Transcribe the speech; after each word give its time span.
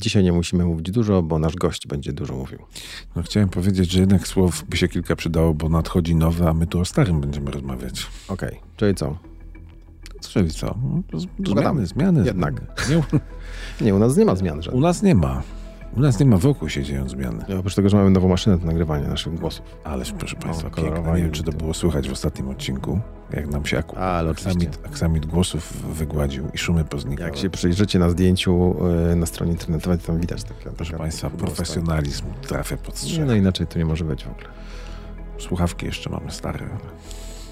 Dzisiaj 0.00 0.24
nie 0.24 0.32
musimy 0.32 0.64
mówić 0.64 0.90
dużo, 0.90 1.22
bo 1.22 1.38
nasz 1.38 1.56
gość 1.56 1.86
będzie 1.86 2.12
dużo 2.12 2.36
mówił. 2.36 2.58
No, 3.16 3.22
chciałem 3.22 3.48
powiedzieć, 3.48 3.90
że 3.90 4.00
jednak 4.00 4.28
słów 4.28 4.64
by 4.68 4.76
się 4.76 4.88
kilka 4.88 5.16
przydało, 5.16 5.54
bo 5.54 5.68
nadchodzi 5.68 6.14
nowe, 6.14 6.48
a 6.48 6.54
my 6.54 6.66
tu 6.66 6.80
o 6.80 6.84
starym 6.84 7.20
będziemy 7.20 7.50
rozmawiać. 7.50 8.06
Okej, 8.28 8.48
okay. 8.48 8.60
czyli 8.76 8.94
co? 8.94 9.16
Czyli 10.20 10.50
co? 10.50 10.78
No, 11.12 11.20
zmiany, 11.54 11.86
zmiany. 11.86 12.24
Jednak. 12.24 12.60
Nie, 12.90 13.02
nie, 13.86 13.94
u 13.94 13.98
nas 13.98 14.16
nie 14.16 14.24
ma 14.24 14.36
zmian 14.36 14.62
żadnych. 14.62 14.78
U 14.78 14.80
nas 14.80 15.02
nie 15.02 15.14
ma. 15.14 15.42
U 15.96 16.00
nas 16.00 16.20
nie 16.20 16.26
ma 16.26 16.36
wokół 16.36 16.68
się 16.68 16.82
dzieją 16.84 17.08
zmiany. 17.08 17.44
Ja, 17.48 17.58
oprócz 17.58 17.74
tego, 17.74 17.88
że 17.88 17.96
mamy 17.96 18.10
nową 18.10 18.28
maszynę 18.28 18.58
do 18.58 18.66
nagrywania 18.66 19.08
naszych 19.08 19.34
głosów. 19.34 19.64
Ależ 19.84 20.12
proszę 20.12 20.36
Państwa, 20.36 20.70
piękne. 20.70 21.12
Nie 21.16 21.22
wiem, 21.22 21.30
czy 21.30 21.42
to 21.42 21.52
było 21.52 21.74
słychać 21.74 22.08
w 22.08 22.12
ostatnim 22.12 22.48
odcinku, 22.48 23.00
jak 23.32 23.46
nam 23.46 23.66
się 23.66 23.78
ak- 23.78 23.94
Ale 23.98 24.30
aksamit, 24.30 24.78
aksamit 24.86 25.26
głosów 25.26 25.94
wygładził 25.94 26.48
i 26.54 26.58
szumy 26.58 26.84
poznikały. 26.84 27.28
Jak 27.30 27.38
się 27.38 27.50
przyjrzycie 27.50 27.98
na 27.98 28.10
zdjęciu 28.10 28.76
yy, 29.08 29.16
na 29.16 29.26
stronie 29.26 29.52
internetowej, 29.52 29.98
to 29.98 30.06
tam 30.06 30.20
widać 30.20 30.44
takie. 30.44 30.70
Proszę 30.76 30.98
Państwa, 30.98 31.30
profesjonalizm 31.30 32.24
trafia 32.42 32.76
pod 32.76 32.98
strzech. 32.98 33.26
No 33.26 33.34
inaczej 33.34 33.66
to 33.66 33.78
nie 33.78 33.84
może 33.84 34.04
być 34.04 34.24
w 34.24 34.30
ogóle. 34.30 34.46
Słuchawki 35.38 35.86
jeszcze 35.86 36.10
mamy 36.10 36.30
stare. 36.30 36.58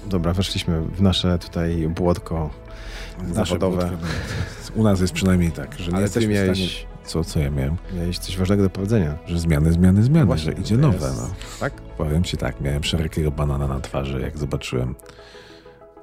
Dobra, 0.07 0.33
weszliśmy 0.33 0.81
w 0.81 1.01
nasze 1.01 1.39
tutaj 1.39 1.87
błotko 1.87 2.49
zawodowe. 3.33 3.77
Błotko, 3.89 4.05
u 4.75 4.83
nas 4.83 5.01
jest 5.01 5.13
przynajmniej 5.13 5.51
tak, 5.51 5.79
że 5.79 5.91
nie 5.91 5.97
Ale 5.97 6.09
ty 6.09 6.27
miałeś 6.27 6.87
co, 7.09 7.23
co 7.23 7.39
ja 7.39 7.51
miałem? 7.51 7.75
Miałeś 7.93 8.19
coś 8.19 8.37
ważnego 8.37 8.63
do 8.63 8.69
powiedzenia. 8.69 9.17
Że 9.25 9.39
zmiany, 9.39 9.71
zmiany, 9.71 10.03
zmiany, 10.03 10.25
Właśnie, 10.25 10.51
że 10.51 10.61
idzie 10.61 10.77
nowe. 10.77 11.07
Jest... 11.07 11.21
No. 11.21 11.29
Tak? 11.59 11.73
Powiem 11.73 12.23
ci 12.23 12.37
tak, 12.37 12.61
miałem 12.61 12.83
szerokiego 12.83 13.31
banana 13.31 13.67
na 13.67 13.79
twarzy, 13.79 14.21
jak 14.21 14.37
zobaczyłem 14.37 14.95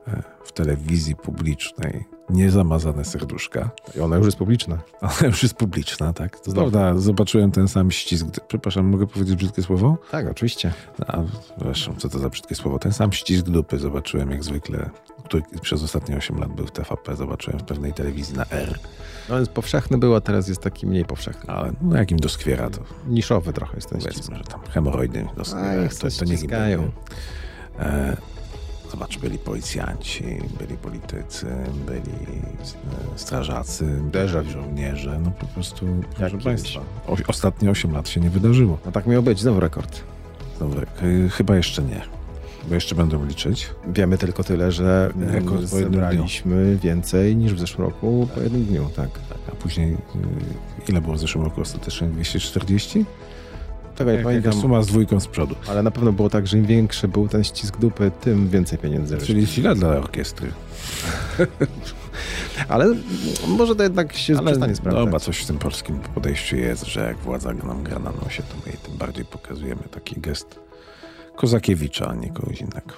e, 0.08 0.22
w 0.44 0.52
telewizji 0.52 1.16
publicznej 1.16 2.04
niezamazane 2.30 3.04
serduszka. 3.04 3.70
I 3.96 4.00
ona 4.00 4.16
już 4.16 4.26
jest 4.26 4.38
publiczna. 4.38 4.78
Ona 5.00 5.26
już 5.26 5.42
jest 5.42 5.54
publiczna, 5.54 6.12
tak. 6.12 6.40
To 6.40 6.52
prawda, 6.52 6.98
zobaczyłem 6.98 7.50
ten 7.50 7.68
sam 7.68 7.90
ścisk. 7.90 8.26
Przepraszam, 8.48 8.86
mogę 8.86 9.06
powiedzieć 9.06 9.36
brzydkie 9.36 9.62
słowo? 9.62 9.96
Tak, 10.10 10.30
oczywiście. 10.30 10.72
A, 11.06 11.18
zresztą, 11.58 11.94
co 11.98 12.08
to 12.08 12.18
za 12.18 12.28
brzydkie 12.28 12.54
słowo? 12.54 12.78
Ten 12.78 12.92
sam 12.92 13.12
ścisk 13.12 13.46
dupy 13.46 13.78
zobaczyłem 13.78 14.30
jak 14.30 14.44
zwykle, 14.44 14.90
który 15.24 15.42
przez 15.62 15.82
ostatnie 15.82 16.16
8 16.16 16.38
lat 16.38 16.52
był 16.52 16.66
w 16.66 16.70
TVP, 16.70 17.16
zobaczyłem 17.16 17.58
w 17.58 17.64
pewnej 17.64 17.92
telewizji 17.92 18.36
na 18.36 18.46
R. 18.50 18.78
No 19.28 19.38
jest 19.38 19.50
powszechny 19.50 19.98
był, 19.98 20.14
a 20.14 20.20
teraz 20.20 20.48
jest 20.48 20.60
taki 20.60 20.86
mniej 20.86 21.04
powszechny. 21.04 21.54
Ale 21.54 21.72
no 21.80 21.96
jakim 21.96 22.18
doskwiera 22.18 22.70
to? 22.70 22.80
Niszowy 23.08 23.52
trochę 23.52 23.76
jest 23.76 23.90
ten 23.90 24.00
Powiedzmy, 24.00 24.36
że 24.36 24.44
tam 24.44 24.60
hemoroidy 24.70 25.26
doskwiera. 25.36 25.82
A, 25.84 25.88
to, 25.88 26.08
to 26.18 26.24
nie 26.24 26.38
e, 27.78 28.16
Zobacz, 28.96 29.18
byli 29.18 29.38
policjanci, 29.38 30.24
byli 30.58 30.76
politycy, 30.76 31.46
byli 31.86 32.16
e, 33.14 33.18
strażacy, 33.18 33.84
byli 34.12 34.50
żołnierze. 34.52 35.20
No 35.24 35.30
po 35.30 35.46
prostu, 35.46 35.86
proszę 36.16 36.38
Państwa, 36.38 36.80
o, 37.06 37.16
ostatnie 37.28 37.70
8 37.70 37.92
lat 37.92 38.08
się 38.08 38.20
nie 38.20 38.30
wydarzyło. 38.30 38.78
No 38.86 38.92
tak 38.92 39.06
miał 39.06 39.22
być, 39.22 39.40
znowu 39.40 39.60
rekord. 39.60 40.02
Znowu, 40.58 40.76
chyba 41.30 41.56
jeszcze 41.56 41.82
nie 41.82 42.16
bo 42.68 42.74
jeszcze 42.74 42.94
będą 42.94 43.26
liczyć. 43.26 43.68
Wiemy 43.88 44.18
tylko 44.18 44.44
tyle, 44.44 44.72
że 44.72 45.12
rekord 45.16 45.62
zebraliśmy 45.62 46.78
więcej 46.82 47.36
niż 47.36 47.54
w 47.54 47.58
zeszłym 47.58 47.88
roku 47.88 48.28
po 48.34 48.40
jednym 48.40 48.64
dniu, 48.64 48.90
tak. 48.96 49.08
A 49.52 49.56
później 49.56 49.92
y, 49.92 49.96
ile 50.88 51.00
było 51.00 51.14
w 51.14 51.18
zeszłym 51.18 51.44
roku 51.44 51.60
ostatecznie? 51.60 52.08
240? 52.08 53.04
Tego 53.96 54.12
nie 54.12 54.18
pamiętam. 54.18 54.52
suma 54.52 54.82
z 54.82 54.86
dwójką 54.86 55.20
z 55.20 55.26
przodu. 55.26 55.54
Ale 55.68 55.82
na 55.82 55.90
pewno 55.90 56.12
było 56.12 56.30
tak, 56.30 56.46
że 56.46 56.58
im 56.58 56.66
większy 56.66 57.08
był 57.08 57.28
ten 57.28 57.44
ścisk 57.44 57.76
dupy, 57.76 58.10
tym 58.20 58.48
więcej 58.48 58.78
pieniędzy. 58.78 59.18
Czyli 59.18 59.46
źle 59.46 59.74
dla 59.74 59.88
orkiestry. 59.88 60.52
Ale 62.68 62.94
może 63.46 63.76
to 63.76 63.82
jednak 63.82 64.12
się 64.12 64.34
Ale 64.38 64.46
przestanie 64.46 64.76
sprawdzać. 64.76 65.04
Dobra, 65.04 65.20
coś 65.20 65.38
w 65.38 65.46
tym 65.46 65.58
polskim 65.58 65.98
podejściu 65.98 66.56
jest, 66.56 66.86
że 66.86 67.00
jak 67.00 67.16
władza 67.16 67.52
nam 67.52 67.82
gra 67.82 67.98
na 67.98 68.12
nosie, 68.24 68.42
to 68.42 68.54
my 68.66 68.72
jej 68.72 68.78
tym 68.78 68.96
bardziej 68.96 69.24
pokazujemy 69.24 69.82
taki 69.90 70.20
gest 70.20 70.60
Kozakiewicza, 71.36 72.08
a 72.08 72.14
nie 72.14 72.30
kogoś 72.30 72.60
innego. 72.60 72.94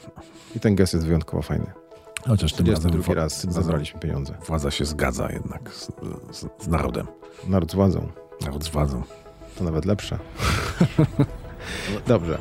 I 0.56 0.60
ten 0.60 0.74
gest 0.74 0.94
jest 0.94 1.06
wyjątkowo 1.06 1.42
fajny. 1.42 1.66
Chociaż 2.26 2.52
tym 2.52 2.66
razem 2.70 2.90
drugi 2.90 3.14
raz 3.14 3.46
zabraliśmy 3.52 4.00
pieniądze. 4.00 4.34
Władza 4.46 4.70
się 4.70 4.84
zgadza 4.84 5.32
jednak 5.32 5.70
z, 5.74 5.90
z, 6.32 6.64
z, 6.64 6.68
narodem. 6.68 7.06
Naród 7.48 7.72
z 7.72 7.74
władzą. 7.74 8.08
Naród 8.40 8.64
z 8.64 8.68
władzą. 8.68 9.02
To 9.58 9.64
nawet 9.64 9.84
lepsze. 9.84 10.18
Dobrze. 12.06 12.38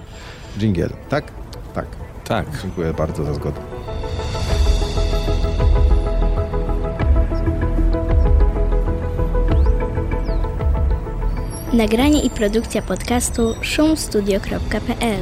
Jingle. 0.57 0.89
Tak? 1.09 1.31
Tak. 1.73 1.85
Tak. 2.23 2.45
Dziękuję 2.61 2.93
bardzo 2.93 3.23
za 3.23 3.33
zgodę. 3.33 3.61
Nagranie 11.73 12.21
i 12.21 12.29
produkcja 12.29 12.81
podcastu 12.81 13.55
szumstudio.pl 13.61 15.19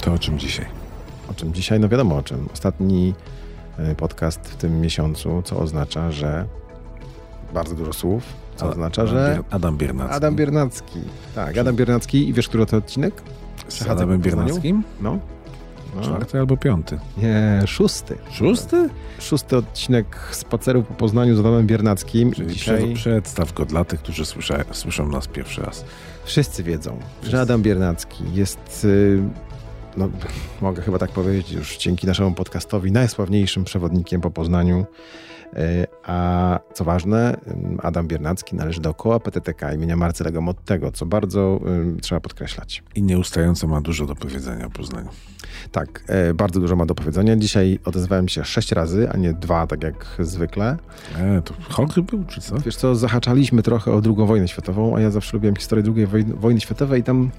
To 0.00 0.12
o 0.12 0.18
czym 0.18 0.38
dzisiaj? 0.38 0.66
O 1.30 1.34
czym 1.34 1.54
dzisiaj? 1.54 1.80
No 1.80 1.88
wiadomo 1.88 2.16
o 2.16 2.22
czym. 2.22 2.48
Ostatni 2.52 3.14
podcast 3.96 4.40
w 4.40 4.56
tym 4.56 4.80
miesiącu, 4.80 5.42
co 5.44 5.58
oznacza, 5.58 6.12
że 6.12 6.46
bardzo 7.54 7.74
dużo 7.74 7.92
słów, 7.92 8.22
co 8.56 8.70
oznacza, 8.70 9.06
że... 9.06 9.38
Adam 9.50 9.76
Biernacki. 9.76 10.14
Adam 10.14 10.36
Biernacki. 10.36 11.00
Tak, 11.34 11.58
Adam 11.58 11.76
Biernacki. 11.76 12.28
I 12.28 12.32
wiesz, 12.32 12.48
który 12.48 12.66
to 12.66 12.76
odcinek? 12.76 13.22
Z 13.68 13.82
Adamem 13.82 14.20
Biernackim? 14.20 14.82
No. 15.00 15.18
no. 15.96 16.02
Czwarty 16.02 16.38
albo 16.38 16.56
piąty? 16.56 16.98
Nie, 17.16 17.62
szósty. 17.66 18.16
Szósty? 18.30 18.88
Szósty 19.18 19.56
odcinek 19.56 20.28
spaceru 20.30 20.82
po 20.82 20.94
Poznaniu 20.94 21.36
z 21.36 21.40
Adamem 21.40 21.66
Biernackim. 21.66 22.32
Czyli 22.32 22.54
Dzisiaj... 22.54 22.94
przedstaw 22.94 23.52
go 23.52 23.64
dla 23.64 23.84
tych, 23.84 24.00
którzy 24.00 24.24
słysza, 24.24 24.64
słyszą 24.72 25.08
nas 25.08 25.28
pierwszy 25.28 25.62
raz. 25.62 25.84
Wszyscy 26.24 26.62
wiedzą, 26.62 26.98
Wszyscy. 27.00 27.30
że 27.30 27.40
Adam 27.40 27.62
Biernacki 27.62 28.24
jest... 28.34 28.84
Y 28.84 29.45
no, 29.96 30.08
mogę 30.60 30.82
chyba 30.82 30.98
tak 30.98 31.10
powiedzieć, 31.10 31.52
już 31.52 31.78
dzięki 31.78 32.06
naszemu 32.06 32.32
podcastowi 32.32 32.92
najsławniejszym 32.92 33.64
przewodnikiem 33.64 34.20
po 34.20 34.30
Poznaniu. 34.30 34.86
E, 35.56 35.86
a 36.04 36.58
co 36.74 36.84
ważne, 36.84 37.36
Adam 37.82 38.08
Biernacki 38.08 38.56
należy 38.56 38.80
do 38.80 38.94
koła 38.94 39.20
PTTK 39.20 39.72
imienia 39.72 39.96
Marcelego 39.96 40.40
Mottego, 40.40 40.92
co 40.92 41.06
bardzo 41.06 41.60
trzeba 42.02 42.20
podkreślać. 42.20 42.82
I 42.94 43.02
nieustająco 43.02 43.66
ma 43.66 43.80
dużo 43.80 44.06
do 44.06 44.14
powiedzenia 44.14 44.66
o 44.66 44.70
Poznaniu. 44.70 45.08
Tak, 45.72 46.04
e, 46.06 46.34
bardzo 46.34 46.60
dużo 46.60 46.76
ma 46.76 46.86
do 46.86 46.94
powiedzenia. 46.94 47.36
Dzisiaj 47.36 47.78
odezwałem 47.84 48.28
się 48.28 48.44
sześć 48.44 48.72
razy, 48.72 49.10
a 49.10 49.16
nie 49.16 49.32
dwa, 49.32 49.66
tak 49.66 49.82
jak 49.82 50.06
zwykle. 50.18 50.76
E, 51.18 51.42
to 51.42 51.54
chory 51.70 52.02
był, 52.02 52.24
czy 52.24 52.40
co? 52.40 52.58
Wiesz 52.58 52.76
co, 52.76 52.94
zahaczaliśmy 52.94 53.62
trochę 53.62 53.92
o 53.92 54.02
II 54.04 54.26
wojnę 54.26 54.48
światową, 54.48 54.96
a 54.96 55.00
ja 55.00 55.10
zawsze 55.10 55.36
lubiłem 55.36 55.56
historię 55.56 55.84
II 55.96 56.24
wojny 56.24 56.60
światowej 56.60 57.00
i 57.00 57.04
tam 57.04 57.30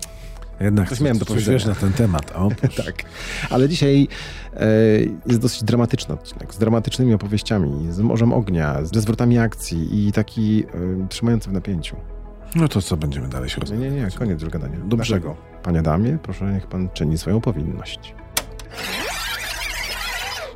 jednak 0.60 0.90
coś 0.90 1.00
miałem 1.00 1.18
do 1.18 1.26
powiedzenia. 1.26 1.66
na 1.68 1.76
ten 1.76 1.94
temat. 1.94 2.34
Tak. 2.86 3.04
Ale 3.50 3.70
dzisiaj 3.70 4.08
e, 4.54 4.68
jest 5.26 5.40
dosyć 5.40 5.64
dramatyczny 5.64 6.14
odcinek, 6.14 6.54
z 6.54 6.58
dramatycznymi 6.58 7.14
opowieściami, 7.14 7.92
z 7.92 8.00
morzem 8.00 8.34
ognia, 8.34 8.86
ze 8.86 9.02
zwrotami 9.02 9.38
akcji 9.38 10.08
i 10.08 10.12
taki 10.12 10.64
e, 10.64 11.08
trzymający 11.08 11.50
w 11.50 11.54
napięciu. 11.54 11.96
No 12.56 12.68
to 12.68 12.82
co 12.82 12.98
będziemy 12.98 13.30
dalej 13.30 13.50
się 13.50 13.62
rozmawiać? 13.62 13.92
Nie, 13.92 13.98
nie, 13.98 14.04
nie, 14.04 14.12
koniec 14.12 14.42
już 14.42 14.50
gadania. 14.50 14.78
Dobrze. 14.86 15.22
Panie 15.64 15.82
Damie, 15.82 16.18
proszę, 16.24 16.54
niech 16.54 16.68
pan 16.68 16.90
czyni 16.94 17.18
swoją 17.18 17.42
powinność. 17.42 18.16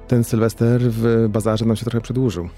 Ten 0.07 0.23
Sylwester 0.23 0.81
w 0.83 1.27
bazarze 1.29 1.65
nam 1.65 1.75
się 1.75 1.85
trochę 1.85 2.01
przedłużył. 2.01 2.49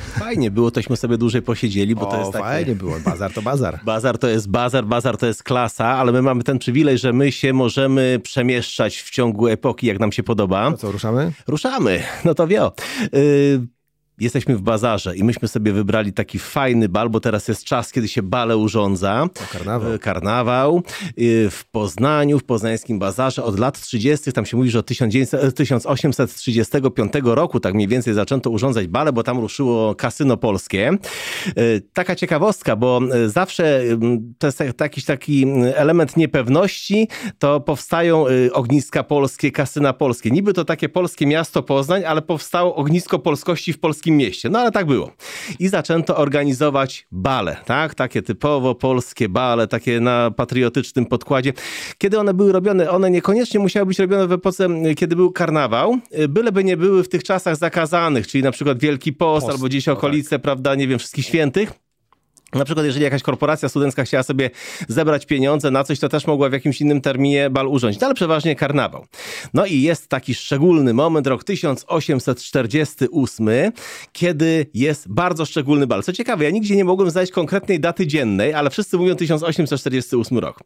Fajnie 0.00 0.50
było, 0.50 0.70
tośmy 0.70 0.96
sobie 0.96 1.18
dłużej 1.18 1.42
posiedzieli, 1.42 1.94
bo 1.94 2.08
o, 2.08 2.10
to 2.10 2.18
jest 2.18 2.32
takie... 2.32 2.44
fajnie 2.44 2.74
było, 2.74 3.00
bazar 3.04 3.32
to 3.32 3.42
bazar. 3.42 3.80
Bazar 3.84 4.18
to 4.18 4.28
jest 4.28 4.48
bazar, 4.48 4.86
bazar 4.86 5.16
to 5.16 5.26
jest 5.26 5.42
klasa, 5.42 5.86
ale 5.86 6.12
my 6.12 6.22
mamy 6.22 6.42
ten 6.42 6.58
przywilej, 6.58 6.98
że 6.98 7.12
my 7.12 7.32
się 7.32 7.52
możemy 7.52 8.20
przemieszczać 8.22 9.02
w 9.02 9.10
ciągu 9.10 9.48
epoki, 9.48 9.86
jak 9.86 10.00
nam 10.00 10.12
się 10.12 10.22
podoba. 10.22 10.70
No 10.70 10.76
co, 10.76 10.92
ruszamy? 10.92 11.32
Ruszamy, 11.46 12.02
no 12.24 12.34
to 12.34 12.46
wio. 12.46 12.72
Yy 13.12 13.79
jesteśmy 14.20 14.56
w 14.56 14.62
bazarze 14.62 15.16
i 15.16 15.24
myśmy 15.24 15.48
sobie 15.48 15.72
wybrali 15.72 16.12
taki 16.12 16.38
fajny 16.38 16.88
bal, 16.88 17.10
bo 17.10 17.20
teraz 17.20 17.48
jest 17.48 17.64
czas, 17.64 17.92
kiedy 17.92 18.08
się 18.08 18.22
bale 18.22 18.56
urządza. 18.56 19.22
O, 19.22 19.28
karnawał. 19.52 19.92
E, 19.92 19.98
karnawał. 19.98 20.76
E, 20.76 20.80
w 21.50 21.64
Poznaniu, 21.70 22.38
w 22.38 22.44
poznańskim 22.44 22.98
bazarze 22.98 23.44
od 23.44 23.58
lat 23.58 23.80
30., 23.80 24.32
tam 24.32 24.46
się 24.46 24.56
mówi, 24.56 24.70
że 24.70 24.78
od 24.78 24.86
1835 24.86 27.12
e, 27.14 27.20
roku 27.22 27.60
tak 27.60 27.74
mniej 27.74 27.88
więcej 27.88 28.14
zaczęto 28.14 28.50
urządzać 28.50 28.86
bale, 28.86 29.12
bo 29.12 29.22
tam 29.22 29.38
ruszyło 29.38 29.94
kasyno 29.94 30.36
polskie. 30.36 30.90
Taka 31.92 32.16
ciekawostka, 32.16 32.76
bo 32.76 33.00
zawsze 33.26 33.82
to 34.38 34.46
jest 34.46 34.60
jakiś 34.80 35.04
taki 35.04 35.46
element 35.74 36.16
niepewności, 36.16 37.08
to 37.38 37.60
powstają 37.60 38.24
ogniska 38.52 39.02
polskie, 39.02 39.52
kasyna 39.52 39.92
polskie. 39.92 40.30
Niby 40.30 40.52
to 40.52 40.64
takie 40.64 40.88
polskie 40.88 41.26
miasto 41.26 41.62
Poznań, 41.62 42.04
ale 42.04 42.22
powstało 42.22 42.76
ognisko 42.76 43.18
polskości 43.18 43.72
w 43.72 43.78
polskim 43.78 44.09
takim 44.10 44.16
mieście. 44.16 44.50
No 44.50 44.58
ale 44.58 44.70
tak 44.70 44.86
było. 44.86 45.12
I 45.58 45.68
zaczęto 45.68 46.16
organizować 46.16 47.06
bale, 47.12 47.56
tak? 47.66 47.94
Takie 47.94 48.22
typowo 48.22 48.74
polskie 48.74 49.28
bale, 49.28 49.68
takie 49.68 50.00
na 50.00 50.30
patriotycznym 50.30 51.06
podkładzie. 51.06 51.52
Kiedy 51.98 52.18
one 52.18 52.34
były 52.34 52.52
robione, 52.52 52.90
one 52.90 53.10
niekoniecznie 53.10 53.60
musiały 53.60 53.86
być 53.86 53.98
robione 53.98 54.26
w 54.26 54.32
epoce, 54.32 54.68
kiedy 54.96 55.16
był 55.16 55.32
karnawał, 55.32 55.98
byleby 56.28 56.64
nie 56.64 56.76
były 56.76 57.04
w 57.04 57.08
tych 57.08 57.22
czasach 57.24 57.56
zakazanych, 57.56 58.26
czyli 58.26 58.44
na 58.44 58.50
przykład 58.50 58.78
Wielki 58.78 59.12
Post, 59.12 59.46
Post 59.46 59.56
albo 59.56 59.66
gdzieś 59.66 59.86
no 59.86 59.92
okolice, 59.92 60.30
tak. 60.30 60.42
prawda, 60.42 60.74
nie 60.74 60.88
wiem, 60.88 60.98
wszystkich 60.98 61.26
świętych. 61.26 61.89
Na 62.54 62.64
przykład, 62.64 62.86
jeżeli 62.86 63.04
jakaś 63.04 63.22
korporacja 63.22 63.68
studencka 63.68 64.04
chciała 64.04 64.22
sobie 64.22 64.50
zebrać 64.88 65.26
pieniądze 65.26 65.70
na 65.70 65.84
coś, 65.84 65.98
to 65.98 66.08
też 66.08 66.26
mogła 66.26 66.48
w 66.48 66.52
jakimś 66.52 66.80
innym 66.80 67.00
terminie 67.00 67.50
bal 67.50 67.68
urządzić, 67.68 68.00
no, 68.00 68.06
ale 68.06 68.14
przeważnie 68.14 68.56
karnawał. 68.56 69.06
No 69.54 69.66
i 69.66 69.82
jest 69.82 70.08
taki 70.08 70.34
szczególny 70.34 70.94
moment, 70.94 71.26
rok 71.26 71.44
1848, 71.44 73.48
kiedy 74.12 74.66
jest 74.74 75.08
bardzo 75.08 75.46
szczególny 75.46 75.86
bal. 75.86 76.02
Co 76.02 76.12
ciekawe, 76.12 76.44
ja 76.44 76.50
nigdzie 76.50 76.76
nie 76.76 76.84
mogłem 76.84 77.10
znaleźć 77.10 77.32
konkretnej 77.32 77.80
daty 77.80 78.06
dziennej, 78.06 78.54
ale 78.54 78.70
wszyscy 78.70 78.98
mówią 78.98 79.14
1848 79.14 80.38
rok. 80.38 80.60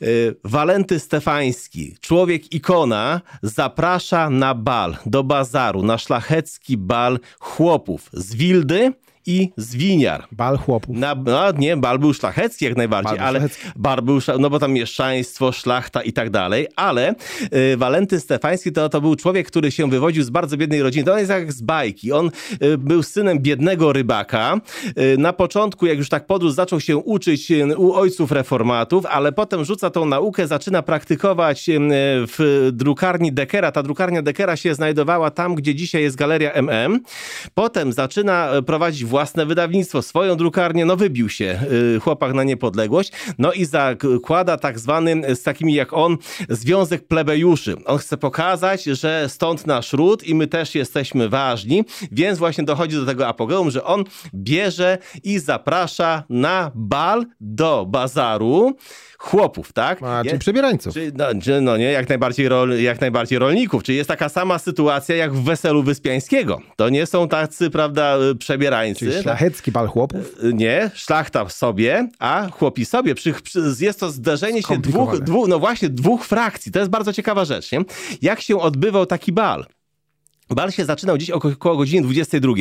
Yy, 0.00 0.36
Walenty 0.44 1.00
Stefański, 1.00 1.96
człowiek 2.00 2.52
ikona, 2.52 3.20
zaprasza 3.42 4.30
na 4.30 4.54
bal, 4.54 4.96
do 5.06 5.24
bazaru, 5.24 5.82
na 5.82 5.98
szlachecki 5.98 6.76
bal 6.76 7.18
chłopów 7.38 8.10
z 8.12 8.34
Wildy, 8.34 8.92
i 9.26 9.50
zwiniar. 9.56 10.26
Bal 10.32 10.58
chłopów. 10.58 10.96
Na, 10.96 11.14
no 11.14 11.52
nie, 11.52 11.76
bal 11.76 11.98
był 11.98 12.14
szlachecki 12.14 12.64
jak 12.64 12.76
najbardziej, 12.76 13.16
bal 13.18 13.26
ale 13.26 13.38
szlachecki. 13.38 13.68
był, 14.02 14.18
no 14.38 14.50
bo 14.50 14.58
tam 14.58 14.72
mieszczaństwo, 14.72 15.52
szlachta 15.52 16.02
i 16.02 16.12
tak 16.12 16.30
dalej, 16.30 16.66
ale 16.76 17.14
y, 17.72 17.76
Walentyn 17.76 18.20
Stefański 18.20 18.72
to, 18.72 18.88
to 18.88 19.00
był 19.00 19.16
człowiek, 19.16 19.46
który 19.46 19.70
się 19.70 19.90
wywodził 19.90 20.22
z 20.22 20.30
bardzo 20.30 20.56
biednej 20.56 20.82
rodziny. 20.82 21.04
To 21.04 21.12
on 21.12 21.18
jest 21.18 21.30
jak 21.30 21.52
z 21.52 21.62
bajki. 21.62 22.12
On 22.12 22.30
y, 22.62 22.78
był 22.78 23.02
synem 23.02 23.38
biednego 23.38 23.92
rybaka. 23.92 24.60
Y, 24.98 25.18
na 25.18 25.32
początku, 25.32 25.86
jak 25.86 25.98
już 25.98 26.08
tak 26.08 26.26
podróż, 26.26 26.52
zaczął 26.52 26.80
się 26.80 26.96
uczyć 26.96 27.50
y, 27.50 27.76
u 27.76 27.92
ojców 27.92 28.32
reformatów, 28.32 29.06
ale 29.06 29.32
potem 29.32 29.64
rzuca 29.64 29.90
tą 29.90 30.06
naukę, 30.06 30.46
zaczyna 30.46 30.82
praktykować 30.82 31.68
y, 31.68 31.78
w 32.26 32.68
drukarni 32.72 33.32
Dekera. 33.32 33.72
Ta 33.72 33.82
drukarnia 33.82 34.22
Dekera 34.22 34.56
się 34.56 34.74
znajdowała 34.74 35.30
tam, 35.30 35.54
gdzie 35.54 35.74
dzisiaj 35.74 36.02
jest 36.02 36.16
Galeria 36.16 36.52
MM. 36.52 37.00
Potem 37.54 37.92
zaczyna 37.92 38.56
y, 38.56 38.62
prowadzić 38.62 39.04
własne 39.14 39.46
wydawnictwo, 39.46 40.02
swoją 40.02 40.36
drukarnię, 40.36 40.84
no 40.84 40.96
wybił 40.96 41.28
się 41.28 41.60
y, 41.96 42.00
chłopak 42.00 42.34
na 42.34 42.44
niepodległość, 42.44 43.12
no 43.38 43.52
i 43.52 43.64
zakłada 43.64 44.56
tak 44.56 44.78
zwany, 44.78 45.36
z 45.36 45.42
takimi 45.42 45.74
jak 45.74 45.92
on, 45.92 46.16
Związek 46.48 47.06
Plebejuszy. 47.06 47.76
On 47.84 47.98
chce 47.98 48.16
pokazać, 48.16 48.84
że 48.84 49.28
stąd 49.28 49.66
nasz 49.66 49.92
ród 49.92 50.26
i 50.26 50.34
my 50.34 50.46
też 50.46 50.74
jesteśmy 50.74 51.28
ważni, 51.28 51.84
więc 52.12 52.38
właśnie 52.38 52.64
dochodzi 52.64 52.96
do 52.96 53.06
tego 53.06 53.28
apogeum, 53.28 53.70
że 53.70 53.84
on 53.84 54.04
bierze 54.34 54.98
i 55.24 55.38
zaprasza 55.38 56.22
na 56.28 56.70
bal 56.74 57.26
do 57.40 57.86
bazaru, 57.86 58.76
chłopów, 59.24 59.72
tak? 59.72 60.02
A, 60.02 60.24
czyli 60.24 60.38
przebierańców. 60.38 60.94
Czy, 60.94 61.12
no, 61.14 61.24
czy, 61.42 61.60
no, 61.60 61.76
nie, 61.76 61.92
jak 61.92 62.08
najbardziej, 62.08 62.48
rol, 62.48 62.82
jak 62.82 63.00
najbardziej 63.00 63.38
rolników. 63.38 63.82
Czyli 63.82 63.98
jest 63.98 64.08
taka 64.08 64.28
sama 64.28 64.58
sytuacja 64.58 65.16
jak 65.16 65.34
w 65.34 65.44
Weselu 65.44 65.82
Wyspiańskiego. 65.82 66.60
To 66.76 66.88
nie 66.88 67.06
są 67.06 67.28
tacy, 67.28 67.70
prawda, 67.70 68.16
przebierańcy. 68.38 69.03
Czyli 69.10 69.22
szlachecki 69.22 69.72
bal 69.72 69.86
chłopów? 69.88 70.44
Y, 70.44 70.54
nie, 70.54 70.90
szlachta 70.94 71.48
sobie, 71.48 72.08
a 72.18 72.48
chłopi 72.50 72.84
sobie. 72.84 73.14
Przy, 73.14 73.32
przy, 73.32 73.74
jest 73.80 74.00
to 74.00 74.10
zderzenie 74.10 74.62
się 74.62 74.78
dwóch, 74.78 75.20
dwóch, 75.20 75.48
no 75.48 75.58
właśnie, 75.58 75.88
dwóch 75.88 76.24
frakcji. 76.24 76.72
To 76.72 76.78
jest 76.78 76.90
bardzo 76.90 77.12
ciekawa 77.12 77.44
rzecz, 77.44 77.72
nie? 77.72 77.80
Jak 78.22 78.40
się 78.40 78.60
odbywał 78.60 79.06
taki 79.06 79.32
bal? 79.32 79.66
Bal 80.50 80.70
się 80.70 80.84
zaczynał 80.84 81.18
dziś 81.18 81.30
około 81.30 81.76
godziny 81.76 82.02
22. 82.02 82.52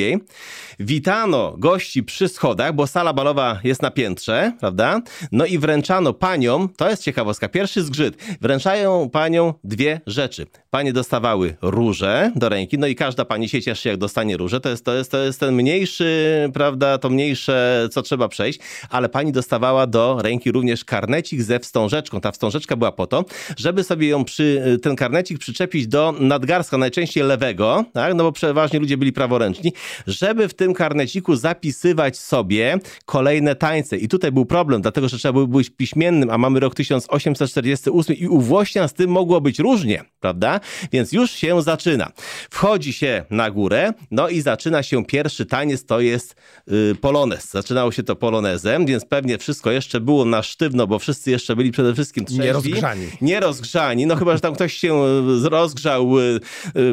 Witano 0.79 1.55
gości 1.57 2.03
przy 2.03 2.27
schodach, 2.27 2.75
bo 2.75 2.87
sala 2.87 3.13
balowa 3.13 3.59
jest 3.63 3.81
na 3.81 3.91
piętrze, 3.91 4.51
prawda? 4.59 5.01
No 5.31 5.45
i 5.45 5.57
wręczano 5.57 6.13
paniom, 6.13 6.69
to 6.77 6.89
jest 6.89 7.03
ciekawostka, 7.03 7.49
pierwszy 7.49 7.83
zgrzyt, 7.83 8.17
wręczają 8.41 9.09
paniom 9.09 9.53
dwie 9.63 10.01
rzeczy. 10.07 10.47
Panie 10.73 10.93
dostawały 10.93 11.55
róże 11.61 12.31
do 12.35 12.49
ręki, 12.49 12.77
no 12.77 12.87
i 12.87 12.95
każda 12.95 13.25
pani 13.25 13.49
się 13.49 13.61
cieszy, 13.61 13.89
jak 13.89 13.97
dostanie 13.97 14.37
róże. 14.37 14.59
To 14.59 14.69
jest, 14.69 14.85
to 14.85 14.93
jest, 14.93 15.11
to 15.11 15.17
jest 15.17 15.39
ten 15.39 15.55
mniejszy, 15.55 16.49
prawda, 16.53 16.97
to 16.97 17.09
mniejsze, 17.09 17.87
co 17.91 18.01
trzeba 18.01 18.27
przejść, 18.27 18.59
ale 18.89 19.09
pani 19.09 19.31
dostawała 19.31 19.87
do 19.87 20.17
ręki 20.21 20.51
również 20.51 20.85
karnecik 20.85 21.41
ze 21.41 21.59
wstążeczką. 21.59 22.21
Ta 22.21 22.31
wstążeczka 22.31 22.75
była 22.75 22.91
po 22.91 23.07
to, 23.07 23.25
żeby 23.57 23.83
sobie 23.83 24.07
ją 24.07 24.25
przy, 24.25 24.79
ten 24.81 24.95
karnecik 24.95 25.39
przyczepić 25.39 25.87
do 25.87 26.13
nadgarstka, 26.19 26.77
najczęściej 26.77 27.23
lewego, 27.23 27.85
tak? 27.93 28.13
no 28.13 28.23
bo 28.23 28.31
przeważnie 28.31 28.79
ludzie 28.79 28.97
byli 28.97 29.13
praworęczni, 29.13 29.73
żeby 30.07 30.47
w 30.47 30.53
tym 30.53 30.73
karneciku 30.73 31.35
zapisywać 31.35 32.17
sobie 32.17 32.79
kolejne 33.05 33.55
tańce. 33.55 33.97
I 33.97 34.07
tutaj 34.07 34.31
był 34.31 34.45
problem, 34.45 34.81
dlatego 34.81 35.09
że 35.09 35.17
trzeba 35.17 35.33
było 35.33 35.47
być 35.47 35.69
piśmiennym, 35.69 36.29
a 36.29 36.37
mamy 36.37 36.59
rok 36.59 36.75
1848 36.75 38.15
i 38.15 38.27
u 38.27 38.41
Włościan 38.41 38.89
z 38.89 38.93
tym 38.93 39.09
mogło 39.09 39.41
być 39.41 39.59
różnie, 39.59 40.03
prawda? 40.19 40.59
Więc 40.91 41.11
już 41.11 41.31
się 41.31 41.61
zaczyna. 41.61 42.11
Wchodzi 42.51 42.93
się 42.93 43.25
na 43.29 43.51
górę, 43.51 43.93
no 44.11 44.29
i 44.29 44.41
zaczyna 44.41 44.83
się 44.83 45.05
pierwszy 45.05 45.45
taniec, 45.45 45.85
to 45.85 45.99
jest 45.99 46.35
yy, 46.67 46.95
polonez. 47.01 47.51
Zaczynało 47.51 47.91
się 47.91 48.03
to 48.03 48.15
polonezem, 48.15 48.85
więc 48.85 49.05
pewnie 49.05 49.37
wszystko 49.37 49.71
jeszcze 49.71 49.99
było 49.99 50.25
na 50.25 50.43
sztywno, 50.43 50.87
bo 50.87 50.99
wszyscy 50.99 51.31
jeszcze 51.31 51.55
byli 51.55 51.71
przede 51.71 51.93
wszystkim 51.93 52.25
trzeźwi. 52.25 52.43
Nierozgrzani. 52.43 53.07
Nierozgrzani, 53.21 54.05
no 54.05 54.15
chyba, 54.15 54.33
że 54.33 54.39
tam 54.39 54.53
ktoś 54.53 54.73
się 54.73 55.03
y, 55.45 55.49
rozgrzał 55.49 56.19
yy, 56.19 56.39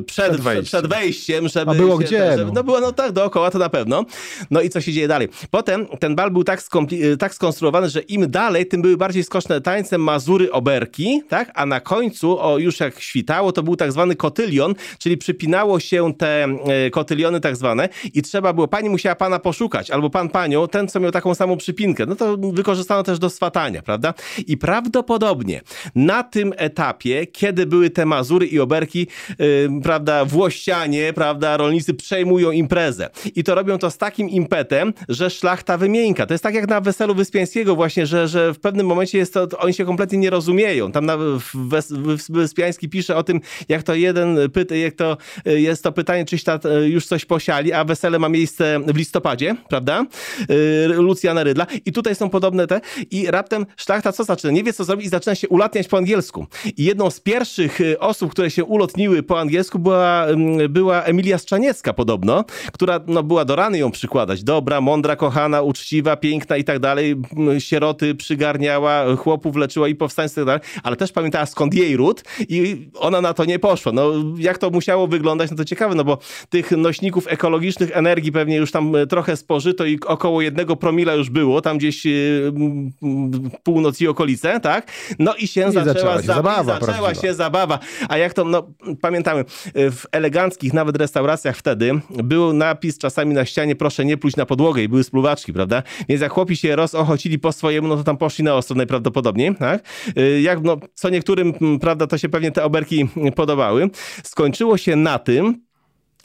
przed, 0.03 0.41
przed, 0.41 0.41
przed 0.65 0.81
przed 0.81 0.87
wejściem, 0.87 1.49
żeby... 1.49 1.71
A 1.71 1.75
było 1.75 2.01
się, 2.01 2.07
gdzie? 2.07 2.37
Żeby, 2.39 2.53
no 2.53 2.65
było 2.65 2.81
no 2.81 2.93
tak, 2.93 3.13
dookoła 3.13 3.51
to 3.51 3.59
na 3.59 3.69
pewno. 3.69 4.05
No 4.51 4.61
i 4.61 4.71
co 4.71 4.81
się 4.81 4.93
dzieje 4.93 5.09
dalej? 5.09 5.29
Potem 5.51 5.87
ten 5.87 6.15
bal 6.15 6.31
był 6.31 6.45
tak, 6.45 6.63
tak 7.19 7.35
skonstruowany, 7.35 7.89
że 7.89 8.01
im 8.01 8.31
dalej, 8.31 8.67
tym 8.67 8.83
były 8.83 8.97
bardziej 8.97 9.25
skoczne 9.25 9.61
tańce, 9.61 9.99
mazury, 9.99 10.53
oberki, 10.53 11.23
tak? 11.29 11.53
A 11.55 11.67
na 11.67 11.81
końcu, 11.81 12.41
o 12.41 12.59
już 12.59 12.81
jak 12.81 13.01
świtało, 13.01 13.53
to 13.53 13.60
był 13.63 13.77
tak 13.77 13.93
zwany 13.93 14.17
kotylion, 14.17 14.75
czyli 14.99 15.17
przypinało 15.17 15.81
się 15.81 16.15
te 16.15 16.45
e, 16.45 16.91
kotyliony 16.91 17.41
tak 17.41 17.57
zwane 17.57 17.89
i 18.15 18.23
trzeba 18.23 18.53
było, 18.53 18.69
pani 18.69 18.89
musiała 18.91 19.15
pana 19.15 19.39
poszukać, 19.39 19.91
albo 19.91 20.11
pan 20.11 20.29
panią, 20.29 20.69
ten 20.69 20.89
co 20.89 21.01
miał 21.01 21.11
taką 21.11 21.35
samą 21.35 21.57
przypinkę. 21.57 22.07
No 22.07 22.17
to 22.17 22.37
wykorzystano 22.37 23.03
też 23.03 23.19
do 23.19 23.31
swatania, 23.31 23.83
prawda? 23.83 24.15
I 24.47 24.57
prawdopodobnie 24.57 25.61
na 25.95 26.23
tym 26.23 26.53
etapie, 26.57 27.27
kiedy 27.27 27.67
były 27.67 27.91
te 27.91 28.07
mazury 28.07 28.47
i 28.47 28.61
oberki, 28.61 29.07
yy, 29.39 29.69
prawda, 29.83 30.25
włości 30.25 30.61
włościanie, 30.61 31.13
prawda, 31.13 31.57
rolnicy 31.57 31.95
przejmują 31.95 32.51
imprezę. 32.51 33.11
I 33.35 33.45
to 33.45 33.55
robią 33.55 33.79
to 33.79 33.91
z 33.91 33.99
takim 33.99 34.29
impetem, 34.29 34.93
że 35.09 35.31
szlachta 35.31 35.79
wymienka. 35.79 36.27
To 36.27 36.35
jest 36.35 36.45
tak 36.45 36.55
jak 36.55 36.69
na 36.69 36.81
weselu 36.81 37.15
Wyspiańskiego 37.15 37.77
właśnie, 37.77 38.07
że, 38.07 38.29
że 38.29 38.55
w 38.55 38.61
pewnym 38.61 38.87
momencie 38.87 39.19
jest 39.19 39.35
to, 39.35 39.49
oni 39.59 39.75
się 39.75 39.85
kompletnie 39.85 40.19
nie 40.19 40.31
rozumieją. 40.31 40.93
Tam 40.93 41.07
na, 41.07 41.17
Wes, 41.55 41.93
Wyspiański 42.29 42.89
pisze 42.89 43.17
o 43.17 43.23
tym, 43.23 43.41
jak 43.69 43.83
to 43.83 43.95
jeden 43.95 44.39
pyta, 44.53 44.75
jak 44.75 44.95
to 44.95 45.17
jest 45.45 45.83
to 45.83 45.93
pytanie, 45.93 46.25
czyś 46.25 46.45
ta 46.45 46.59
już 46.87 47.07
coś 47.07 47.25
posiali, 47.25 47.73
a 47.73 47.85
wesele 47.85 48.19
ma 48.19 48.29
miejsce 48.29 48.81
w 48.87 48.97
listopadzie, 48.97 49.57
prawda? 49.69 50.07
Y, 50.51 50.89
Lucjana 50.89 51.45
Rydla. 51.45 51.67
I 51.87 51.93
tutaj 51.93 52.15
są 52.15 52.31
podobne 52.31 52.67
te. 52.67 52.81
I 53.11 53.27
raptem 53.27 53.67
szlachta 53.77 54.13
co 54.13 54.25
zaczyna? 54.25 54.53
Nie 54.53 54.65
wie, 54.65 54.73
co 54.73 54.85
zrobić 54.85 55.07
i 55.07 55.09
zaczyna 55.09 55.35
się 55.35 55.49
ulatniać 55.49 55.89
po 55.89 55.97
angielsku. 55.97 56.47
I 56.77 56.85
jedną 56.85 57.11
z 57.11 57.21
pierwszych 57.21 57.81
y, 57.81 57.99
osób, 57.99 58.31
które 58.31 58.51
się 58.51 58.65
ulotniły 58.65 59.23
po 59.23 59.41
angielsku 59.41 59.79
była 59.79 60.27
była 60.69 61.03
Emilia 61.03 61.39
Strzaniecka 61.39 61.93
podobno, 61.93 62.45
która 62.73 63.01
no, 63.07 63.23
była 63.23 63.45
do 63.45 63.57
rany 63.57 63.79
ją 63.79 63.91
przykładać. 63.91 64.45
Dobra, 64.45 64.81
mądra, 64.81 65.17
kochana, 65.17 65.63
uczciwa, 65.63 66.17
piękna 66.17 66.57
i 66.57 66.65
tak 66.65 66.79
dalej. 66.79 67.17
Sieroty 67.59 68.15
przygarniała, 68.15 69.17
chłopów 69.17 69.57
leczyła 69.57 69.89
i 69.89 69.95
powstańcy 69.95 70.33
i 70.33 70.37
tak 70.37 70.47
dalej, 70.47 70.61
ale 70.83 70.97
też 70.97 71.13
pamiętała 71.13 71.47
skąd 71.47 71.75
jej 71.75 71.97
ród 71.97 72.25
i 72.49 72.89
ona 72.95 73.21
na 73.21 73.35
to 73.35 73.40
nie 73.45 73.59
poszła. 73.59 73.93
No 73.93 74.13
jak 74.39 74.59
to 74.59 74.71
musiało 74.71 75.07
wyglądać, 75.07 75.51
no 75.51 75.57
to 75.57 75.65
ciekawe, 75.65 75.95
no 75.95 76.05
bo 76.05 76.19
tych 76.51 76.71
nośników 76.71 77.29
ekologicznych 77.29 77.97
energii 77.97 78.33
pewnie 78.33 78.57
już 78.57 78.73
tam 78.73 78.97
e, 78.97 79.07
trochę 79.07 79.37
spożyto 79.37 79.87
i 79.87 79.99
około 80.07 80.43
jednego 80.43 80.77
promila 80.77 81.15
już 81.15 81.31
było, 81.31 81.61
tam 81.61 81.79
gdzieś 81.79 82.05
yy, 82.05 82.53
północ 83.63 84.01
i 84.01 84.09
okolice, 84.09 84.61
tak? 84.61 84.93
No 85.19 85.35
i 85.35 85.49
się 85.49 85.73
zaczęła, 85.73 85.95
zaczęła 85.95 86.17
się 86.17 86.27
zabawa. 86.27 86.81
Zaczęła 86.81 87.15
się 87.15 87.35
zabawa. 87.35 87.79
A 88.09 88.19
jak 88.19 88.35
to, 88.35 88.45
no 88.45 88.69
pamiętamy, 89.01 89.45
w 89.75 90.07
elegancji 90.13 90.41
eleganckich 90.41 90.73
nawet 90.73 90.97
restauracjach 90.97 91.57
wtedy 91.57 92.01
był 92.11 92.53
napis 92.53 92.99
czasami 92.99 93.35
na 93.35 93.45
ścianie 93.45 93.77
proszę 93.77 94.05
nie 94.05 94.17
pluć 94.17 94.37
na 94.37 94.47
podłogę 94.47 94.83
i 94.83 94.89
były 94.89 95.05
spluwaczki, 95.05 95.53
prawda? 95.53 95.83
Więc 96.09 96.23
jak 96.23 96.33
chłopi 96.33 96.57
się 96.57 96.77
rozochocili 96.77 97.39
po 97.39 97.53
swojemu, 97.53 97.89
no 97.89 97.97
to 97.97 98.05
tam 98.05 98.17
poszli 98.17 98.45
na 98.45 98.55
ostro 98.55 98.77
najprawdopodobniej, 98.77 99.55
tak? 99.57 99.83
Jak, 100.43 100.63
no, 100.63 100.77
co 100.95 101.09
niektórym, 101.09 101.55
prawda, 101.81 102.07
to 102.07 102.19
się 102.19 102.29
pewnie 102.29 102.53
te 102.53 102.65
oberki 102.65 103.09
podobały. 103.37 103.91
Skończyło 104.23 104.79
się 104.79 104.97
na 104.97 105.19
tym, 105.19 105.71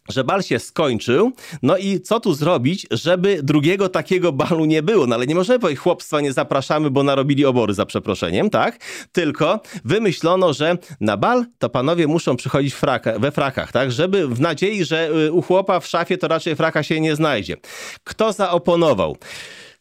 że 0.10 0.24
bal 0.24 0.44
się 0.44 0.60
skończył, 0.60 1.32
no 1.62 1.78
i 1.78 2.02
co 2.02 2.20
tu 2.20 2.34
zrobić, 2.34 2.88
żeby 2.92 3.44
drugiego 3.44 3.90
takiego 3.90 4.32
balu 4.32 4.66
nie 4.66 4.84
było? 4.84 5.08
No 5.08 5.16
ale 5.16 5.28
nie 5.28 5.36
możemy 5.36 5.60
powiedzieć, 5.60 5.80
chłopstwa 5.80 6.22
nie 6.22 6.34
zapraszamy, 6.34 6.90
bo 6.90 7.04
narobili 7.04 7.46
obory 7.46 7.74
za 7.74 7.86
przeproszeniem, 7.86 8.50
tak? 8.50 8.80
Tylko 9.12 9.60
wymyślono, 9.86 10.54
że 10.54 10.78
na 11.02 11.18
bal 11.18 11.46
to 11.58 11.70
panowie 11.70 12.08
muszą 12.08 12.36
przychodzić 12.36 12.74
fraka, 12.74 13.20
we 13.20 13.32
frakach, 13.32 13.72
tak? 13.72 13.92
Żeby 13.92 14.28
w 14.28 14.40
nadziei, 14.40 14.86
że 14.86 15.10
y, 15.28 15.32
u 15.32 15.42
chłopa 15.42 15.80
w 15.80 15.88
szafie 15.88 16.18
to 16.18 16.28
raczej 16.28 16.56
fraka 16.56 16.84
się 16.84 17.00
nie 17.00 17.16
znajdzie. 17.16 17.58
Kto 18.04 18.34
zaoponował? 18.34 19.18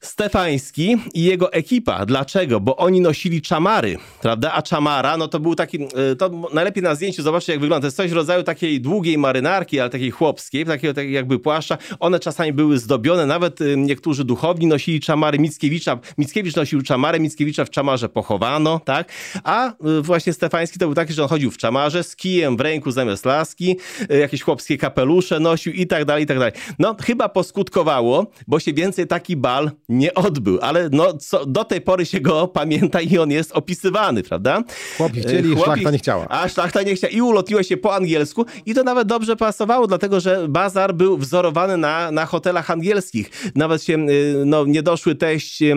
Stefański 0.04 0.96
i 1.14 1.23
jego 1.23 1.52
ekipa. 1.52 2.06
Dlaczego? 2.06 2.61
Bo 2.61 2.76
oni 2.76 3.00
nosili 3.00 3.42
czamary, 3.42 3.96
prawda? 4.20 4.52
A 4.52 4.62
czamara, 4.62 5.16
no 5.16 5.28
to 5.28 5.40
był 5.40 5.54
taki, 5.54 5.82
e, 5.82 6.16
to 6.16 6.30
najlepiej 6.54 6.82
na 6.82 6.94
zdjęciu 6.94 7.23
zobaczcie 7.23 7.52
jak 7.52 7.61
wygląda. 7.61 7.80
To 7.80 7.87
jest 7.87 7.96
coś 7.96 8.11
w 8.11 8.14
rodzaju 8.14 8.42
takiej 8.42 8.80
długiej 8.80 9.18
marynarki, 9.18 9.80
ale 9.80 9.90
takiej 9.90 10.11
chłopskiej, 10.11 10.64
takiego, 10.64 10.94
takiego 10.94 11.14
jakby 11.14 11.38
płaszcza. 11.38 11.78
One 12.00 12.20
czasami 12.20 12.52
były 12.52 12.78
zdobione, 12.78 13.26
nawet 13.26 13.61
e, 13.61 13.76
niektórzy 13.76 14.25
duchowni 14.25 14.66
nosili 14.66 15.00
czamary 15.00 15.38
Mickiewicza. 15.38 15.99
Mickiewicz 16.18 16.56
nosił 16.56 16.82
czamary, 16.82 17.20
Mickiewicza 17.20 17.64
w 17.64 17.70
czamarze 17.70 18.08
pochowano, 18.08 18.80
tak? 18.84 19.12
A 19.44 19.68
e, 19.68 19.75
właśnie 20.02 20.32
Stefański 20.32 20.78
to 20.78 20.87
był 20.87 20.94
taki, 20.94 21.12
że 21.12 21.23
on 21.23 21.28
chodził 21.28 21.50
w 21.50 21.56
czamarze 21.56 22.04
z 22.04 22.16
kijem 22.16 22.56
w 22.56 22.61
ręku 22.61 22.90
zamiast 22.90 23.25
laski, 23.25 23.76
jakieś 24.20 24.42
chłopskie 24.42 24.78
kapelusze 24.78 25.40
nosił 25.40 25.73
i 25.73 25.87
tak 25.87 26.04
dalej, 26.04 26.25
i 26.25 26.26
tak 26.26 26.38
dalej. 26.38 26.52
No 26.78 26.96
chyba 27.04 27.28
poskutkowało, 27.28 28.26
bo 28.46 28.61
się 28.61 28.73
więcej 28.73 29.06
taki 29.06 29.37
bal 29.37 29.70
nie 29.88 29.93
odbył, 30.14 30.58
ale 30.62 30.88
no, 30.92 31.14
co, 31.14 31.46
do 31.46 31.64
tej 31.64 31.80
pory 31.80 32.06
się 32.06 32.20
go 32.20 32.48
pamięta 32.48 33.00
i 33.00 33.18
on 33.18 33.30
jest 33.30 33.52
opisywany, 33.52 34.22
prawda? 34.22 34.62
Chłopi 34.96 35.20
chcieli, 35.20 35.54
Chłopi, 35.54 35.64
szlachta 35.64 35.90
nie 35.90 35.98
chciała. 35.98 36.26
A 36.28 36.48
szlachta 36.48 36.82
nie 36.82 36.94
chciała 36.94 37.10
i 37.12 37.20
ulotiło 37.20 37.62
się 37.62 37.76
po 37.76 37.94
angielsku 37.94 38.44
i 38.66 38.74
to 38.74 38.82
nawet 38.82 39.08
dobrze 39.08 39.36
pasowało, 39.36 39.86
dlatego 39.86 40.20
że 40.20 40.48
bazar 40.48 40.94
był 40.94 41.18
wzorowany 41.18 41.76
na, 41.76 42.10
na 42.10 42.26
hotelach 42.26 42.70
angielskich. 42.70 43.30
Nawet 43.54 43.82
się 43.82 43.94
y, 44.08 44.42
no, 44.46 44.64
niedoszły 44.64 45.14
teść 45.14 45.62
y, 45.62 45.74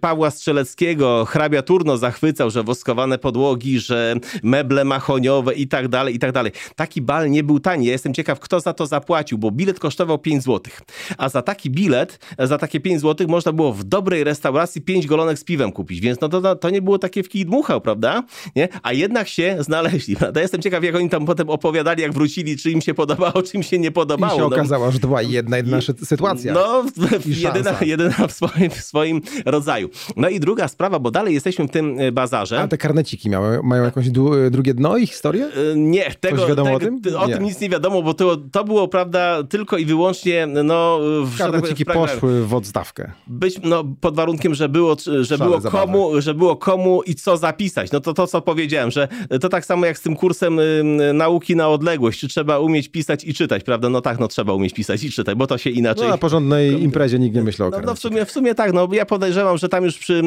Pawła 0.00 0.30
Strzeleckiego, 0.30 1.24
hrabia 1.24 1.62
Turno 1.62 1.96
zachwycał, 1.96 2.50
że 2.50 2.62
woskowane 2.62 3.18
podłogi, 3.18 3.80
że 3.80 4.14
meble 4.42 4.84
mahoniowe 4.84 5.54
i 5.54 5.68
tak 5.68 5.88
dalej, 5.88 6.14
i 6.14 6.18
tak 6.18 6.32
dalej. 6.32 6.52
Taki 6.76 7.02
bal 7.02 7.30
nie 7.30 7.44
był 7.44 7.60
tani. 7.60 7.86
Ja 7.86 7.92
jestem 7.92 8.14
ciekaw, 8.14 8.40
kto 8.40 8.60
za 8.60 8.72
to 8.72 8.86
zapłacił, 8.86 9.38
bo 9.38 9.50
bilet 9.50 9.80
kosztował 9.80 10.18
5 10.18 10.44
zł. 10.44 10.72
A 11.18 11.28
za 11.28 11.42
taki 11.42 11.70
bilet, 11.70 12.18
za 12.38 12.58
takie 12.58 12.80
5 12.80 13.00
zł 13.00 13.26
można 13.28 13.52
było 13.52 13.57
w 13.58 13.84
dobrej 13.84 14.24
restauracji 14.24 14.80
pięć 14.80 15.06
golonek 15.06 15.38
z 15.38 15.44
piwem 15.44 15.72
kupić, 15.72 16.00
więc 16.00 16.20
no 16.20 16.28
to, 16.28 16.56
to 16.56 16.70
nie 16.70 16.82
było 16.82 16.98
takie 16.98 17.22
w 17.22 17.28
kij 17.28 17.46
dmuchał, 17.46 17.80
prawda? 17.80 18.22
Nie? 18.56 18.68
A 18.82 18.92
jednak 18.92 19.28
się 19.28 19.56
znaleźli, 19.60 20.16
prawda? 20.20 20.40
Jestem 20.40 20.62
ciekaw, 20.62 20.84
jak 20.84 20.94
oni 20.94 21.10
tam 21.10 21.26
potem 21.26 21.50
opowiadali, 21.50 22.02
jak 22.02 22.12
wrócili, 22.12 22.56
czy 22.56 22.70
im 22.70 22.80
się 22.80 22.94
podobało, 22.94 23.42
czy 23.42 23.56
im 23.56 23.62
się 23.62 23.78
nie 23.78 23.90
podobało. 23.90 24.32
I 24.32 24.36
się 24.36 24.40
no, 24.40 24.46
okazało, 24.46 24.90
że 24.90 24.98
to 24.98 25.06
była 25.06 25.22
jedna, 25.22 25.56
jedna 25.56 25.78
sytuacja. 26.04 26.52
No, 26.52 26.84
jedyna, 27.26 27.76
jedyna 27.80 28.26
w 28.28 28.32
swoim, 28.32 28.70
w 28.70 28.80
swoim 28.80 29.20
rodzaju. 29.46 29.88
No 30.16 30.28
i 30.28 30.40
druga 30.40 30.68
sprawa, 30.68 30.98
bo 30.98 31.10
dalej 31.10 31.34
jesteśmy 31.34 31.68
w 31.68 31.70
tym 31.70 32.00
e, 32.00 32.12
bazarze. 32.12 32.60
A 32.60 32.68
te 32.68 32.78
karneciki 32.78 33.30
miały, 33.30 33.60
mają 33.62 33.84
jakąś 33.84 34.06
e, 34.06 34.10
drugie 34.50 34.74
dno 34.74 34.96
i 34.96 35.06
historię? 35.06 35.46
E, 35.46 35.76
nie, 35.76 36.10
tego, 36.20 36.46
wiadomo 36.46 36.78
tego, 36.78 36.96
o 36.96 37.00
tym? 37.00 37.16
O 37.16 37.26
nie. 37.26 37.34
tym 37.34 37.44
nic 37.44 37.60
nie 37.60 37.68
wiadomo, 37.68 38.02
bo 38.02 38.14
to, 38.14 38.36
to 38.36 38.64
było, 38.64 38.88
prawda, 38.88 39.42
tylko 39.42 39.76
i 39.76 39.84
wyłącznie, 39.84 40.46
no... 40.46 41.00
W, 41.24 41.38
karneciki 41.38 41.84
w 41.84 41.86
poszły 41.86 42.46
w 42.46 42.54
odstawkę. 42.54 43.12
Być, 43.48 43.58
no, 43.64 43.84
pod 44.00 44.16
warunkiem, 44.16 44.54
że 44.54 44.68
było, 44.68 44.96
że 45.20 45.38
było 45.38 45.60
komu, 45.60 46.20
że 46.20 46.34
było 46.34 46.56
komu 46.56 47.02
i 47.02 47.14
co 47.14 47.36
zapisać. 47.36 47.92
No 47.92 48.00
to 48.00 48.14
to, 48.14 48.26
co 48.26 48.40
powiedziałem, 48.40 48.90
że 48.90 49.08
to 49.40 49.48
tak 49.48 49.64
samo 49.64 49.86
jak 49.86 49.98
z 49.98 50.02
tym 50.02 50.16
kursem 50.16 50.58
y, 50.58 51.12
nauki 51.14 51.56
na 51.56 51.68
odległość, 51.68 52.20
czy 52.20 52.28
trzeba 52.28 52.58
umieć 52.58 52.88
pisać 52.88 53.24
i 53.24 53.34
czytać, 53.34 53.64
prawda? 53.64 53.88
No 53.88 54.00
tak, 54.00 54.18
no 54.18 54.28
trzeba 54.28 54.52
umieć 54.52 54.74
pisać 54.74 55.04
i 55.04 55.10
czytać, 55.10 55.34
bo 55.34 55.46
to 55.46 55.58
się 55.58 55.70
inaczej... 55.70 56.04
No 56.04 56.10
na 56.10 56.18
porządnej 56.18 56.82
imprezie 56.82 57.18
nikt 57.18 57.36
nie 57.36 57.42
myślał 57.42 57.68
o 57.68 57.70
no, 57.70 57.80
no 57.80 57.94
w, 57.94 57.98
sumie, 57.98 58.24
w 58.24 58.30
sumie 58.30 58.54
tak, 58.54 58.72
no 58.72 58.88
ja 58.92 59.06
podejrzewam, 59.06 59.58
że 59.58 59.68
tam 59.68 59.84
już 59.84 59.98
przy 59.98 60.22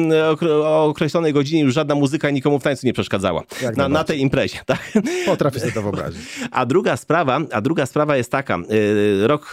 określonej 0.64 1.32
godzinie 1.32 1.62
już 1.62 1.74
żadna 1.74 1.94
muzyka 1.94 2.30
nikomu 2.30 2.58
w 2.58 2.62
tańcu 2.62 2.86
nie 2.86 2.92
przeszkadzała. 2.92 3.42
Na, 3.76 3.88
na, 3.88 4.04
tej 4.04 4.20
imprezie, 4.20 4.60
tak? 4.66 4.92
Potrafię 5.26 5.60
sobie 5.60 5.72
to 5.72 5.82
wyobrazić. 5.82 6.22
A 6.50 6.66
druga 6.66 6.96
sprawa, 6.96 7.40
a 7.52 7.60
druga 7.60 7.86
sprawa 7.86 8.16
jest 8.16 8.30
taka, 8.30 8.58
y, 8.58 9.26
rok, 9.26 9.52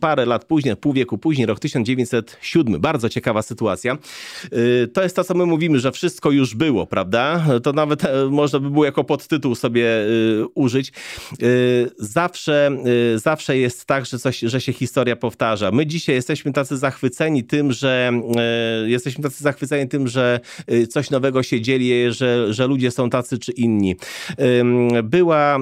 parę 0.00 0.26
lat 0.26 0.44
później, 0.44 0.76
pół 0.76 0.92
wieku 0.92 1.18
później, 1.18 1.46
rok 1.46 1.58
1907, 1.58 2.80
bardzo 2.80 2.99
ciekawa 3.08 3.42
sytuacja. 3.42 3.98
Y, 4.52 4.88
to 4.92 5.02
jest 5.02 5.16
to, 5.16 5.24
co 5.24 5.34
my 5.34 5.46
mówimy, 5.46 5.78
że 5.78 5.92
wszystko 5.92 6.30
już 6.30 6.54
było, 6.54 6.86
prawda? 6.86 7.46
To 7.62 7.72
nawet 7.72 8.04
e, 8.04 8.26
można 8.30 8.58
by 8.58 8.70
było 8.70 8.84
jako 8.84 9.04
podtytuł 9.04 9.54
sobie 9.54 9.86
y, 9.86 10.44
użyć. 10.54 10.92
Y, 11.42 11.90
zawsze, 11.98 12.70
zawsze 13.16 13.58
jest 13.58 13.84
tak, 13.84 14.06
że, 14.06 14.18
coś, 14.18 14.38
że 14.38 14.60
się 14.60 14.72
historia 14.72 15.16
powtarza. 15.16 15.70
My 15.70 15.86
dzisiaj 15.86 16.14
jesteśmy 16.14 16.52
tacy 16.52 16.76
zachwyceni 16.76 17.44
tym, 17.44 17.72
że 17.72 18.12
jesteśmy 18.86 19.24
tacy 19.24 19.42
zachwyceni 19.42 19.88
tym, 19.88 20.08
że 20.08 20.40
coś 20.88 21.10
nowego 21.10 21.42
się 21.42 21.60
dzieje, 21.60 22.12
że, 22.12 22.54
że 22.54 22.66
ludzie 22.66 22.90
są 22.90 23.10
tacy 23.10 23.38
czy 23.38 23.52
inni. 23.52 23.96
Była 25.04 25.58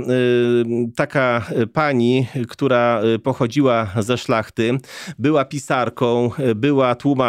taka 0.97 1.47
pani, 1.73 2.27
która 2.49 3.03
pochodziła 3.23 3.93
ze 3.99 4.19
szlachty, 4.19 4.79
była 5.19 5.45
pisarką, 5.45 6.31
była 6.57 6.95
tłumaczką 6.95 7.28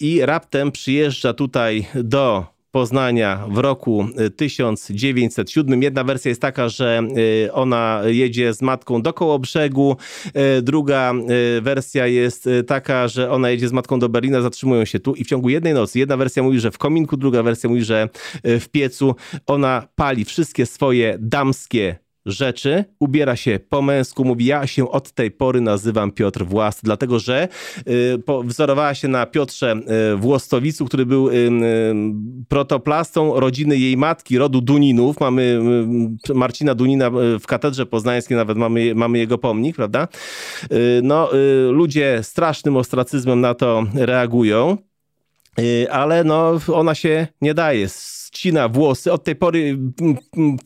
i 0.00 0.20
raptem 0.26 0.72
przyjeżdża 0.72 1.32
tutaj 1.32 1.86
do 1.94 2.46
Poznania 2.70 3.44
w 3.48 3.58
roku 3.58 4.06
1907. 4.36 5.82
Jedna 5.82 6.04
wersja 6.04 6.28
jest 6.28 6.40
taka, 6.40 6.68
że 6.68 7.02
y, 7.46 7.52
ona 7.52 8.02
jedzie 8.06 8.54
z 8.54 8.62
matką 8.62 9.02
do 9.02 9.12
Kołobrzegu. 9.12 9.96
Druga 10.62 11.12
wersja 11.62 12.06
jest 12.06 12.48
taka, 12.66 13.08
że 13.08 13.30
ona 13.30 13.50
jedzie 13.50 13.68
z 13.68 13.72
matką 13.72 13.98
do 13.98 14.08
Berlina, 14.08 14.42
zatrzymują 14.42 14.84
się 14.84 15.00
tu 15.00 15.14
i 15.14 15.24
w 15.24 15.26
ciągu 15.26 15.48
jednej 15.48 15.74
nocy. 15.74 15.98
Jedna 15.98 16.16
wersja 16.16 16.42
mówi, 16.42 16.60
że 16.60 16.70
w 16.70 16.78
kominku, 16.78 17.16
druga 17.16 17.42
wersja 17.42 17.68
mówi, 17.70 17.84
że 17.84 18.08
w 18.44 18.68
piecu. 18.68 19.14
Ona 19.46 19.88
pali 19.94 20.24
wszystkie 20.24 20.66
swoje 20.66 21.16
damskie 21.20 22.09
rzeczy, 22.26 22.84
ubiera 22.98 23.36
się 23.36 23.60
po 23.68 23.82
męsku, 23.82 24.24
mówi 24.24 24.44
ja 24.44 24.66
się 24.66 24.90
od 24.90 25.12
tej 25.12 25.30
pory 25.30 25.60
nazywam 25.60 26.12
Piotr 26.12 26.44
Włas, 26.44 26.80
dlatego 26.82 27.18
że 27.18 27.48
y, 27.88 28.18
po, 28.18 28.42
wzorowała 28.42 28.94
się 28.94 29.08
na 29.08 29.26
Piotrze 29.26 29.80
y, 30.12 30.16
Włostowicu, 30.16 30.86
który 30.86 31.06
był 31.06 31.28
y, 31.28 31.32
y 31.34 31.50
protoplastą 32.48 33.40
rodziny 33.40 33.76
jej 33.76 33.96
matki, 33.96 34.38
rodu 34.38 34.60
Duninów. 34.60 35.20
Mamy 35.20 35.60
y, 36.30 36.34
Marcina 36.34 36.74
Dunina 36.74 37.06
y, 37.06 37.38
w 37.38 37.46
katedrze 37.46 37.86
poznańskiej, 37.86 38.36
nawet 38.36 38.58
mamy, 38.58 38.94
mamy 38.94 39.18
jego 39.18 39.38
pomnik, 39.38 39.76
prawda? 39.76 40.08
No, 41.02 41.28
ludzie 41.70 42.18
strasznym 42.22 42.76
ostracyzmem 42.76 43.40
na 43.40 43.54
to 43.54 43.84
reagują 43.94 44.76
ale 45.90 46.24
no, 46.24 46.60
ona 46.72 46.94
się 46.94 47.26
nie 47.40 47.54
daje 47.54 47.88
ścina 48.34 48.68
włosy. 48.68 49.12
Od 49.12 49.24
tej 49.24 49.36
pory 49.36 49.78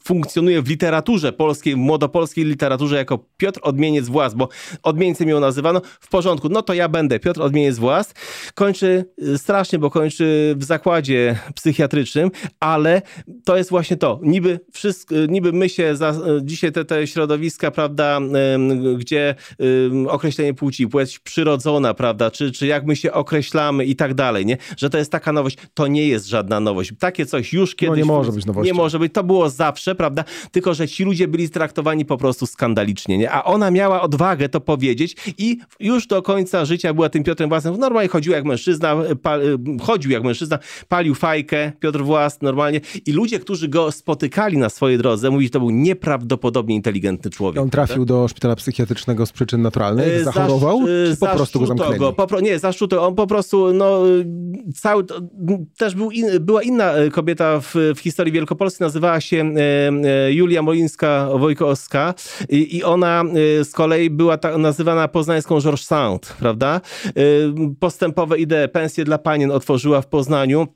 funkcjonuje 0.05 0.63
w 0.63 0.69
literaturze 0.69 1.33
polskiej, 1.33 1.77
młodopolskiej 1.77 2.45
literaturze 2.45 2.97
jako 2.97 3.19
Piotr 3.37 3.61
Odmieniec 3.63 4.09
Włas, 4.09 4.35
bo 4.35 4.49
odmieńcem 4.83 5.29
ją 5.29 5.41
nazywano. 5.41 5.81
W 6.01 6.09
porządku, 6.09 6.49
no 6.49 6.63
to 6.63 6.75
ja 6.75 6.89
będę 6.89 7.19
Piotr 7.19 7.43
Odmieniec 7.43 7.79
Włas. 7.79 8.15
Kończy 8.55 9.05
y, 9.23 9.39
strasznie, 9.39 9.79
bo 9.79 9.91
kończy 9.91 10.55
w 10.59 10.65
zakładzie 10.65 11.39
psychiatrycznym, 11.55 12.31
ale 12.61 13.03
to 13.45 13.57
jest 13.57 13.71
właśnie 13.71 13.97
to. 13.97 14.21
Niby, 14.23 14.61
wszystko, 14.73 15.15
y, 15.15 15.29
niby 15.29 15.53
my 15.53 15.69
się 15.69 15.97
za, 15.97 16.11
y, 16.11 16.15
dzisiaj 16.43 16.73
te, 16.73 16.85
te 16.85 17.07
środowiska, 17.07 17.71
prawda, 17.71 18.21
gdzie 18.99 19.35
określenie 20.09 20.55
płci, 20.55 20.89
płeć 20.89 21.19
przyrodzona, 21.19 21.95
prawda, 21.95 22.31
czy, 22.31 22.53
czy 22.53 22.67
jak 22.67 22.87
my 22.87 22.97
się 22.97 23.13
określamy 23.13 23.85
i 23.85 23.97
tak 23.97 24.15
dalej, 24.15 24.47
nie? 24.47 24.57
Że 24.77 24.91
to 24.91 24.99
jest 24.99 25.13
taka 25.13 25.33
nowość. 25.33 25.57
To 25.75 25.87
nie 25.87 26.09
jest 26.09 26.27
żadna 26.27 26.61
nowość. 26.61 26.93
Takie 26.99 27.27
coś 27.27 27.54
już 27.55 27.75
kiedyś... 27.75 27.91
No 27.91 27.97
nie 27.97 28.05
może 28.05 28.33
być 28.33 28.47
nowością. 28.47 28.67
Nie 28.67 28.75
może 28.75 28.99
być, 28.99 29.13
to 29.13 29.25
było 29.25 29.51
zawsze, 29.51 29.95
prawda? 29.95 30.25
Tylko, 30.53 30.75
że 30.75 30.89
ci 30.89 31.05
ludzie 31.05 31.29
byli 31.29 31.51
traktowani 31.51 32.05
po 32.05 32.17
prostu 32.17 32.47
skandalicznie, 32.47 33.19
nie? 33.19 33.31
A 33.31 33.45
ona 33.45 33.71
miała 33.71 34.03
odwagę 34.03 34.49
to 34.49 34.61
powiedzieć 34.61 35.17
i 35.39 35.59
już 35.81 36.07
do 36.07 36.23
końca 36.23 36.65
życia 36.65 36.95
była 36.95 37.09
tym 37.09 37.25
Piotrem 37.25 37.49
Własnym. 37.49 37.77
Normalnie 37.77 38.09
chodził 38.09 38.33
jak 38.33 38.45
mężczyzna, 38.45 38.97
pal, 39.23 39.41
chodził 39.83 40.11
jak 40.11 40.25
mężczyzna, 40.25 40.59
palił 40.89 41.15
fajkę, 41.15 41.73
Piotr 41.81 42.03
Włas 42.03 42.43
normalnie 42.43 42.81
i 43.07 43.13
ludzie, 43.13 43.39
którzy 43.39 43.69
go 43.69 43.93
spotykali 43.93 44.59
na 44.59 44.69
swojej 44.69 44.99
drodze, 44.99 45.31
mówili, 45.31 45.47
że 45.47 45.51
to 45.51 45.61
był 45.61 45.71
nieprawdopodobnie 45.71 46.75
inteligentny 46.75 47.31
człowiek. 47.31 47.63
On 47.63 47.71
trafił 47.71 47.95
prawda? 47.95 48.15
do 48.15 48.29
szpitala 48.29 48.57
psychiatrycznego 48.57 49.27
z 49.27 49.33
przyczyn 49.33 49.63
naturalnych, 49.63 50.07
e, 50.07 50.25
zachorował, 50.25 50.81
czy 50.87 51.17
po 51.21 51.27
prostu 51.27 51.61
go 51.61 51.67
zamknęli? 51.67 51.99
Go, 51.99 52.13
po, 52.13 52.41
nie, 52.41 52.59
zaszczuto. 52.59 53.07
On 53.07 53.15
po 53.15 53.27
prostu, 53.27 53.73
no, 53.73 54.03
cały, 54.75 55.05
też 55.77 55.95
był 55.95 56.11
in, 56.11 56.27
była 56.41 56.63
inna 56.63 56.93
kobieta, 57.13 57.44
kobieta 57.45 57.61
w, 57.61 57.99
w 57.99 58.01
historii 58.01 58.33
Wielkopolski 58.33 58.83
nazywała 58.83 59.21
się 59.21 59.37
e, 59.37 59.89
e, 60.27 60.33
Julia 60.33 60.63
Molińska-Wojkowska 60.63 62.15
i, 62.49 62.77
i 62.77 62.85
ona 62.85 63.25
e, 63.61 63.65
z 63.65 63.73
kolei 63.73 64.11
była 64.11 64.39
ta, 64.39 64.59
nazywana 64.59 65.09
poznańską 65.09 65.61
Georges 65.61 65.87
Sand, 65.87 66.37
prawda? 66.39 66.81
Postępowe 67.81 68.39
idee, 68.39 68.69
pensje 68.73 69.05
dla 69.05 69.19
panien 69.19 69.51
otworzyła 69.51 70.01
w 70.01 70.07
Poznaniu. 70.07 70.69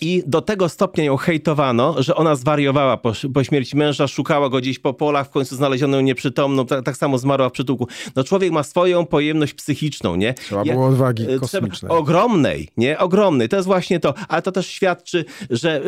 I 0.00 0.22
do 0.26 0.42
tego 0.42 0.68
stopnia 0.68 1.04
ją 1.04 1.16
hejtowano, 1.16 2.02
że 2.02 2.14
ona 2.14 2.36
zwariowała 2.36 2.96
po, 2.96 3.12
po, 3.34 3.44
śmierci 3.44 3.76
męża, 3.76 4.06
szukała 4.06 4.48
go 4.48 4.58
gdzieś 4.58 4.78
po 4.78 4.94
polach, 4.94 5.26
w 5.26 5.30
końcu 5.30 5.56
znaleziono 5.56 5.96
ją 5.96 6.02
nieprzytomną, 6.02 6.66
tak, 6.66 6.84
tak 6.84 6.96
samo 6.96 7.18
zmarła 7.18 7.48
w 7.48 7.52
przytułku. 7.52 7.88
No 8.16 8.24
człowiek 8.24 8.52
ma 8.52 8.62
swoją 8.62 9.06
pojemność 9.06 9.54
psychiczną, 9.54 10.16
nie? 10.16 10.34
Trzeba 10.34 10.64
było 10.64 10.86
odwagi 10.86 11.30
e, 11.30 11.38
kosmicznej. 11.38 11.92
Ogromnej, 11.92 12.68
nie? 12.76 12.98
Ogromnej. 12.98 13.48
To 13.48 13.56
jest 13.56 13.66
właśnie 13.66 14.00
to. 14.00 14.14
Ale 14.28 14.42
to 14.42 14.52
też 14.52 14.66
świadczy, 14.66 15.24
że 15.50 15.82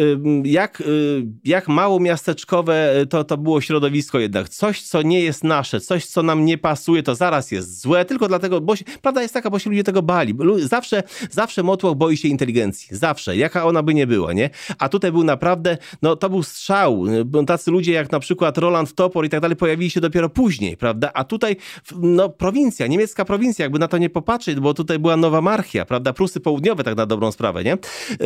jak, 0.45 0.81
y, 0.81 1.27
jak 1.45 1.69
mało 1.69 2.01
miasteczkowe 2.01 3.01
y, 3.01 3.07
to, 3.07 3.25
to 3.25 3.37
było 3.37 3.61
środowisko 3.61 4.19
jednak. 4.19 4.49
Coś, 4.49 4.83
co 4.83 5.03
nie 5.03 5.21
jest 5.21 5.45
nasze, 5.45 5.81
coś, 5.81 6.07
co 6.07 6.23
nam 6.23 6.45
nie 6.45 6.59
pasuje, 6.59 7.03
to 7.03 7.15
zaraz 7.15 7.51
jest 7.51 7.81
złe, 7.81 8.05
tylko 8.05 8.29
dlatego, 8.29 8.61
bo 8.61 8.75
prawda 9.03 9.23
jest 9.23 9.35
taka, 9.35 9.51
bo 9.51 9.59
się 9.59 9.71
ludzie 9.71 9.85
tego 9.85 10.03
bali. 10.03 10.35
Zawsze, 10.59 11.03
zawsze 11.31 11.63
motłoch 11.63 11.97
boi 11.97 12.17
się 12.17 12.29
inteligencji. 12.29 12.97
Zawsze. 12.97 13.37
Jaka 13.37 13.65
ona 13.65 13.83
by 13.83 13.96
nie 13.97 14.07
była, 14.07 14.33
nie? 14.33 14.50
A 14.79 14.88
tutaj 14.88 15.12
był 15.12 15.25
naprawdę, 15.25 15.79
no 16.03 16.17
to 16.17 16.31
był 16.31 16.43
strzał. 16.43 17.05
Tacy 17.47 17.71
ludzie 17.71 17.93
jak 17.93 18.12
na 18.12 18.21
przykład 18.21 18.59
Roland 18.59 18.95
Topor 18.95 19.26
i 19.26 19.29
tak 19.29 19.41
dalej 19.41 19.57
pojawili 19.57 19.91
się 19.91 20.00
dopiero 20.00 20.29
później, 20.29 20.76
prawda? 20.76 21.11
A 21.15 21.25
tutaj, 21.25 21.57
no 21.97 22.29
prowincja, 22.29 22.87
niemiecka 22.87 23.25
prowincja, 23.25 23.65
jakby 23.65 23.79
na 23.79 23.88
to 23.88 23.99
nie 23.99 24.11
popatrzeć, 24.11 24.61
bo 24.61 24.75
tutaj 24.75 24.99
była 24.99 25.17
Nowa 25.17 25.41
Marchia, 25.41 25.85
prawda? 25.85 26.12
Prusy 26.12 26.41
Południowe, 26.41 26.85
tak 26.85 26.97
na 26.97 27.07
dobrą 27.07 27.33
sprawę, 27.33 27.65
nie? 27.65 27.71
Yy, 28.11 28.19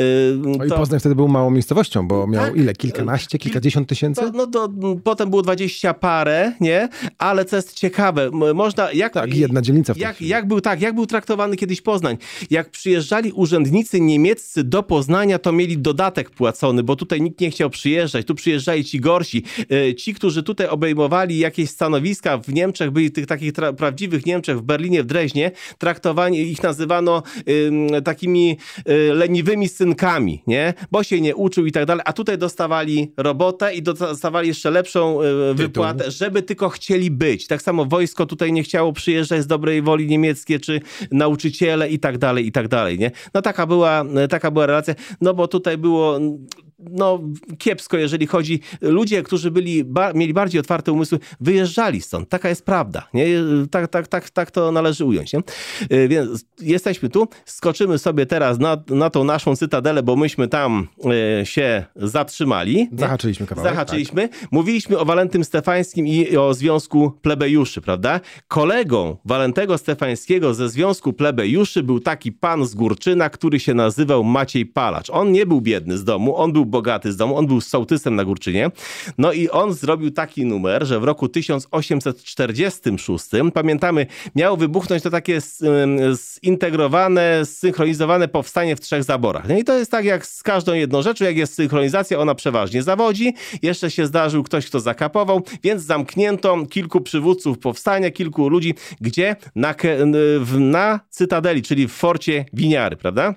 no 0.58 0.64
i 0.64 0.68
Poznań 0.68 1.00
wtedy 1.00 1.14
był 1.14 1.28
małą 1.28 1.50
miejscowością, 1.50 2.08
bo 2.08 2.26
miał 2.26 2.44
tak, 2.44 2.56
ile? 2.56 2.72
Kilkanaście, 2.74 3.38
kilkadziesiąt 3.38 3.88
tysięcy? 3.88 4.22
No, 4.22 4.30
no 4.34 4.46
to 4.46 4.68
potem 5.04 5.30
było 5.30 5.42
dwadzieścia 5.42 5.94
parę, 5.94 6.52
nie? 6.60 6.88
Ale 7.18 7.44
co 7.44 7.56
jest 7.56 7.72
ciekawe, 7.72 8.30
można... 8.54 8.92
Jak, 8.92 9.12
tak, 9.12 9.34
jedna 9.34 9.62
dzielnica 9.62 9.94
w 9.94 9.96
jak, 9.96 10.20
jak 10.20 10.48
był 10.48 10.60
Tak, 10.60 10.80
jak 10.80 10.94
był 10.94 11.06
traktowany 11.06 11.56
kiedyś 11.56 11.80
Poznań? 11.80 12.16
Jak 12.50 12.70
przyjeżdżali 12.70 13.32
urzędnicy 13.32 14.00
niemieccy 14.00 14.64
do 14.64 14.82
Poznania, 14.82 15.38
to 15.38 15.52
mieli 15.60 15.78
dodatek 15.78 16.30
płacony, 16.30 16.82
bo 16.82 16.96
tutaj 16.96 17.20
nikt 17.22 17.40
nie 17.40 17.50
chciał 17.50 17.70
przyjeżdżać. 17.70 18.26
Tu 18.26 18.34
przyjeżdżali 18.34 18.84
ci 18.84 19.00
gorsi. 19.00 19.44
E, 19.70 19.94
ci, 19.94 20.14
którzy 20.14 20.42
tutaj 20.42 20.66
obejmowali 20.66 21.38
jakieś 21.38 21.70
stanowiska 21.70 22.38
w 22.38 22.48
Niemczech, 22.48 22.90
byli 22.90 23.10
tych 23.10 23.26
takich 23.26 23.52
prawdziwych 23.76 24.26
Niemczech, 24.26 24.58
w 24.58 24.62
Berlinie, 24.62 25.02
w 25.02 25.06
Dreźnie, 25.06 25.50
traktowani, 25.78 26.40
ich 26.40 26.62
nazywano 26.62 27.22
y, 27.98 28.02
takimi 28.02 28.56
y, 28.88 29.14
leniwymi 29.14 29.68
synkami, 29.68 30.42
nie? 30.46 30.74
Bo 30.90 31.02
się 31.02 31.20
nie 31.20 31.36
uczył 31.36 31.66
i 31.66 31.72
tak 31.72 31.86
dalej. 31.86 32.02
A 32.06 32.12
tutaj 32.12 32.38
dostawali 32.38 33.12
robotę 33.16 33.74
i 33.74 33.82
dostawali 33.82 34.48
jeszcze 34.48 34.70
lepszą 34.70 35.22
y, 35.22 35.54
wypłatę, 35.54 36.10
żeby 36.10 36.42
tylko 36.42 36.68
chcieli 36.68 37.10
być. 37.10 37.46
Tak 37.46 37.62
samo 37.62 37.84
wojsko 37.84 38.26
tutaj 38.26 38.52
nie 38.52 38.62
chciało 38.62 38.92
przyjeżdżać 38.92 39.42
z 39.42 39.46
dobrej 39.46 39.82
woli 39.82 40.06
niemieckie, 40.06 40.60
czy 40.60 40.80
nauczyciele 41.10 41.88
i 41.88 41.98
tak 41.98 42.18
dalej, 42.18 42.46
i 42.46 42.52
tak 42.52 42.68
dalej, 42.68 42.98
nie? 42.98 43.10
No 43.34 43.42
taka 43.42 43.66
była, 43.66 44.04
taka 44.30 44.50
była 44.50 44.66
relacja, 44.66 44.94
no 45.20 45.34
bo 45.34 45.48
tutaj 45.50 45.78
było 45.78 46.18
no, 46.90 47.20
kiepsko, 47.58 47.96
jeżeli 47.96 48.26
chodzi. 48.26 48.60
Ludzie, 48.80 49.22
którzy 49.22 49.50
byli, 49.50 49.84
ba, 49.84 50.12
mieli 50.12 50.34
bardziej 50.34 50.60
otwarte 50.60 50.92
umysły, 50.92 51.18
wyjeżdżali 51.40 52.00
stąd. 52.00 52.28
Taka 52.28 52.48
jest 52.48 52.64
prawda. 52.64 53.08
Nie? 53.14 53.26
Tak, 53.70 53.88
tak, 53.88 54.08
tak, 54.08 54.30
tak 54.30 54.50
to 54.50 54.72
należy 54.72 55.04
ująć. 55.04 55.32
Nie? 55.32 55.40
E, 55.90 56.08
więc 56.08 56.44
jesteśmy 56.60 57.08
tu, 57.08 57.28
skoczymy 57.44 57.98
sobie 57.98 58.26
teraz 58.26 58.58
na, 58.58 58.76
na 58.88 59.10
tą 59.10 59.24
naszą 59.24 59.56
cytadelę, 59.56 60.02
bo 60.02 60.16
myśmy 60.16 60.48
tam 60.48 60.88
e, 61.40 61.46
się 61.46 61.84
zatrzymali. 61.96 62.88
Zahaczyliśmy 62.92 63.46
kawałek. 63.46 63.72
Zahaczyliśmy. 63.72 64.28
Tak. 64.28 64.48
Mówiliśmy 64.50 64.98
o 64.98 65.04
Walentym 65.04 65.44
Stefańskim 65.44 66.06
i 66.06 66.36
o 66.36 66.54
Związku 66.54 67.10
Plebejuszy, 67.22 67.80
prawda? 67.80 68.20
Kolegą 68.48 69.16
Walentego 69.24 69.78
Stefańskiego 69.78 70.54
ze 70.54 70.68
Związku 70.68 71.12
Plebejuszy 71.12 71.82
był 71.82 72.00
taki 72.00 72.32
pan 72.32 72.66
z 72.66 72.74
Górczyna, 72.74 73.30
który 73.30 73.60
się 73.60 73.74
nazywał 73.74 74.24
Maciej 74.24 74.66
Palacz. 74.66 75.10
On 75.10 75.32
nie 75.32 75.46
był 75.46 75.60
biedny 75.60 75.98
z 75.98 76.04
domu, 76.04 76.36
on 76.36 76.52
był 76.52 76.69
bogaty 76.70 77.12
z 77.12 77.16
domu, 77.16 77.36
on 77.36 77.46
był 77.46 77.60
sołtysem 77.60 78.16
na 78.16 78.24
Górczynie. 78.24 78.70
No 79.18 79.32
i 79.32 79.48
on 79.48 79.72
zrobił 79.72 80.10
taki 80.10 80.46
numer, 80.46 80.86
że 80.86 81.00
w 81.00 81.04
roku 81.04 81.28
1846, 81.28 83.24
pamiętamy, 83.54 84.06
miało 84.34 84.56
wybuchnąć 84.56 85.02
to 85.02 85.10
takie 85.10 85.40
zintegrowane, 86.44 87.46
zsynchronizowane 87.46 88.28
powstanie 88.28 88.76
w 88.76 88.80
trzech 88.80 89.04
zaborach. 89.04 89.48
No 89.48 89.58
i 89.58 89.64
to 89.64 89.78
jest 89.78 89.90
tak 89.90 90.04
jak 90.04 90.26
z 90.26 90.42
każdą 90.42 90.74
jedną 90.74 91.02
rzeczą, 91.02 91.24
jak 91.24 91.36
jest 91.36 91.54
synchronizacja, 91.54 92.18
ona 92.18 92.34
przeważnie 92.34 92.82
zawodzi. 92.82 93.34
Jeszcze 93.62 93.90
się 93.90 94.06
zdarzył 94.06 94.42
ktoś, 94.42 94.66
kto 94.66 94.80
zakapował, 94.80 95.42
więc 95.62 95.82
zamknięto 95.82 96.66
kilku 96.66 97.00
przywódców 97.00 97.58
powstania, 97.58 98.10
kilku 98.10 98.48
ludzi, 98.48 98.74
gdzie 99.00 99.36
na, 99.54 99.74
na 100.58 101.00
Cytadeli, 101.10 101.62
czyli 101.62 101.88
w 101.88 101.92
forcie 101.92 102.44
Winiary, 102.52 102.96
prawda? 102.96 103.34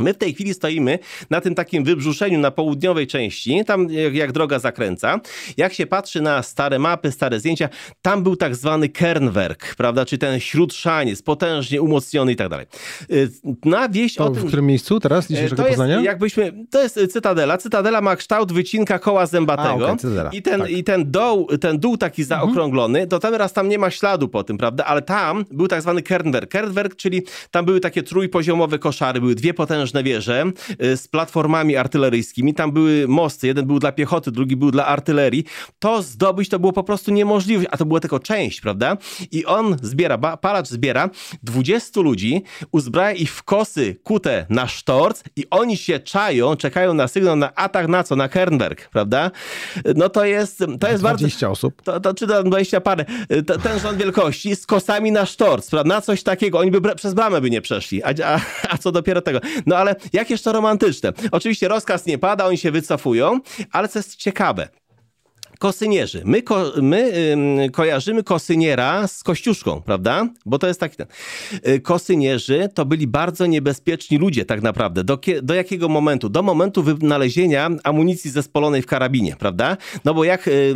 My 0.00 0.14
w 0.14 0.18
tej 0.18 0.34
chwili 0.34 0.54
stoimy 0.54 0.98
na 1.30 1.40
tym 1.40 1.54
takim 1.54 1.84
wybrzuszeniu 1.84 2.38
na 2.38 2.50
południowej 2.50 3.06
części, 3.06 3.64
tam 3.66 3.90
jak, 3.90 4.14
jak, 4.14 4.32
droga 4.32 4.58
zakręca. 4.58 5.20
Jak 5.56 5.72
się 5.72 5.86
patrzy 5.86 6.20
na 6.20 6.42
stare 6.42 6.78
mapy, 6.78 7.12
stare 7.12 7.40
zdjęcia, 7.40 7.68
tam 8.02 8.22
był 8.22 8.36
tak 8.36 8.56
zwany 8.56 8.88
Kernwerk, 8.88 9.74
prawda, 9.74 10.04
czy 10.04 10.18
ten 10.18 10.40
śródszaniec, 10.40 11.22
potężnie 11.22 11.82
umocniony 11.82 12.32
i 12.32 12.36
tak 12.36 12.48
dalej. 12.48 12.66
Y, 13.10 13.30
na 13.64 13.88
wieść 13.88 14.14
to 14.14 14.24
o 14.24 14.30
tym... 14.30 14.42
w 14.42 14.46
którym 14.46 14.66
miejscu 14.66 15.00
teraz 15.00 15.28
dzisiejszego 15.28 15.62
to 15.62 15.68
Poznania? 15.68 15.94
Jest, 15.94 16.06
jakbyśmy, 16.06 16.52
to 16.70 16.82
jest 16.82 17.00
Cytadela. 17.12 17.58
Cytadela 17.58 18.00
ma 18.00 18.16
kształt 18.16 18.52
wycinka 18.52 18.98
koła 18.98 19.26
zębatego. 19.26 19.88
A, 19.88 19.92
okay, 19.92 20.30
I, 20.32 20.42
ten, 20.42 20.60
tak. 20.60 20.70
I 20.70 20.84
ten 20.84 21.10
dół, 21.10 21.46
ten 21.60 21.78
dół 21.78 21.96
taki 21.96 22.22
mhm. 22.22 22.40
zaokrąglony, 22.40 23.06
to 23.06 23.18
teraz 23.18 23.52
tam 23.52 23.68
nie 23.68 23.78
ma 23.78 23.90
śladu 23.90 24.28
po 24.28 24.44
tym, 24.44 24.58
prawda, 24.58 24.84
ale 24.84 25.02
tam 25.02 25.44
był 25.50 25.68
tak 25.68 25.82
zwany 25.82 26.02
Kernwerk. 26.02 26.50
Kernwerk, 26.50 26.96
czyli 26.96 27.22
tam 27.50 27.64
były 27.64 27.80
takie 27.80 28.02
trójpoziomowe 28.02 28.78
koszary, 28.78 29.20
były 29.20 29.34
dwie 29.34 29.54
potężne 29.54 29.87
potężne 29.88 30.02
wieże 30.02 30.44
y, 30.82 30.96
z 30.96 31.08
platformami 31.08 31.76
artyleryjskimi. 31.76 32.54
Tam 32.54 32.72
były 32.72 33.08
mosty, 33.08 33.46
jeden 33.46 33.66
był 33.66 33.78
dla 33.78 33.92
piechoty, 33.92 34.32
drugi 34.32 34.56
był 34.56 34.70
dla 34.70 34.86
artylerii. 34.86 35.44
To 35.78 36.02
zdobyć 36.02 36.48
to 36.48 36.58
było 36.58 36.72
po 36.72 36.84
prostu 36.84 37.10
niemożliwe, 37.10 37.64
a 37.70 37.76
to 37.76 37.84
była 37.84 38.00
tylko 38.00 38.20
część, 38.20 38.60
prawda? 38.60 38.96
I 39.32 39.46
on 39.46 39.76
zbiera, 39.82 40.18
palacz 40.18 40.68
zbiera 40.68 41.10
20 41.42 42.00
ludzi, 42.00 42.42
uzbraja 42.72 43.12
ich 43.12 43.32
w 43.32 43.42
kosy 43.42 43.96
kute 44.04 44.46
na 44.50 44.66
sztorc 44.66 45.22
i 45.36 45.44
oni 45.50 45.76
się 45.76 46.00
czają, 46.00 46.56
czekają 46.56 46.94
na 46.94 47.08
sygnał 47.08 47.36
na 47.36 47.54
atak 47.54 47.88
na 47.88 48.04
co? 48.04 48.16
Na 48.16 48.28
Kernberg, 48.28 48.88
prawda? 48.88 49.30
No 49.96 50.08
to 50.08 50.24
jest, 50.24 50.58
to 50.58 50.88
jest 50.88 51.02
20 51.02 51.02
bardzo... 51.02 51.50
osób. 51.50 51.82
To, 51.82 52.00
to, 52.00 52.14
czy 52.14 52.26
tam 52.26 52.44
20 52.44 52.80
parę. 52.80 53.04
To, 53.46 53.58
ten 53.58 53.78
rząd 53.78 53.98
wielkości 53.98 54.56
z 54.56 54.66
kosami 54.66 55.12
na 55.12 55.26
sztorc, 55.26 55.70
prawda? 55.70 55.94
Na 55.94 56.00
coś 56.00 56.22
takiego. 56.22 56.58
Oni 56.58 56.70
by 56.70 56.94
przez 56.94 57.14
bramę 57.14 57.40
by 57.40 57.50
nie 57.50 57.60
przeszli. 57.60 58.02
A, 58.02 58.12
a, 58.24 58.40
a 58.68 58.78
co 58.78 58.92
dopiero 58.92 59.20
tego? 59.20 59.40
No 59.66 59.76
ale 59.78 59.96
jakież 60.12 60.42
to 60.42 60.52
romantyczne. 60.52 61.12
Oczywiście 61.32 61.68
rozkaz 61.68 62.06
nie 62.06 62.18
pada, 62.18 62.46
oni 62.46 62.58
się 62.58 62.70
wycofują, 62.70 63.40
ale 63.72 63.88
co 63.88 63.98
jest 63.98 64.16
ciekawe, 64.16 64.68
kosynierzy. 65.58 66.22
My, 66.24 66.42
ko, 66.42 66.72
my 66.82 67.12
ym, 67.32 67.70
kojarzymy 67.72 68.22
kosyniera 68.22 69.06
z 69.06 69.22
kościuszką, 69.22 69.82
prawda? 69.82 70.28
Bo 70.46 70.58
to 70.58 70.66
jest 70.66 70.80
taki... 70.80 70.96
Y, 71.68 71.80
kosynierzy 71.80 72.68
to 72.74 72.84
byli 72.84 73.06
bardzo 73.06 73.46
niebezpieczni 73.46 74.18
ludzie 74.18 74.44
tak 74.44 74.62
naprawdę. 74.62 75.04
Do, 75.04 75.18
do 75.42 75.54
jakiego 75.54 75.88
momentu? 75.88 76.28
Do 76.28 76.42
momentu 76.42 76.82
wynalezienia 76.82 77.70
amunicji 77.84 78.30
zespolonej 78.30 78.82
w 78.82 78.86
karabinie, 78.86 79.36
prawda? 79.38 79.76
No 80.04 80.14
bo 80.14 80.24
jak 80.24 80.48
y, 80.48 80.74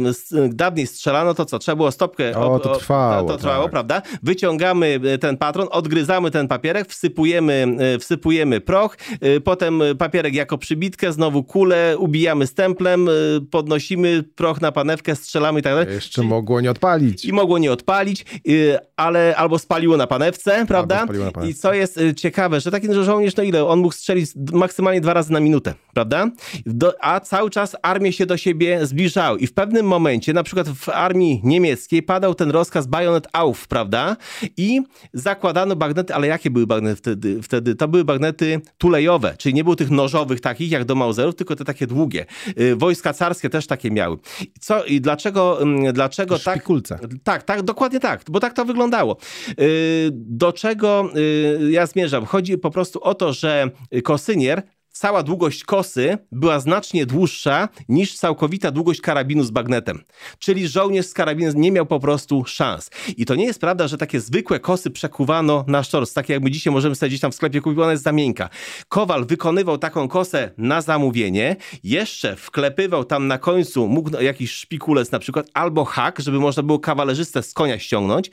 dawniej 0.49 0.87
strzelano, 0.87 1.35
to 1.35 1.45
co? 1.45 1.59
Trzeba 1.59 1.77
było 1.77 1.91
stopkę... 1.91 2.37
O, 2.37 2.59
to 2.59 2.77
trwało. 2.77 3.29
To, 3.29 3.33
to 3.33 3.39
trwało, 3.39 3.63
tak. 3.63 3.73
prawda? 3.73 4.03
Wyciągamy 4.23 5.01
y, 5.15 5.19
ten 5.19 5.37
patron, 5.37 5.69
odgryzamy 5.71 6.31
ten 6.31 6.49
papierek, 6.49 6.89
wsypujemy, 6.89 7.67
y, 7.97 7.99
wsypujemy 7.99 8.61
proch, 8.61 8.97
y, 9.25 9.41
potem 9.41 9.83
papierek 9.99 10.35
jako 10.35 10.59
przybitkę, 10.59 11.13
znowu 11.13 11.45
kulę, 11.45 11.99
ubijamy 11.99 12.47
stemplem, 12.47 13.09
podnosimy 13.51 14.25
proch 14.35 14.61
na 14.61 14.72
panewkę, 14.73 15.17
strzelamy 15.17 15.61
i 15.61 15.63
tak 15.63 15.73
dalej. 15.73 15.95
Jeszcze 15.95 16.15
Czyli... 16.15 16.29
mogło 16.29 16.61
nie 16.61 16.71
odpalić. 16.71 17.25
I 17.25 17.33
mogło 17.33 17.59
nie 17.59 17.73
odpalić, 17.73 18.25
yy, 18.45 18.79
ale 18.97 19.37
albo 19.37 19.59
spaliło 19.59 19.97
na 19.97 20.07
panewce, 20.07 20.67
prawda? 20.67 21.07
Na 21.07 21.07
panewce. 21.07 21.49
I 21.49 21.55
co 21.55 21.75
jest 21.75 21.99
y, 21.99 22.15
ciekawe, 22.15 22.61
że 22.61 22.71
taki 22.71 22.95
żołnierz, 22.95 23.37
no 23.37 23.43
ile? 23.43 23.67
On 23.67 23.79
mógł 23.79 23.95
strzelić 23.95 24.31
maksymalnie 24.53 25.01
dwa 25.01 25.15
razy 25.15 25.33
na 25.33 25.41
minutę, 25.41 25.75
prawda? 25.95 26.31
Do, 26.67 27.05
a 27.05 27.21
cały 27.21 27.51
czas 27.51 27.77
armie 27.83 28.13
się 28.13 28.27
do 28.27 28.37
siebie 28.37 28.87
zbliżały. 28.87 29.39
I 29.39 29.47
w 29.47 29.55
pewnym 29.55 29.87
momencie, 29.87 30.33
na 30.33 30.43
przykład 30.43 30.69
w 30.69 30.89
armii 30.89 31.41
niemieckiej, 31.45 32.03
padał 32.03 32.35
ten 32.35 32.51
rozkaz 32.51 32.87
bajonet 32.87 33.29
auf, 33.33 33.69
prawda? 33.69 34.17
I 34.57 34.83
zakładano 35.13 35.77
bagnety, 35.77 36.15
ale 36.15 36.27
jakie 36.27 36.51
były 36.51 36.67
bagnety 36.67 36.97
wtedy? 36.97 37.43
wtedy? 37.43 37.75
To 37.75 37.89
były 37.89 38.05
bagnety 38.05 38.61
tulejowe, 38.79 39.35
czyli 39.39 39.55
nie 39.55 39.65
było 39.65 39.77
tych 39.77 39.91
nożowych 39.91 40.41
takich 40.41 40.71
jak 40.71 40.85
do 40.85 40.95
Mauserów, 40.95 41.35
tylko 41.35 41.57
te 41.57 41.65
takie 41.65 41.87
długie. 41.87 42.27
Yy, 42.57 42.77
wojska 42.77 43.13
carskie 43.13 43.51
też 43.51 43.67
takie 43.67 43.91
miały 43.91 44.17
co 44.63 44.85
i 44.85 45.01
dlaczego, 45.01 45.63
mm, 45.63 45.93
dlaczego 45.93 46.39
tak... 46.39 46.57
Szpikulce. 46.57 46.99
Tak, 47.25 47.43
tak, 47.43 47.63
dokładnie 47.63 48.01
tak, 48.01 48.23
bo 48.29 48.41
tak 48.41 48.53
to 48.53 48.65
wyglądało. 48.65 49.17
Y, 49.61 50.11
do 50.13 50.53
czego 50.53 51.11
y, 51.17 51.71
ja 51.71 51.87
zmierzam? 51.87 52.25
Chodzi 52.25 52.59
po 52.59 52.71
prostu 52.71 53.01
o 53.03 53.15
to, 53.15 53.33
że 53.33 53.71
kosynier 54.05 54.63
cała 54.93 55.23
długość 55.23 55.65
kosy 55.65 56.19
była 56.33 56.61
znacznie 56.61 57.07
dłuższa 57.07 57.69
niż 57.89 58.15
całkowita 58.15 58.71
długość 58.71 59.01
karabinu 59.01 59.45
z 59.45 59.51
bagnetem. 59.51 60.05
Czyli 60.39 60.69
żołnierz 60.69 61.07
z 61.07 61.15
karabinem 61.15 61.53
nie 61.57 61.73
miał 61.73 61.87
po 61.87 62.01
prostu 62.01 62.45
szans. 62.47 62.91
I 63.17 63.27
to 63.27 63.35
nie 63.35 63.45
jest 63.45 63.61
prawda, 63.61 63.89
że 63.89 63.99
takie 63.99 64.21
zwykłe 64.21 64.61
kosy 64.61 64.91
przekuwano 64.91 65.65
na 65.69 65.83
sztorc, 65.83 66.15
takie 66.15 66.33
jak 66.33 66.43
my 66.43 66.51
dzisiaj 66.51 66.73
możemy 66.73 66.95
sobie 66.95 67.09
gdzieś 67.09 67.21
tam 67.21 67.33
w 67.33 67.35
sklepie 67.35 67.61
kupić, 67.61 67.79
ona 67.79 67.91
jest 67.91 68.03
za 68.03 68.13
miękka. 68.13 68.49
Kowal 68.89 69.27
wykonywał 69.27 69.79
taką 69.79 70.09
kosę 70.09 70.51
na 70.59 70.81
zamówienie, 70.81 71.57
jeszcze 71.85 72.37
wklepywał 72.37 73.05
tam 73.05 73.27
na 73.27 73.39
końcu, 73.39 73.89
mógł 73.89 74.21
jakiś 74.21 74.53
szpikulec 74.53 75.13
na 75.13 75.19
przykład, 75.19 75.47
albo 75.55 75.85
hak, 75.85 76.21
żeby 76.21 76.41
można 76.41 76.63
było 76.63 76.79
kawalerzystę 76.79 77.43
z 77.43 77.53
konia 77.53 77.79
ściągnąć 77.79 78.31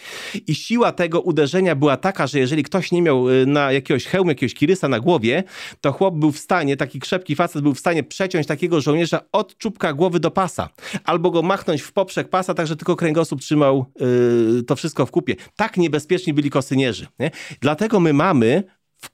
i 0.47 0.55
siła 0.55 0.91
tego 0.91 1.21
uderzenia 1.21 1.75
była 1.75 1.97
taka, 1.97 2.27
że 2.27 2.39
jeżeli 2.39 2.63
ktoś 2.63 2.91
nie 2.91 3.01
miał 3.01 3.29
y, 3.29 3.45
na 3.45 3.71
jakiegoś 3.71 4.05
hełmu, 4.05 4.29
jakiegoś 4.29 4.53
kirysa 4.53 4.87
na 4.87 4.99
głowie, 4.99 5.43
to 5.81 5.91
chłop 5.91 6.15
był 6.15 6.31
w 6.31 6.39
stanie, 6.49 6.77
taki 6.77 6.99
krzepki 6.99 7.35
facet 7.35 7.61
był 7.61 7.73
w 7.73 7.79
stanie 7.79 8.03
przeciąć 8.03 8.47
takiego 8.47 8.81
żołnierza 8.81 9.21
od 9.31 9.57
czubka 9.57 9.93
głowy 9.93 10.19
do 10.19 10.31
pasa, 10.31 10.69
albo 11.03 11.31
go 11.31 11.41
machnąć 11.41 11.81
w 11.81 11.91
poprzek 11.91 12.29
pasa, 12.29 12.53
tak 12.53 12.67
że 12.67 12.75
tylko 12.75 12.95
kręgosłup 12.95 13.41
trzymał 13.41 13.85
yy, 13.99 14.63
to 14.63 14.75
wszystko 14.75 15.05
w 15.05 15.11
kupie. 15.11 15.35
Tak 15.55 15.77
niebezpieczni 15.77 16.33
byli 16.33 16.49
kosynierzy. 16.49 17.07
Nie? 17.19 17.31
Dlatego 17.61 17.99
my 17.99 18.13
mamy 18.13 18.63
w, 18.95 19.09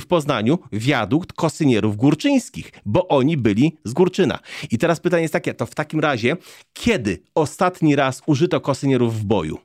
w, 0.00 0.06
Poznaniu 0.06 0.58
wiadukt 0.72 1.32
kosynierów 1.32 1.96
górczyńskich, 1.96 2.72
bo 2.86 3.08
oni 3.08 3.36
byli 3.36 3.76
z 3.84 3.92
Górczyna. 3.92 4.38
I 4.70 4.78
teraz 4.78 5.00
pytanie 5.00 5.22
jest 5.22 5.32
takie, 5.32 5.54
to 5.54 5.66
w 5.66 5.74
takim 5.74 6.00
razie, 6.00 6.36
kiedy 6.72 7.22
ostatni 7.34 7.96
raz 7.96 8.22
użyto 8.26 8.60
kosynierów 8.60 9.20
w 9.20 9.24
boju? 9.24 9.58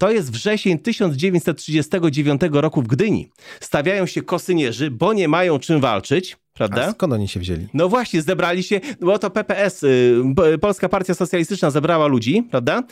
To 0.00 0.10
jest 0.10 0.32
wrzesień 0.32 0.78
1939 0.78 2.40
roku 2.52 2.82
w 2.82 2.86
Gdyni. 2.86 3.30
Stawiają 3.60 4.06
się 4.06 4.22
kosynierzy, 4.22 4.90
bo 4.90 5.12
nie 5.12 5.28
mają 5.28 5.58
czym 5.58 5.80
walczyć 5.80 6.36
prawda? 6.68 6.86
A 6.88 6.92
skąd 6.92 7.12
oni 7.12 7.28
się 7.28 7.40
wzięli? 7.40 7.66
No 7.74 7.88
właśnie, 7.88 8.22
zebrali 8.22 8.62
się, 8.62 8.80
bo 9.00 9.18
to 9.18 9.30
PPS, 9.30 9.82
y, 9.82 10.58
Polska 10.60 10.88
Partia 10.88 11.14
Socjalistyczna 11.14 11.70
zebrała 11.70 12.06
ludzi, 12.06 12.42
prawda? 12.50 12.82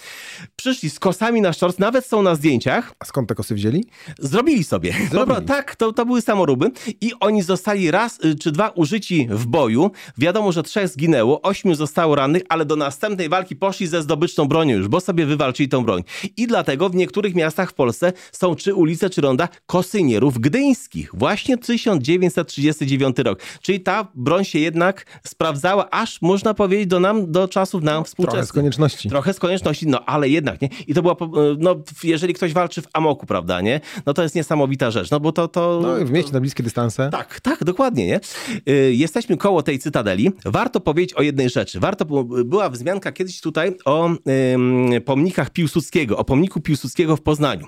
Przyszli 0.56 0.90
z 0.90 0.98
kosami 0.98 1.40
na 1.40 1.52
sztorc, 1.52 1.78
nawet 1.78 2.06
są 2.06 2.22
na 2.22 2.34
zdjęciach. 2.34 2.94
A 2.98 3.04
skąd 3.04 3.28
te 3.28 3.34
kosy 3.34 3.54
wzięli? 3.54 3.84
Zrobili 4.18 4.64
sobie. 4.64 4.94
Zrobili. 5.10 5.42
tak, 5.46 5.76
to, 5.76 5.92
to 5.92 6.06
były 6.06 6.22
samoróby 6.22 6.70
i 7.00 7.12
oni 7.20 7.42
zostali 7.42 7.90
raz 7.90 8.24
y, 8.24 8.34
czy 8.34 8.52
dwa 8.52 8.68
użyci 8.68 9.28
w 9.30 9.46
boju. 9.46 9.90
Wiadomo, 10.18 10.52
że 10.52 10.62
trzech 10.62 10.88
zginęło, 10.88 11.42
ośmiu 11.42 11.74
zostało 11.74 12.14
rannych, 12.14 12.42
ale 12.48 12.64
do 12.64 12.76
następnej 12.76 13.28
walki 13.28 13.56
poszli 13.56 13.86
ze 13.86 14.02
zdobyczną 14.02 14.44
bronią 14.44 14.76
już, 14.76 14.88
bo 14.88 15.00
sobie 15.00 15.26
wywalczyli 15.26 15.68
tą 15.68 15.84
broń. 15.84 16.02
I 16.36 16.46
dlatego 16.46 16.88
w 16.88 16.94
niektórych 16.94 17.34
miastach 17.34 17.70
w 17.70 17.74
Polsce 17.74 18.12
są 18.32 18.54
czy 18.54 18.74
ulice, 18.74 19.10
czy 19.10 19.20
ronda 19.20 19.48
kosynierów 19.66 20.38
gdyńskich. 20.38 21.10
Właśnie 21.14 21.58
1939 21.58 23.18
rok. 23.18 23.38
Czyli 23.62 23.80
ta 23.80 24.08
broń 24.14 24.44
się 24.44 24.58
jednak 24.58 25.20
sprawdzała, 25.26 25.90
aż 25.90 26.22
można 26.22 26.54
powiedzieć 26.54 26.86
do 26.86 27.00
nam, 27.00 27.32
do 27.32 27.48
czasów 27.48 27.82
nam 27.82 28.04
współczesnych. 28.04 28.40
Trochę 28.40 28.46
z 28.46 28.52
konieczności. 28.52 29.08
Trochę 29.08 29.32
z 29.32 29.38
konieczności, 29.38 29.86
no 29.86 30.04
ale 30.04 30.28
jednak, 30.28 30.62
nie? 30.62 30.68
I 30.86 30.94
to 30.94 31.02
była, 31.02 31.16
no 31.58 31.76
jeżeli 32.04 32.34
ktoś 32.34 32.52
walczy 32.52 32.82
w 32.82 32.86
amoku, 32.92 33.26
prawda, 33.26 33.60
nie? 33.60 33.80
No 34.06 34.14
to 34.14 34.22
jest 34.22 34.34
niesamowita 34.34 34.90
rzecz, 34.90 35.10
no 35.10 35.20
bo 35.20 35.32
to... 35.32 35.48
to 35.48 35.80
no 35.82 36.06
w 36.06 36.10
mieście 36.10 36.32
na 36.32 36.40
bliskie 36.40 36.62
dystanse. 36.62 37.10
Tak, 37.10 37.40
tak, 37.40 37.64
dokładnie, 37.64 38.06
nie? 38.06 38.20
Y, 38.68 38.94
jesteśmy 38.94 39.36
koło 39.36 39.62
tej 39.62 39.78
cytadeli. 39.78 40.30
Warto 40.44 40.80
powiedzieć 40.80 41.14
o 41.14 41.22
jednej 41.22 41.50
rzeczy. 41.50 41.80
Warto, 41.80 42.04
była 42.24 42.70
wzmianka 42.70 43.12
kiedyś 43.12 43.40
tutaj 43.40 43.76
o 43.84 44.08
ym, 44.08 44.90
pomnikach 45.04 45.50
Piłsudskiego, 45.50 46.18
o 46.18 46.24
pomniku 46.24 46.60
Piłsudskiego 46.60 47.16
w 47.16 47.20
Poznaniu. 47.20 47.66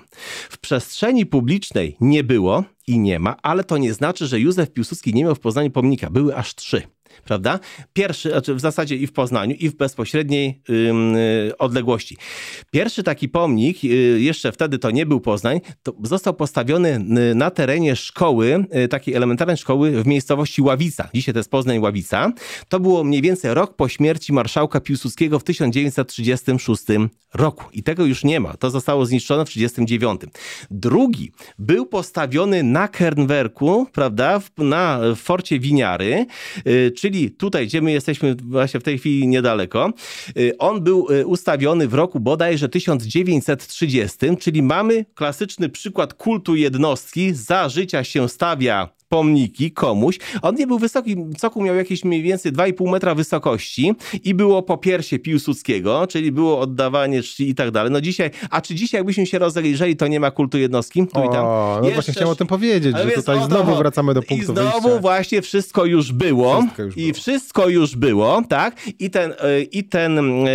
W 0.49 0.57
przestrzeni 0.57 1.25
publicznej 1.25 1.97
nie 2.01 2.23
było, 2.23 2.63
i 2.91 2.99
nie 2.99 3.19
ma, 3.19 3.35
ale 3.41 3.63
to 3.63 3.77
nie 3.77 3.93
znaczy, 3.93 4.27
że 4.27 4.39
Józef 4.39 4.71
Piłsudski 4.71 5.13
nie 5.13 5.23
miał 5.23 5.35
w 5.35 5.39
Poznaniu 5.39 5.71
pomnika. 5.71 6.09
Były 6.09 6.35
aż 6.35 6.55
trzy 6.55 6.81
prawda? 7.25 7.59
Pierwszy, 7.93 8.29
znaczy 8.29 8.55
w 8.55 8.59
zasadzie 8.59 8.95
i 8.95 9.07
w 9.07 9.13
Poznaniu, 9.13 9.55
i 9.59 9.69
w 9.69 9.75
bezpośredniej 9.75 10.61
yy, 10.69 11.57
odległości. 11.57 12.17
Pierwszy 12.71 13.03
taki 13.03 13.29
pomnik, 13.29 13.83
yy, 13.83 14.21
jeszcze 14.21 14.51
wtedy 14.51 14.79
to 14.79 14.91
nie 14.91 15.05
był 15.05 15.21
Poznań, 15.21 15.61
to 15.83 15.93
został 16.03 16.33
postawiony 16.33 16.99
na 17.35 17.51
terenie 17.51 17.95
szkoły, 17.95 18.65
yy, 18.73 18.87
takiej 18.87 19.13
elementarnej 19.13 19.57
szkoły 19.57 20.03
w 20.03 20.07
miejscowości 20.07 20.61
Ławica. 20.61 21.09
Dzisiaj 21.13 21.33
to 21.33 21.39
jest 21.39 21.51
Poznań 21.51 21.79
Ławica. 21.79 22.31
To 22.69 22.79
było 22.79 23.03
mniej 23.03 23.21
więcej 23.21 23.53
rok 23.53 23.75
po 23.75 23.89
śmierci 23.89 24.33
marszałka 24.33 24.79
Piłsudskiego 24.79 25.39
w 25.39 25.43
1936 25.43 26.83
roku. 27.33 27.65
I 27.73 27.83
tego 27.83 28.05
już 28.05 28.23
nie 28.23 28.39
ma. 28.39 28.53
To 28.57 28.69
zostało 28.69 29.05
zniszczone 29.05 29.45
w 29.45 29.49
1939. 29.49 30.21
Drugi 30.71 31.31
był 31.59 31.85
postawiony 31.85 32.63
na 32.63 32.87
Kernwerku, 32.87 33.87
prawda, 33.93 34.41
na 34.57 34.99
forcie 35.15 35.59
Winiary, 35.59 36.25
y, 36.67 36.91
czyli 37.01 37.31
tutaj, 37.31 37.67
gdzie 37.67 37.81
my 37.81 37.91
jesteśmy 37.91 38.35
właśnie 38.35 38.79
w 38.79 38.83
tej 38.83 38.97
chwili 38.97 39.27
niedaleko, 39.27 39.93
y, 40.37 40.57
on 40.57 40.81
był 40.81 41.07
y, 41.11 41.25
ustawiony 41.25 41.87
w 41.87 41.93
roku 41.93 42.19
bodajże 42.19 42.69
1930, 42.69 44.17
czyli 44.39 44.61
mamy 44.61 45.05
klasyczny 45.15 45.69
przykład 45.69 46.13
kultu 46.13 46.55
jednostki, 46.55 47.33
za 47.33 47.69
życia 47.69 48.03
się 48.03 48.29
stawia 48.29 49.00
pomniki 49.11 49.71
komuś. 49.71 50.19
On 50.41 50.55
nie 50.55 50.67
był 50.67 50.79
wysoki, 50.79 51.15
cokół 51.37 51.63
miał 51.63 51.75
jakieś 51.75 52.03
mniej 52.03 52.21
więcej 52.21 52.53
2,5 52.53 52.91
metra 52.91 53.15
wysokości 53.15 53.93
i 54.23 54.33
było 54.33 54.63
po 54.63 54.77
piersie 54.77 55.19
Piłsudskiego, 55.19 56.07
czyli 56.07 56.31
było 56.31 56.59
oddawanie 56.59 57.23
czci 57.23 57.49
i 57.49 57.55
tak 57.55 57.71
dalej. 57.71 57.91
No 57.91 58.01
dzisiaj, 58.01 58.31
a 58.49 58.61
czy 58.61 58.75
dzisiaj 58.75 58.99
jakbyśmy 58.99 59.25
się 59.25 59.39
rozejrzeli, 59.39 59.95
to 59.95 60.07
nie 60.07 60.19
ma 60.19 60.31
kultu 60.31 60.57
jednostki? 60.57 61.07
Tu 61.07 61.19
o, 61.19 61.25
i 61.25 61.29
tam. 61.29 61.45
No 61.45 61.77
Jeszcze... 61.77 61.93
właśnie 61.93 62.13
chciałem 62.13 62.31
o 62.31 62.35
tym 62.35 62.47
powiedzieć, 62.47 62.97
że 62.97 63.11
tutaj 63.11 63.43
znowu 63.43 63.75
wracamy 63.75 64.13
do 64.13 64.21
punktu 64.21 64.51
I 64.51 64.55
znowu 64.55 64.81
wyjścia. 64.81 65.01
właśnie 65.01 65.41
wszystko 65.41 65.85
już 65.85 66.11
było. 66.11 66.61
Wszystko 66.61 66.83
już 66.83 66.97
I 66.97 67.01
było. 67.01 67.13
wszystko 67.13 67.69
już 67.69 67.95
było, 67.95 68.41
tak? 68.49 68.75
I 68.99 69.09
ten, 69.09 69.33
e, 69.39 69.61
i 69.61 69.83
ten 69.83 70.19
e, 70.19 70.51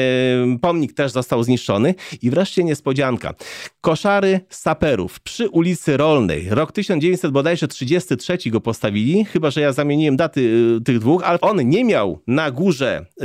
pomnik 0.60 0.92
też 0.92 1.12
został 1.12 1.42
zniszczony. 1.42 1.94
I 2.22 2.30
wreszcie 2.30 2.64
niespodzianka. 2.64 3.34
Koszary 3.80 4.40
saperów 4.50 5.20
przy 5.20 5.48
ulicy 5.48 5.96
Rolnej. 5.96 6.46
Rok 6.50 6.72
1900 6.72 7.32
bodajże 7.32 7.68
33 7.68 8.38
go 8.50 8.60
postawili, 8.60 9.24
chyba 9.24 9.50
że 9.50 9.60
ja 9.60 9.72
zamieniłem 9.72 10.16
daty 10.16 10.40
y, 10.80 10.80
tych 10.84 10.98
dwóch, 10.98 11.22
ale 11.24 11.40
on 11.40 11.68
nie 11.68 11.84
miał 11.84 12.22
na 12.26 12.50
górze 12.50 13.06
y, 13.22 13.24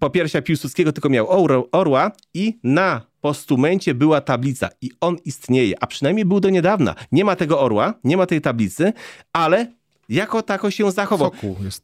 popiersia 0.00 0.42
Piłsudskiego, 0.42 0.92
tylko 0.92 1.08
miał 1.08 1.28
orła 1.72 2.12
i 2.34 2.58
na 2.64 3.00
postumencie 3.20 3.94
była 3.94 4.20
tablica 4.20 4.68
i 4.82 4.90
on 5.00 5.16
istnieje, 5.24 5.74
a 5.80 5.86
przynajmniej 5.86 6.24
był 6.24 6.40
do 6.40 6.50
niedawna. 6.50 6.94
Nie 7.12 7.24
ma 7.24 7.36
tego 7.36 7.60
orła, 7.60 7.94
nie 8.04 8.16
ma 8.16 8.26
tej 8.26 8.40
tablicy, 8.40 8.92
ale 9.32 9.77
jako 10.08 10.42
tako 10.42 10.70
się 10.70 10.90
zachował. 10.90 11.30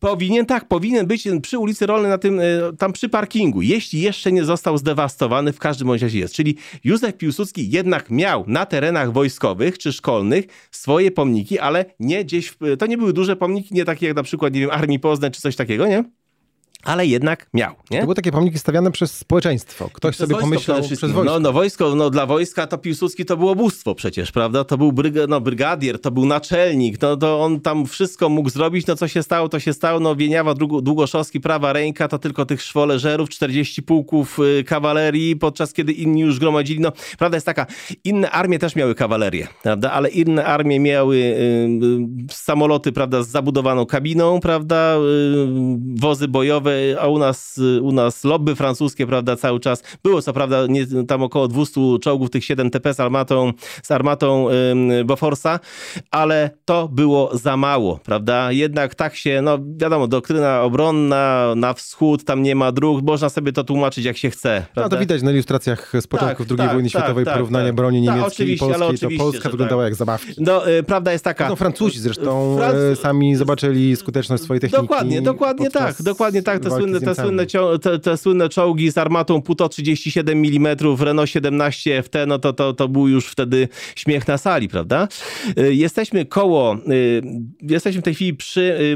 Powinien, 0.01 0.47
tak, 0.47 0.69
powinien 0.69 1.07
być 1.07 1.29
przy 1.43 1.59
ulicy 1.59 1.87
Rolnej, 1.87 2.11
na 2.11 2.19
tym, 2.19 2.41
e, 2.41 2.43
tam 2.79 2.93
przy 2.93 3.09
parkingu, 3.09 3.63
jeśli 3.63 4.01
jeszcze 4.01 4.33
nie 4.33 4.45
został 4.45 4.79
zdewastowany, 4.79 5.53
w 5.53 5.59
każdym 5.59 5.91
razie 5.91 6.19
jest. 6.19 6.35
Czyli 6.35 6.57
Józef 6.85 7.17
Piłsudski 7.17 7.71
jednak 7.71 8.11
miał 8.11 8.45
na 8.47 8.67
terenach 8.67 9.13
wojskowych 9.13 9.79
czy 9.79 9.93
szkolnych 9.93 10.45
swoje 10.71 11.11
pomniki, 11.11 11.59
ale 11.59 11.85
nie 12.01 12.25
gdzieś, 12.25 12.49
w, 12.49 12.57
to 12.79 12.87
nie 12.87 12.99
były 12.99 13.13
duże 13.13 13.37
pomniki, 13.37 13.75
nie 13.75 13.85
takie 13.85 14.07
jak 14.07 14.17
na 14.17 14.23
przykład, 14.23 14.55
nie 14.55 14.61
wiem, 14.61 14.71
Armii 14.71 14.99
Poznań 14.99 15.31
czy 15.31 15.41
coś 15.41 15.57
takiego, 15.57 15.87
nie? 15.87 16.05
Ale 16.85 17.07
jednak 17.07 17.47
miał. 17.55 17.75
Nie? 17.91 17.99
To 17.99 18.05
były 18.05 18.15
takie 18.15 18.33
pomniki 18.33 18.59
stawiane 18.59 18.91
przez 18.91 19.17
społeczeństwo. 19.17 19.91
Ktoś 19.93 20.17
sobie 20.17 20.37
pomyślał 20.37 20.83
przez 20.83 21.01
wojsko. 21.01 21.25
No, 21.25 21.41
no 21.41 21.53
wojsko, 21.53 21.95
no 21.95 22.11
dla 22.11 22.27
wojska 22.27 22.67
to 22.67 22.79
Piłsudski 22.79 23.25
to 23.25 23.37
było 23.37 23.55
bóstwo 23.55 23.95
przecież, 23.95 24.33
prawda? 24.33 24.65
To 24.65 24.79
był 24.79 24.93
bryg 24.93 25.15
no, 25.29 25.41
brygadier, 25.41 26.01
to 26.01 26.11
był 26.11 26.27
naczelnik, 26.27 27.03
no 27.03 27.17
to 27.17 27.41
on 27.41 27.61
tam 27.61 27.87
wszystko 27.87 28.29
mógł 28.29 28.51
zrobić, 28.51 28.87
no 28.87 28.97
co 28.97 29.09
się 29.09 29.23
stało, 29.23 29.49
to 29.49 29.61
się 29.61 29.73
stało, 29.73 30.01
no 30.01 30.17
Wieniawa 30.17 30.55
Długoszowski, 30.55 31.41
prawa 31.41 31.73
ręka, 31.73 32.09
to 32.09 32.19
tylko 32.19 32.47
tych 32.47 32.63
szwoleżerów, 32.63 33.29
40 33.29 33.83
pułków 33.83 34.39
y, 34.39 34.65
kawalerii, 34.65 35.37
podczas 35.37 35.73
kiedy 35.73 35.93
inni 35.93 36.21
już 36.21 36.39
gromadzili, 36.39 36.81
no 36.81 36.93
prawda 37.19 37.37
jest 37.37 37.47
taka, 37.47 37.67
inne 38.05 38.31
armie 38.31 38.59
też 38.59 38.77
miały 38.77 38.95
kawalerię, 38.95 39.49
prawda? 39.63 39.93
Ale 39.93 40.09
inne 40.09 40.45
armie 40.45 40.81
miały 40.81 41.17
y, 41.17 41.21
y, 41.21 42.35
samoloty, 42.35 42.93
prawda, 42.93 43.23
z 43.23 43.29
zabudowaną 43.29 43.87
kabiną, 43.87 44.41
prawda? 44.41 44.97
Y, 44.97 46.01
wozy 46.01 46.29
bojowe, 46.29 46.74
a 47.01 47.09
u 47.09 47.19
nas, 47.19 47.61
u 47.83 47.93
nas 47.93 48.25
lobby 48.25 48.57
francuskie, 48.57 49.07
prawda, 49.07 49.37
cały 49.37 49.61
czas. 49.61 49.83
Było 50.03 50.23
co 50.23 50.33
prawda 50.33 50.67
nie, 50.69 50.87
tam 51.09 51.23
około 51.23 51.49
200 51.49 51.81
czołgów, 52.03 52.31
tych 52.31 52.45
7 52.45 52.71
TP 52.71 52.95
z 52.95 53.01
armatą, 53.01 53.53
z 53.83 53.91
armatą 53.91 54.49
ym, 54.51 54.91
Boforsa, 55.07 55.61
ale 56.11 56.51
to 56.65 56.89
było 56.89 57.31
za 57.37 57.57
mało, 57.57 58.01
prawda. 58.05 58.53
Jednak 58.53 58.95
tak 58.95 59.17
się, 59.17 59.43
no 59.43 59.59
wiadomo, 59.77 60.09
doktryna 60.09 60.63
obronna 60.63 61.53
na 61.57 61.75
wschód, 61.75 62.25
tam 62.25 62.43
nie 62.43 62.55
ma 62.55 62.73
dróg, 62.73 63.03
można 63.03 63.29
sobie 63.29 63.53
to 63.53 63.65
tłumaczyć 63.65 64.05
jak 64.05 64.17
się 64.17 64.31
chce. 64.31 64.67
Prawda? 64.75 64.83
No 64.83 64.89
to 64.89 65.01
widać 65.01 65.23
na 65.23 65.31
ilustracjach 65.33 65.93
z 66.01 66.07
początków 66.07 66.47
tak, 66.47 66.59
II 66.59 66.67
tak, 66.67 66.73
wojny 66.75 66.91
tak, 66.91 67.03
światowej, 67.03 67.25
tak, 67.25 67.35
porównanie 67.35 67.67
tak. 67.67 67.75
broni 67.75 68.07
tak, 68.07 68.17
niemieckiej 68.17 68.55
i 68.55 68.57
polskiej, 68.57 68.99
to 68.99 69.09
Polska 69.19 69.51
wyglądała 69.51 69.85
jak 69.85 69.95
zabawki. 69.95 70.35
No, 70.39 70.71
y, 70.71 70.83
prawda 70.83 71.13
jest 71.13 71.25
taka... 71.25 71.49
No 71.49 71.57
Francuzi 71.57 72.01
zresztą 72.01 72.57
Franc... 72.57 72.75
Y, 72.75 72.97
sami 72.97 73.37
zobaczyli 73.37 73.97
skuteczność 73.97 74.43
swojej 74.43 74.61
techniki. 74.61 74.83
Dokładnie, 74.83 75.23
dokładnie 75.23 75.71
tak, 75.71 76.03
dokładnie 76.03 76.43
tak 76.43 76.61
te 76.65 76.77
słynne, 76.77 77.01
te, 77.01 77.15
słynne, 77.15 77.47
te, 77.83 77.99
te, 77.99 78.17
słynne 78.17 78.49
czołgi 78.49 78.93
z 78.93 78.99
armatą 78.99 79.43
Puto 79.43 79.69
37 79.69 80.39
mm, 80.39 80.77
Renault 81.01 81.31
17 81.31 82.03
FT, 82.03 82.17
no 82.27 82.39
to, 82.39 82.53
to, 82.53 82.73
to 82.73 82.89
był 82.89 83.09
już 83.09 83.27
wtedy 83.27 83.69
śmiech 83.97 84.29
na 84.29 84.39
sali, 84.39 84.69
prawda? 84.69 85.09
Y, 85.59 85.75
jesteśmy 85.75 86.27
koło, 86.27 86.75
y, 86.75 87.23
jesteśmy 87.63 88.01
w 88.01 88.05
tej 88.05 88.15
chwili 88.15 88.35
przy 88.35 88.95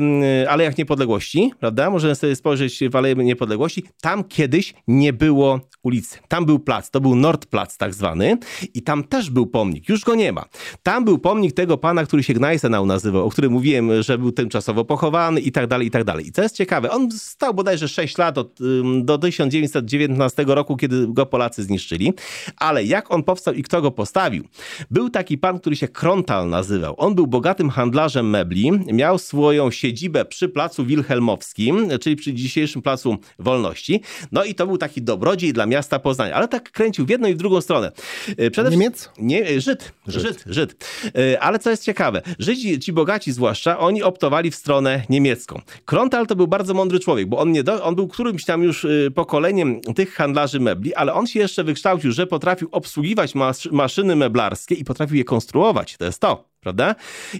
Alejach 0.48 0.78
Niepodległości, 0.78 1.52
prawda? 1.60 1.90
Możemy 1.90 2.14
sobie 2.14 2.36
spojrzeć 2.36 2.80
w 2.90 2.96
Aleje 2.96 3.14
Niepodległości. 3.14 3.84
Tam 4.00 4.24
kiedyś 4.24 4.74
nie 4.88 5.12
było 5.12 5.60
ulicy. 5.82 6.18
Tam 6.28 6.46
był 6.46 6.58
plac, 6.58 6.90
to 6.90 7.00
był 7.00 7.14
Nordplatz 7.14 7.76
tak 7.76 7.94
zwany 7.94 8.38
i 8.74 8.82
tam 8.82 9.04
też 9.04 9.30
był 9.30 9.46
pomnik, 9.46 9.88
już 9.88 10.04
go 10.04 10.14
nie 10.14 10.32
ma. 10.32 10.44
Tam 10.82 11.04
był 11.04 11.18
pomnik 11.18 11.52
tego 11.52 11.78
pana, 11.78 12.04
który 12.04 12.22
się 12.22 12.34
Gneisenau 12.34 12.86
nazywał, 12.86 13.26
o 13.26 13.30
którym 13.30 13.52
mówiłem, 13.52 14.02
że 14.02 14.18
był 14.18 14.32
tymczasowo 14.32 14.84
pochowany 14.84 15.40
i 15.40 15.52
tak 15.52 15.66
dalej, 15.66 15.86
i 15.86 15.90
tak 15.90 16.04
dalej. 16.04 16.26
I 16.26 16.32
co 16.32 16.42
jest 16.42 16.56
ciekawe, 16.56 16.90
on 16.90 17.10
stał 17.10 17.54
bodajże 17.58 17.88
6 17.88 18.18
lat 18.18 18.38
od, 18.38 18.58
do 19.02 19.18
1919 19.18 20.44
roku, 20.46 20.76
kiedy 20.76 21.06
go 21.08 21.26
Polacy 21.26 21.62
zniszczyli, 21.62 22.12
ale 22.56 22.84
jak 22.84 23.10
on 23.10 23.22
powstał 23.22 23.54
i 23.54 23.62
kto 23.62 23.82
go 23.82 23.90
postawił? 23.90 24.44
Był 24.90 25.10
taki 25.10 25.38
pan, 25.38 25.60
który 25.60 25.76
się 25.76 25.88
Krontal 25.88 26.48
nazywał. 26.48 26.94
On 26.98 27.14
był 27.14 27.26
bogatym 27.26 27.70
handlarzem 27.70 28.30
mebli, 28.30 28.70
miał 28.92 29.18
swoją 29.18 29.70
siedzibę 29.70 30.24
przy 30.24 30.48
placu 30.48 30.84
Wilhelmowskim, 30.84 31.88
czyli 32.00 32.16
przy 32.16 32.34
dzisiejszym 32.34 32.82
placu 32.82 33.16
Wolności. 33.38 34.00
No 34.32 34.44
i 34.44 34.54
to 34.54 34.66
był 34.66 34.78
taki 34.78 35.02
dobrodziej 35.02 35.52
dla 35.52 35.66
miasta 35.66 35.98
Poznania, 35.98 36.34
ale 36.34 36.48
tak 36.48 36.70
kręcił 36.72 37.06
w 37.06 37.08
jedną 37.08 37.28
i 37.28 37.34
w 37.34 37.36
drugą 37.36 37.60
stronę. 37.60 37.92
E, 38.36 38.50
przede 38.50 38.70
Niemiec? 38.70 39.10
Nie, 39.18 39.48
e, 39.48 39.60
Żyd. 39.60 39.92
Żyd. 40.06 40.22
Żyd. 40.22 40.44
Żyd. 40.46 40.86
E, 41.16 41.40
ale 41.40 41.58
co 41.58 41.70
jest 41.70 41.84
ciekawe, 41.84 42.22
Żydzi, 42.38 42.78
ci 42.78 42.92
bogaci 42.92 43.32
zwłaszcza, 43.32 43.78
oni 43.78 44.02
optowali 44.02 44.50
w 44.50 44.54
stronę 44.54 45.02
niemiecką. 45.08 45.60
Krontal 45.84 46.26
to 46.26 46.36
był 46.36 46.46
bardzo 46.46 46.74
mądry 46.74 47.00
człowiek, 47.00 47.28
bo 47.28 47.38
on, 47.38 47.47
nie 47.52 47.62
do, 47.62 47.84
on 47.84 47.94
był 47.94 48.08
którymś 48.08 48.44
tam 48.44 48.62
już 48.62 48.86
pokoleniem 49.14 49.80
tych 49.80 50.14
handlarzy 50.14 50.60
mebli, 50.60 50.94
ale 50.94 51.14
on 51.14 51.26
się 51.26 51.40
jeszcze 51.40 51.64
wykształcił, 51.64 52.12
że 52.12 52.26
potrafił 52.26 52.68
obsługiwać 52.72 53.34
mas 53.34 53.66
maszyny 53.72 54.16
meblarskie 54.16 54.74
i 54.74 54.84
potrafił 54.84 55.16
je 55.16 55.24
konstruować. 55.24 55.96
To 55.96 56.04
jest 56.04 56.20
to 56.20 56.48
prawda? 56.60 56.94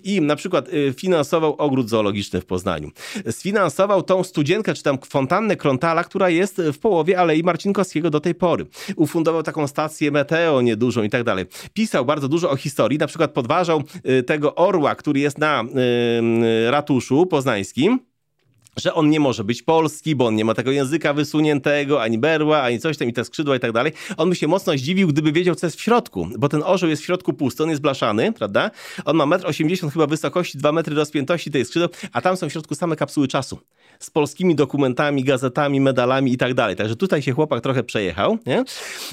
I 0.05 0.21
na 0.21 0.37
przykład 0.37 0.69
y, 0.69 0.95
finansował 0.97 1.55
ogród 1.59 1.89
zoologiczny 1.89 2.41
w 2.41 2.47
Poznaniu. 2.47 2.91
Sfinansował 3.31 4.03
tą 4.03 4.25
studzienkę, 4.25 4.75
czy 4.75 4.83
tam 4.83 4.99
fontannę 5.09 5.57
Krontala, 5.57 6.05
która 6.05 6.31
jest 6.31 6.63
w 6.73 6.79
połowie 6.79 7.19
Alei 7.19 7.43
Marcinkowskiego 7.43 8.11
do 8.11 8.21
tej 8.21 8.35
pory. 8.35 8.67
Ufundował 8.97 9.43
taką 9.43 9.67
stację 9.67 10.11
meteo 10.11 10.61
niedużą 10.61 11.03
i 11.03 11.11
tak 11.11 11.25
dalej. 11.25 11.45
Pisał 11.73 12.05
bardzo 12.05 12.29
dużo 12.29 12.51
o 12.51 12.57
historii, 12.57 12.99
na 12.99 13.07
przykład 13.07 13.31
podważał 13.31 13.83
y, 14.09 14.23
tego 14.23 14.55
orła, 14.55 14.95
który 14.95 15.21
jest 15.21 15.39
na 15.39 15.65
y, 16.67 16.71
ratuszu 16.71 17.27
poznańskim, 17.27 18.01
że 18.79 18.95
on 18.95 19.11
nie 19.11 19.21
może 19.21 19.45
być 19.45 19.63
polski, 19.63 20.17
bo 20.17 20.27
on 20.27 20.35
nie 20.35 20.45
ma 20.45 20.55
tego 20.55 20.71
języka 20.71 21.13
wysuniętego, 21.13 22.03
ani 22.03 22.19
berła, 22.19 22.63
ani 22.63 22.79
coś 22.79 22.97
tam, 22.97 23.09
i 23.09 23.13
te 23.13 23.25
skrzydła 23.25 23.57
i 23.57 23.61
tak 23.61 23.73
dalej. 23.73 23.93
On 24.17 24.31
by 24.31 24.37
się 24.37 24.49
mocno 24.49 24.73
zdziwił, 24.73 25.09
gdyby 25.09 25.33
wiedział, 25.33 25.55
co 25.55 25.67
jest 25.67 25.77
w 25.77 25.81
środku, 25.81 26.29
bo 26.39 26.49
ten 26.49 26.63
orzeł 26.63 26.91
jest 26.91 27.03
w 27.03 27.05
środku 27.05 27.33
pusty, 27.33 27.63
on 27.63 27.71
jest 27.71 27.83
blaszany, 27.83 28.33
prawda? 28.33 28.71
On 29.05 29.17
ma 29.17 29.25
1,80 29.25 29.85
m 29.85 29.91
chyba 29.91 30.07
wysokości, 30.07 30.59
2 30.59 30.73
metry 30.73 30.95
rozpiętości 30.95 31.51
tej 31.51 31.65
skrzydeł, 31.65 31.89
a 32.13 32.21
tam 32.21 32.37
są 32.37 32.49
w 32.49 32.53
środku 32.53 32.75
same 32.75 32.97
kapsuły 32.97 33.29
czasu. 33.29 33.59
Z 33.99 34.11
polskimi 34.11 34.55
dokumentami, 34.55 35.25
gazetami, 35.25 35.81
medalami 35.81 36.33
i 36.33 36.37
tak 36.37 36.55
dalej. 36.55 36.77
Także 36.77 36.97
tutaj 36.97 37.23
się 37.23 37.33
chłopak 37.33 37.61
trochę 37.61 37.83
przejechał, 37.83 38.39
nie? 38.47 38.65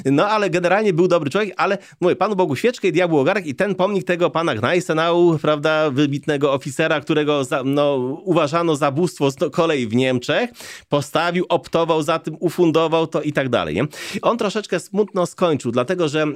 No 0.06 0.28
ale 0.28 0.50
generalnie 0.50 0.94
był 0.94 1.08
dobry 1.08 1.30
człowiek, 1.30 1.54
ale 1.58 1.78
mówię, 2.02 2.16
Panu 2.16 2.36
Bogu 2.36 2.56
świeczkę 2.56 2.88
i 2.88 2.92
diabłu 2.92 3.20
ogarek 3.20 3.48
i 3.48 3.56
ten 3.56 3.76
pomnik 3.76 4.04
tego 4.04 4.30
pana 4.30 4.56
Gneisenau, 4.56 5.40
prawda, 5.42 5.90
wybitnego 5.90 6.54
oficera, 6.54 7.02
którego 7.02 7.44
za, 7.44 7.64
no, 7.64 7.96
uważano 8.24 8.76
za 8.76 8.92
bóstwo 8.92 9.32
kolei 9.56 9.88
w 9.88 9.96
Niemczech, 9.96 10.50
postawił, 10.90 11.46
optował 11.50 12.02
za 12.02 12.20
tym, 12.20 12.38
ufundował 12.40 13.08
to 13.08 13.22
i 13.22 13.34
tak 13.34 13.50
dalej. 13.50 13.76
Nie? 13.76 13.86
On 14.22 14.38
troszeczkę 14.38 14.80
smutno 14.80 15.26
skończył, 15.26 15.72
dlatego 15.72 16.10
że 16.10 16.22
e, 16.24 16.28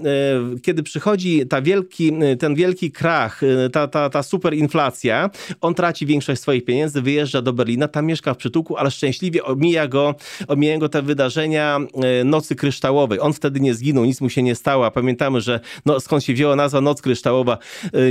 kiedy 0.64 0.84
przychodzi 0.84 1.48
ta 1.48 1.62
wielki, 1.62 2.14
e, 2.22 2.36
ten 2.36 2.56
wielki 2.56 2.92
krach, 2.92 3.44
e, 3.44 3.70
ta, 3.70 3.88
ta, 3.88 4.10
ta 4.10 4.24
superinflacja, 4.24 5.30
on 5.62 5.74
traci 5.74 6.06
większość 6.06 6.42
swoich 6.42 6.66
pieniędzy, 6.66 7.02
wyjeżdża 7.02 7.42
do 7.42 7.54
Berlina, 7.54 7.88
tam 7.88 8.06
mieszka 8.06 8.34
w 8.34 8.38
przytułku, 8.38 8.78
ale 8.78 8.92
szczęśliwie 8.92 9.44
omija 9.44 9.88
go, 9.88 10.16
omija 10.48 10.78
go 10.78 10.90
te 10.90 11.02
wydarzenia 11.02 11.80
Nocy 12.26 12.56
Kryształowej. 12.56 13.20
On 13.20 13.34
wtedy 13.34 13.60
nie 13.60 13.74
zginął, 13.74 14.06
nic 14.06 14.22
mu 14.22 14.30
się 14.30 14.44
nie 14.44 14.56
stało, 14.56 14.92
pamiętamy, 14.92 15.42
że 15.42 15.60
no, 15.86 16.00
skąd 16.00 16.24
się 16.24 16.34
wzięła 16.34 16.56
nazwa 16.56 16.82
Noc 16.82 17.02
Kryształowa, 17.02 17.58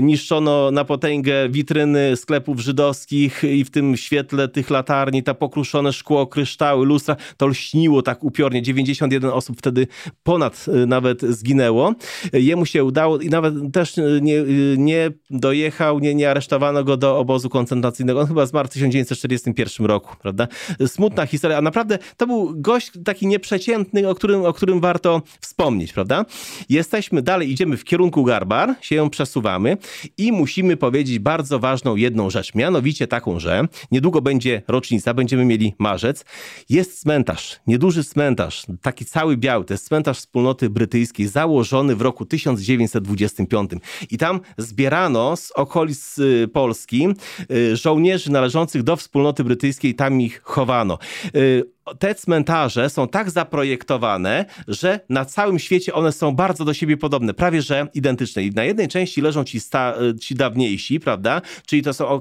niszczono 0.02 0.70
na 0.70 0.84
potęgę 0.84 1.48
witryny 1.48 2.16
sklepów 2.16 2.60
żydowskich 2.60 3.44
i 3.44 3.64
w 3.64 3.70
tym 3.70 3.96
świetle 3.96 4.48
tych 4.48 4.70
latarni 4.70 4.87
latarni, 4.88 5.22
ta 5.22 5.34
pokruszone 5.34 5.92
szkło, 5.92 6.26
kryształy, 6.26 6.86
lustra, 6.86 7.16
to 7.36 7.46
lśniło 7.46 8.02
tak 8.02 8.24
upiornie. 8.24 8.62
91 8.62 9.30
osób 9.30 9.58
wtedy 9.58 9.86
ponad 10.22 10.66
y, 10.68 10.86
nawet 10.86 11.22
zginęło. 11.22 11.94
Jemu 12.32 12.66
się 12.66 12.84
udało 12.84 13.18
i 13.18 13.28
nawet 13.28 13.54
też 13.72 13.98
y, 13.98 14.20
nie, 14.22 14.34
y, 14.34 14.76
nie 14.78 15.10
dojechał, 15.30 15.98
nie, 15.98 16.14
nie 16.14 16.30
aresztowano 16.30 16.84
go 16.84 16.96
do 16.96 17.18
obozu 17.18 17.48
koncentracyjnego. 17.48 18.20
On 18.20 18.26
chyba 18.26 18.46
zmarł 18.46 18.68
w 18.68 18.72
1941 18.72 19.86
roku, 19.86 20.16
prawda? 20.22 20.48
Smutna 20.86 21.26
historia, 21.26 21.58
a 21.58 21.62
naprawdę 21.62 21.98
to 22.16 22.26
był 22.26 22.52
gość 22.56 22.90
taki 23.04 23.26
nieprzeciętny, 23.26 24.08
o 24.08 24.14
którym, 24.14 24.44
o 24.44 24.52
którym 24.52 24.80
warto 24.80 25.22
wspomnieć, 25.40 25.92
prawda? 25.92 26.24
Jesteśmy 26.68 27.22
dalej, 27.22 27.50
idziemy 27.50 27.76
w 27.76 27.84
kierunku 27.84 28.24
Garbar, 28.24 28.74
się 28.80 29.10
przesuwamy 29.10 29.76
i 30.18 30.32
musimy 30.32 30.76
powiedzieć 30.76 31.18
bardzo 31.18 31.58
ważną 31.58 31.96
jedną 31.96 32.30
rzecz, 32.30 32.54
mianowicie 32.54 33.06
taką, 33.06 33.40
że 33.40 33.68
niedługo 33.90 34.20
będzie 34.20 34.62
rocznica 34.68 34.77
rocznica, 34.78 35.14
będziemy 35.14 35.44
mieli 35.44 35.74
marzec, 35.78 36.24
jest 36.68 37.00
cmentarz, 37.00 37.60
nieduży 37.66 38.04
cmentarz, 38.04 38.66
taki 38.82 39.04
cały 39.04 39.36
biały, 39.36 39.64
to 39.64 39.74
jest 39.74 39.86
cmentarz 39.86 40.18
wspólnoty 40.18 40.70
brytyjskiej, 40.70 41.26
założony 41.26 41.96
w 41.96 42.02
roku 42.02 42.24
1925. 42.24 43.70
I 44.10 44.18
tam 44.18 44.40
zbierano 44.58 45.36
z 45.36 45.50
okolic 45.50 46.18
y, 46.18 46.48
Polski 46.52 47.08
y, 47.50 47.76
żołnierzy 47.76 48.30
należących 48.30 48.82
do 48.82 48.96
wspólnoty 48.96 49.44
brytyjskiej, 49.44 49.94
tam 49.94 50.20
ich 50.20 50.40
chowano. 50.42 50.98
Y, 51.34 51.64
te 51.98 52.14
cmentarze 52.14 52.90
są 52.90 53.08
tak 53.08 53.30
zaprojektowane, 53.30 54.44
że 54.68 55.00
na 55.08 55.24
całym 55.24 55.58
świecie 55.58 55.94
one 55.94 56.12
są 56.12 56.32
bardzo 56.32 56.64
do 56.64 56.74
siebie 56.74 56.96
podobne, 56.96 57.34
prawie 57.34 57.62
że 57.62 57.86
identyczne. 57.94 58.42
I 58.42 58.50
na 58.50 58.64
jednej 58.64 58.88
części 58.88 59.20
leżą 59.20 59.44
ci, 59.44 59.60
sta, 59.60 59.94
ci 60.20 60.34
dawniejsi, 60.34 61.00
prawda? 61.00 61.42
Czyli 61.66 61.82
to 61.82 61.94
są, 61.94 62.20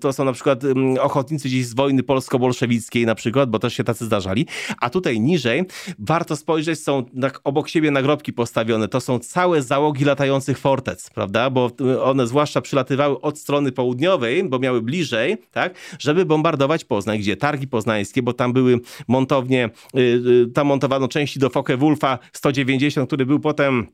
to 0.00 0.12
są 0.12 0.24
na 0.24 0.32
przykład 0.32 0.64
mm, 0.64 0.98
ochotnicy 0.98 1.48
gdzieś 1.48 1.66
z 1.66 1.74
wojny 1.74 2.02
polsko-bolszewickiej 2.02 3.06
na 3.06 3.14
przykład, 3.14 3.50
bo 3.50 3.58
też 3.58 3.74
się 3.74 3.84
tacy 3.84 4.04
zdarzali. 4.04 4.46
A 4.80 4.90
tutaj 4.90 5.20
niżej 5.20 5.64
warto 5.98 6.36
spojrzeć, 6.36 6.80
są 6.80 7.04
obok 7.44 7.68
siebie 7.68 7.90
nagrobki 7.90 8.32
postawione. 8.32 8.88
To 8.88 9.00
są 9.00 9.18
całe 9.18 9.62
załogi 9.62 10.04
latających 10.04 10.58
fortec, 10.58 11.10
prawda? 11.10 11.50
Bo 11.50 11.70
one 12.02 12.26
zwłaszcza 12.26 12.60
przylatywały 12.60 13.20
od 13.20 13.38
strony 13.38 13.72
południowej, 13.72 14.44
bo 14.44 14.58
miały 14.58 14.82
bliżej, 14.82 15.36
tak? 15.52 15.74
Żeby 15.98 16.24
bombardować 16.24 16.84
Poznań, 16.84 17.18
gdzie 17.18 17.36
targi 17.36 17.68
poznańskie, 17.68 18.22
bo 18.22 18.32
tam 18.32 18.52
były 18.52 18.80
montownię, 19.08 19.70
y, 19.94 20.00
y, 20.00 20.50
tam 20.54 20.66
montowano 20.66 21.08
części 21.08 21.38
do 21.38 21.48
Focke-Wulfa 21.48 22.18
190, 22.32 23.08
który 23.08 23.26
był 23.26 23.40
potem 23.40 23.86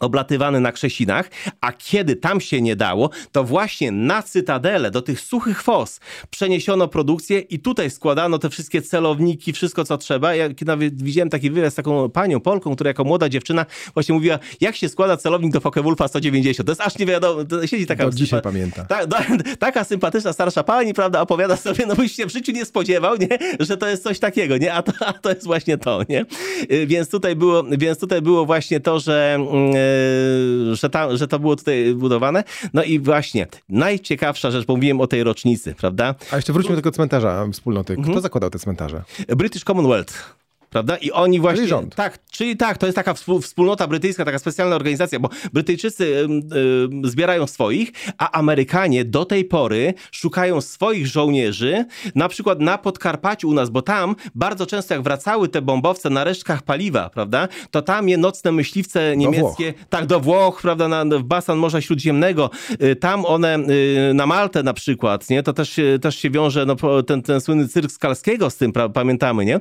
oblatywany 0.00 0.60
na 0.60 0.72
Krzesinach, 0.72 1.30
a 1.60 1.72
kiedy 1.72 2.16
tam 2.16 2.40
się 2.40 2.60
nie 2.60 2.76
dało, 2.76 3.10
to 3.32 3.44
właśnie 3.44 3.92
na 3.92 4.22
Cytadelę, 4.22 4.90
do 4.90 5.02
tych 5.02 5.20
suchych 5.20 5.62
fos 5.62 6.00
przeniesiono 6.30 6.88
produkcję 6.88 7.38
i 7.38 7.58
tutaj 7.58 7.90
składano 7.90 8.38
te 8.38 8.50
wszystkie 8.50 8.82
celowniki, 8.82 9.52
wszystko 9.52 9.84
co 9.84 9.98
trzeba. 9.98 10.34
Ja 10.34 10.48
nawet 10.66 11.02
widziałem 11.02 11.30
taki 11.30 11.50
wywiad 11.50 11.72
z 11.72 11.76
taką 11.76 12.10
panią 12.10 12.40
Polką, 12.40 12.74
która 12.74 12.88
jako 12.88 13.04
młoda 13.04 13.28
dziewczyna 13.28 13.66
właśnie 13.94 14.14
mówiła, 14.14 14.38
jak 14.60 14.76
się 14.76 14.88
składa 14.88 15.16
celownik 15.16 15.52
do 15.52 15.60
Focke-Wulfa 15.60 16.08
190. 16.08 16.66
To 16.66 16.72
jest 16.72 16.80
aż 16.80 16.98
nie 16.98 17.06
wiadomo, 17.06 17.42
siedzi 17.66 17.86
taka... 17.86 18.04
Do 18.04 18.10
dzisiaj 18.10 18.42
pamięta. 18.42 18.84
Ta, 18.84 19.06
ta, 19.06 19.24
taka 19.58 19.84
sympatyczna 19.84 20.32
starsza 20.32 20.62
pani, 20.64 20.94
prawda, 20.94 21.20
opowiada 21.20 21.56
sobie, 21.56 21.86
no 21.86 21.94
byś 21.94 22.12
się 22.12 22.26
w 22.26 22.32
życiu 22.32 22.52
nie 22.52 22.64
spodziewał, 22.64 23.16
nie, 23.16 23.38
że 23.60 23.76
to 23.76 23.88
jest 23.88 24.02
coś 24.02 24.18
takiego, 24.18 24.56
nie, 24.56 24.74
a 24.74 24.82
to, 24.82 24.92
a 25.06 25.12
to 25.12 25.28
jest 25.28 25.44
właśnie 25.44 25.78
to, 25.78 26.00
nie. 26.08 26.24
Y, 26.72 26.86
więc 26.86 27.08
tutaj 27.08 27.36
było, 27.36 27.64
więc 27.78 27.98
tutaj 27.98 28.22
było 28.22 28.46
właśnie 28.46 28.80
to, 28.80 29.00
że 29.00 29.38
yy, 29.74 29.85
że, 30.72 30.90
ta, 30.90 31.16
że 31.16 31.28
to 31.28 31.38
było 31.38 31.56
tutaj 31.56 31.94
budowane. 31.94 32.44
No 32.74 32.84
i 32.84 32.98
właśnie, 32.98 33.46
najciekawsza 33.68 34.50
rzecz, 34.50 34.66
bo 34.66 34.76
mówiłem 34.76 35.00
o 35.00 35.06
tej 35.06 35.24
rocznicy, 35.24 35.74
prawda? 35.74 36.14
A 36.30 36.36
jeszcze 36.36 36.52
wróćmy 36.52 36.70
do 36.70 36.82
tego 36.82 36.92
cmentarza 36.92 37.46
wspólnoty. 37.52 37.92
Kto 37.92 38.02
mhm. 38.02 38.20
zakładał 38.20 38.50
te 38.50 38.58
cmentarze? 38.58 39.02
British 39.36 39.64
Commonwealth 39.64 40.36
prawda? 40.76 40.96
I 40.96 41.10
oni 41.10 41.40
właśnie... 41.40 41.56
Czyli 41.56 41.68
rząd. 41.68 41.94
Tak, 41.94 42.18
czyli 42.30 42.56
tak, 42.56 42.78
to 42.78 42.86
jest 42.86 42.96
taka 42.96 43.14
wspólnota 43.42 43.86
brytyjska, 43.86 44.24
taka 44.24 44.38
specjalna 44.38 44.76
organizacja, 44.76 45.20
bo 45.20 45.28
Brytyjczycy 45.52 46.04
y, 46.04 47.06
y, 47.06 47.08
zbierają 47.08 47.46
swoich, 47.46 47.92
a 48.18 48.30
Amerykanie 48.38 49.04
do 49.04 49.24
tej 49.24 49.44
pory 49.44 49.94
szukają 50.10 50.60
swoich 50.60 51.06
żołnierzy, 51.06 51.84
na 52.14 52.28
przykład 52.28 52.60
na 52.60 52.78
Podkarpaciu 52.78 53.48
u 53.48 53.54
nas, 53.54 53.70
bo 53.70 53.82
tam 53.82 54.16
bardzo 54.34 54.66
często 54.66 54.94
jak 54.94 55.02
wracały 55.02 55.48
te 55.48 55.62
bombowce 55.62 56.10
na 56.10 56.24
resztkach 56.24 56.62
paliwa, 56.62 57.10
prawda, 57.10 57.48
to 57.70 57.82
tam 57.82 58.08
je 58.08 58.18
nocne 58.18 58.52
myśliwce 58.52 59.16
niemieckie, 59.16 59.72
do 59.72 59.78
tak, 59.88 60.06
do 60.06 60.20
Włoch, 60.20 60.62
prawda, 60.62 60.88
na, 60.88 61.04
w 61.04 61.22
basan 61.22 61.58
Morza 61.58 61.80
Śródziemnego, 61.80 62.50
y, 62.82 62.96
tam 62.96 63.24
one 63.26 63.58
na 64.14 64.26
Maltę 64.26 64.62
na 64.62 64.74
przykład, 64.74 65.30
nie, 65.30 65.42
to 65.42 65.52
też, 65.52 65.80
też 66.02 66.18
się 66.18 66.30
wiąże, 66.30 66.66
no, 66.66 67.02
ten, 67.02 67.22
ten 67.22 67.40
słynny 67.40 67.68
cyrk 67.68 67.92
Skalskiego 67.92 68.50
z 68.50 68.56
tym, 68.56 68.72
pamiętamy, 68.94 69.44
nie? 69.44 69.60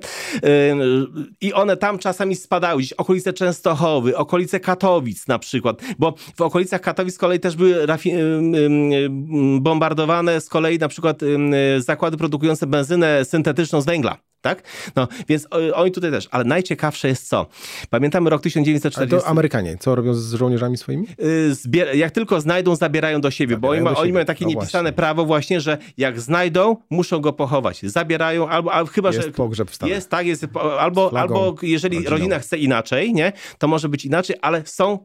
I 1.42 1.54
one 1.54 1.78
tam 1.78 2.00
czasami 2.00 2.36
spadały, 2.36 2.80
gdzieś 2.80 2.94
okolice 2.94 3.34
Częstochowy, 3.34 4.18
okolice 4.18 4.60
Katowic 4.60 5.28
na 5.28 5.40
przykład, 5.40 5.82
bo 6.00 6.14
w 6.36 6.42
okolicach 6.42 6.82
Katowic 6.82 7.16
z 7.16 7.18
kolei 7.18 7.40
też 7.40 7.56
były 7.56 7.88
bombardowane 9.60 10.42
z 10.42 10.50
kolei 10.50 10.80
na 10.80 10.88
przykład 10.88 11.20
zakłady 11.78 12.18
produkujące 12.18 12.68
benzynę 12.68 13.26
syntetyczną 13.26 13.82
z 13.82 13.86
węgla 13.86 14.18
tak? 14.46 14.64
No, 14.96 15.08
więc 15.30 15.48
oni 15.74 15.92
tutaj 15.92 16.12
też, 16.12 16.28
ale 16.32 16.44
najciekawsze 16.44 17.08
jest 17.08 17.30
co? 17.30 17.46
Pamiętamy 17.90 18.30
rok 18.30 18.42
1940. 18.42 19.16
A 19.16 19.20
to 19.20 19.28
Amerykanie, 19.28 19.78
co 19.80 19.96
robią 19.96 20.14
z 20.14 20.34
żołnierzami 20.34 20.78
swoimi? 20.78 21.08
Y, 21.24 21.56
zbier 21.56 21.96
jak 21.96 22.12
tylko 22.12 22.42
znajdą, 22.42 22.76
zabierają 22.76 23.22
do 23.22 23.32
siebie, 23.32 23.56
zabierają 23.56 23.84
bo 23.84 23.90
oni, 23.90 23.96
ma, 23.96 24.02
oni 24.02 24.14
mają 24.14 24.26
takie 24.26 24.46
no 24.46 24.50
niepisane 24.50 24.84
właśnie. 24.84 24.96
prawo 24.96 25.26
właśnie, 25.26 25.62
że 25.62 25.78
jak 25.98 26.20
znajdą, 26.20 26.78
muszą 26.90 27.20
go 27.20 27.34
pochować. 27.34 27.82
Zabierają, 27.84 28.50
albo, 28.50 28.74
albo 28.74 28.92
chyba, 28.92 29.10
jest 29.10 29.20
że... 29.20 29.28
Jest 29.28 29.38
pogrzeb 29.38 29.72
w 29.72 29.88
Jest, 29.88 30.10
tak, 30.10 30.28
jest, 30.28 30.48
albo, 30.80 30.95
albo 31.02 31.56
jeżeli 31.62 31.98
rodziną. 31.98 32.12
rodzina 32.12 32.40
chce 32.40 32.58
inaczej, 32.58 33.14
nie, 33.14 33.34
to 33.58 33.68
może 33.68 33.90
być 33.90 34.06
inaczej, 34.06 34.36
ale 34.42 34.66
są, 34.66 35.00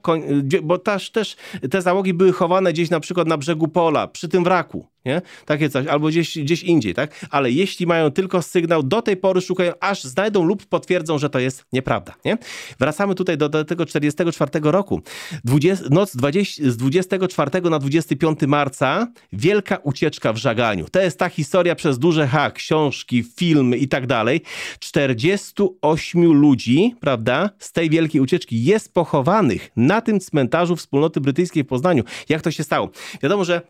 bo 0.62 0.79
też, 0.79 1.11
też 1.11 1.37
te 1.70 1.83
załogi 1.83 2.14
były 2.14 2.33
chowane 2.33 2.72
gdzieś 2.72 2.90
na 2.90 3.00
przykład 3.00 3.29
na 3.29 3.37
brzegu 3.37 3.68
pola, 3.68 4.07
przy 4.07 4.29
tym 4.29 4.44
wraku, 4.44 4.87
nie? 5.05 5.23
Takie 5.45 5.71
coś, 5.71 5.87
albo 5.87 6.09
gdzieś, 6.09 6.39
gdzieś 6.39 6.63
indziej, 6.63 6.95
tak? 6.95 7.27
Ale 7.31 7.51
jeśli 7.51 7.87
mają 7.87 8.11
tylko 8.11 8.43
sygnał, 8.43 8.83
do 8.83 9.03
tej 9.03 9.17
pory 9.17 9.41
szukają, 9.41 9.73
aż 9.81 10.05
znajdą 10.05 10.45
lub 10.45 10.67
potwierdzą, 10.67 11.19
że 11.19 11.31
to 11.31 11.39
jest 11.39 11.65
nieprawda, 11.73 12.15
nie? 12.25 12.39
Wracamy 12.79 13.15
tutaj 13.15 13.39
do, 13.39 13.49
do 13.49 13.65
tego 13.65 13.87
44 13.87 14.51
roku. 14.63 15.03
20, 15.45 15.85
noc 15.91 16.17
20, 16.17 16.71
z 16.71 16.77
24 16.77 17.71
na 17.71 17.79
25 17.79 18.41
marca 18.47 19.07
wielka 19.33 19.77
ucieczka 19.77 20.33
w 20.33 20.37
żaganiu. 20.37 20.87
To 20.93 21.01
jest 21.01 21.19
ta 21.19 21.29
historia 21.29 21.75
przez 21.75 21.99
duże 21.99 22.27
H, 22.27 22.51
książki, 22.51 23.25
filmy 23.37 23.77
i 23.77 23.89
tak 23.89 24.07
dalej. 24.07 24.41
48 24.79 26.25
ludzi, 26.25 26.95
prawda, 27.01 27.51
z 27.59 27.73
tej 27.73 27.91
wielkiej 27.91 28.21
ucieczki 28.21 28.65
jest 28.65 28.95
pochowanych 28.95 29.71
na 29.77 30.01
tym 30.01 30.21
cmentarzu 30.21 30.77
wspólnoty 30.77 31.21
brytyjskiej 31.21 31.65
w 31.65 31.67
Poznaniu. 31.67 32.05
Jak 32.29 32.43
to 32.43 32.51
się 32.51 32.65
stało? 32.65 32.91
Wiadomo, 33.23 33.45
że 33.45 33.63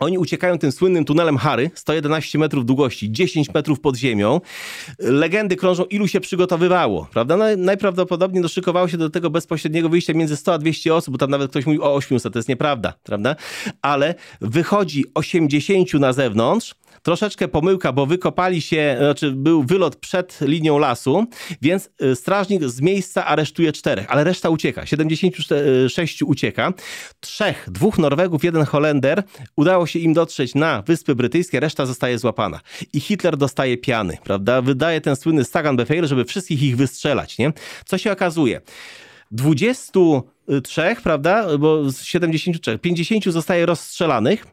oni 0.00 0.18
uciekają 0.18 0.58
tym 0.58 0.72
słynnym 0.72 1.04
tunelem 1.04 1.36
Harry, 1.36 1.70
111 1.74 2.38
metrów 2.38 2.66
długości, 2.66 3.12
10 3.12 3.54
metrów 3.54 3.80
pod 3.80 3.96
ziemią. 3.96 4.40
Legendy 4.98 5.56
krążą, 5.56 5.84
ilu 5.84 6.08
się 6.08 6.20
przygotowywało, 6.20 7.08
prawda? 7.12 7.36
No, 7.36 7.44
najprawdopodobniej 7.56 8.42
doszykowało 8.42 8.88
się 8.88 8.96
do 8.96 9.10
tego 9.10 9.30
bezpośredniego 9.30 9.88
wyjścia 9.88 10.14
między 10.14 10.36
100 10.36 10.52
a 10.52 10.58
200 10.58 10.94
osób, 10.94 11.12
bo 11.12 11.18
tam 11.18 11.30
nawet 11.30 11.50
ktoś 11.50 11.66
mówi 11.66 11.80
o 11.80 11.94
800, 11.94 12.32
to 12.32 12.38
jest 12.38 12.48
nieprawda, 12.48 12.92
prawda? 13.02 13.36
Ale 13.82 14.14
wychodzi 14.40 15.04
80 15.14 15.94
na 15.94 16.12
zewnątrz, 16.12 16.74
troszeczkę 17.02 17.48
pomyłka, 17.48 17.92
bo 17.92 18.06
wykopali 18.06 18.60
się, 18.60 18.96
znaczy 18.98 19.32
był 19.32 19.64
wylot 19.64 19.96
przed 19.96 20.38
linią 20.40 20.78
lasu, 20.78 21.24
więc 21.62 21.90
y, 22.02 22.16
strażnik 22.16 22.64
z 22.64 22.80
miejsca 22.80 23.26
aresztuje 23.26 23.72
czterech, 23.72 24.06
ale 24.08 24.24
reszta 24.24 24.50
ucieka. 24.50 24.86
76 24.86 26.22
ucieka. 26.22 26.72
Trzech, 27.20 27.68
dwóch 27.70 27.98
Norwegów, 27.98 28.44
jeden 28.44 28.64
Holender, 28.64 29.22
udało 29.56 29.86
się 29.86 29.98
im 29.98 30.12
dotrzeć 30.12 30.54
na 30.54 30.82
Wyspy 30.82 31.14
Brytyjskie, 31.14 31.60
reszta 31.60 31.86
zostaje 31.86 32.18
złapana. 32.18 32.60
I 32.92 33.00
Hitler 33.00 33.36
dostaje 33.36 33.78
piany, 33.78 34.18
prawda? 34.24 34.62
Wydaje 34.62 35.00
ten 35.00 35.16
słynny 35.16 35.44
Befehl, 35.74 36.06
żeby 36.06 36.24
wszystkich 36.24 36.62
ich 36.62 36.76
wystrzelać, 36.76 37.38
nie? 37.38 37.52
Co 37.84 37.98
się 37.98 38.12
okazuje? 38.12 38.60
23, 39.30 40.96
prawda, 41.02 41.58
bo 41.58 41.90
z 41.90 42.02
73, 42.02 42.78
50 42.78 43.24
zostaje 43.24 43.66
rozstrzelanych, 43.66 44.46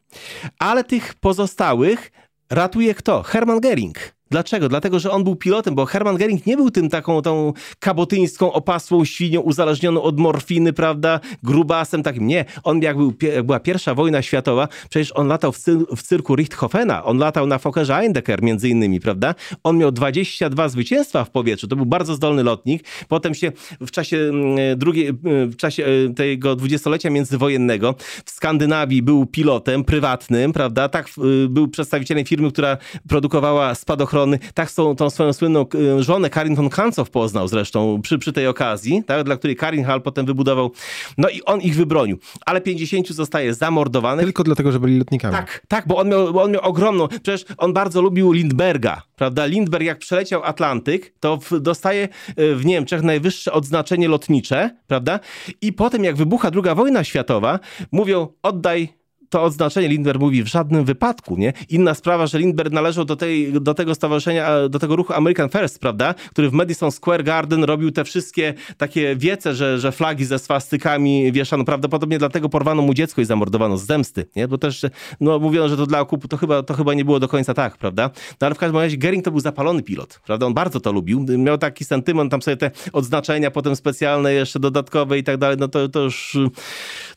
ale 0.60 0.84
tych 0.84 1.14
pozostałych 1.14 2.12
ratuje 2.50 2.94
kto? 2.94 3.24
Hermann 3.24 3.62
Gering. 3.62 4.17
Dlaczego? 4.30 4.70
Dlatego, 4.70 5.00
że 5.00 5.12
on 5.12 5.24
był 5.24 5.36
pilotem, 5.36 5.76
bo 5.76 5.86
Hermann 5.86 6.18
Gering 6.18 6.46
nie 6.46 6.58
był 6.58 6.72
tym 6.72 6.90
taką 6.90 7.22
tą 7.22 7.54
kabotyńską, 7.80 8.54
opasłą 8.54 9.06
świnią 9.06 9.42
uzależnioną 9.42 10.02
od 10.02 10.20
morfiny, 10.20 10.74
prawda, 10.74 11.20
grubasem 11.44 12.04
takim. 12.04 12.28
Nie, 12.28 12.46
on 12.64 12.82
jak, 12.82 12.98
był, 12.98 13.14
jak 13.22 13.46
była 13.46 13.60
pierwsza 13.60 13.96
wojna 13.96 14.22
światowa, 14.22 14.68
przecież 14.90 15.12
on 15.16 15.28
latał 15.28 15.52
w, 15.52 15.58
cyr 15.58 15.78
w 15.96 16.02
cyrku 16.02 16.36
Richthofena, 16.36 17.04
on 17.04 17.18
latał 17.18 17.48
na 17.48 17.58
Fokkerze 17.58 17.96
Eindecker 17.96 18.44
między 18.44 18.70
innymi, 18.70 19.00
prawda. 19.00 19.36
On 19.64 19.78
miał 19.78 19.92
22 19.92 20.70
zwycięstwa 20.70 21.24
w 21.24 21.30
powietrzu, 21.30 21.68
to 21.68 21.76
był 21.76 21.86
bardzo 21.86 22.16
zdolny 22.16 22.44
lotnik. 22.44 22.84
Potem 23.08 23.36
się 23.36 23.52
w 23.82 23.92
czasie 23.92 24.18
mm, 24.18 24.80
drugiej, 24.80 25.14
w 25.24 25.56
czasie 25.56 25.86
e, 25.86 26.14
tego 26.14 26.56
dwudziestolecia 26.56 27.10
międzywojennego 27.10 27.96
w 28.26 28.32
Skandynawii 28.32 29.02
był 29.02 29.26
pilotem 29.26 29.84
prywatnym, 29.84 30.54
prawda, 30.54 30.90
tak 30.90 31.10
był 31.50 31.68
przedstawicielem 31.68 32.26
firmy, 32.26 32.52
która 32.52 32.78
produkowała 33.08 33.76
spadochrony 33.76 34.17
ochrony. 34.18 34.40
Tak 34.54 34.72
tą, 34.72 34.96
tą 34.96 35.10
swoją 35.10 35.34
słynną 35.34 35.66
y, 36.00 36.04
żonę 36.04 36.30
Karin 36.30 36.56
von 36.56 36.70
Kranzow 36.70 37.10
poznał 37.10 37.48
zresztą 37.48 38.02
przy, 38.02 38.18
przy 38.18 38.34
tej 38.34 38.48
okazji, 38.48 39.04
tak, 39.06 39.24
dla 39.24 39.38
której 39.38 39.56
Karin 39.56 39.86
Hall 39.86 40.02
potem 40.02 40.26
wybudował. 40.26 40.72
No 41.18 41.30
i 41.30 41.42
on 41.42 41.62
ich 41.62 41.76
wybronił. 41.76 42.18
Ale 42.46 42.62
50 42.62 43.08
zostaje 43.08 43.54
zamordowanych. 43.54 44.26
Tylko 44.26 44.44
dlatego, 44.44 44.72
że 44.72 44.80
byli 44.80 44.98
lotnikami. 44.98 45.36
Tak, 45.36 45.66
tak, 45.68 45.88
bo 45.88 45.98
on 45.98 46.10
miał, 46.10 46.34
bo 46.34 46.44
on 46.44 46.52
miał 46.52 46.62
ogromną, 46.62 47.08
przecież 47.08 47.46
on 47.58 47.74
bardzo 47.74 48.02
lubił 48.02 48.32
Lindberga, 48.32 49.02
prawda? 49.16 49.46
Lindberg 49.46 49.86
jak 49.86 49.98
przeleciał 49.98 50.44
Atlantyk, 50.44 51.14
to 51.20 51.38
w, 51.38 51.60
dostaje 51.60 52.10
y, 52.40 52.56
w 52.56 52.66
Niemczech 52.66 53.02
najwyższe 53.04 53.54
odznaczenie 53.54 54.08
lotnicze, 54.08 54.76
prawda? 54.88 55.20
I 55.62 55.74
potem 55.74 56.04
jak 56.04 56.16
wybucha 56.16 56.52
druga 56.52 56.76
wojna 56.76 57.04
światowa, 57.04 57.60
mówią 57.92 58.28
oddaj 58.44 58.97
to 59.30 59.44
odznaczenie 59.44 59.88
Lindbergh 59.88 60.20
mówi 60.20 60.44
w 60.44 60.48
żadnym 60.48 60.86
wypadku, 60.86 61.38
nie? 61.38 61.54
Inna 61.70 61.94
sprawa, 61.94 62.28
że 62.28 62.40
Lindbergh 62.40 62.74
należał 62.74 63.06
do, 63.06 63.16
tej, 63.16 63.54
do 63.54 63.74
tego 63.74 63.96
stowarzyszenia, 63.96 64.70
do 64.70 64.80
tego 64.80 64.96
ruchu 64.96 65.14
American 65.14 65.50
First, 65.50 65.80
prawda? 65.80 66.14
Który 66.14 66.50
w 66.50 66.54
Madison 66.54 66.92
Square 66.92 67.24
Garden 67.24 67.64
robił 67.64 67.92
te 67.92 68.04
wszystkie 68.04 68.54
takie 68.78 69.16
wiece, 69.16 69.56
że, 69.56 69.80
że 69.80 69.92
flagi 69.92 70.26
ze 70.26 70.40
swastykami 70.40 71.32
wieszano. 71.32 71.66
Prawdopodobnie 71.66 72.20
dlatego 72.20 72.50
porwano 72.50 72.82
mu 72.82 72.94
dziecko 72.94 73.22
i 73.22 73.26
zamordowano 73.26 73.78
z 73.78 73.86
zemsty, 73.86 74.26
nie? 74.36 74.48
Bo 74.48 74.58
też, 74.58 74.86
no 75.20 75.40
mówiono, 75.40 75.70
że 75.70 75.78
to 75.78 75.86
dla 75.86 76.00
okupu, 76.00 76.28
to 76.28 76.38
chyba, 76.38 76.64
to 76.64 76.74
chyba 76.74 76.94
nie 76.94 77.06
było 77.06 77.20
do 77.20 77.28
końca 77.28 77.54
tak, 77.54 77.78
prawda? 77.78 78.10
No 78.42 78.48
ale 78.48 78.56
w 78.56 78.58
każdym 78.58 78.82
razie 78.82 78.98
Gering 78.98 79.26
to 79.26 79.32
był 79.32 79.40
zapalony 79.40 79.84
pilot, 79.84 80.20
prawda? 80.26 80.46
On 80.46 80.54
bardzo 80.54 80.80
to 80.80 80.92
lubił. 80.92 81.26
Miał 81.38 81.58
taki 81.58 81.86
sentyment, 81.86 82.32
tam 82.32 82.42
sobie 82.42 82.58
te 82.58 82.72
odznaczenia 82.94 83.52
potem 83.52 83.76
specjalne, 83.76 84.34
jeszcze 84.34 84.60
dodatkowe 84.60 85.18
i 85.18 85.24
tak 85.24 85.38
dalej, 85.38 85.58
no 85.60 85.68
to, 85.68 85.90
to 85.90 86.00
już 86.00 86.38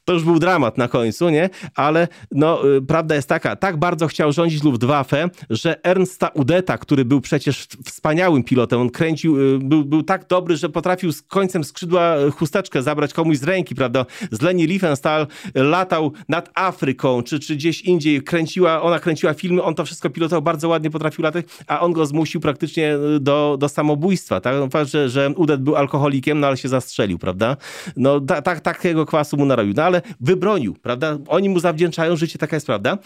to 0.04 0.12
już 0.12 0.24
był 0.24 0.38
dramat 0.38 0.78
na 0.78 0.88
końcu, 0.88 1.28
nie? 1.28 1.50
Ale 1.74 2.08
no, 2.32 2.76
y, 2.76 2.82
prawda 2.82 3.14
jest 3.14 3.28
taka, 3.28 3.56
tak 3.56 3.76
bardzo 3.76 4.06
chciał 4.06 4.32
rządzić 4.32 4.62
Luftwaffe, 4.62 5.30
że 5.50 5.84
Ernsta 5.84 6.28
Udeta, 6.28 6.78
który 6.78 7.04
był 7.04 7.20
przecież 7.20 7.68
wspaniałym 7.84 8.44
pilotem, 8.44 8.80
on 8.80 8.90
kręcił, 8.90 9.54
y, 9.54 9.58
był, 9.58 9.84
był 9.84 10.02
tak 10.02 10.28
dobry, 10.28 10.56
że 10.56 10.68
potrafił 10.68 11.12
z 11.12 11.22
końcem 11.22 11.64
skrzydła 11.64 12.14
chusteczkę 12.36 12.82
zabrać 12.82 13.12
komuś 13.12 13.36
z 13.36 13.44
ręki, 13.44 13.74
prawda? 13.74 14.06
Z 14.30 14.42
Leni 14.42 14.66
Riefenstahl 14.66 15.26
latał 15.54 16.12
nad 16.28 16.50
Afryką, 16.54 17.22
czy, 17.22 17.40
czy 17.40 17.56
gdzieś 17.56 17.80
indziej, 17.80 18.22
kręciła, 18.22 18.82
ona 18.82 18.98
kręciła 18.98 19.34
filmy, 19.34 19.62
on 19.62 19.74
to 19.74 19.84
wszystko 19.84 20.10
pilotował, 20.10 20.42
bardzo 20.42 20.68
ładnie 20.68 20.90
potrafił 20.90 21.24
latać, 21.24 21.46
a 21.66 21.80
on 21.80 21.92
go 21.92 22.06
zmusił 22.06 22.40
praktycznie 22.40 22.96
y, 23.16 23.20
do, 23.20 23.56
do 23.60 23.68
samobójstwa, 23.68 24.40
tak? 24.40 24.54
No, 24.74 24.84
że, 24.84 25.08
że 25.08 25.30
Udet 25.36 25.62
był 25.62 25.76
alkoholikiem, 25.76 26.40
no 26.40 26.46
ale 26.46 26.56
się 26.56 26.68
zastrzelił, 26.68 27.18
prawda? 27.18 27.56
No 27.96 28.20
tak, 28.20 28.60
takiego 28.60 29.06
kwasu 29.06 29.36
mu 29.36 29.44
narobił. 29.44 29.72
No 29.76 29.89
ale 29.90 30.02
wybronił, 30.20 30.74
prawda? 30.74 31.18
Oni 31.28 31.48
mu 31.48 31.60
zawdzięczają 31.60 32.16
życie, 32.16 32.38
taka 32.38 32.56
jest 32.56 32.66
prawda. 32.66 32.98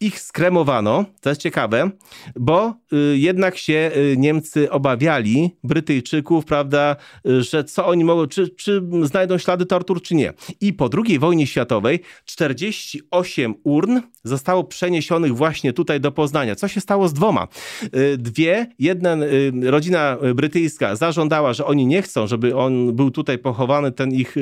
Ich 0.00 0.20
skremowano, 0.20 1.04
to 1.20 1.28
jest 1.28 1.40
ciekawe, 1.40 1.90
bo 2.36 2.74
y, 2.92 3.18
jednak 3.18 3.56
się 3.56 3.90
y, 3.96 4.16
Niemcy 4.16 4.70
obawiali 4.70 5.56
Brytyjczyków, 5.64 6.44
prawda, 6.44 6.96
że 7.24 7.64
co 7.64 7.86
oni 7.86 8.04
mogą, 8.04 8.26
czy, 8.26 8.48
czy 8.48 8.82
znajdą 9.02 9.38
ślady 9.38 9.66
tortur, 9.66 10.02
czy 10.02 10.14
nie. 10.14 10.32
I 10.60 10.72
po 10.72 10.90
II 11.06 11.18
wojnie 11.18 11.46
światowej 11.46 12.00
48 12.24 13.54
urn 13.64 14.00
zostało 14.24 14.64
przeniesionych 14.64 15.36
właśnie 15.36 15.72
tutaj 15.72 16.00
do 16.00 16.12
Poznania. 16.12 16.56
Co 16.56 16.68
się 16.68 16.80
stało 16.80 17.08
z 17.08 17.12
dwoma? 17.12 17.48
Y, 17.84 18.18
dwie, 18.18 18.66
jedna 18.78 19.16
rodzina 19.62 20.16
brytyjska 20.34 20.96
zażądała, 20.96 21.52
że 21.52 21.64
oni 21.64 21.86
nie 21.86 22.02
chcą, 22.02 22.26
żeby 22.26 22.56
on 22.56 22.96
był 22.96 23.10
tutaj 23.10 23.38
pochowany, 23.38 23.92
ten 23.92 24.12
ich 24.12 24.36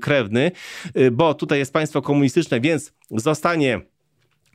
krewny, 0.00 0.52
bo 1.12 1.34
tutaj 1.34 1.58
jest 1.58 1.72
państwo 1.72 2.02
komunistyczne, 2.02 2.60
więc 2.60 2.92
zostanie 3.10 3.80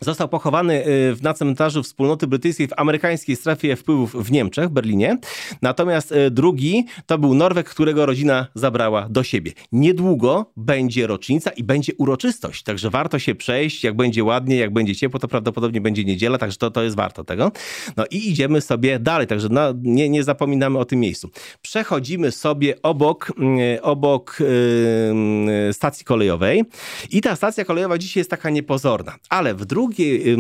Został 0.01 0.29
pochowany 0.29 0.88
y, 0.88 1.15
na 1.21 1.33
cmentarzu 1.33 1.83
wspólnoty 1.83 2.27
brytyjskiej 2.27 2.67
w 2.67 2.73
amerykańskiej 2.77 3.36
strefie 3.36 3.75
wpływów 3.75 4.15
w 4.25 4.31
Niemczech, 4.31 4.69
w 4.69 4.71
Berlinie. 4.71 5.17
Natomiast 5.62 6.12
y, 6.12 6.31
drugi 6.31 6.86
to 7.05 7.17
był 7.17 7.33
Norweg, 7.33 7.69
którego 7.69 8.05
rodzina 8.05 8.47
zabrała 8.55 9.10
do 9.10 9.23
siebie. 9.23 9.51
Niedługo 9.71 10.51
będzie 10.57 11.07
rocznica 11.07 11.49
i 11.49 11.63
będzie 11.63 11.93
uroczystość, 11.97 12.63
także 12.63 12.89
warto 12.89 13.19
się 13.19 13.36
przejść. 13.36 13.83
Jak 13.83 13.95
będzie 13.95 14.23
ładnie, 14.23 14.55
jak 14.55 14.73
będzie 14.73 14.95
ciepło, 14.95 15.19
to 15.19 15.27
prawdopodobnie 15.27 15.81
będzie 15.81 16.03
niedziela, 16.03 16.38
także 16.38 16.57
to, 16.57 16.71
to 16.71 16.83
jest 16.83 16.95
warto 16.95 17.23
tego. 17.23 17.51
No 17.97 18.05
i 18.12 18.29
idziemy 18.29 18.62
sobie 18.62 18.99
dalej, 18.99 19.27
także 19.27 19.47
no, 19.51 19.62
nie, 19.81 20.10
nie 20.10 20.23
zapominamy 20.23 20.79
o 20.79 20.86
tym 20.86 20.99
miejscu. 20.99 21.29
Przechodzimy 21.62 22.31
sobie 22.31 22.81
obok, 22.81 23.33
y, 23.75 23.81
obok 23.81 24.38
yy, 24.39 25.73
stacji 25.73 26.05
kolejowej 26.05 26.63
i 27.10 27.21
ta 27.21 27.36
stacja 27.36 27.65
kolejowa 27.65 27.97
dzisiaj 27.97 28.19
jest 28.21 28.29
taka 28.29 28.49
niepozorna, 28.49 29.15
ale 29.29 29.55
w 29.55 29.65
drugim 29.65 29.87
drugiej, 29.88 30.36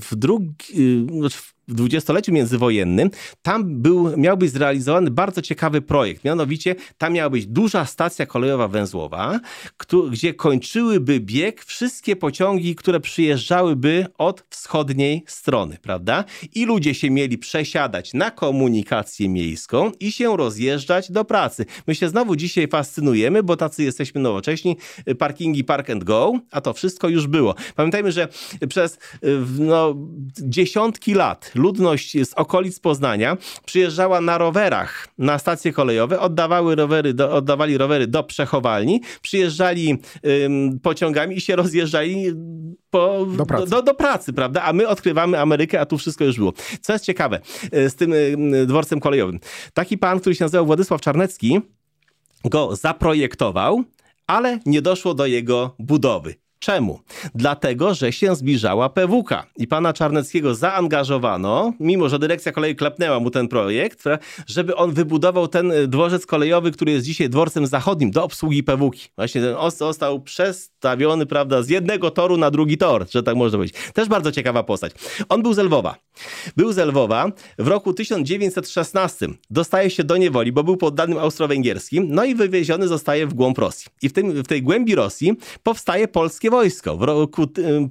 w 0.00 0.16
drugi, 0.16 1.06
znaczy 1.18 1.38
w 1.68 1.74
dwudziestoleciu 1.74 2.32
międzywojennym, 2.32 3.10
tam 3.42 3.82
był, 3.82 4.16
miał 4.16 4.36
być 4.36 4.50
zrealizowany 4.50 5.10
bardzo 5.10 5.42
ciekawy 5.42 5.82
projekt. 5.82 6.24
Mianowicie 6.24 6.74
tam 6.98 7.12
miała 7.12 7.30
być 7.30 7.46
duża 7.46 7.84
stacja 7.84 8.26
kolejowa 8.26 8.68
węzłowa, 8.68 9.40
gdzie 10.10 10.34
kończyłyby 10.34 11.20
bieg 11.20 11.64
wszystkie 11.64 12.16
pociągi, 12.16 12.74
które 12.74 13.00
przyjeżdżałyby 13.00 14.06
od 14.18 14.44
wschodniej 14.50 15.24
strony, 15.26 15.78
prawda? 15.82 16.24
I 16.54 16.66
ludzie 16.66 16.94
się 16.94 17.10
mieli 17.10 17.38
przesiadać 17.38 18.14
na 18.14 18.30
komunikację 18.30 19.28
miejską 19.28 19.92
i 20.00 20.12
się 20.12 20.36
rozjeżdżać 20.36 21.12
do 21.12 21.24
pracy. 21.24 21.66
My 21.86 21.94
się 21.94 22.08
znowu 22.08 22.36
dzisiaj 22.36 22.68
fascynujemy, 22.68 23.42
bo 23.42 23.56
tacy 23.56 23.82
jesteśmy 23.82 24.20
nowocześni. 24.20 24.76
Parkingi 25.18 25.64
park 25.64 25.90
and 25.90 26.04
go, 26.04 26.32
a 26.50 26.60
to 26.60 26.72
wszystko 26.72 27.08
już 27.08 27.26
było. 27.26 27.54
Pamiętajmy, 27.76 28.12
że 28.12 28.28
przez 28.68 28.98
no, 29.58 29.96
dziesiątki 30.42 31.14
lat 31.14 31.51
ludność 31.54 32.16
z 32.24 32.34
okolic 32.34 32.80
Poznania 32.80 33.36
przyjeżdżała 33.64 34.20
na 34.20 34.38
rowerach 34.38 35.08
na 35.18 35.38
stacje 35.38 35.72
kolejowe, 35.72 36.20
oddawały 36.20 36.74
rowery 36.74 37.14
do, 37.14 37.32
oddawali 37.32 37.78
rowery 37.78 38.06
do 38.06 38.22
przechowalni, 38.22 39.00
przyjeżdżali 39.22 39.98
ym, 40.44 40.80
pociągami 40.82 41.36
i 41.36 41.40
się 41.40 41.56
rozjeżdżali 41.56 42.32
po, 42.90 43.26
do, 43.26 43.46
pracy. 43.46 43.70
Do, 43.70 43.82
do, 43.82 43.94
pracy, 43.94 44.32
prawda? 44.32 44.62
A 44.62 44.72
my 44.72 44.88
odkrywamy 44.88 45.40
Amerykę, 45.40 45.80
a 45.80 45.86
tu 45.86 45.98
wszystko 45.98 46.24
już 46.24 46.36
było. 46.36 46.52
Co 46.80 46.92
jest 46.92 47.04
ciekawe 47.04 47.40
y, 47.74 47.90
z 47.90 47.94
tym 47.94 48.14
dworcem 48.66 49.00
kolejowym. 49.00 49.40
Taki 49.74 49.98
pan, 49.98 50.20
który 50.20 50.34
się 50.34 50.44
nazywał 50.44 50.66
Władysław 50.66 51.00
Czarnecki, 51.00 51.60
go 52.44 52.76
zaprojektował, 52.76 53.84
ale 54.26 54.58
nie 54.66 54.82
doszło 54.82 55.14
do 55.14 55.26
jego 55.26 55.74
budowy. 55.78 56.34
Czemu? 56.62 57.00
Dlatego, 57.34 57.94
że 57.94 58.12
się 58.12 58.36
zbliżała 58.36 58.88
PWK 58.88 59.46
i 59.56 59.66
pana 59.66 59.92
Czarneckiego 59.92 60.54
zaangażowano, 60.54 61.72
mimo 61.80 62.08
że 62.08 62.18
dyrekcja 62.18 62.52
kolei 62.52 62.76
klepnęła 62.76 63.20
mu 63.20 63.30
ten 63.30 63.48
projekt, 63.48 64.04
żeby 64.46 64.76
on 64.76 64.92
wybudował 64.92 65.48
ten 65.48 65.72
e, 65.72 65.86
dworzec 65.86 66.26
kolejowy, 66.26 66.72
który 66.72 66.92
jest 66.92 67.06
dzisiaj 67.06 67.28
dworcem 67.28 67.66
zachodnim 67.66 68.10
do 68.10 68.24
obsługi 68.24 68.62
PWK. 68.62 68.96
Właśnie 69.16 69.40
ten 69.40 69.54
os 69.58 69.76
został 69.76 70.20
przestawiony, 70.20 71.26
prawda, 71.26 71.62
z 71.62 71.68
jednego 71.68 72.10
toru 72.10 72.36
na 72.36 72.50
drugi 72.50 72.78
tor, 72.78 73.06
że 73.10 73.22
tak 73.22 73.36
można 73.36 73.58
powiedzieć. 73.58 73.76
Też 73.94 74.08
bardzo 74.08 74.32
ciekawa 74.32 74.62
postać. 74.62 74.92
On 75.28 75.42
był 75.42 75.54
z 75.54 75.58
Lwowa. 75.58 75.96
Był 76.56 76.72
z 76.72 76.78
Lwowa. 76.78 77.32
W 77.58 77.68
roku 77.68 77.92
1916 77.92 79.28
dostaje 79.50 79.90
się 79.90 80.04
do 80.04 80.16
niewoli, 80.16 80.52
bo 80.52 80.64
był 80.64 80.76
poddanym 80.76 81.18
austro-węgierskim, 81.18 82.06
no 82.08 82.24
i 82.24 82.34
wywieziony 82.34 82.88
zostaje 82.88 83.26
w 83.26 83.34
głąb 83.34 83.58
Rosji. 83.58 83.86
I 84.02 84.08
w, 84.08 84.12
tym, 84.12 84.42
w 84.42 84.46
tej 84.46 84.62
głębi 84.62 84.94
Rosji 84.94 85.32
powstaje 85.62 86.08
polskie 86.08 86.51
wojsko. 86.52 86.96
W 86.96 87.02
roku, 87.02 87.46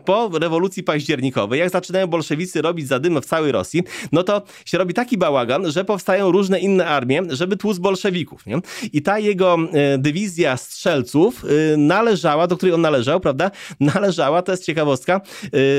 po 0.06 0.30
rewolucji 0.40 0.84
październikowej, 0.84 1.60
jak 1.60 1.70
zaczynają 1.70 2.08
bolszewicy 2.08 2.62
robić 2.62 2.88
zadymę 2.88 3.22
w 3.22 3.26
całej 3.26 3.52
Rosji, 3.52 3.84
no 4.12 4.24
to 4.24 4.42
się 4.66 4.78
robi 4.78 4.94
taki 4.94 5.18
bałagan, 5.18 5.72
że 5.72 5.86
powstają 5.86 6.32
różne 6.32 6.60
inne 6.60 6.88
armie, 6.88 7.22
żeby 7.30 7.58
tłuc 7.58 7.78
bolszewików. 7.78 8.46
Nie? 8.46 8.60
I 8.94 9.02
ta 9.02 9.20
jego 9.20 9.58
e, 9.74 9.98
dywizja 9.98 10.58
strzelców 10.58 11.46
e, 11.46 11.78
należała, 11.78 12.48
do 12.48 12.58
której 12.58 12.76
on 12.76 12.82
należał, 12.82 13.20
prawda? 13.20 13.52
Należała, 13.80 14.42
to 14.42 14.52
jest 14.52 14.66
ciekawostka, 14.66 15.22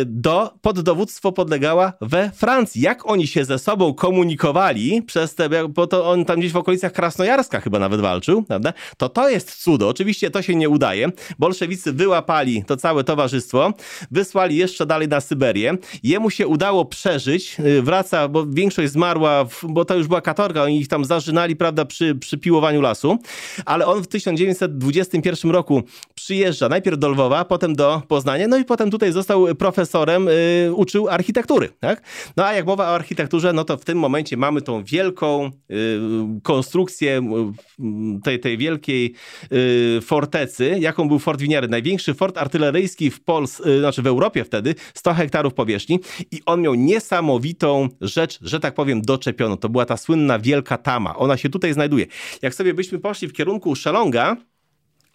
do, 0.07 0.55
pod 0.63 0.81
dowództwo 0.81 1.33
podlegała 1.33 1.93
we 2.01 2.31
Francji. 2.35 2.83
Jak 2.83 3.11
oni 3.11 3.27
się 3.27 3.45
ze 3.45 3.59
sobą 3.59 3.95
komunikowali 3.95 5.03
przez 5.03 5.35
te, 5.35 5.69
bo 5.69 5.87
to 5.87 6.11
on 6.11 6.25
tam 6.25 6.39
gdzieś 6.39 6.53
w 6.53 6.57
okolicach 6.57 6.93
Krasnojarska 6.93 7.61
chyba 7.61 7.79
nawet 7.79 8.01
walczył, 8.01 8.43
prawda? 8.43 8.73
To 8.97 9.09
to 9.09 9.29
jest 9.29 9.63
cudo. 9.63 9.89
Oczywiście 9.89 10.31
to 10.31 10.43
się 10.43 10.55
nie 10.55 10.69
udaje. 10.69 11.09
Bolszewicy 11.39 11.93
wyłapali 11.93 12.65
to 12.73 12.77
całe 12.77 13.05
towarzystwo, 13.05 13.73
wysłali 14.11 14.57
jeszcze 14.57 14.87
dalej 14.87 15.09
na 15.09 15.21
Syberię. 15.21 15.75
Jemu 16.03 16.31
się 16.31 16.47
udało 16.47 16.85
przeżyć, 16.85 17.57
y, 17.61 17.83
wraca, 17.83 18.29
bo 18.29 18.47
większość 18.47 18.93
zmarła, 18.93 19.47
bo 19.63 19.85
to 19.85 19.97
już 19.97 20.07
była 20.07 20.21
katorga, 20.21 20.63
oni 20.63 20.81
ich 20.81 20.89
tam 20.89 21.05
zażynali, 21.05 21.57
prawda, 21.57 21.85
przy, 21.85 22.15
przy 22.15 22.39
piłowaniu 22.39 22.81
lasu, 22.81 23.19
ale 23.65 23.87
on 23.87 24.03
w 24.03 24.09
1921 24.09 25.51
roku 25.51 25.83
przyjeżdża 26.15 26.69
najpierw 26.69 26.99
do 26.99 27.09
Lwowa, 27.09 27.45
potem 27.45 27.75
do 27.75 28.03
Poznania, 28.09 28.49
no 28.49 28.59
i 28.59 28.65
potem 28.65 28.91
tutaj 28.91 29.13
został 29.13 29.55
profesorem, 29.55 30.27
yy, 30.65 30.75
uczył 30.75 31.09
architektury, 31.09 31.69
tak? 31.81 32.03
No 32.37 32.47
a 32.47 32.53
jak 32.53 32.67
mowa 32.67 32.85
o 32.85 32.95
architekturze, 32.95 33.53
no 33.53 33.65
to 33.65 33.77
w 33.77 33.85
tym 33.85 33.99
momencie 33.99 34.37
mamy 34.37 34.63
tą 34.63 34.85
wielką 34.85 35.51
yy, 35.69 35.79
konstrukcję 36.43 37.21
yy, 37.79 38.21
tej, 38.25 38.41
tej 38.41 38.59
wielkiej 38.59 39.15
y, 39.53 40.01
fortecy, 40.01 40.77
jaką 40.81 41.09
był 41.09 41.19
Fort 41.19 41.41
Winiary, 41.41 41.69
największy 41.69 42.15
fort 42.15 42.39
artyleryjski 42.39 42.62
artyleryjski 42.67 43.11
w 43.11 43.25
Polsce, 43.25 43.71
y, 43.71 43.79
znaczy 43.79 44.03
w 44.03 44.07
Europie 44.07 44.45
wtedy, 44.45 44.75
100 44.95 45.15
hektarów 45.15 45.55
powierzchni 45.55 46.01
i 46.31 46.41
on 46.47 46.61
miał 46.63 46.75
niesamowitą 46.75 47.89
rzecz, 48.01 48.39
że 48.43 48.61
tak 48.61 48.75
powiem, 48.75 49.03
doczepioną. 49.03 49.57
To 49.57 49.69
była 49.69 49.87
ta 49.87 49.97
słynna 49.97 50.39
wielka 50.39 50.79
tama. 50.79 51.17
Ona 51.17 51.37
się 51.37 51.49
tutaj 51.49 51.75
znajduje. 51.75 52.07
Jak 52.43 52.55
sobie 52.55 52.75
byśmy 52.75 52.99
poszli 52.99 53.29
w 53.29 53.33
kierunku 53.33 53.77
Szelonga, 53.77 54.37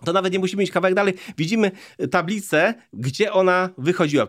to 0.06 0.14
nawet 0.14 0.34
nie 0.34 0.40
musimy 0.40 0.64
iść 0.64 0.72
kawałek 0.72 0.96
dalej. 0.96 1.14
Widzimy 1.38 1.72
tablicę, 2.12 2.74
gdzie 2.94 3.34
ona 3.34 3.70
wychodziła. 3.78 4.28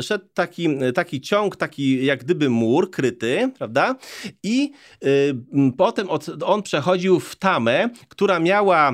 Szedł 0.00 0.24
taki, 0.34 0.68
taki 0.94 1.20
ciąg, 1.20 1.56
taki 1.56 2.04
jak 2.04 2.24
gdyby 2.24 2.50
mur 2.50 2.90
kryty, 2.90 3.50
prawda? 3.58 3.94
I 4.42 4.72
y, 5.04 5.34
potem 5.76 6.10
od, 6.10 6.26
on 6.42 6.62
przechodził 6.62 7.20
w 7.20 7.36
tamę, 7.36 7.90
która 8.08 8.40
miała 8.40 8.92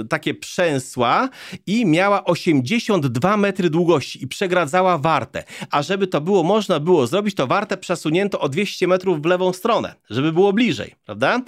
y, 0.00 0.08
takie 0.08 0.34
przęsła 0.34 1.28
i 1.66 1.86
miała 1.86 2.24
82 2.24 3.36
metry 3.36 3.70
długości 3.70 4.24
i 4.24 4.28
przegradzała 4.28 4.98
wartę. 4.98 5.44
A 5.70 5.82
żeby 5.82 6.06
to 6.06 6.20
było 6.20 6.42
można 6.42 6.80
było 6.80 7.06
zrobić, 7.06 7.34
to 7.34 7.46
wartę 7.46 7.76
przesunięto 7.76 8.40
o 8.40 8.48
200 8.48 8.88
metrów 8.88 9.22
w 9.22 9.24
lewą 9.24 9.52
stronę, 9.52 9.94
żeby 10.10 10.32
było 10.32 10.52
bliżej, 10.52 10.94
prawda? 11.04 11.40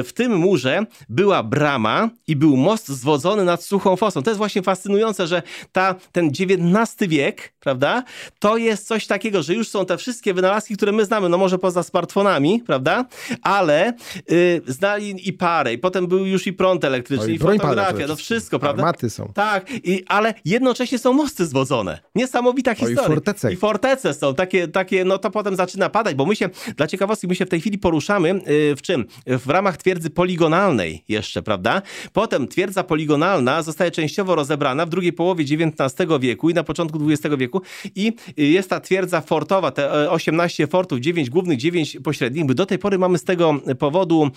Y, 0.00 0.02
w 0.02 0.12
tym 0.12 0.36
murze 0.36 0.86
była 1.08 1.42
brama 1.42 2.10
i 2.26 2.36
był 2.36 2.56
most 2.56 2.88
zwodzony 2.88 3.25
nad 3.34 3.64
suchą 3.64 3.96
fosą. 3.96 4.22
To 4.22 4.30
jest 4.30 4.38
właśnie 4.38 4.62
fascynujące, 4.62 5.26
że 5.26 5.42
ta, 5.72 5.94
ten 6.12 6.28
XIX 6.28 7.10
wiek, 7.10 7.52
prawda, 7.60 8.02
to 8.38 8.56
jest 8.56 8.86
coś 8.86 9.06
takiego, 9.06 9.42
że 9.42 9.54
już 9.54 9.68
są 9.68 9.86
te 9.86 9.96
wszystkie 9.96 10.34
wynalazki, 10.34 10.76
które 10.76 10.92
my 10.92 11.04
znamy, 11.04 11.28
no 11.28 11.38
może 11.38 11.58
poza 11.58 11.82
smartfonami, 11.82 12.62
prawda, 12.66 13.04
ale 13.42 13.92
yy, 14.28 14.62
znali 14.66 15.28
i 15.28 15.32
parę, 15.32 15.72
i 15.72 15.78
potem 15.78 16.06
był 16.06 16.26
już 16.26 16.46
i 16.46 16.52
prąd 16.52 16.84
elektryczny, 16.84 17.32
i, 17.32 17.34
i 17.34 17.38
fotografia, 17.38 18.06
to 18.06 18.16
wszystko, 18.16 18.58
prawda? 18.58 18.82
Armaty 18.82 19.10
są. 19.10 19.32
Tak, 19.34 19.70
i, 19.70 20.04
ale 20.08 20.34
jednocześnie 20.44 20.98
są 20.98 21.12
mosty 21.12 21.46
zwodzone. 21.46 21.98
Niesamowita 22.14 22.74
historia. 22.74 23.00
O, 23.00 23.04
i 23.04 23.06
fortece. 23.06 23.52
I 23.52 23.56
fortece 23.56 24.14
są 24.14 24.34
takie, 24.34 24.68
takie, 24.68 25.04
no 25.04 25.18
to 25.18 25.30
potem 25.30 25.56
zaczyna 25.56 25.90
padać, 25.90 26.14
bo 26.14 26.26
my 26.26 26.36
się, 26.36 26.48
dla 26.76 26.86
ciekawostki, 26.86 27.28
my 27.28 27.34
się 27.34 27.46
w 27.46 27.48
tej 27.48 27.60
chwili 27.60 27.78
poruszamy 27.78 28.28
yy, 28.28 28.76
w 28.76 28.82
czym? 28.82 29.04
W 29.26 29.50
ramach 29.50 29.76
twierdzy 29.76 30.10
poligonalnej 30.10 31.04
jeszcze, 31.08 31.42
prawda? 31.42 31.82
Potem 32.12 32.48
twierdza 32.48 32.84
poligonalna 32.84 33.15
zostaje 33.62 33.90
częściowo 33.90 34.34
rozebrana 34.34 34.86
w 34.86 34.88
drugiej 34.88 35.12
połowie 35.12 35.44
XIX 35.44 36.10
wieku 36.20 36.50
i 36.50 36.54
na 36.54 36.64
początku 36.64 36.98
XX 37.10 37.36
wieku 37.36 37.62
i 37.94 38.12
jest 38.36 38.70
ta 38.70 38.80
twierdza 38.80 39.20
fortowa, 39.20 39.70
te 39.70 40.10
18 40.10 40.64
e, 40.64 40.66
fortów, 40.66 41.00
9 41.00 41.30
głównych, 41.30 41.58
9 41.58 41.98
pośrednich. 42.04 42.44
My 42.44 42.54
do 42.54 42.66
tej 42.66 42.78
pory 42.78 42.98
mamy 42.98 43.18
z 43.18 43.24
tego 43.24 43.54
powodu 43.78 44.30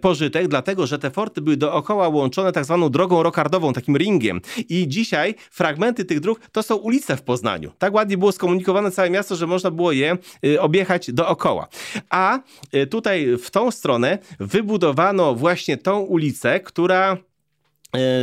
pożytek, 0.00 0.48
dlatego 0.48 0.86
że 0.86 0.98
te 0.98 1.10
forty 1.10 1.40
były 1.40 1.56
dookoła 1.56 2.08
łączone 2.08 2.52
tak 2.52 2.64
zwaną 2.64 2.88
drogą 2.88 3.22
rokardową, 3.22 3.72
takim 3.72 3.96
ringiem. 3.96 4.40
I 4.68 4.88
dzisiaj 4.88 5.34
fragmenty 5.50 6.04
tych 6.04 6.20
dróg 6.20 6.40
to 6.52 6.62
są 6.62 6.76
ulice 6.76 7.16
w 7.16 7.22
Poznaniu. 7.22 7.72
Tak 7.78 7.94
ładnie 7.94 8.18
było 8.18 8.32
skomunikowane 8.32 8.90
całe 8.90 9.10
miasto, 9.10 9.36
że 9.36 9.46
można 9.46 9.70
było 9.70 9.92
je 9.92 10.16
y, 10.46 10.60
objechać 10.60 11.12
dookoła. 11.12 11.68
A 12.10 12.38
y, 12.74 12.86
tutaj 12.86 13.36
w 13.36 13.50
tą 13.50 13.70
stronę 13.70 14.18
wybudowano 14.40 15.34
właśnie 15.34 15.76
tą 15.76 16.00
ulicę, 16.00 16.60
która 16.60 16.92
E, 17.12 17.31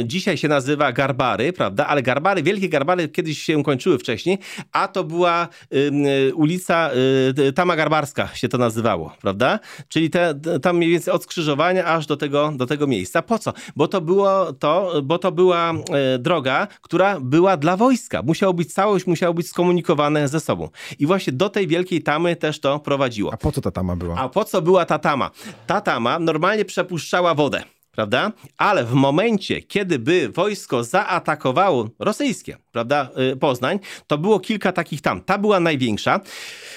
dzisiaj 0.03 0.37
się 0.37 0.47
nazywa 0.47 0.91
Garbary, 0.91 1.53
prawda? 1.53 1.87
Ale 1.87 2.01
Garbary, 2.01 2.43
wielkie 2.43 2.69
Garbary 2.69 3.09
kiedyś 3.09 3.43
się 3.43 3.63
kończyły 3.63 3.99
wcześniej, 3.99 4.37
a 4.71 4.87
to 4.87 5.03
była 5.03 5.47
y, 5.73 6.35
ulica 6.35 6.91
y, 7.39 7.53
Tama 7.53 7.75
Garbarska 7.75 8.27
się 8.27 8.49
to 8.49 8.57
nazywało, 8.57 9.13
prawda? 9.21 9.59
Czyli 9.87 10.09
te, 10.09 10.39
tam 10.61 10.77
mniej 10.77 10.89
więcej 10.89 11.13
od 11.13 11.23
skrzyżowania 11.23 11.85
aż 11.85 12.05
do 12.05 12.17
tego, 12.17 12.51
do 12.55 12.65
tego 12.65 12.87
miejsca. 12.87 13.21
Po 13.21 13.39
co? 13.39 13.53
Bo 13.75 13.87
to 13.87 14.01
było 14.01 14.53
to, 14.53 15.01
bo 15.03 15.17
to 15.17 15.31
była 15.31 15.73
y, 16.15 16.19
droga, 16.19 16.67
która 16.81 17.19
była 17.19 17.57
dla 17.57 17.77
wojska. 17.77 18.21
Musiało 18.21 18.53
być 18.53 18.73
całość, 18.73 19.07
musiało 19.07 19.33
być 19.33 19.47
skomunikowane 19.47 20.27
ze 20.27 20.39
sobą. 20.39 20.69
I 20.99 21.05
właśnie 21.05 21.33
do 21.33 21.49
tej 21.49 21.67
wielkiej 21.67 22.03
tamy 22.03 22.35
też 22.35 22.59
to 22.59 22.79
prowadziło. 22.79 23.33
A 23.33 23.37
po 23.37 23.51
co 23.51 23.61
ta 23.61 23.71
tama 23.71 23.95
była? 23.95 24.15
A 24.15 24.29
po 24.29 24.45
co 24.45 24.61
była 24.61 24.85
ta 24.85 24.99
tama? 24.99 25.31
Ta 25.67 25.81
tama 25.81 26.19
normalnie 26.19 26.65
przepuszczała 26.65 27.33
wodę 27.33 27.63
prawda? 27.99 28.31
Ale 28.57 28.85
w 28.85 28.93
momencie, 28.93 29.61
kiedy 29.61 29.99
by 29.99 30.29
wojsko 30.29 30.83
zaatakowało 30.83 31.89
rosyjskie, 31.99 32.57
prawda, 32.71 33.09
y, 33.33 33.35
Poznań, 33.35 33.79
to 34.07 34.17
było 34.17 34.39
kilka 34.39 34.71
takich 34.71 35.01
tam. 35.01 35.21
Ta 35.21 35.37
była 35.37 35.59
największa. 35.59 36.19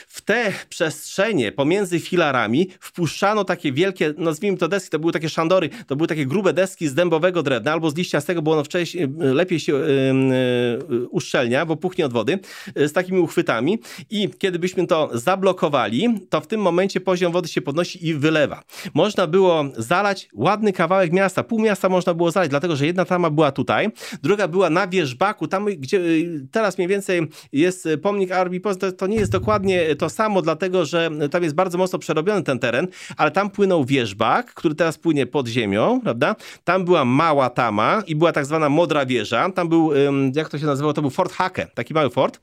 W 0.09 0.21
te 0.21 0.53
przestrzenie 0.69 1.53
pomiędzy 1.53 2.01
filarami 2.01 2.69
wpuszczano 2.81 3.45
takie 3.45 3.73
wielkie, 3.73 4.15
nazwijmy 4.17 4.59
to 4.59 4.69
deski, 4.69 4.91
to 4.91 4.99
były 4.99 5.13
takie 5.13 5.29
szandory, 5.29 5.71
to 5.87 5.97
były 5.97 6.09
takie 6.09 6.27
grube 6.27 6.53
deski 6.53 6.89
z 6.89 6.95
dębowego 6.95 7.43
drewna 7.43 7.73
albo 7.73 7.91
z 7.91 7.97
liściastego, 7.97 8.43
bo 8.43 8.53
ono 8.53 8.65
wcześniej 8.65 9.05
y, 9.05 9.35
lepiej 9.35 9.61
się 9.61 9.73
yy, 9.73 11.09
uszczelnia, 11.09 11.67
bo 11.67 11.77
puchnie 11.77 12.07
od 12.07 12.13
wody, 12.13 12.39
z 12.77 12.93
takimi 12.93 13.19
uchwytami 13.19 13.79
i 14.11 14.31
kiedy 14.39 14.59
byśmy 14.59 14.87
to 14.87 15.11
zablokowali, 15.13 16.09
to 16.29 16.41
w 16.41 16.47
tym 16.47 16.61
momencie 16.61 17.01
poziom 17.01 17.33
wody 17.33 17.49
się 17.49 17.61
podnosi 17.61 18.07
i 18.07 18.15
wylewa. 18.15 18.63
Można 18.95 19.27
było 19.27 19.65
zalać 19.77 20.29
ładny 20.35 20.73
kawałek 20.73 21.13
miasta, 21.13 21.43
pół 21.43 21.61
miasta 21.61 21.89
można 21.89 22.15
było 22.15 22.31
zalać, 22.31 22.51
dlatego 22.51 22.77
że 22.77 22.87
jedna 22.87 23.05
tama 23.05 23.31
była 23.31 23.53
tutaj, 23.53 23.89
druga 24.23 24.49
była 24.49 24.71
na 24.71 24.87
wierzbaku, 24.87 25.49
tam 25.49 25.67
gdzie 25.83 25.99
y, 25.99 26.47
teraz 26.51 26.79
mniej 26.79 26.89
więcej 26.89 27.29
jest 27.53 27.89
pomnik 28.03 28.33
Armii 28.33 28.61
Poznań, 28.61 28.93
to 28.93 29.07
nie 29.07 29.17
jest 29.17 29.33
dokładnie 29.33 29.97
to 29.97 30.11
samo, 30.11 30.43
dlatego 30.43 30.85
że 30.85 31.11
tam 31.31 31.43
jest 31.43 31.55
bardzo 31.55 31.79
mocno 31.79 31.99
przerobiony 31.99 32.43
ten 32.43 32.59
teren, 32.59 32.89
ale 33.17 33.31
tam 33.31 33.51
płynął 33.51 33.85
wieżbak, 33.85 34.55
który 34.55 34.75
teraz 34.75 34.99
płynie 34.99 35.27
pod 35.27 35.49
ziemią, 35.49 36.01
prawda? 36.01 36.37
Tam 36.65 36.85
była 36.85 37.05
mała 37.05 37.51
tama 37.51 38.03
i 38.07 38.17
była 38.17 38.33
tak 38.33 38.47
zwana 38.47 38.69
modra 38.69 39.07
wieża. 39.07 39.51
Tam 39.51 39.69
był, 39.69 39.91
jak 40.35 40.49
to 40.49 40.59
się 40.59 40.67
nazywało, 40.67 40.93
to 40.93 41.01
był 41.01 41.11
Fort 41.11 41.33
Hake, 41.33 41.67
taki 41.75 41.95
mały 41.95 42.11
fort. 42.11 42.41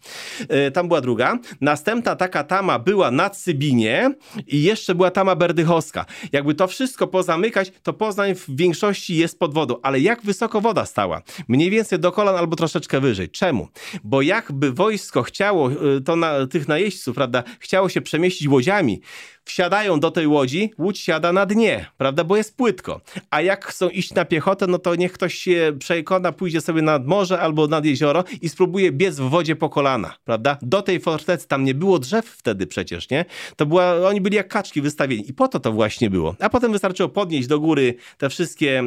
E, 0.49 0.71
tam 0.71 0.87
była 0.87 1.01
druga. 1.01 1.39
Następna 1.61 2.15
taka 2.15 2.43
tama 2.43 2.79
była 2.79 3.11
na 3.11 3.29
Cybinie 3.29 4.13
i 4.47 4.63
jeszcze 4.63 4.95
była 4.95 5.11
tama 5.11 5.35
berdychowska. 5.35 6.05
Jakby 6.31 6.55
to 6.55 6.67
wszystko 6.67 7.07
pozamykać, 7.07 7.71
to 7.83 7.93
Poznań 7.93 8.35
w 8.35 8.55
większości 8.55 9.15
jest 9.17 9.39
pod 9.39 9.53
wodą, 9.53 9.75
ale 9.83 9.99
jak 9.99 10.21
wysoko 10.21 10.61
woda 10.61 10.85
stała? 10.85 11.21
Mniej 11.47 11.69
więcej 11.69 11.99
do 11.99 12.11
kolan 12.11 12.35
albo 12.35 12.55
troszeczkę 12.55 12.99
wyżej. 12.99 13.28
Czemu? 13.29 13.67
Bo 14.03 14.21
jakby 14.21 14.71
wojsko 14.71 15.23
chciało 15.23 15.71
y, 15.71 16.01
to 16.01 16.15
na 16.15 16.47
tych 16.47 16.67
najeźdźców, 16.67 17.15
prawda, 17.15 17.43
chciało 17.59 17.89
się 17.89 18.01
przemieścić 18.01 18.47
łodziami, 18.47 19.01
wsiadają 19.49 19.99
do 19.99 20.11
tej 20.11 20.27
łodzi, 20.27 20.73
łódź 20.77 20.99
siada 20.99 21.33
na 21.33 21.45
dnie, 21.45 21.85
prawda, 21.97 22.23
bo 22.23 22.37
jest 22.37 22.57
płytko. 22.57 23.01
A 23.29 23.41
jak 23.41 23.65
chcą 23.65 23.89
iść 23.89 24.13
na 24.13 24.25
piechotę, 24.25 24.67
no 24.67 24.79
to 24.79 24.95
niech 24.95 25.11
ktoś 25.11 25.35
się 25.35 25.73
przekona, 25.79 26.31
pójdzie 26.31 26.61
sobie 26.61 26.81
nad 26.81 27.05
morze 27.05 27.39
albo 27.39 27.67
nad 27.67 27.85
jezioro 27.85 28.23
i 28.41 28.49
spróbuje 28.49 28.91
biec 28.91 29.15
w 29.15 29.29
wodzie 29.29 29.55
po 29.55 29.69
kolana, 29.69 30.15
prawda? 30.25 30.57
Do 30.61 30.81
tej 30.81 30.99
fortecy, 30.99 31.47
tam 31.47 31.63
nie 31.63 31.73
było 31.73 31.99
drzew 31.99 32.25
wtedy 32.25 32.67
przecież, 32.67 33.09
nie? 33.09 33.25
To 33.55 33.65
była, 33.65 34.07
oni 34.07 34.21
byli 34.21 34.35
jak 34.35 34.47
kaczki 34.47 34.81
wystawieni 34.81 35.29
i 35.29 35.33
po 35.33 35.47
to 35.47 35.59
to 35.59 35.71
właśnie 35.71 36.09
było. 36.09 36.35
A 36.39 36.49
potem 36.49 36.71
wystarczyło 36.71 37.09
podnieść 37.09 37.47
do 37.47 37.59
góry 37.59 37.95
te 38.17 38.29
wszystkie, 38.29 38.83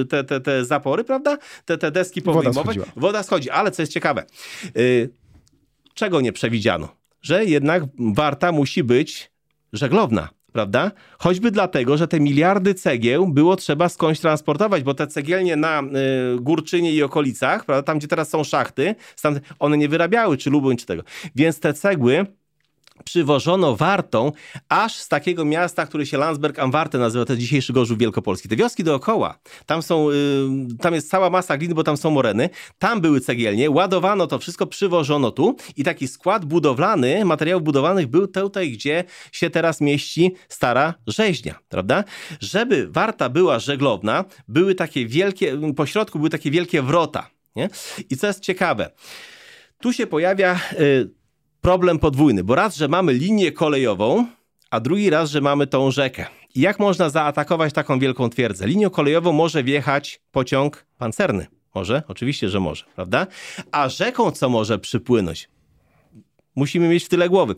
e, 0.00 0.04
te, 0.04 0.24
te, 0.24 0.40
te 0.40 0.64
zapory, 0.64 1.04
prawda? 1.04 1.38
Te, 1.64 1.78
te 1.78 1.90
deski 1.90 2.22
powyjmować. 2.22 2.78
Woda, 2.78 2.92
Woda 2.96 3.22
schodzi, 3.22 3.50
ale 3.50 3.70
co 3.70 3.82
jest 3.82 3.92
ciekawe, 3.92 4.24
yy, 4.74 5.10
czego 5.94 6.20
nie 6.20 6.32
przewidziano? 6.32 6.88
Że 7.22 7.44
jednak 7.44 7.82
warta 7.98 8.52
musi 8.52 8.84
być 8.84 9.30
żeglowna 9.72 10.28
prawda? 10.52 10.90
Choćby 11.18 11.50
dlatego, 11.50 11.96
że 11.96 12.08
te 12.08 12.20
miliardy 12.20 12.74
cegieł 12.74 13.28
było 13.28 13.56
trzeba 13.56 13.88
skądś 13.88 14.20
transportować, 14.20 14.82
bo 14.82 14.94
te 14.94 15.06
cegielnie 15.06 15.56
na 15.56 15.82
y, 15.82 16.40
Górczynie 16.40 16.92
i 16.92 17.02
okolicach, 17.02 17.64
prawda, 17.64 17.82
tam 17.82 17.98
gdzie 17.98 18.08
teraz 18.08 18.28
są 18.28 18.44
szachty, 18.44 18.94
one 19.58 19.78
nie 19.78 19.88
wyrabiały, 19.88 20.36
czy 20.36 20.50
Lubuń, 20.50 20.76
czy 20.76 20.86
tego. 20.86 21.02
Więc 21.34 21.60
te 21.60 21.74
cegły 21.74 22.26
przywożono 23.04 23.76
wartą 23.76 24.32
aż 24.68 24.96
z 24.96 25.08
takiego 25.08 25.44
miasta, 25.44 25.86
które 25.86 26.06
się 26.06 26.18
Landsberg 26.18 26.58
am 26.58 26.70
Warte 26.70 26.98
nazywa, 26.98 27.24
to 27.24 27.36
dzisiejszy 27.36 27.72
Gorzów 27.72 27.98
Wielkopolski. 27.98 28.48
Te 28.48 28.56
wioski 28.56 28.84
dookoła, 28.84 29.38
tam 29.66 29.82
są, 29.82 30.10
y, 30.10 30.14
tam 30.80 30.94
jest 30.94 31.10
cała 31.10 31.30
masa 31.30 31.56
gliny, 31.56 31.74
bo 31.74 31.82
tam 31.82 31.96
są 31.96 32.10
moreny, 32.10 32.50
tam 32.78 33.00
były 33.00 33.20
cegielnie, 33.20 33.70
ładowano 33.70 34.26
to 34.26 34.38
wszystko, 34.38 34.66
przywożono 34.66 35.30
tu 35.30 35.56
i 35.76 35.84
taki 35.84 36.08
skład 36.08 36.44
budowlany, 36.44 37.24
materiałów 37.24 37.64
budowlanych 37.64 38.06
był 38.06 38.26
tutaj, 38.26 38.72
gdzie 38.72 39.04
się 39.32 39.50
teraz 39.50 39.80
mieści 39.80 40.34
stara 40.48 40.94
rzeźnia, 41.06 41.58
prawda? 41.68 42.04
Żeby 42.40 42.88
Warta 42.90 43.28
była 43.28 43.58
żeglowna, 43.58 44.24
były 44.48 44.74
takie 44.74 45.06
wielkie, 45.06 45.60
po 45.76 45.86
środku 45.86 46.18
były 46.18 46.30
takie 46.30 46.50
wielkie 46.50 46.82
wrota, 46.82 47.30
nie? 47.56 47.68
I 48.10 48.16
co 48.16 48.26
jest 48.26 48.40
ciekawe, 48.40 48.90
tu 49.80 49.92
się 49.92 50.06
pojawia 50.06 50.60
y, 50.72 51.19
problem 51.60 51.98
podwójny, 51.98 52.44
bo 52.44 52.54
raz, 52.54 52.76
że 52.76 52.88
mamy 52.88 53.12
linię 53.12 53.52
kolejową, 53.52 54.26
a 54.70 54.80
drugi 54.80 55.10
raz, 55.10 55.30
że 55.30 55.40
mamy 55.40 55.66
tą 55.66 55.90
rzekę. 55.90 56.26
I 56.54 56.60
jak 56.60 56.78
można 56.78 57.10
zaatakować 57.10 57.72
taką 57.72 57.98
wielką 57.98 58.30
twierdzę? 58.30 58.66
Linią 58.66 58.90
kolejową 58.90 59.32
może 59.32 59.64
wjechać 59.64 60.20
pociąg 60.32 60.86
pancerny. 60.98 61.46
Może? 61.74 62.02
Oczywiście, 62.08 62.48
że 62.48 62.60
może, 62.60 62.84
prawda? 62.94 63.26
A 63.72 63.88
rzeką 63.88 64.30
co 64.30 64.48
może 64.48 64.78
przypłynąć? 64.78 65.48
Musimy 66.56 66.88
mieć 66.88 67.04
w 67.04 67.08
tyle 67.08 67.28
głowy. 67.28 67.54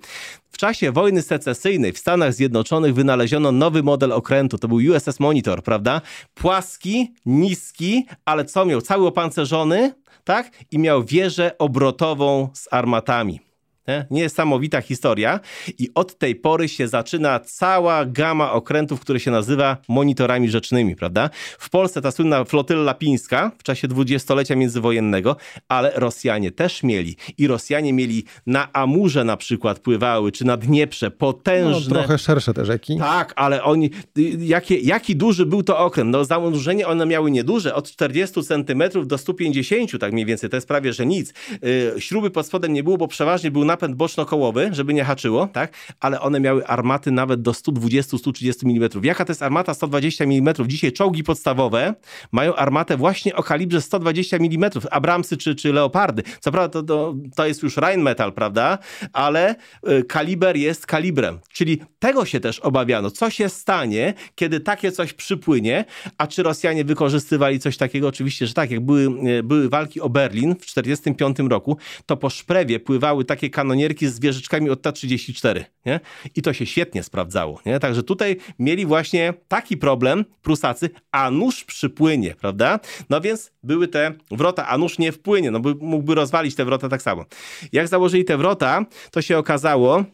W 0.51 0.59
czasie 0.59 0.93
wojny 0.93 1.23
secesyjnej 1.23 1.93
w 1.93 1.99
Stanach 1.99 2.35
Zjednoczonych 2.35 2.95
wynaleziono 2.95 3.53
nowy 3.53 3.83
model 3.83 4.13
okrętu. 4.13 4.59
To 4.59 4.69
był 4.69 4.77
USS 4.77 5.21
Monitor, 5.21 5.63
prawda? 5.63 6.01
Płaski, 6.35 7.13
niski, 7.27 8.07
ale 8.25 8.45
co 8.45 8.65
miał? 8.65 8.81
Cały 8.81 9.07
opancerzony, 9.07 9.95
tak? 10.25 10.51
I 10.71 10.79
miał 10.79 11.05
wieżę 11.05 11.59
obrotową 11.59 12.49
z 12.55 12.69
armatami. 12.71 13.52
Nie? 13.89 14.07
Niesamowita 14.11 14.81
historia. 14.81 15.41
I 15.79 15.91
od 15.95 16.19
tej 16.19 16.35
pory 16.35 16.69
się 16.69 16.89
zaczyna 16.89 17.41
cała 17.41 18.05
gama 18.05 18.53
okrętów, 18.53 19.01
które 19.01 19.21
się 19.21 19.31
nazywa 19.31 19.77
monitorami 19.89 20.51
rzecznymi, 20.51 20.97
prawda? 20.97 21.31
W 21.59 21.71
Polsce 21.71 22.03
ta 22.03 22.11
słynna 22.11 22.45
flotylla 22.45 22.95
pińska 22.95 23.51
w 23.59 23.63
czasie 23.63 23.89
dwudziestolecia 23.89 24.57
międzywojennego, 24.57 25.37
ale 25.69 25.93
Rosjanie 25.95 26.51
też 26.51 26.83
mieli. 26.83 27.17
I 27.39 27.47
Rosjanie 27.47 27.93
mieli 27.93 28.25
na 28.47 28.73
Amurze 28.73 29.25
na 29.25 29.37
przykład 29.37 29.79
pływały, 29.79 30.33
czy 30.33 30.45
na 30.45 30.57
Dnieprze, 30.57 31.11
potężne... 31.11 31.95
No, 31.95 32.01
trochę 32.01 32.19
szersze 32.19 32.55
te 32.55 32.65
rzeki. 32.65 32.99
Tak, 32.99 33.33
ale 33.37 33.63
oni... 33.63 33.91
Jakie, 34.39 34.79
jaki 34.79 35.17
duży 35.17 35.47
był 35.47 35.63
to 35.63 35.79
okręt? 35.79 36.11
No 36.11 36.25
zanurzenie 36.25 36.87
one 36.87 37.07
miały 37.07 37.31
nieduże, 37.31 37.75
od 37.75 37.91
40 37.91 38.43
centymetrów 38.43 39.07
do 39.07 39.19
150, 39.19 40.01
tak 40.01 40.13
mniej 40.13 40.27
więcej. 40.27 40.51
To 40.51 40.57
jest 40.57 40.69
prawie, 40.69 40.93
że 40.93 41.07
nic. 41.07 41.35
Yy, 41.63 42.01
śruby 42.01 42.31
pod 42.31 42.47
spodem 42.47 42.73
nie 42.73 42.83
było, 42.83 42.99
bo 42.99 43.09
przeważnie 43.09 43.51
był 43.51 43.65
napęd 43.73 43.97
boczno-kołowy, 43.97 44.69
żeby 44.73 44.95
nie 44.95 45.05
haczyło, 45.05 45.47
tak? 45.47 45.73
Ale 46.01 46.21
one 46.21 46.41
miały 46.41 46.67
armaty 46.67 47.11
nawet 47.11 47.43
do 47.43 47.53
120-130 47.53 48.53
mm. 48.65 48.91
Jaka 49.03 49.25
to 49.25 49.33
jest 49.33 49.43
armata 49.43 49.75
120 49.75 50.25
mm? 50.25 50.55
Dzisiaj 50.67 50.93
czołgi 50.93 51.25
podstawowe 51.25 51.95
mają 52.33 52.55
armatę 52.55 52.97
właśnie 52.97 53.37
o 53.37 53.43
kalibrze 53.43 53.81
120 53.81 54.37
mm. 54.37 54.71
Abramsy 54.91 55.37
czy, 55.37 55.55
czy 55.55 55.73
Leopardy. 55.73 56.23
Co 56.41 56.53
prawda 56.53 56.69
to, 56.69 56.83
to, 56.83 57.15
to 57.37 57.47
jest 57.47 57.63
już 57.63 57.77
Rheinmetall, 57.77 58.33
prawda? 58.33 58.79
Ale 59.13 59.55
y, 59.89 60.05
kaliber 60.05 60.57
jest 60.57 60.87
kalibrem. 60.87 61.39
Czyli 61.53 61.81
tego 61.99 62.25
się 62.25 62.41
też 62.41 62.59
obawiano. 62.61 63.11
Co 63.11 63.31
się 63.31 63.49
stanie, 63.49 64.15
kiedy 64.35 64.61
takie 64.61 64.93
coś 64.93 65.13
przypłynie? 65.13 65.85
A 66.19 66.27
czy 66.27 66.43
Rosjanie 66.43 66.85
wykorzystywali 66.85 67.59
coś 67.59 67.77
takiego? 67.77 68.09
Oczywiście, 68.09 68.47
że 68.47 68.55
tak. 68.55 68.71
Jak 68.71 68.81
były, 68.81 69.09
y, 69.39 69.43
były 69.43 69.69
walki 69.69 70.01
o 70.01 70.09
Berlin 70.09 70.55
w 70.55 70.67
1945 70.67 71.51
roku, 71.51 71.77
to 72.07 72.17
po 72.17 72.31
Szprewie 72.31 72.81
pływały 72.81 73.25
takie 73.25 73.51
kanonierki 73.63 74.09
z 74.09 74.21
wieżyczkami 74.21 74.71
od 74.71 74.83
T-34. 74.83 75.65
Nie? 75.87 76.01
I 76.35 76.43
to 76.43 76.53
się 76.53 76.67
świetnie 76.67 77.03
sprawdzało. 77.03 77.61
Nie? 77.67 77.81
Także 77.81 78.03
tutaj 78.03 78.37
mieli 78.59 78.87
właśnie 78.87 79.35
taki 79.49 79.77
problem 79.77 80.25
Prusacy, 80.43 80.91
a 81.13 81.31
nóż 81.31 81.65
przypłynie, 81.65 82.35
prawda? 82.35 82.81
No 83.11 83.21
więc 83.21 83.53
były 83.63 83.89
te 83.89 84.13
wrota, 84.31 84.69
a 84.69 84.79
nóż 84.79 84.99
nie 84.99 85.13
wpłynie, 85.13 85.51
no 85.51 85.61
by, 85.61 85.75
mógłby 85.75 86.15
rozwalić 86.15 86.55
te 86.55 86.65
wrota 86.65 86.89
tak 86.89 87.03
samo. 87.03 87.25
Jak 87.73 87.89
założyli 87.89 88.25
te 88.25 88.37
wrota, 88.37 88.87
to 89.11 89.23
się 89.23 89.39
okazało, 89.39 90.05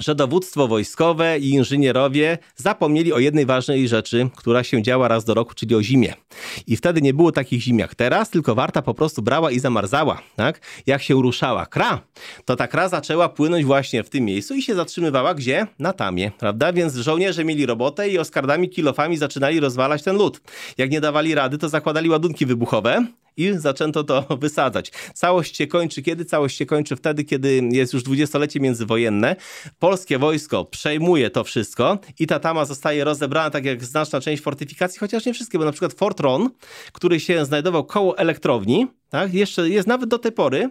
że 0.00 0.14
dowództwo 0.14 0.68
wojskowe 0.68 1.38
i 1.38 1.50
inżynierowie 1.50 2.38
zapomnieli 2.56 3.12
o 3.12 3.18
jednej 3.18 3.46
ważnej 3.46 3.88
rzeczy, 3.88 4.28
która 4.36 4.64
się 4.64 4.82
działa 4.82 5.08
raz 5.08 5.24
do 5.24 5.34
roku, 5.34 5.54
czyli 5.54 5.74
o 5.74 5.82
zimie. 5.82 6.14
I 6.66 6.76
wtedy 6.76 7.02
nie 7.02 7.14
było 7.14 7.32
takich 7.32 7.62
zim 7.62 7.78
jak 7.78 7.94
teraz, 7.94 8.30
tylko 8.30 8.54
warta 8.54 8.82
po 8.82 8.94
prostu 8.94 9.22
brała 9.22 9.50
i 9.50 9.60
zamarzała. 9.60 10.22
Tak? 10.36 10.60
Jak 10.86 11.02
się 11.02 11.14
ruszała 11.14 11.66
kra, 11.66 12.00
to 12.44 12.56
ta 12.56 12.68
kra 12.68 12.88
zaczęła 12.88 13.28
płynąć 13.28 13.64
właśnie 13.64 14.04
w 14.04 14.10
tym 14.10 14.24
miejscu 14.24 14.54
i 14.54 14.62
się 14.62 14.74
zatrzymywała 14.74 15.34
gdzie? 15.34 15.66
Na 15.78 15.92
tamie, 15.92 16.30
prawda? 16.38 16.72
Więc 16.72 16.94
żołnierze 16.94 17.44
mieli 17.44 17.66
robotę 17.66 18.08
i 18.08 18.18
oskardami, 18.18 18.68
kilofami 18.68 19.16
zaczynali 19.16 19.60
rozwalać 19.60 20.02
ten 20.02 20.16
lód. 20.16 20.40
Jak 20.78 20.90
nie 20.90 21.00
dawali 21.00 21.34
rady, 21.34 21.58
to 21.58 21.68
zakładali 21.68 22.08
ładunki 22.08 22.46
wybuchowe 22.46 23.06
i 23.40 23.58
zaczęto 23.58 24.04
to 24.04 24.26
wysadzać. 24.40 24.92
Całość 25.14 25.56
się 25.56 25.66
kończy 25.66 26.02
kiedy? 26.02 26.24
Całość 26.24 26.56
się 26.56 26.66
kończy 26.66 26.96
wtedy, 26.96 27.24
kiedy 27.24 27.62
jest 27.72 27.92
już 27.92 28.02
dwudziestolecie 28.02 28.60
międzywojenne. 28.60 29.36
Polskie 29.78 30.18
wojsko 30.18 30.64
przejmuje 30.64 31.30
to 31.30 31.44
wszystko 31.44 31.98
i 32.18 32.26
ta 32.26 32.40
tama 32.40 32.64
zostaje 32.64 33.04
rozebrana 33.04 33.50
tak 33.50 33.64
jak 33.64 33.84
znaczna 33.84 34.20
część 34.20 34.42
fortyfikacji, 34.42 34.98
chociaż 35.00 35.26
nie 35.26 35.34
wszystkie, 35.34 35.58
bo 35.58 35.64
na 35.64 35.72
przykład 35.72 35.92
Fort 35.92 36.20
Ron, 36.20 36.50
który 36.92 37.20
się 37.20 37.44
znajdował 37.44 37.84
koło 37.84 38.18
elektrowni, 38.18 38.86
tak, 39.10 39.34
jeszcze 39.34 39.68
jest 39.68 39.88
nawet 39.88 40.08
do 40.08 40.18
tej 40.18 40.32
pory, 40.32 40.70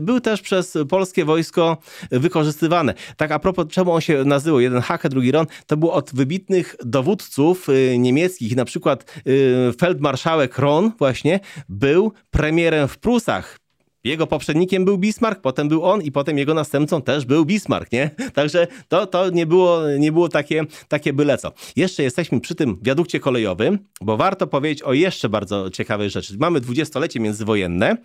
był 0.00 0.20
też 0.20 0.42
przez 0.42 0.78
polskie 0.88 1.24
wojsko 1.24 1.76
wykorzystywany. 2.10 2.94
Tak 3.16 3.32
a 3.32 3.38
propos, 3.38 3.66
czemu 3.70 3.92
on 3.92 4.00
się 4.00 4.24
nazywał, 4.24 4.60
jeden 4.60 4.80
Hake, 4.80 5.08
drugi 5.08 5.32
Ron, 5.32 5.46
to 5.66 5.76
było 5.76 5.92
od 5.92 6.10
wybitnych 6.14 6.76
dowódców 6.84 7.68
y, 7.68 7.98
niemieckich, 7.98 8.56
na 8.56 8.64
przykład 8.64 9.14
y, 9.26 9.72
feldmarszałek 9.80 10.58
Ron 10.58 10.92
właśnie 10.98 11.40
był 11.68 12.12
premierem 12.30 12.88
w 12.88 12.98
Prusach. 12.98 13.58
Jego 14.04 14.26
poprzednikiem 14.26 14.84
był 14.84 14.98
Bismarck, 14.98 15.40
potem 15.40 15.68
był 15.68 15.84
on 15.84 16.02
i 16.02 16.12
potem 16.12 16.38
jego 16.38 16.54
następcą 16.54 17.02
też 17.02 17.24
był 17.24 17.44
Bismarck, 17.44 17.92
nie? 17.92 18.10
Także 18.34 18.66
to, 18.88 19.06
to 19.06 19.30
nie 19.30 19.46
było, 19.46 19.80
nie 19.98 20.12
było 20.12 20.28
takie, 20.28 20.64
takie 20.88 21.12
byle 21.12 21.38
co. 21.38 21.52
Jeszcze 21.76 22.02
jesteśmy 22.02 22.40
przy 22.40 22.54
tym 22.54 22.78
wiadukcie 22.82 23.20
kolejowym, 23.20 23.78
bo 24.00 24.16
warto 24.16 24.46
powiedzieć 24.46 24.82
o 24.82 24.92
jeszcze 24.92 25.28
bardzo 25.28 25.70
ciekawej 25.70 26.10
rzeczy. 26.10 26.36
Mamy 26.38 26.60
dwudziestolecie 26.60 27.20
międzywojenne, 27.20 27.96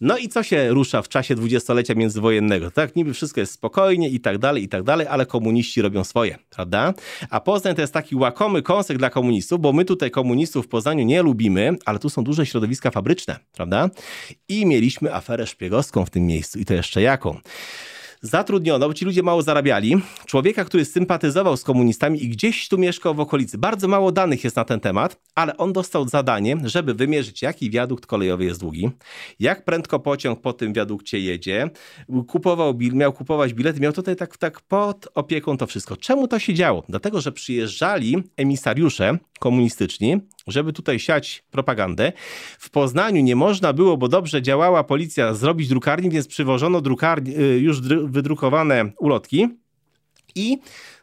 no 0.00 0.18
i 0.18 0.28
co 0.28 0.42
się 0.42 0.68
rusza 0.68 1.02
w 1.02 1.08
czasie 1.08 1.34
dwudziestolecia 1.34 1.94
międzywojennego? 1.94 2.70
Tak, 2.70 2.96
niby 2.96 3.14
wszystko 3.14 3.40
jest 3.40 3.52
spokojnie 3.52 4.08
i 4.08 4.20
tak 4.20 4.38
dalej, 4.38 4.62
i 4.62 4.68
tak 4.68 4.82
dalej, 4.82 5.06
ale 5.06 5.26
komuniści 5.26 5.82
robią 5.82 6.04
swoje, 6.04 6.38
prawda? 6.50 6.94
A 7.30 7.40
Poznań 7.40 7.74
to 7.74 7.80
jest 7.80 7.92
taki 7.92 8.16
łakomy 8.16 8.62
kąsek 8.62 8.98
dla 8.98 9.10
komunistów, 9.10 9.60
bo 9.60 9.72
my 9.72 9.84
tutaj 9.84 10.10
komunistów 10.10 10.66
w 10.66 10.68
Poznaniu 10.68 11.04
nie 11.04 11.22
lubimy, 11.22 11.76
ale 11.84 11.98
tu 11.98 12.10
są 12.10 12.24
duże 12.24 12.46
środowiska 12.46 12.90
fabryczne, 12.90 13.38
prawda? 13.52 13.90
I 14.48 14.66
mieliśmy 14.66 15.14
aferę 15.14 15.31
szpiegowską 15.46 16.04
w 16.04 16.10
tym 16.10 16.26
miejscu 16.26 16.58
i 16.58 16.64
to 16.64 16.74
jeszcze 16.74 17.02
jaką? 17.02 17.40
zatrudniono, 18.22 18.88
bo 18.88 18.94
ci 18.94 19.04
ludzie 19.04 19.22
mało 19.22 19.42
zarabiali, 19.42 20.02
człowieka, 20.26 20.64
który 20.64 20.84
sympatyzował 20.84 21.56
z 21.56 21.64
komunistami 21.64 22.24
i 22.24 22.28
gdzieś 22.28 22.68
tu 22.68 22.78
mieszkał 22.78 23.14
w 23.14 23.20
okolicy. 23.20 23.58
Bardzo 23.58 23.88
mało 23.88 24.12
danych 24.12 24.44
jest 24.44 24.56
na 24.56 24.64
ten 24.64 24.80
temat, 24.80 25.20
ale 25.34 25.56
on 25.56 25.72
dostał 25.72 26.08
zadanie, 26.08 26.56
żeby 26.64 26.94
wymierzyć, 26.94 27.42
jaki 27.42 27.70
wiadukt 27.70 28.06
kolejowy 28.06 28.44
jest 28.44 28.60
długi, 28.60 28.90
jak 29.40 29.64
prędko 29.64 30.00
pociąg 30.00 30.40
po 30.40 30.52
tym 30.52 30.72
wiadukcie 30.72 31.20
jedzie, 31.20 31.70
kupował, 32.28 32.78
miał 32.92 33.12
kupować 33.12 33.54
bilety, 33.54 33.80
miał 33.80 33.92
tutaj 33.92 34.16
tak, 34.16 34.36
tak 34.36 34.60
pod 34.60 35.08
opieką 35.14 35.56
to 35.56 35.66
wszystko. 35.66 35.96
Czemu 35.96 36.28
to 36.28 36.38
się 36.38 36.54
działo? 36.54 36.82
Dlatego, 36.88 37.20
że 37.20 37.32
przyjeżdżali 37.32 38.22
emisariusze 38.36 39.18
komunistyczni, 39.42 40.20
żeby 40.46 40.72
tutaj 40.72 40.98
siać 40.98 41.44
propagandę. 41.50 42.12
W 42.58 42.70
Poznaniu 42.70 43.22
nie 43.22 43.36
można 43.36 43.72
było, 43.72 43.96
bo 43.96 44.08
dobrze 44.08 44.42
działała 44.42 44.84
policja, 44.84 45.34
zrobić 45.34 45.68
drukarni, 45.68 46.10
więc 46.10 46.26
przywożono 46.26 46.80
drukarni, 46.80 47.36
y, 47.36 47.58
już 47.58 47.80
wydrukowane 48.04 48.92
ulotki 48.98 49.48
i 50.34 50.58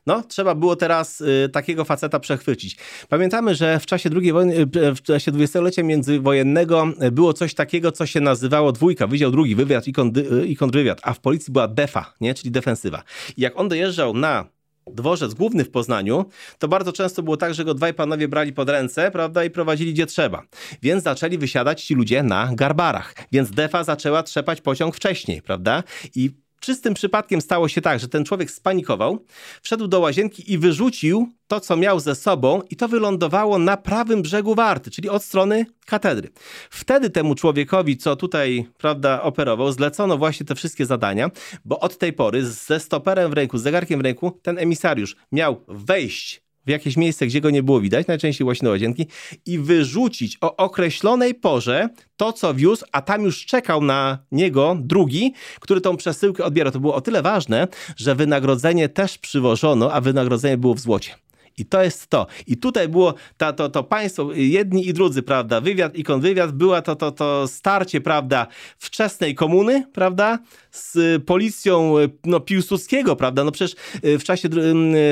no, 0.06 0.24
trzeba 0.24 0.56
było 0.56 0.76
teraz 0.76 1.22
y, 1.22 1.50
takiego 1.54 1.86
faceta 1.86 2.20
przechwycić. 2.20 2.78
Pamiętamy, 3.10 3.56
że 3.56 3.80
w 3.80 3.86
czasie 3.86 4.10
II 4.22 4.32
wojny, 4.32 4.56
y, 4.56 4.96
w 4.96 5.02
czasie 5.02 5.32
dwudziestolecia 5.32 5.84
międzywojennego 5.84 6.88
było 7.12 7.34
coś 7.34 7.54
takiego, 7.54 7.92
co 7.92 8.06
się 8.06 8.22
nazywało 8.22 8.72
dwójka, 8.72 9.08
Wydział 9.08 9.32
Drugi, 9.32 9.56
Wywiad 9.56 9.88
i, 9.88 9.94
kondy, 9.94 10.46
i 10.48 10.56
kontrwywiad, 10.56 11.00
a 11.04 11.14
w 11.14 11.20
policji 11.20 11.54
była 11.54 11.68
defa, 11.68 12.14
nie? 12.22 12.34
czyli 12.34 12.52
defensywa. 12.52 13.04
I 13.38 13.42
jak 13.42 13.60
on 13.60 13.70
dojeżdżał 13.70 14.14
na 14.14 14.59
dworzec 14.94 15.34
główny 15.34 15.66
w 15.66 15.72
Poznaniu, 15.72 16.26
to 16.60 16.68
bardzo 16.68 16.94
często 16.94 17.24
było 17.24 17.38
tak, 17.38 17.54
że 17.54 17.66
go 17.66 17.74
dwaj 17.74 17.94
panowie 17.94 18.28
brali 18.28 18.54
pod 18.54 18.70
ręce, 18.70 19.12
prawda, 19.12 19.44
i 19.44 19.50
prowadzili 19.50 19.94
gdzie 19.94 20.06
trzeba. 20.06 20.44
Więc 20.82 21.04
zaczęli 21.04 21.38
wysiadać 21.38 21.84
ci 21.84 21.96
ludzie 21.96 22.24
na 22.24 22.50
garbarach. 22.54 23.16
Więc 23.32 23.52
defa 23.52 23.84
zaczęła 23.84 24.24
trzepać 24.24 24.62
pociąg 24.62 24.96
wcześniej, 24.96 25.42
prawda? 25.42 25.84
I 26.16 26.32
czystym 26.60 26.94
przypadkiem 26.94 27.42
stało 27.42 27.68
się 27.68 27.82
tak, 27.82 28.00
że 28.00 28.08
ten 28.08 28.26
człowiek 28.26 28.52
spanikował, 28.52 29.26
wszedł 29.62 29.88
do 29.88 30.00
łazienki 30.00 30.54
i 30.54 30.58
wyrzucił 30.58 31.30
to, 31.48 31.60
co 31.60 31.78
miał 31.78 32.00
ze 32.00 32.16
sobą, 32.16 32.62
i 32.70 32.76
to 32.76 32.88
wylądowało 32.88 33.60
na 33.60 33.78
prawym 33.78 34.22
brzegu 34.22 34.56
Warty, 34.56 34.92
czyli 34.92 35.10
od 35.10 35.24
strony 35.24 35.66
katedry. 35.86 36.30
Wtedy 36.70 37.10
temu 37.10 37.36
człowiekowi, 37.36 37.98
co 37.98 38.16
tutaj 38.16 38.66
prawda, 38.78 39.22
operował, 39.22 39.72
zlecono 39.72 40.18
właśnie 40.18 40.46
te 40.46 40.56
wszystkie 40.56 40.86
zadania, 40.86 41.30
bo 41.66 41.80
od 41.80 41.98
tej 41.98 42.14
pory 42.14 42.46
ze 42.46 42.80
stoperem 42.80 43.32
w 43.32 43.34
ręku, 43.34 43.58
z 43.58 43.62
zegarkiem 43.62 44.00
w 44.00 44.04
ręku, 44.04 44.40
ten 44.42 44.58
emisariusz 44.58 45.16
miał 45.32 45.64
wejść 45.68 46.49
w 46.70 46.72
jakieś 46.72 46.98
miejsce, 46.98 47.28
gdzie 47.28 47.42
go 47.42 47.50
nie 47.50 47.64
było 47.64 47.82
widać, 47.82 48.08
najczęściej 48.08 48.46
właśnie 48.46 48.66
do 48.66 48.72
łazienki, 48.72 49.08
i 49.46 49.60
wyrzucić 49.60 50.38
o 50.42 50.56
określonej 50.56 51.36
porze 51.36 51.90
to, 52.18 52.34
co 52.34 52.54
wiózł, 52.54 52.86
a 52.92 53.02
tam 53.02 53.24
już 53.24 53.46
czekał 53.46 53.82
na 53.82 54.18
niego 54.32 54.78
drugi, 54.80 55.34
który 55.60 55.82
tą 55.82 55.98
przesyłkę 55.98 56.44
odbierał. 56.44 56.74
To 56.74 56.80
było 56.80 56.96
o 56.96 57.02
tyle 57.02 57.22
ważne, 57.22 57.68
że 57.96 58.16
wynagrodzenie 58.16 58.90
też 58.90 59.18
przywożono, 59.18 59.94
a 59.94 60.02
wynagrodzenie 60.02 60.58
było 60.58 60.74
w 60.74 60.80
złocie. 60.80 61.29
I 61.60 61.66
to 61.66 61.84
jest 61.84 62.08
to. 62.08 62.28
I 62.48 62.58
tutaj 62.58 62.90
było 62.90 63.14
ta, 63.38 63.54
to, 63.54 63.70
to 63.70 63.84
państwo, 63.84 64.34
jedni 64.34 64.88
i 64.88 64.94
drudzy, 64.94 65.24
prawda, 65.24 65.62
wywiad 65.62 65.96
i 65.96 66.04
konwywiad, 66.04 66.52
była 66.52 66.82
to, 66.82 66.96
to, 66.96 67.12
to 67.12 67.48
starcie, 67.48 68.02
prawda, 68.02 68.48
wczesnej 68.78 69.36
komuny, 69.36 69.84
prawda, 69.94 70.40
z 70.72 71.24
policją 71.24 71.96
no, 72.26 72.40
Piłsudskiego, 72.40 73.16
prawda, 73.16 73.44
no 73.44 73.52
przecież 73.52 73.76
y, 74.06 74.20
w 74.20 74.24
czasie 74.24 74.50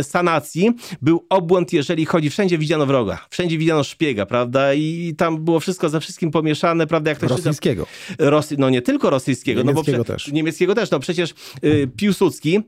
sanacji 0.01 0.71
był 1.01 1.25
obłęd, 1.29 1.73
jeżeli 1.73 2.05
chodzi, 2.05 2.29
wszędzie 2.29 2.57
widziano 2.57 2.85
wroga, 2.85 3.25
wszędzie 3.29 3.57
widziano 3.57 3.83
szpiega, 3.83 4.25
prawda, 4.25 4.73
i 4.73 5.13
tam 5.17 5.45
było 5.45 5.59
wszystko 5.59 5.89
ze 5.89 5.99
wszystkim 5.99 6.31
pomieszane, 6.31 6.87
prawda, 6.87 7.09
jak 7.09 7.19
to 7.19 7.27
Rosyjskiego. 7.27 7.87
Rosy, 8.19 8.55
no 8.57 8.69
nie 8.69 8.81
tylko 8.81 9.09
rosyjskiego. 9.09 9.61
Niemieckiego 9.61 9.97
no 9.97 10.03
bo 10.03 10.13
też. 10.13 10.27
Niemieckiego 10.27 10.75
też, 10.75 10.91
no 10.91 10.99
przecież 10.99 11.33
y, 11.63 11.89
Piłsudski 11.97 12.59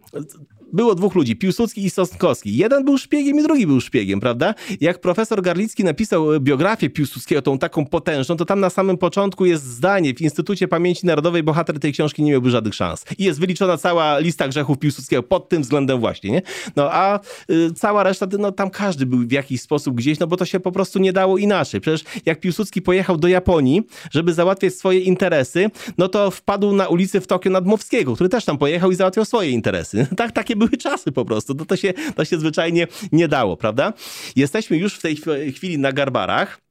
było 0.74 0.96
dwóch 0.96 1.16
ludzi, 1.16 1.36
Piłsudski 1.36 1.86
i 1.86 1.90
Sosnkowski. 1.90 2.58
Jeden 2.58 2.86
był 2.86 2.98
szpiegiem 2.98 3.40
i 3.40 3.44
drugi 3.44 3.68
był 3.68 3.82
szpiegiem, 3.82 4.20
prawda? 4.20 4.54
Jak 4.82 5.02
profesor 5.02 5.42
Garlicki 5.42 5.84
napisał 5.84 6.34
e, 6.34 6.40
biografię 6.40 6.90
Piłsudskiego, 6.90 7.42
tą 7.42 7.58
taką 7.58 7.86
potężną, 7.86 8.36
to 8.36 8.46
tam 8.46 8.60
na 8.60 8.70
samym 8.70 8.98
początku 8.98 9.46
jest 9.46 9.64
zdanie 9.64 10.14
w 10.14 10.22
Instytucie 10.22 10.68
Pamięci 10.68 11.06
Narodowej 11.06 11.44
bohater 11.44 11.80
tej 11.80 11.94
książki 11.94 12.24
nie 12.24 12.32
miałby 12.32 12.50
żadnych 12.50 12.76
szans. 12.76 13.06
I 13.18 13.24
jest 13.24 13.40
wyliczona 13.40 13.78
cała 13.78 14.20
lista 14.20 14.48
grzechów 14.48 14.78
Piłsudskiego 14.80 15.24
pod 15.24 15.50
tym 15.50 15.62
względem 15.62 16.00
właśnie, 16.00 16.32
nie? 16.32 16.42
No 16.76 16.92
a 16.92 17.20
y, 17.52 17.74
cała 17.74 18.04
reszta, 18.04 18.28
no 18.40 18.52
tam 18.52 18.70
każdy 18.70 19.06
był 19.06 19.20
w 19.20 19.32
jakiś 19.32 19.62
sposób 19.62 19.96
gdzieś, 19.96 20.20
no 20.20 20.28
bo 20.28 20.38
to 20.38 20.46
się 20.46 20.60
po 20.60 20.72
prostu 20.72 21.00
nie 21.00 21.14
dało 21.14 21.38
inaczej. 21.38 21.82
Przecież 21.82 22.04
jak 22.26 22.40
Piłsudski 22.40 22.82
pojechał 22.82 23.18
do 23.18 23.28
Japonii, 23.28 23.82
żeby 24.12 24.34
załatwiać 24.34 24.74
swoje 24.74 25.00
interesy, 25.00 25.70
no 25.98 26.08
to 26.08 26.32
wpadł 26.32 26.74
na 26.74 26.88
ulicy 26.88 27.22
w 27.22 27.28
Tokio 27.28 27.52
Nadmowskiego, 27.52 28.16
który 28.16 28.30
też 28.30 28.46
tam 28.46 28.58
pojechał 28.58 28.92
i 28.92 28.96
załatwiał 28.96 29.26
swoje 29.26 29.50
interesy. 29.50 30.08
tak, 30.18 30.32
takie 30.32 30.56
były 30.60 30.78
czasy 30.78 31.12
po 31.12 31.26
prostu. 31.26 31.56
To, 31.56 31.66
to, 31.66 31.76
się, 31.76 31.94
to 32.16 32.26
się 32.26 32.40
zwyczajnie 32.40 32.88
nie 33.12 33.28
dało, 33.28 33.58
prawda? 33.58 33.94
Jesteśmy 34.36 34.78
już 34.78 34.94
w 34.94 35.02
tej 35.02 35.16
chwili 35.52 35.78
na 35.78 35.92
Garbarach. 35.92 36.62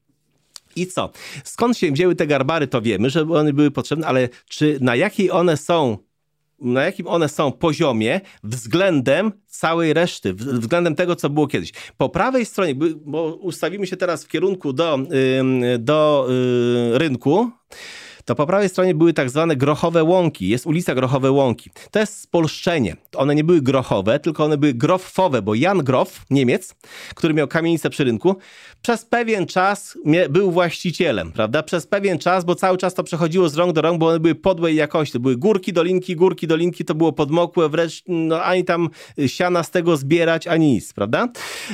I 0.76 0.86
co? 0.86 1.11
Skąd 1.45 1.78
się 1.78 1.93
wzięły 1.93 2.14
te 2.14 2.26
garbary, 2.26 2.66
to 2.66 2.82
wiemy, 2.82 3.11
że 3.11 3.22
one 3.22 3.53
były 3.53 3.70
potrzebne, 3.70 4.07
ale 4.07 4.28
czy 4.49 4.78
na 4.80 4.97
jakiej 4.97 5.30
one 5.30 5.57
są 5.57 5.99
na 6.61 6.84
jakim 6.84 7.07
one 7.07 7.28
są 7.28 7.53
poziomie 7.53 8.20
względem 8.45 9.32
całej 9.47 9.93
reszty, 9.93 10.34
względem 10.34 10.95
tego, 10.95 11.16
co 11.16 11.30
było 11.30 11.47
kiedyś. 11.47 11.72
Po 11.97 12.09
prawej 12.09 12.47
stronie, 12.47 12.74
bo 13.05 13.34
ustawimy 13.34 13.86
się 13.86 13.97
teraz 13.97 14.24
w 14.24 14.28
kierunku 14.28 14.72
do, 14.72 14.99
do 15.78 16.28
y, 16.95 16.99
rynku, 16.99 17.51
to 18.29 18.35
po 18.35 18.47
prawej 18.47 18.68
stronie 18.68 18.95
były 18.95 19.12
tak 19.12 19.31
zwane 19.31 19.57
grochowe 19.57 20.05
łąki. 20.05 20.49
Jest 20.49 20.66
ulica 20.66 20.95
Grochowe 20.95 21.31
Łąki. 21.31 21.70
To 21.91 21.99
jest 21.99 22.20
spolszczenie. 22.20 22.97
One 23.16 23.35
nie 23.35 23.45
były 23.45 23.62
grochowe, 23.62 24.20
tylko 24.20 24.45
one 24.45 24.59
były 24.59 24.74
groffowe, 24.74 25.43
bo 25.43 25.55
Jan 25.55 25.79
Grof, 25.79 26.24
Niemiec, 26.31 26.74
który 27.14 27.35
miał 27.35 27.49
kamienicę 27.49 27.91
przy 27.91 28.05
rynku, 28.05 28.37
przez 28.83 29.05
pewien 29.05 29.47
czas 29.47 29.99
był 30.31 30.51
właścicielem, 30.51 31.33
prawda? 31.33 31.62
Przez 31.62 31.87
pewien 31.87 32.18
czas, 32.18 32.45
bo 32.45 32.55
cały 32.55 32.79
czas 32.79 32.95
to 32.95 33.05
przechodziło 33.05 33.49
z 33.49 33.57
rąk 33.57 33.72
do 33.72 33.83
rąk, 33.83 33.99
bo 33.99 34.09
one 34.09 34.20
były 34.20 34.35
podłej 34.35 34.76
jakości. 34.76 35.12
To 35.12 35.20
były 35.20 35.37
górki, 35.37 35.72
dolinki, 35.72 36.16
górki, 36.16 36.47
dolinki, 36.47 36.85
to 36.85 36.95
było 36.95 37.12
podmokłe, 37.12 37.68
wręcz 37.68 38.03
no, 38.09 38.43
ani 38.43 38.64
tam 38.64 38.89
siana 39.26 39.62
z 39.62 39.70
tego 39.70 39.97
zbierać, 39.97 40.47
ani 40.47 40.72
nic, 40.72 40.93
prawda? 40.93 41.29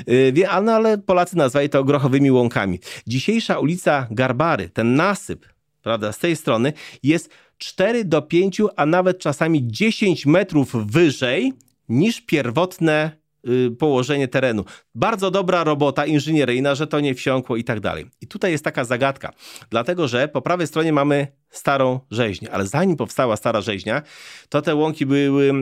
Yy, 0.06 0.48
ale 0.48 0.98
Polacy 0.98 1.36
nazwali 1.36 1.68
to 1.68 1.84
grochowymi 1.84 2.30
łąkami. 2.30 2.80
Dzisiejsza 3.06 3.58
ulica 3.58 4.06
Garbary, 4.10 4.68
ten 4.68 4.94
nasyp, 4.94 5.53
prawda, 5.84 6.12
z 6.12 6.18
tej 6.18 6.36
strony 6.36 6.72
jest 7.02 7.30
4 7.58 8.04
do 8.04 8.22
5, 8.22 8.62
a 8.76 8.86
nawet 8.86 9.18
czasami 9.18 9.68
10 9.68 10.26
metrów 10.26 10.86
wyżej 10.86 11.52
niż 11.88 12.20
pierwotne 12.20 13.10
y, 13.48 13.70
położenie 13.70 14.28
terenu. 14.28 14.64
Bardzo 14.94 15.30
dobra 15.30 15.64
robota 15.64 16.06
inżynieryjna, 16.06 16.74
że 16.74 16.86
to 16.86 17.00
nie 17.00 17.14
wsiąkło 17.14 17.56
i 17.56 17.64
tak 17.64 17.80
dalej. 17.80 18.06
I 18.20 18.26
tutaj 18.26 18.52
jest 18.52 18.64
taka 18.64 18.84
zagadka, 18.84 19.32
dlatego 19.70 20.08
że 20.08 20.28
po 20.28 20.42
prawej 20.42 20.66
stronie 20.66 20.92
mamy 20.92 21.26
starą 21.54 22.00
rzeźnię, 22.10 22.52
ale 22.52 22.66
zanim 22.66 22.96
powstała 22.96 23.36
stara 23.36 23.60
rzeźnia, 23.60 24.02
to 24.48 24.62
te 24.62 24.74
łąki 24.74 25.06
były 25.06 25.44
y, 25.44 25.54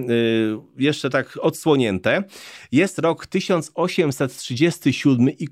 jeszcze 0.79 1.11
tak 1.11 1.39
odsłonięte. 1.41 2.25
Jest 2.73 2.99
rok 2.99 3.27
1837 3.27 5.31
i 5.31 5.49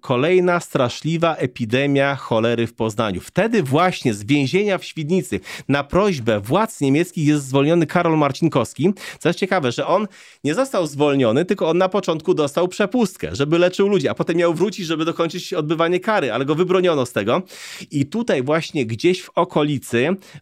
kolejna 0.00 0.60
straszliwa 0.60 1.36
epidemia 1.36 2.16
cholery 2.16 2.66
w 2.66 2.74
Poznaniu. 2.74 3.20
Wtedy 3.20 3.62
właśnie 3.62 4.14
z 4.14 4.24
więzienia 4.24 4.78
w 4.78 4.84
Świdnicy 4.84 5.40
na 5.68 5.84
prośbę 5.84 6.40
władz 6.40 6.80
niemieckich 6.80 7.26
jest 7.26 7.46
zwolniony 7.46 7.86
Karol 7.86 8.18
Marcinkowski. 8.18 8.92
Co 9.18 9.28
jest 9.28 9.38
ciekawe, 9.38 9.72
że 9.72 9.86
on 9.86 10.08
nie 10.44 10.54
został 10.54 10.86
zwolniony, 10.86 11.44
tylko 11.44 11.68
on 11.68 11.78
na 11.78 11.88
początku 11.88 12.34
dostał 12.34 12.68
przepustkę, 12.68 13.36
żeby 13.36 13.58
leczył 13.58 13.88
ludzi, 13.88 14.08
a 14.08 14.14
potem 14.14 14.36
miał 14.36 14.54
wrócić, 14.54 14.86
żeby 14.86 15.04
dokończyć 15.04 15.54
odbywanie 15.54 16.00
kary, 16.00 16.32
ale 16.32 16.44
go 16.44 16.54
wybroniono 16.54 17.06
z 17.06 17.12
tego. 17.12 17.42
I 17.90 18.06
tutaj 18.06 18.42
właśnie 18.42 18.86
gdzieś 18.86 19.22
w 19.22 19.30
okolicy 19.34 19.81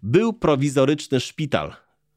był 0.02 0.32
prowizoryczny 0.32 1.20
szpital 1.20 1.72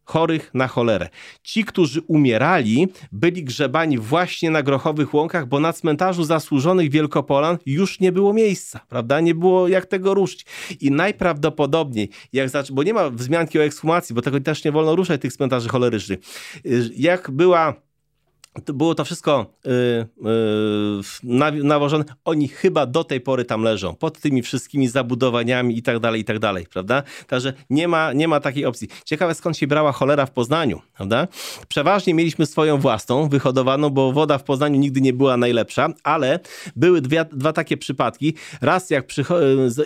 chorych 0.05 0.51
na 0.53 0.67
cholerę. 0.67 1.09
Ci, 1.43 1.65
którzy 1.65 2.01
umierali, 2.07 2.87
byli 3.11 3.43
grzebani 3.43 3.97
właśnie 3.97 4.51
na 4.51 4.63
grochowych 4.63 5.13
łąkach, 5.13 5.47
bo 5.47 5.59
na 5.59 5.73
cmentarzu 5.73 6.23
zasłużonych 6.23 6.89
Wielkopolan 6.89 7.57
już 7.65 7.99
nie 7.99 8.11
było 8.11 8.33
miejsca, 8.33 8.79
prawda? 8.89 9.19
Nie 9.19 9.35
było 9.35 9.67
jak 9.67 9.85
tego 9.85 10.13
ruszyć. 10.13 10.45
I 10.81 10.91
najprawdopodobniej, 10.91 12.09
jak 12.33 12.49
bo 12.71 12.83
nie 12.83 12.93
ma 12.93 13.09
wzmianki 13.09 13.59
o 13.59 13.63
ekshumacji, 13.63 14.15
bo 14.15 14.21
tego 14.21 14.39
też 14.39 14.63
nie 14.63 14.71
wolno 14.71 14.95
ruszać 14.95 15.21
tych 15.21 15.33
cmentarzy 15.33 15.69
cholerycznych. 15.69 16.19
Jak 16.95 17.31
była 17.31 17.73
to 18.61 18.73
było 18.73 18.95
to 18.95 19.05
wszystko 19.05 19.45
yy, 19.65 19.71
yy, 21.23 21.63
nawożone. 21.63 22.03
Oni 22.25 22.47
chyba 22.47 22.85
do 22.85 23.03
tej 23.03 23.21
pory 23.21 23.45
tam 23.45 23.63
leżą, 23.63 23.95
pod 23.95 24.19
tymi 24.19 24.41
wszystkimi 24.41 24.87
zabudowaniami 24.87 25.77
i 25.77 25.81
tak 25.81 25.99
dalej, 25.99 26.21
i 26.21 26.23
tak 26.23 26.39
dalej, 26.39 26.67
prawda? 26.73 27.03
Także 27.27 27.53
nie 27.69 27.87
ma, 27.87 28.13
nie 28.13 28.27
ma 28.27 28.39
takiej 28.39 28.65
opcji. 28.65 28.87
Ciekawe 29.05 29.35
skąd 29.35 29.57
się 29.57 29.67
brała 29.67 29.91
cholera 29.91 30.25
w 30.25 30.31
Poznaniu, 30.31 30.81
prawda? 30.95 31.27
Przeważnie 31.67 32.13
mieliśmy 32.13 32.45
swoją 32.45 32.77
własną, 32.77 33.29
wyhodowaną, 33.29 33.89
bo 33.89 34.11
woda 34.11 34.37
w 34.37 34.43
Poznaniu 34.43 34.79
nigdy 34.79 35.01
nie 35.01 35.13
była 35.13 35.37
najlepsza, 35.37 35.89
ale 36.03 36.39
były 36.75 37.01
dwie, 37.01 37.25
dwa 37.31 37.53
takie 37.53 37.77
przypadki. 37.77 38.33
Raz 38.61 38.89
jak 38.89 39.05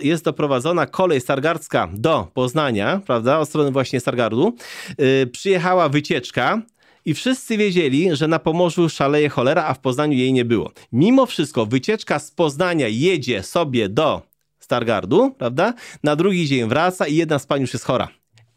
jest 0.02 0.24
doprowadzona 0.24 0.86
kolej 0.86 1.20
stargardzka 1.20 1.88
do 1.92 2.28
Poznania, 2.34 3.00
prawda, 3.06 3.38
od 3.38 3.48
strony 3.48 3.70
właśnie 3.70 4.00
Stargardu, 4.00 4.56
yy, 4.98 5.26
przyjechała 5.26 5.88
wycieczka, 5.88 6.62
i 7.08 7.14
wszyscy 7.14 7.56
wiedzieli, 7.56 8.16
że 8.16 8.28
na 8.28 8.38
Pomorzu 8.38 8.88
szaleje 8.88 9.28
cholera, 9.28 9.64
a 9.64 9.74
w 9.74 9.78
Poznaniu 9.78 10.18
jej 10.18 10.32
nie 10.32 10.44
było. 10.44 10.72
Mimo 10.92 11.26
wszystko 11.26 11.66
wycieczka 11.66 12.18
z 12.18 12.30
Poznania 12.30 12.88
jedzie 12.88 13.42
sobie 13.42 13.88
do 13.88 14.22
Stargardu, 14.58 15.34
prawda? 15.38 15.74
Na 16.02 16.16
drugi 16.16 16.46
dzień 16.46 16.68
wraca 16.68 17.06
i 17.06 17.16
jedna 17.16 17.38
z 17.38 17.46
pań 17.46 17.60
już 17.60 17.72
jest 17.72 17.84
chora 17.84 18.08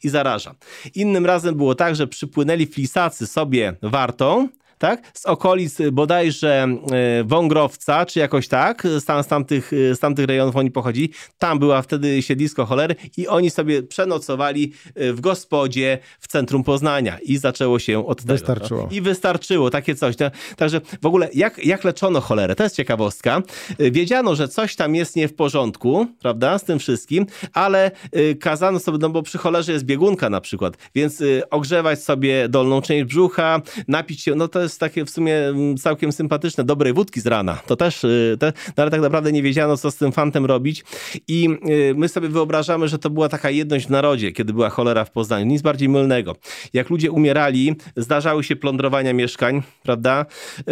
i 0.03 0.09
zaraża. 0.09 0.55
Innym 0.95 1.25
razem 1.25 1.55
było 1.55 1.75
tak, 1.75 1.95
że 1.95 2.07
przypłynęli 2.07 2.65
flisacy 2.65 3.27
sobie 3.27 3.73
wartą, 3.81 4.47
tak? 4.81 5.11
Z 5.13 5.25
okolic 5.25 5.77
bodajże 5.91 6.67
e, 6.91 7.23
Wągrowca, 7.23 8.05
czy 8.05 8.19
jakoś 8.19 8.47
tak, 8.47 8.83
z, 8.99 9.05
tam, 9.05 9.23
z, 9.23 9.27
tamtych, 9.27 9.71
z 9.71 9.99
tamtych 9.99 10.25
rejonów 10.25 10.55
oni 10.55 10.71
pochodzili. 10.71 11.09
Tam 11.37 11.59
była 11.59 11.81
wtedy 11.81 12.21
siedlisko 12.21 12.65
cholery 12.65 12.95
i 13.17 13.27
oni 13.27 13.49
sobie 13.49 13.83
przenocowali 13.83 14.73
w 14.95 15.21
gospodzie 15.21 15.97
w 16.19 16.27
centrum 16.27 16.63
Poznania 16.63 17.17
i 17.23 17.37
zaczęło 17.37 17.79
się 17.79 18.07
od 18.07 18.21
tego. 18.21 18.33
Wystarczyło. 18.33 18.87
I 18.91 19.01
wystarczyło, 19.01 19.69
takie 19.69 19.95
coś. 19.95 20.17
No. 20.17 20.31
Także 20.55 20.81
w 21.01 21.05
ogóle 21.05 21.29
jak, 21.33 21.65
jak 21.65 21.83
leczono 21.83 22.21
cholerę? 22.21 22.55
To 22.55 22.63
jest 22.63 22.75
ciekawostka. 22.75 23.41
Wiedziano, 23.79 24.35
że 24.35 24.47
coś 24.47 24.75
tam 24.75 24.95
jest 24.95 25.15
nie 25.15 25.27
w 25.27 25.33
porządku, 25.33 26.07
prawda, 26.21 26.59
z 26.59 26.63
tym 26.63 26.79
wszystkim, 26.79 27.25
ale 27.53 27.91
kazano 28.39 28.79
sobie, 28.79 28.97
no 29.01 29.09
bo 29.09 29.23
przy 29.23 29.37
cholerze 29.37 29.71
jest 29.71 29.85
biegunka 29.85 30.29
na 30.29 30.41
przykład, 30.41 30.77
więc 30.95 31.23
ogrzewać 31.49 32.03
sobie 32.03 32.49
dolną 32.49 32.81
część 32.81 33.03
brzucha, 33.05 33.61
napić 33.87 34.21
się, 34.21 34.35
no 34.35 34.47
to 34.47 34.61
jest 34.61 34.70
jest 34.71 34.79
takie 34.79 35.05
w 35.05 35.09
sumie 35.09 35.37
mm, 35.37 35.77
całkiem 35.77 36.11
sympatyczne, 36.11 36.63
dobrej 36.63 36.93
wódki 36.93 37.21
z 37.21 37.27
rana. 37.27 37.59
To 37.67 37.75
też, 37.75 38.03
y, 38.03 38.37
te, 38.39 38.53
no 38.77 38.83
ale 38.83 38.91
tak 38.91 39.01
naprawdę 39.01 39.31
nie 39.31 39.43
wiedziano, 39.43 39.77
co 39.77 39.91
z 39.91 39.95
tym 39.95 40.11
fantem 40.11 40.45
robić. 40.45 40.83
I 41.27 41.49
y, 41.69 41.93
my 41.95 42.07
sobie 42.07 42.29
wyobrażamy, 42.29 42.87
że 42.87 42.99
to 42.99 43.09
była 43.09 43.29
taka 43.29 43.49
jedność 43.49 43.87
w 43.87 43.89
narodzie, 43.89 44.31
kiedy 44.31 44.53
była 44.53 44.69
cholera 44.69 45.05
w 45.05 45.11
Poznaniu. 45.11 45.45
Nic 45.45 45.61
bardziej 45.61 45.89
mylnego. 45.89 46.35
Jak 46.73 46.89
ludzie 46.89 47.11
umierali, 47.11 47.75
zdarzały 47.95 48.43
się 48.43 48.55
plądrowania 48.55 49.13
mieszkań, 49.13 49.61
prawda? 49.83 50.25
Y, 50.59 50.63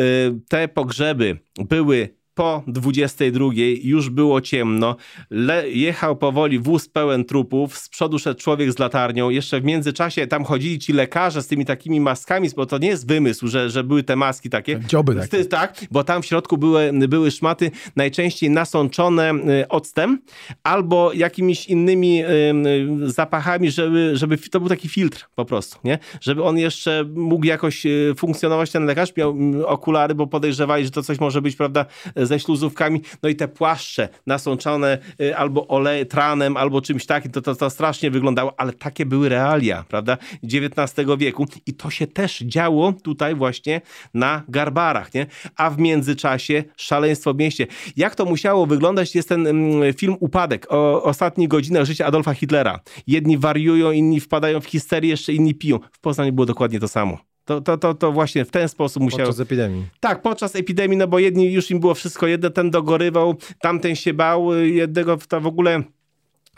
te 0.48 0.68
pogrzeby 0.68 1.40
były 1.70 2.19
po 2.40 2.64
22 2.68 3.50
już 3.82 4.10
było 4.10 4.42
ciemno. 4.42 4.96
Le 5.30 5.70
jechał 5.70 6.16
powoli 6.16 6.60
wóz 6.60 6.90
pełen 6.90 7.26
trupów, 7.26 7.78
z 7.78 7.90
przodu 7.90 8.20
szedł 8.20 8.40
człowiek 8.40 8.72
z 8.72 8.80
latarnią. 8.80 9.30
Jeszcze 9.30 9.62
w 9.62 9.64
międzyczasie 9.64 10.28
tam 10.28 10.44
chodzili 10.44 10.80
ci 10.80 10.94
lekarze 10.94 11.44
z 11.44 11.48
tymi 11.48 11.66
takimi 11.66 12.00
maskami, 12.02 12.50
bo 12.56 12.66
to 12.66 12.78
nie 12.78 12.88
jest 12.88 13.08
wymysł, 13.08 13.48
że, 13.48 13.70
że 13.70 13.84
były 13.84 14.04
te 14.04 14.16
maski 14.16 14.50
takie. 14.50 14.80
Dzioby 14.88 15.16
takie. 15.16 15.46
Tak, 15.46 15.86
bo 15.92 16.04
tam 16.04 16.22
w 16.22 16.26
środku 16.26 16.58
były, 16.58 16.92
były 16.94 17.32
szmaty 17.32 17.72
najczęściej 17.96 18.50
nasączone 18.50 19.34
y, 19.34 19.68
octem 19.68 20.22
albo 20.64 21.14
jakimiś 21.14 21.66
innymi 21.66 22.24
y, 22.24 23.12
zapachami, 23.12 23.72
żeby, 23.72 24.12
żeby 24.14 24.38
to 24.38 24.60
był 24.60 24.70
taki 24.70 24.90
filtr 24.90 25.30
po 25.36 25.46
prostu, 25.46 25.80
nie? 25.84 26.00
Żeby 26.22 26.44
on 26.44 26.58
jeszcze 26.58 27.06
mógł 27.16 27.46
jakoś 27.46 27.86
y, 27.86 28.14
funkcjonować, 28.18 28.72
ten 28.72 28.86
lekarz 28.86 29.16
miał 29.16 29.32
mm, 29.32 29.66
okulary, 29.66 30.16
bo 30.16 30.28
podejrzewali, 30.28 30.86
że 30.86 30.92
to 30.92 31.04
coś 31.04 31.20
może 31.20 31.42
być, 31.42 31.56
prawda, 31.56 31.86
ze 32.30 32.40
śluzówkami, 32.40 33.02
no 33.24 33.30
i 33.30 33.36
te 33.36 33.48
płaszcze 33.48 34.10
nasączone 34.28 34.98
y, 35.22 35.38
albo 35.38 35.68
olej, 35.68 36.06
tranem, 36.06 36.58
albo 36.58 36.82
czymś 36.82 37.06
takim, 37.06 37.32
to, 37.32 37.42
to, 37.42 37.56
to 37.56 37.70
strasznie 37.70 38.12
wyglądało, 38.12 38.54
ale 38.58 38.74
takie 38.74 39.06
były 39.06 39.30
realia, 39.30 39.86
prawda, 39.88 40.18
XIX 40.44 41.08
wieku 41.18 41.46
i 41.66 41.74
to 41.74 41.90
się 41.90 42.08
też 42.08 42.40
działo 42.40 42.94
tutaj 42.94 43.36
właśnie 43.36 43.82
na 44.14 44.44
Garbarach, 44.50 45.14
nie? 45.14 45.26
A 45.56 45.70
w 45.70 45.80
międzyczasie 45.80 46.64
szaleństwo 46.78 47.34
w 47.34 47.38
mieście. 47.38 47.68
Jak 47.98 48.16
to 48.16 48.26
musiało 48.26 48.66
wyglądać, 48.66 49.16
jest 49.16 49.30
ten 49.30 49.48
mm, 49.48 49.94
film 49.94 50.16
Upadek 50.20 50.68
o 50.70 51.04
ostatnich 51.04 51.48
godzinach 51.48 51.86
życia 51.86 52.06
Adolfa 52.06 52.34
Hitlera. 52.34 52.80
Jedni 53.08 53.38
wariują, 53.38 53.92
inni 53.92 54.20
wpadają 54.20 54.62
w 54.62 54.66
histerię, 54.66 55.10
jeszcze 55.10 55.34
inni 55.34 55.56
piją. 55.56 55.80
W 55.92 56.00
Poznaniu 56.00 56.34
było 56.34 56.46
dokładnie 56.46 56.80
to 56.80 56.88
samo. 56.88 57.18
To, 57.50 57.62
to, 57.62 57.78
to, 57.78 57.94
to 57.94 58.12
właśnie 58.12 58.46
w 58.46 58.52
ten 58.52 58.70
sposób 58.70 59.04
musiał... 59.04 59.20
Podczas 59.20 59.40
epidemii. 59.40 59.86
Tak, 60.00 60.22
podczas 60.22 60.56
epidemii, 60.56 60.98
no 60.98 61.08
bo 61.08 61.20
jedni 61.20 61.54
już 61.54 61.72
im 61.72 61.80
było 61.80 61.94
wszystko 61.94 62.28
jedno, 62.28 62.50
ten 62.50 62.72
dogorywał, 62.72 63.36
tamten 63.62 63.96
się 63.96 64.14
bał, 64.14 64.54
jednego 64.54 65.18
to 65.18 65.42
w 65.42 65.48
ogóle 65.48 65.84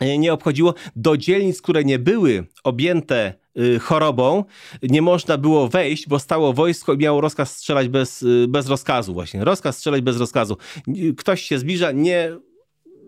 e, 0.00 0.18
nie 0.18 0.32
obchodziło. 0.32 0.74
Do 0.96 1.16
dzielnic, 1.16 1.62
które 1.62 1.84
nie 1.84 1.98
były 1.98 2.44
objęte 2.64 3.34
y, 3.58 3.78
chorobą, 3.78 4.44
nie 4.82 5.02
można 5.02 5.38
było 5.38 5.68
wejść, 5.68 6.08
bo 6.08 6.18
stało 6.18 6.52
wojsko 6.52 6.92
i 6.92 6.98
miało 6.98 7.20
rozkaz 7.20 7.56
strzelać 7.56 7.88
bez, 7.88 8.22
y, 8.22 8.46
bez 8.48 8.68
rozkazu 8.68 9.12
właśnie. 9.12 9.44
Rozkaz 9.44 9.78
strzelać 9.78 10.00
bez 10.00 10.16
rozkazu. 10.16 10.56
Ktoś 11.16 11.42
się 11.42 11.58
zbliża, 11.58 11.92
nie, 11.92 12.30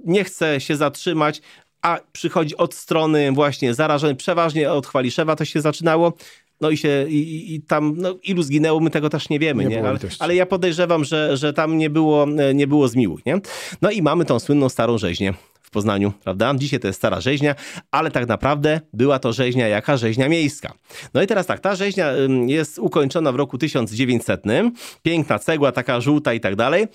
nie 0.05 0.25
chce 0.25 0.61
się 0.61 0.77
zatrzymać, 0.77 1.43
a 1.83 2.01
przychodzi 2.13 2.57
od 2.57 2.75
strony 2.75 3.33
właśnie 3.33 3.75
zarażony, 3.75 4.15
przeważnie 4.15 4.73
od 4.73 4.87
Chwaliszewa 4.87 5.37
to 5.37 5.45
się 5.45 5.61
zaczynało, 5.61 6.13
no 6.65 6.71
i 6.71 6.77
się 6.77 7.07
i, 7.09 7.55
i 7.55 7.63
tam, 7.63 7.95
no 7.97 8.15
ilu 8.23 8.43
zginęło, 8.43 8.81
my 8.81 8.91
tego 8.91 9.11
też 9.11 9.29
nie 9.29 9.39
wiemy, 9.39 9.65
nie? 9.65 9.71
nie? 9.71 9.89
Ale, 9.89 9.99
ale, 10.19 10.35
ja 10.35 10.47
podejrzewam, 10.47 11.05
że, 11.05 11.37
że 11.37 11.53
tam 11.53 11.79
nie 11.79 11.91
było, 11.91 12.27
nie 12.55 12.67
było 12.67 12.89
zmiłych, 12.89 13.27
nie? 13.27 13.41
No 13.83 13.91
i 13.91 14.03
mamy 14.03 14.25
tą 14.25 14.39
słynną 14.39 14.69
starą 14.69 14.99
rzeźnię. 14.99 15.35
w 15.63 15.71
Poznaniu, 15.71 16.13
prawda? 16.25 16.55
Dzisiaj 16.57 16.81
to 16.81 16.87
jest 16.87 16.99
stara 16.99 17.21
rzeźnia, 17.21 17.55
ale 17.91 18.11
tak 18.11 18.29
naprawdę 18.29 18.81
była 18.93 19.19
to 19.19 19.33
rzeźnia 19.33 19.69
jaka? 19.69 19.97
Rzeźnia 19.97 20.29
miejska. 20.29 20.73
No 21.15 21.23
i 21.23 21.27
teraz 21.27 21.47
tak, 21.47 21.61
ta 21.61 21.75
rzeźnia 21.75 22.13
jest 22.47 22.79
ukończona 22.79 23.33
w 23.33 23.37
roku 23.37 23.59
1900, 23.59 24.43
piękna 25.03 25.39
cegła, 25.39 25.73
taka 25.73 26.01
żółta 26.01 26.35
i 26.35 26.41
tak 26.41 26.57
dalej. 26.57 26.87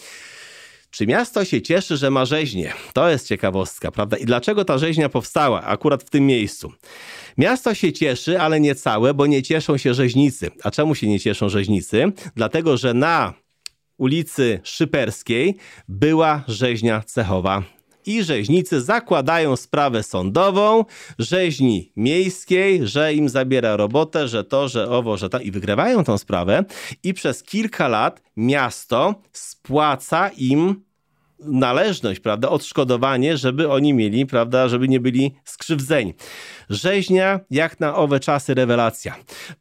Czy 0.92 1.08
miasto 1.08 1.46
się 1.46 1.62
cieszy, 1.62 1.98
że 1.98 2.12
ma 2.12 2.26
rzeźnię? 2.26 2.74
To 2.94 3.10
jest 3.10 3.28
ciekawostka, 3.28 3.92
prawda? 3.92 4.18
I 4.18 4.26
dlaczego 4.26 4.66
ta 4.66 4.78
rzeźnia 4.78 5.10
powstała 5.10 5.62
akurat 5.62 6.04
w 6.04 6.10
tym 6.10 6.26
miejscu? 6.26 6.74
Miasto 7.38 7.74
się 7.74 7.94
cieszy, 7.94 8.42
ale 8.42 8.60
nie 8.60 8.76
całe, 8.76 9.14
bo 9.14 9.26
nie 9.26 9.44
cieszą 9.44 9.78
się 9.78 9.94
rzeźnicy. 9.94 10.52
A 10.64 10.72
czemu 10.72 10.96
się 10.96 11.08
nie 11.08 11.20
cieszą 11.20 11.50
rzeźnicy? 11.50 12.06
Dlatego, 12.36 12.78
że 12.78 12.94
na 12.94 13.34
ulicy 13.98 14.60
Szyperskiej 14.64 15.58
była 15.88 16.44
rzeźnia 16.48 17.04
cechowa 17.06 17.64
i 18.06 18.24
rzeźnicy 18.24 18.82
zakładają 18.82 19.56
sprawę 19.56 20.04
sądową 20.04 20.86
rzeźni 21.20 21.92
miejskiej, 21.96 22.88
że 22.88 23.14
im 23.14 23.30
zabiera 23.30 23.76
robotę, 23.78 24.28
że 24.28 24.44
to, 24.44 24.68
że 24.68 24.90
owo, 24.90 25.18
że 25.18 25.30
tam 25.30 25.44
i 25.44 25.52
wygrywają 25.52 26.04
tą 26.04 26.18
sprawę 26.18 26.64
i 27.04 27.14
przez 27.14 27.44
kilka 27.44 27.88
lat 27.88 28.22
miasto 28.38 29.16
spłaca 29.34 30.30
im 30.38 30.90
należność, 31.40 32.20
prawda, 32.20 32.50
odszkodowanie, 32.50 33.38
żeby 33.38 33.70
oni 33.70 33.94
mieli, 33.94 34.26
prawda, 34.26 34.68
żeby 34.68 34.88
nie 34.88 35.00
byli 35.00 35.36
skrzywdzeni. 35.46 36.14
Rzeźnia, 36.70 37.40
jak 37.52 37.80
na 37.80 37.96
owe 37.96 38.20
czasy, 38.20 38.54
rewelacja. 38.54 39.16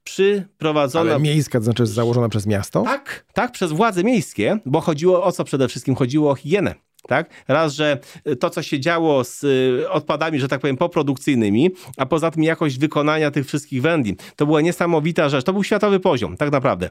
Przyprowadzona... 0.04 1.10
Ale 1.10 1.20
miejska, 1.20 1.58
to 1.58 1.64
znaczy 1.64 1.86
założona 1.86 2.28
przez 2.28 2.46
miasto? 2.46 2.82
Tak, 2.82 3.24
tak, 3.32 3.52
przez 3.52 3.72
władze 3.72 4.04
miejskie, 4.04 4.58
bo 4.66 4.80
chodziło 4.80 5.24
o 5.24 5.32
co 5.32 5.44
przede 5.44 5.68
wszystkim? 5.68 5.94
Chodziło 5.94 6.30
o 6.30 6.34
higienę. 6.34 6.74
Tak? 7.02 7.30
Raz, 7.48 7.74
że 7.74 7.98
to, 8.40 8.50
co 8.50 8.62
się 8.62 8.80
działo 8.80 9.24
z 9.24 9.44
y, 9.44 9.90
odpadami, 9.90 10.40
że 10.40 10.48
tak 10.48 10.60
powiem, 10.60 10.76
poprodukcyjnymi, 10.76 11.70
a 11.96 12.06
poza 12.06 12.30
tym 12.30 12.42
jakość 12.42 12.78
wykonania 12.78 13.30
tych 13.30 13.46
wszystkich 13.46 13.82
wędlin. 13.82 14.16
To 14.36 14.46
była 14.46 14.60
niesamowita 14.60 15.28
rzecz. 15.28 15.44
To 15.44 15.52
był 15.52 15.64
światowy 15.64 16.00
poziom, 16.00 16.36
tak 16.36 16.52
naprawdę. 16.52 16.90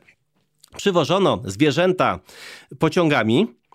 Przywożono 0.78 1.41
zwierzęta 1.45 2.20
pociągami, 2.80 3.47
Y, 3.47 3.66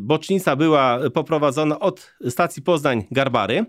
bocznica 0.00 0.56
była 0.56 0.98
poprowadzona 1.14 1.80
od 1.80 2.14
stacji 2.28 2.62
Poznań-Garbary. 2.62 3.66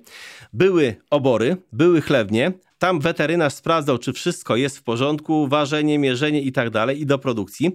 Były 0.53 0.95
obory, 1.09 1.57
były 1.71 2.01
chlewnie. 2.01 2.51
Tam 2.79 2.99
weterynarz 2.99 3.53
sprawdzał, 3.53 3.97
czy 3.97 4.13
wszystko 4.13 4.55
jest 4.55 4.77
w 4.77 4.83
porządku, 4.83 5.47
ważenie, 5.47 5.99
mierzenie 5.99 6.41
i 6.41 6.51
tak 6.51 6.69
dalej, 6.69 7.01
i 7.01 7.05
do 7.05 7.19
produkcji. 7.19 7.71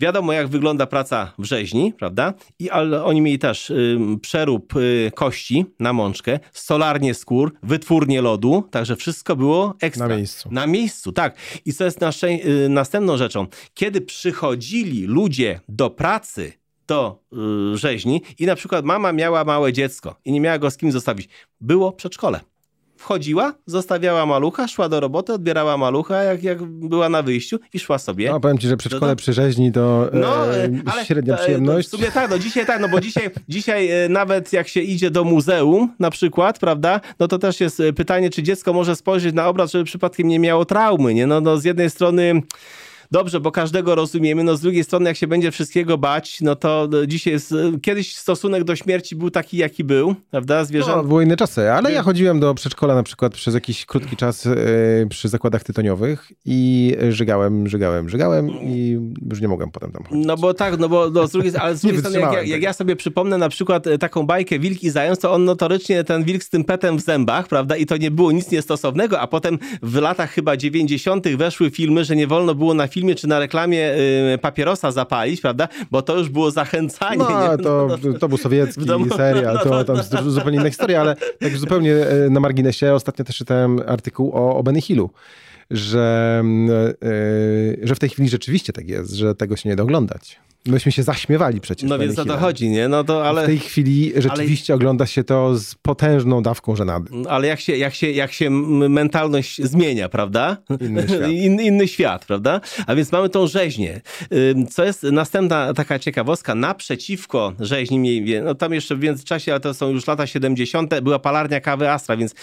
Wiadomo, 0.00 0.32
jak 0.32 0.48
wygląda 0.48 0.86
praca 0.86 1.32
w 1.38 1.44
rzeźni, 1.44 1.92
prawda? 1.92 2.34
I 2.58 2.70
ale 2.70 3.04
oni 3.04 3.20
mieli 3.20 3.38
też 3.38 3.70
y, 3.70 3.98
przerób 4.22 4.76
y, 4.76 5.12
kości 5.14 5.66
na 5.80 5.92
mączkę, 5.92 6.38
stolarnię 6.52 7.14
skór, 7.14 7.54
wytwórnię 7.62 8.22
lodu, 8.22 8.68
także 8.70 8.96
wszystko 8.96 9.36
było 9.36 9.74
ekstra. 9.80 10.08
Na 10.08 10.16
miejscu. 10.16 10.48
Na 10.52 10.66
miejscu, 10.66 11.12
tak. 11.12 11.36
I 11.64 11.72
co 11.72 11.84
jest 11.84 11.98
y, 12.24 12.68
następną 12.68 13.16
rzeczą? 13.16 13.46
Kiedy 13.74 14.00
przychodzili 14.00 15.06
ludzie 15.06 15.60
do 15.68 15.90
pracy, 15.90 16.52
do 16.86 17.18
y, 17.74 17.76
rzeźni 17.76 18.22
i 18.38 18.46
na 18.46 18.54
przykład 18.54 18.84
mama 18.84 19.12
miała 19.12 19.44
małe 19.44 19.72
dziecko 19.72 20.16
i 20.24 20.32
nie 20.32 20.40
miała 20.40 20.58
go 20.58 20.70
z 20.70 20.76
kim 20.76 20.92
zostawić. 20.92 21.28
Było 21.60 21.92
przedszkole. 21.92 22.40
Wchodziła, 22.96 23.54
zostawiała 23.66 24.26
malucha, 24.26 24.68
szła 24.68 24.88
do 24.88 25.00
roboty, 25.00 25.32
odbierała 25.32 25.76
malucha, 25.76 26.22
jak, 26.22 26.42
jak 26.42 26.62
była 26.62 27.08
na 27.08 27.22
wyjściu 27.22 27.58
i 27.72 27.78
szła 27.78 27.98
sobie. 27.98 28.30
No, 28.30 28.40
powiem 28.40 28.58
ci, 28.58 28.68
że 28.68 28.76
przedszkole 28.76 29.12
do... 29.12 29.16
przy 29.16 29.32
rzeźni 29.32 29.72
to 29.72 30.10
no, 30.12 30.56
e, 30.56 30.68
ale, 30.86 31.04
średnia 31.04 31.36
przyjemność. 31.36 31.88
To 31.88 31.96
w 31.96 32.00
sumie 32.00 32.12
tak, 32.12 32.30
no 32.30 32.38
dzisiaj 32.38 32.66
tak, 32.66 32.80
no 32.80 32.88
bo 32.88 33.00
dzisiaj, 33.00 33.30
dzisiaj 33.48 33.90
e, 33.90 34.08
nawet 34.08 34.52
jak 34.52 34.68
się 34.68 34.80
idzie 34.80 35.10
do 35.10 35.24
muzeum 35.24 35.94
na 35.98 36.10
przykład, 36.10 36.58
prawda, 36.58 37.00
no 37.18 37.28
to 37.28 37.38
też 37.38 37.60
jest 37.60 37.80
e, 37.80 37.92
pytanie, 37.92 38.30
czy 38.30 38.42
dziecko 38.42 38.72
może 38.72 38.96
spojrzeć 38.96 39.34
na 39.34 39.48
obraz, 39.48 39.72
żeby 39.72 39.84
przypadkiem 39.84 40.28
nie 40.28 40.38
miało 40.38 40.64
traumy, 40.64 41.14
nie? 41.14 41.26
No, 41.26 41.40
no 41.40 41.58
z 41.58 41.64
jednej 41.64 41.90
strony 41.90 42.42
dobrze, 43.14 43.40
bo 43.40 43.52
każdego 43.52 43.94
rozumiemy, 43.94 44.44
no 44.44 44.56
z 44.56 44.60
drugiej 44.60 44.84
strony 44.84 45.10
jak 45.10 45.16
się 45.16 45.26
będzie 45.26 45.50
wszystkiego 45.50 45.98
bać, 45.98 46.40
no 46.40 46.56
to 46.56 46.88
dzisiaj 47.06 47.32
jest, 47.32 47.54
kiedyś 47.82 48.16
stosunek 48.16 48.64
do 48.64 48.76
śmierci 48.76 49.16
był 49.16 49.30
taki, 49.30 49.56
jaki 49.56 49.84
był, 49.84 50.14
prawda, 50.30 50.64
zwierzęta. 50.64 50.96
No, 50.96 51.04
były 51.04 51.24
inne 51.24 51.36
czasy, 51.36 51.70
ale 51.70 51.92
ja 51.92 52.02
chodziłem 52.02 52.40
do 52.40 52.54
przedszkola 52.54 52.94
na 52.94 53.02
przykład 53.02 53.34
przez 53.34 53.54
jakiś 53.54 53.86
krótki 53.86 54.16
czas 54.16 54.44
yy, 54.44 55.06
przy 55.10 55.28
zakładach 55.28 55.64
tytoniowych 55.64 56.32
i 56.44 56.92
żygałem, 57.10 57.68
żygałem, 57.68 58.08
żygałem 58.08 58.50
i 58.50 58.98
już 59.30 59.40
nie 59.40 59.48
mogłem 59.48 59.70
potem 59.70 59.92
tam 59.92 60.04
chodzić. 60.04 60.26
No 60.26 60.36
bo 60.36 60.54
tak, 60.54 60.78
no 60.78 60.88
bo 60.88 61.10
no, 61.10 61.26
z 61.26 61.32
drugiej, 61.32 61.52
ale 61.58 61.76
z 61.76 61.80
drugiej 61.82 62.00
strony, 62.00 62.20
jak 62.20 62.32
ja, 62.32 62.42
jak 62.42 62.62
ja, 62.62 62.72
sobie 62.72 62.96
przypomnę 62.96 63.38
na 63.38 63.48
przykład 63.48 63.86
e, 63.86 63.98
taką 63.98 64.26
bajkę 64.26 64.58
Wilk 64.58 64.82
i 64.82 64.90
Zając, 64.90 65.18
to 65.18 65.32
on 65.32 65.44
notorycznie, 65.44 66.04
ten 66.04 66.24
wilk 66.24 66.42
z 66.42 66.50
tym 66.50 66.64
petem 66.64 66.96
w 66.96 67.00
zębach, 67.00 67.48
prawda, 67.48 67.76
i 67.76 67.86
to 67.86 67.96
nie 67.96 68.10
było 68.10 68.32
nic 68.32 68.50
niestosownego, 68.50 69.20
a 69.20 69.26
potem 69.26 69.58
w 69.82 69.96
latach 69.96 70.30
chyba 70.30 70.56
90. 70.56 71.28
weszły 71.28 71.70
filmy, 71.70 72.04
że 72.04 72.16
nie 72.16 72.26
wolno 72.26 72.54
było 72.54 72.74
na 72.74 72.86
filmie 73.04 73.14
czy 73.14 73.26
na 73.26 73.38
reklamie 73.38 73.94
y, 74.34 74.38
papierosa 74.38 74.92
zapalić, 74.92 75.40
prawda? 75.40 75.68
Bo 75.90 76.02
to 76.02 76.18
już 76.18 76.28
było 76.28 76.50
zachęcanie. 76.50 77.18
No, 77.18 77.50
nie? 77.50 77.58
To, 77.64 77.86
no, 77.88 77.96
no, 78.12 78.18
to 78.18 78.28
był 78.28 78.38
sowiecki 78.38 78.84
domu, 78.84 79.16
serial, 79.16 79.54
no, 79.64 79.84
to 79.84 79.94
tam 80.02 80.30
zupełnie 80.30 80.58
inna 80.58 80.70
historia, 80.70 81.00
ale 81.00 81.16
tak 81.40 81.56
zupełnie 81.56 81.92
y, 81.92 82.30
na 82.30 82.40
marginesie 82.40 82.94
ostatnio 82.94 83.24
też 83.24 83.36
czytałem 83.36 83.80
artykuł 83.86 84.32
o, 84.32 84.56
o 84.56 84.62
Benny 84.62 84.80
Hillu 84.80 85.10
że, 85.70 86.42
yy, 87.02 87.86
że 87.86 87.94
w 87.94 87.98
tej 87.98 88.08
chwili 88.08 88.28
rzeczywiście 88.28 88.72
tak 88.72 88.88
jest, 88.88 89.12
że 89.12 89.34
tego 89.34 89.56
się 89.56 89.68
nie 89.68 89.76
da 89.76 89.82
oglądać. 89.82 90.40
Myśmy 90.68 90.92
się 90.92 91.02
zaśmiewali 91.02 91.60
przecież. 91.60 91.90
No 91.90 91.98
więc 91.98 92.18
o 92.18 92.24
to 92.24 92.36
chodzi, 92.36 92.68
nie? 92.68 92.88
No 92.88 93.04
to, 93.04 93.28
ale... 93.28 93.42
W 93.42 93.46
tej 93.46 93.58
chwili 93.58 94.12
rzeczywiście 94.16 94.72
ale... 94.72 94.76
ogląda 94.76 95.06
się 95.06 95.24
to 95.24 95.58
z 95.58 95.74
potężną 95.74 96.42
dawką 96.42 96.76
żenady. 96.76 97.10
Ale 97.28 97.46
jak 97.46 97.60
się, 97.60 97.76
jak 97.76 97.94
się, 97.94 98.10
jak 98.10 98.32
się 98.32 98.50
mentalność 98.50 99.62
zmienia, 99.62 100.08
prawda? 100.08 100.56
Inny 100.80 101.08
świat. 101.08 101.30
In, 101.44 101.60
inny 101.60 101.88
świat, 101.88 102.24
prawda? 102.24 102.60
A 102.86 102.94
więc 102.94 103.12
mamy 103.12 103.28
tą 103.28 103.46
rzeźnię. 103.46 104.00
Co 104.70 104.84
jest 104.84 105.02
następna 105.02 105.74
taka 105.74 105.98
ciekawostka, 105.98 106.54
naprzeciwko 106.54 107.52
rzeźni, 107.60 108.24
no 108.44 108.54
tam 108.54 108.72
jeszcze 108.72 108.96
w 108.96 109.00
międzyczasie, 109.00 109.52
ale 109.52 109.60
to 109.60 109.74
są 109.74 109.90
już 109.90 110.06
lata 110.06 110.26
70., 110.26 111.00
była 111.00 111.18
palarnia 111.18 111.60
kawy 111.60 111.90
Astra, 111.90 112.16
więc 112.16 112.34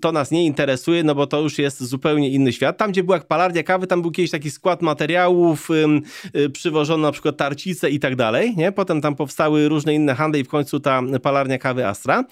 to 0.00 0.12
nas 0.12 0.30
nie 0.30 0.46
interesuje, 0.46 1.04
no 1.04 1.14
bo 1.14 1.26
to 1.26 1.40
już 1.40 1.58
jest 1.58 1.82
zupełnie 1.84 2.30
inny 2.30 2.52
świat. 2.52 2.78
Tam, 2.78 2.90
gdzie 2.90 3.04
była 3.04 3.20
palarnia 3.20 3.62
kawy, 3.62 3.86
tam 3.86 4.02
był 4.02 4.10
kiedyś 4.10 4.30
taki 4.30 4.50
skład 4.50 4.82
materiałów, 4.82 5.68
y, 6.36 6.50
przywożono 6.50 7.02
na 7.02 7.12
przykład 7.12 7.36
tarcice 7.46 7.90
i 7.90 8.00
tak 8.00 8.16
dalej, 8.16 8.54
nie? 8.56 8.72
Potem 8.72 9.00
tam 9.00 9.16
powstały 9.16 9.68
różne 9.68 9.94
inne 9.94 10.14
handle 10.14 10.40
i 10.40 10.44
w 10.44 10.48
końcu 10.48 10.80
ta 10.80 11.02
palarnia 11.22 11.58
kawy 11.58 11.86
Astra, 11.86 12.24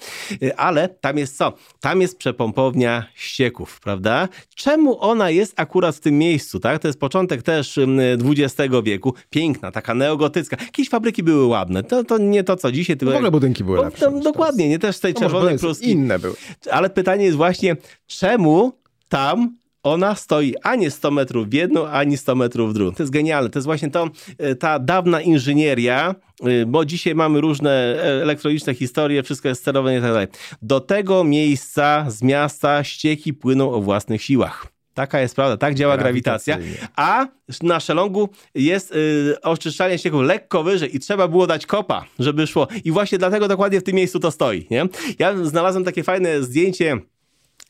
y, 0.43 0.57
ale 0.57 0.89
tam 0.89 1.17
jest 1.17 1.37
co? 1.37 1.53
Tam 1.79 2.01
jest 2.01 2.17
przepompownia 2.17 3.05
ścieków, 3.15 3.79
prawda? 3.79 4.27
Czemu 4.55 5.01
ona 5.01 5.29
jest 5.29 5.53
akurat 5.59 5.95
w 5.95 5.99
tym 5.99 6.17
miejscu, 6.17 6.59
tak? 6.59 6.81
To 6.81 6.87
jest 6.87 6.99
początek 6.99 7.43
też 7.43 7.79
XX 8.25 8.73
wieku, 8.83 9.13
piękna, 9.29 9.71
taka 9.71 9.93
neogotycka. 9.93 10.57
Jakieś 10.61 10.89
fabryki 10.89 11.23
były 11.23 11.45
ładne, 11.45 11.83
to, 11.83 12.03
to 12.03 12.17
nie 12.17 12.43
to 12.43 12.55
co 12.55 12.71
dzisiaj, 12.71 12.97
tylko... 12.97 13.13
W 13.13 13.15
ogóle 13.15 13.31
budynki 13.31 13.63
były 13.63 13.81
lepsze. 13.81 14.11
dokładnie, 14.23 14.69
nie 14.69 14.79
też 14.79 14.99
tej 14.99 15.13
no 15.13 15.19
czerwonej 15.19 15.59
pruski. 15.59 15.89
Inne 15.89 16.19
były. 16.19 16.35
Ale 16.71 16.89
pytanie 16.89 17.25
jest 17.25 17.37
właśnie, 17.37 17.75
czemu 18.07 18.71
tam 19.09 19.57
ona 19.85 20.15
stoi 20.15 20.53
ani 20.63 20.91
100 20.91 21.11
metrów 21.11 21.49
w 21.49 21.53
jedną, 21.53 21.87
ani 21.87 22.17
100 22.17 22.35
metrów 22.35 22.69
w 22.69 22.73
drugą. 22.73 22.91
To 22.91 23.03
jest 23.03 23.13
genialne. 23.13 23.49
To 23.49 23.59
jest 23.59 23.65
właśnie 23.65 23.91
to, 23.91 24.09
e, 24.37 24.55
ta 24.55 24.79
dawna 24.79 25.21
inżynieria, 25.21 26.15
e, 26.43 26.65
bo 26.65 26.85
dzisiaj 26.85 27.15
mamy 27.15 27.41
różne 27.41 27.71
e, 27.71 28.21
elektroniczne 28.21 28.73
historie, 28.73 29.23
wszystko 29.23 29.47
jest 29.47 29.61
sterowane 29.61 29.97
i 29.97 30.01
tak 30.01 30.11
dalej. 30.11 30.27
Do 30.61 30.79
tego 30.79 31.23
miejsca 31.23 32.05
z 32.09 32.23
miasta 32.23 32.83
ścieki 32.83 33.33
płyną 33.33 33.71
o 33.71 33.81
własnych 33.81 34.23
siłach. 34.23 34.67
Taka 34.93 35.19
jest 35.19 35.35
prawda, 35.35 35.57
tak 35.57 35.75
działa 35.75 35.97
grawitacja. 35.97 36.57
A 36.95 37.27
na 37.63 37.79
szelongu 37.79 38.29
jest 38.55 38.91
y, 38.95 39.41
oczyszczalnia 39.41 39.97
ścieków 39.97 40.21
lekko 40.21 40.63
wyżej 40.63 40.95
i 40.95 40.99
trzeba 40.99 41.27
było 41.27 41.47
dać 41.47 41.65
kopa, 41.65 42.05
żeby 42.19 42.47
szło. 42.47 42.67
I 42.83 42.91
właśnie 42.91 43.17
dlatego 43.17 43.47
dokładnie 43.47 43.79
w 43.79 43.83
tym 43.83 43.95
miejscu 43.95 44.19
to 44.19 44.31
stoi. 44.31 44.67
Nie? 44.71 44.85
Ja 45.19 45.45
znalazłem 45.45 45.83
takie 45.83 46.03
fajne 46.03 46.43
zdjęcie 46.43 46.97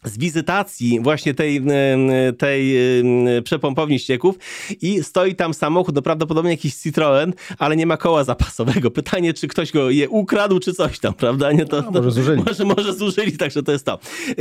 z 0.05 0.17
wizytacji 0.17 0.99
właśnie 1.01 1.33
tej, 1.33 1.61
tej 2.37 2.75
przepompowni 3.43 3.99
ścieków 3.99 4.35
i 4.81 5.03
stoi 5.03 5.35
tam 5.35 5.53
samochód, 5.53 5.95
no 5.95 6.01
prawdopodobnie 6.01 6.51
jakiś 6.51 6.75
Citroen, 6.75 7.33
ale 7.57 7.75
nie 7.75 7.85
ma 7.85 7.97
koła 7.97 8.23
zapasowego. 8.23 8.91
Pytanie, 8.91 9.33
czy 9.33 9.47
ktoś 9.47 9.71
go 9.71 9.89
je 9.89 10.09
ukradł, 10.09 10.59
czy 10.59 10.73
coś 10.73 10.99
tam, 10.99 11.13
prawda? 11.13 11.51
Nie, 11.51 11.65
to, 11.65 11.81
no, 11.81 11.91
może 11.91 12.11
zużyli. 12.11 12.43
Może, 12.47 12.65
może 12.65 12.93
zużyli, 12.93 13.37
także 13.37 13.63
to 13.63 13.71
jest 13.71 13.85
to. 13.85 13.99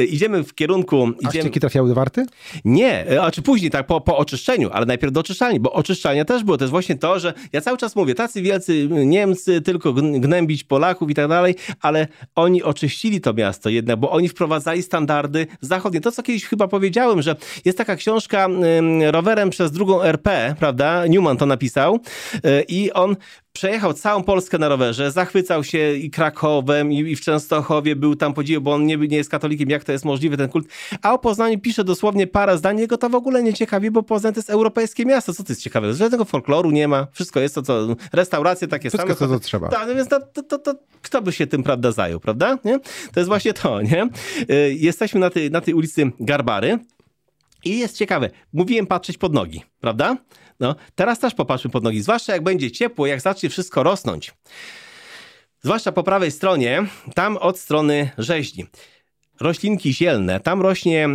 Idziemy 0.09 0.45
w 0.45 0.55
kierunku... 0.55 1.09
A 1.25 1.29
idziemy... 1.29 1.43
ścieki 1.43 1.61
trafiały 1.61 1.89
do 1.89 1.95
warty? 1.95 2.27
Nie, 2.65 3.21
a 3.23 3.31
czy 3.31 3.43
później, 3.43 3.71
tak, 3.71 3.87
po, 3.87 4.01
po 4.01 4.17
oczyszczeniu, 4.17 4.71
ale 4.73 4.87
najpierw 4.87 5.13
do 5.13 5.21
oczyszczalni, 5.21 5.61
bo 5.61 5.73
oczyszczalnia 5.73 6.25
też 6.25 6.45
było. 6.45 6.57
To 6.59 6.65
jest 6.65 6.71
właśnie 6.71 6.97
to, 6.97 7.19
że 7.19 7.35
ja 7.53 7.61
cały 7.61 7.79
czas 7.79 7.97
mówię, 7.97 8.15
tacy 8.15 8.43
wielcy 8.43 8.89
Niemcy, 8.91 9.61
tylko 9.61 9.93
gnębić 9.93 10.65
Polaków 10.65 11.11
i 11.11 11.15
tak 11.15 11.29
dalej, 11.29 11.55
ale 11.81 12.09
oni 12.35 12.63
oczyścili 12.63 13.21
to 13.21 13.35
miasto 13.35 13.71
jednak, 13.71 14.01
bo 14.01 14.11
oni 14.11 14.29
wprowadzali 14.29 14.83
standardy 14.83 15.47
zachodnie. 15.61 16.01
To, 16.01 16.13
co 16.13 16.23
kiedyś 16.23 16.45
chyba 16.45 16.69
powiedziałem, 16.69 17.23
że 17.23 17.37
jest 17.65 17.79
taka 17.79 17.97
książka 17.97 18.49
rowerem 19.11 19.51
przez 19.51 19.73
drugą 19.73 20.03
RP, 20.03 20.55
prawda? 20.59 21.07
Newman 21.07 21.37
to 21.37 21.47
napisał 21.47 22.01
y, 22.35 22.65
i 22.69 22.93
on 22.93 23.17
przejechał 23.55 23.95
całą 23.95 24.23
Polskę 24.23 24.59
na 24.59 24.69
rowerze, 24.69 25.11
zachwycał 25.11 25.65
się 25.65 25.93
i 25.93 26.11
Krakowem, 26.11 26.93
i, 26.93 26.99
i 26.99 27.17
w 27.17 27.21
Częstochowie 27.21 27.97
był 27.97 28.17
tam 28.17 28.35
podziwu, 28.35 28.61
bo 28.61 28.75
on 28.75 28.87
nie, 28.87 28.97
nie 28.97 29.17
jest 29.17 29.31
katolikiem, 29.31 29.71
jak 29.71 29.85
to 29.85 29.93
jest 29.93 30.05
możliwe, 30.05 30.37
ten 30.37 30.49
kult. 30.49 30.69
A 31.03 31.13
o 31.13 31.19
Poznaniu 31.19 31.59
pisze 31.59 31.85
dosłownie 31.85 32.27
parę 32.27 32.59
zdań, 32.59 32.79
jego 32.79 32.99
to 32.99 33.09
w 33.11 33.15
ogóle 33.15 33.43
nie 33.43 33.55
ciekawi, 33.55 33.91
bo 33.91 34.03
Poznań 34.03 34.33
to 34.33 34.39
jest 34.39 34.51
europejskie 34.51 35.05
miasto. 35.05 35.35
Co 35.35 35.45
to 35.45 35.53
jest 35.53 35.63
ciekawe? 35.63 35.95
Żadnego 35.95 36.25
folkloru 36.25 36.71
nie 36.71 36.89
ma, 36.89 37.07
wszystko 37.13 37.41
jest 37.41 37.55
to, 37.55 37.63
co 37.63 37.97
restauracje 38.13 38.69
takie 38.69 38.91
wszystko 38.91 39.03
same. 39.03 39.15
Wszystko 39.15 39.35
to, 39.35 39.41
co 39.41 39.45
trzeba. 39.45 39.69
Tak, 39.69 39.89
no 39.89 39.95
więc 39.95 40.09
to, 40.09 40.21
to, 40.21 40.43
to, 40.43 40.59
to, 40.59 40.75
kto 41.03 41.23
by 41.23 41.33
się 41.33 41.47
tym, 41.47 41.63
prawda, 41.63 41.93
zajął, 41.93 42.21
prawda? 42.21 42.59
Nie? 42.65 42.81
To 43.13 43.21
jest 43.21 43.29
właśnie 43.29 43.53
to, 43.53 43.83
nie? 43.83 44.09
Y, 44.51 44.75
jesteśmy 44.75 45.21
na 45.21 45.31
tej, 45.31 45.51
na 45.51 45.61
tej 45.61 45.75
ulicy 45.75 46.11
Garbary. 46.21 46.79
I 47.65 47.79
jest 47.79 47.97
ciekawe, 47.97 48.31
mówiłem 48.53 48.87
patrzeć 48.87 49.19
pod 49.19 49.35
nogi, 49.35 49.63
prawda? 49.81 50.17
No, 50.61 50.75
teraz 50.95 51.19
też 51.19 51.35
popatrzmy 51.35 51.71
pod 51.71 51.85
nogi, 51.85 52.03
zwłaszcza 52.03 52.33
jak 52.33 52.43
będzie 52.43 52.71
ciepło, 52.71 53.07
jak 53.07 53.21
zacznie 53.21 53.49
wszystko 53.51 53.83
rosnąć. 53.83 54.35
Zwłaszcza 55.63 55.93
po 55.93 56.03
prawej 56.03 56.31
stronie, 56.31 56.87
tam 57.15 57.37
od 57.37 57.59
strony 57.59 58.11
rzeźni. 58.19 58.67
Roślinki 59.41 59.95
zielne, 59.95 60.41
tam 60.41 60.63
rośnie, 60.63 61.09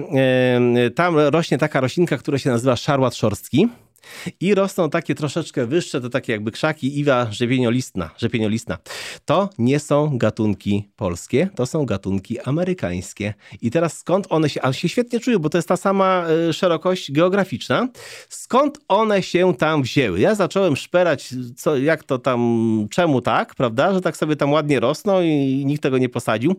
tam 0.96 1.18
rośnie 1.18 1.58
taka 1.58 1.82
roślinka, 1.82 2.18
która 2.18 2.38
się 2.38 2.50
nazywa 2.50 2.76
szarłat 2.76 3.16
szorstki. 3.16 3.68
I 4.40 4.56
rosną 4.56 4.90
takie 4.90 5.16
troszeczkę 5.16 5.66
wyższe, 5.66 6.02
to 6.02 6.10
takie 6.10 6.32
jakby 6.32 6.52
krzaki 6.52 7.00
iwa 7.00 7.32
rzepieniolistna. 7.32 8.10
rzepieniolistna. 8.18 8.78
To 9.26 9.50
nie 9.58 9.80
są 9.80 10.18
gatunki 10.18 10.90
polskie, 10.96 11.50
to 11.56 11.66
są 11.66 11.86
gatunki 11.86 12.40
amerykańskie. 12.40 13.34
I 13.62 13.72
teraz 13.72 13.98
skąd 13.98 14.28
one 14.30 14.50
się, 14.50 14.62
a 14.62 14.74
się 14.74 14.90
świetnie 14.90 15.20
czują, 15.20 15.40
bo 15.40 15.50
to 15.50 15.58
jest 15.58 15.68
ta 15.68 15.78
sama 15.78 16.26
e, 16.50 16.54
szerokość 16.54 17.12
geograficzna. 17.12 17.88
Skąd 18.30 18.80
one 18.88 19.24
się 19.24 19.54
tam 19.56 19.84
wzięły? 19.84 20.20
Ja 20.20 20.36
zacząłem 20.36 20.76
szperać, 20.76 21.34
co, 21.56 21.78
jak 21.78 22.04
to 22.04 22.20
tam, 22.20 22.88
czemu 22.92 23.22
tak, 23.22 23.56
prawda, 23.56 23.94
że 23.94 24.02
tak 24.02 24.18
sobie 24.18 24.36
tam 24.36 24.52
ładnie 24.52 24.80
rosną 24.80 25.22
i 25.22 25.64
nikt 25.66 25.84
tego 25.84 25.98
nie 25.98 26.10
posadził. 26.10 26.56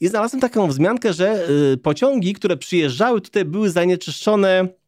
I 0.00 0.08
znalazłem 0.08 0.40
taką 0.40 0.68
wzmiankę, 0.68 1.12
że 1.12 1.30
e, 1.72 1.76
pociągi, 1.76 2.34
które 2.34 2.56
przyjeżdżały 2.56 3.20
tutaj 3.20 3.44
były 3.44 3.70
zanieczyszczone 3.70 4.79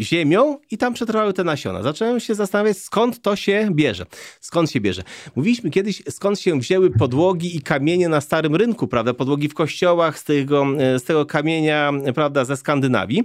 ziemią 0.00 0.58
i 0.70 0.78
tam 0.78 0.94
przetrwały 0.94 1.32
te 1.32 1.44
nasiona. 1.44 1.82
Zacząłem 1.82 2.20
się 2.20 2.34
zastanawiać, 2.34 2.78
skąd 2.78 3.22
to 3.22 3.36
się 3.36 3.68
bierze. 3.72 4.06
Skąd 4.40 4.70
się 4.70 4.80
bierze? 4.80 5.02
Mówiliśmy 5.36 5.70
kiedyś, 5.70 6.02
skąd 6.10 6.40
się 6.40 6.60
wzięły 6.60 6.90
podłogi 6.90 7.56
i 7.56 7.62
kamienie 7.62 8.08
na 8.08 8.20
starym 8.20 8.56
rynku, 8.56 8.88
prawda? 8.88 9.14
Podłogi 9.14 9.48
w 9.48 9.54
kościołach 9.54 10.18
z 10.18 10.24
tego, 10.24 10.66
z 10.98 11.02
tego 11.02 11.26
kamienia, 11.26 11.92
prawda, 12.14 12.44
ze 12.44 12.56
Skandynawii. 12.56 13.22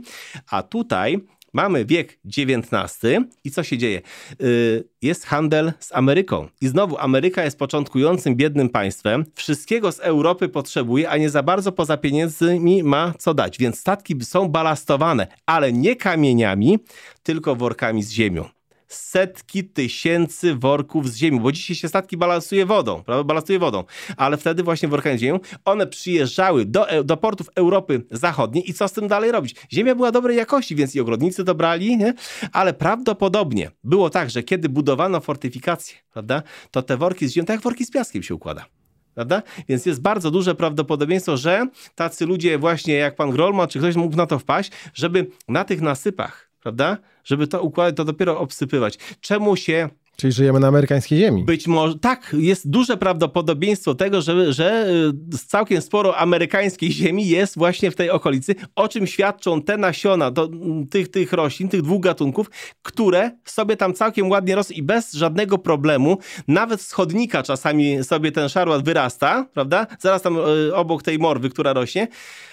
A 0.49 0.64
tutaj 0.64 1.20
Mamy 1.54 1.86
wiek 1.86 2.20
XIX 2.38 3.10
i 3.43 3.52
co 3.52 3.64
się 3.64 3.78
dzieje? 3.78 4.02
Y, 4.41 4.84
jest 5.02 5.26
handel 5.26 5.74
z 5.80 5.95
Ameryką. 5.95 6.47
I 6.62 6.68
znowu 6.68 6.97
Ameryka 6.97 7.43
jest 7.43 7.60
początkującym, 7.60 8.36
biednym 8.36 8.70
państwem. 8.70 9.26
Wszystkiego 9.36 9.91
z 9.91 10.00
Europy 10.00 10.50
potrzebuje, 10.50 11.10
a 11.10 11.18
nie 11.18 11.30
za 11.30 11.43
bardzo 11.43 11.72
poza 11.72 11.97
pieniędzmi 11.97 12.84
ma 12.84 13.14
co 13.20 13.34
dać. 13.34 13.58
Więc 13.58 13.80
statki 13.80 14.26
są 14.26 14.50
balastowane, 14.50 15.28
ale 15.45 15.74
nie 15.74 15.95
kamieniami, 15.95 16.80
tylko 17.24 17.56
workami 17.56 18.04
z 18.04 18.12
ziemią 18.12 18.59
setki 18.90 19.64
tysięcy 19.64 20.56
worków 20.56 21.10
z 21.10 21.16
ziemi, 21.16 21.40
bo 21.40 21.52
dzisiaj 21.52 21.76
się 21.76 21.88
statki 21.90 22.18
balansuje 22.18 22.66
wodą, 22.66 23.04
prawda? 23.04 23.24
Balansuje 23.24 23.60
wodą, 23.60 23.84
ale 24.18 24.38
wtedy 24.38 24.64
właśnie 24.64 24.88
workami 24.88 25.18
z 25.18 25.22
ziemią, 25.22 25.40
one 25.66 25.88
przyjeżdżały 25.88 26.66
do, 26.66 26.88
do 27.04 27.18
portów 27.18 27.50
Europy 27.56 28.06
Zachodniej 28.12 28.70
i 28.70 28.74
co 28.74 28.88
z 28.88 28.92
tym 28.92 29.08
dalej 29.08 29.32
robić? 29.32 29.56
Ziemia 29.74 29.96
była 29.96 30.12
dobrej 30.12 30.38
jakości, 30.38 30.76
więc 30.76 30.96
i 30.96 31.00
ogrodnicy 31.00 31.44
to 31.44 31.56
brali, 31.56 31.98
nie? 31.98 32.14
ale 32.54 32.74
prawdopodobnie 32.74 33.72
było 33.84 34.10
tak, 34.10 34.30
że 34.30 34.44
kiedy 34.44 34.70
budowano 34.70 35.20
fortyfikacje, 35.20 35.98
prawda, 36.14 36.44
to 36.72 36.82
te 36.82 36.98
worki 36.98 37.28
z 37.28 37.34
ziemią, 37.34 37.46
tak 37.46 37.54
jak 37.54 37.64
worki 37.64 37.86
z 37.86 37.92
piaskiem 37.92 38.24
się 38.24 38.36
układa. 38.36 38.66
Prawda? 39.14 39.44
Więc 39.70 39.86
jest 39.86 40.02
bardzo 40.02 40.32
duże 40.32 40.56
prawdopodobieństwo, 40.56 41.38
że 41.38 41.68
tacy 41.96 42.26
ludzie 42.26 42.58
właśnie 42.58 42.94
jak 42.94 43.16
pan 43.16 43.32
Grolman, 43.32 43.68
czy 43.68 43.80
ktoś 43.80 43.96
mógł 43.96 44.16
na 44.16 44.26
to 44.26 44.40
wpaść, 44.40 44.72
żeby 44.94 45.28
na 45.48 45.64
tych 45.64 45.82
nasypach 45.82 46.49
prawda? 46.62 46.97
Żeby 47.24 47.47
to 47.47 47.62
układać, 47.62 47.95
to 47.95 48.05
dopiero 48.05 48.39
obsypywać. 48.39 48.97
Czemu 49.22 49.55
się 49.55 49.89
Czyli 50.20 50.34
żyjemy 50.34 50.59
na 50.59 50.67
amerykańskiej 50.67 51.20
ziemi. 51.20 51.43
Być 51.43 51.67
może, 51.67 51.99
tak, 51.99 52.36
jest 52.39 52.70
duże 52.70 52.97
prawdopodobieństwo 52.97 53.95
tego, 53.95 54.22
że, 54.22 54.53
że 54.53 54.89
y, 55.34 55.47
całkiem 55.47 55.82
sporo 55.82 56.17
amerykańskiej 56.17 56.91
ziemi 56.91 57.28
jest 57.28 57.57
właśnie 57.57 57.91
w 57.91 57.95
tej 57.95 58.09
okolicy, 58.09 58.55
o 58.76 58.88
czym 58.88 59.07
świadczą 59.07 59.61
te 59.61 59.78
nasiona 59.78 60.32
do, 60.32 60.49
tych, 60.89 61.11
tych 61.11 61.34
roślin, 61.34 61.70
tych 61.70 61.82
dwóch 61.82 62.01
gatunków, 62.01 62.49
które 62.82 63.32
sobie 63.45 63.78
tam 63.78 63.93
całkiem 63.93 64.30
ładnie 64.30 64.55
rosną 64.55 64.76
i 64.76 64.84
bez 64.84 65.13
żadnego 65.13 65.57
problemu, 65.57 66.17
nawet 66.47 66.82
z 66.82 66.91
chodnika 66.91 67.43
czasami 67.43 68.03
sobie 68.03 68.32
ten 68.32 68.49
szarłat 68.49 68.84
wyrasta, 68.84 69.45
prawda? 69.53 69.88
Zaraz 69.99 70.22
tam 70.22 70.38
y, 70.38 70.76
obok 70.76 71.03
tej 71.03 71.20
morwy, 71.20 71.49
która 71.49 71.74
rośnie, 71.74 72.07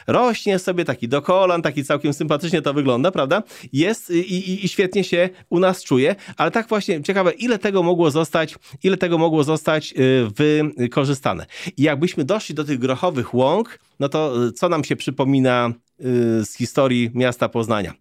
rośnie 0.06 0.58
sobie 0.58 0.84
taki 0.84 1.08
do 1.08 1.22
kolan, 1.22 1.62
taki 1.62 1.84
całkiem 1.84 2.12
sympatycznie 2.12 2.62
to 2.62 2.74
wygląda, 2.74 3.10
prawda? 3.10 3.42
Jest 3.72 4.10
i, 4.10 4.14
i, 4.14 4.64
i 4.64 4.68
świetnie 4.68 5.04
się 5.04 5.28
u 5.50 5.58
nas 5.58 5.84
czuje, 5.84 6.14
ale 6.36 6.50
tak 6.50 6.68
właśnie 6.68 7.02
ciekawe, 7.02 7.32
ile 7.32 7.55
tego 7.58 7.82
mogło 7.82 8.10
zostać, 8.10 8.54
ile 8.82 8.96
tego 8.96 9.18
mogło 9.18 9.44
zostać 9.44 9.94
y, 9.98 10.72
wykorzystane. 10.76 11.46
I 11.76 11.82
jakbyśmy 11.82 12.24
doszli 12.24 12.54
do 12.54 12.64
tych 12.64 12.78
grochowych 12.78 13.34
łąk, 13.34 13.78
no 14.00 14.08
to 14.08 14.46
y, 14.46 14.52
co 14.52 14.68
nam 14.68 14.84
się 14.84 14.96
przypomina 14.96 15.72
z 15.98 16.56
historii 16.56 17.10
miasta 17.14 17.48
Poznania. 17.48 17.94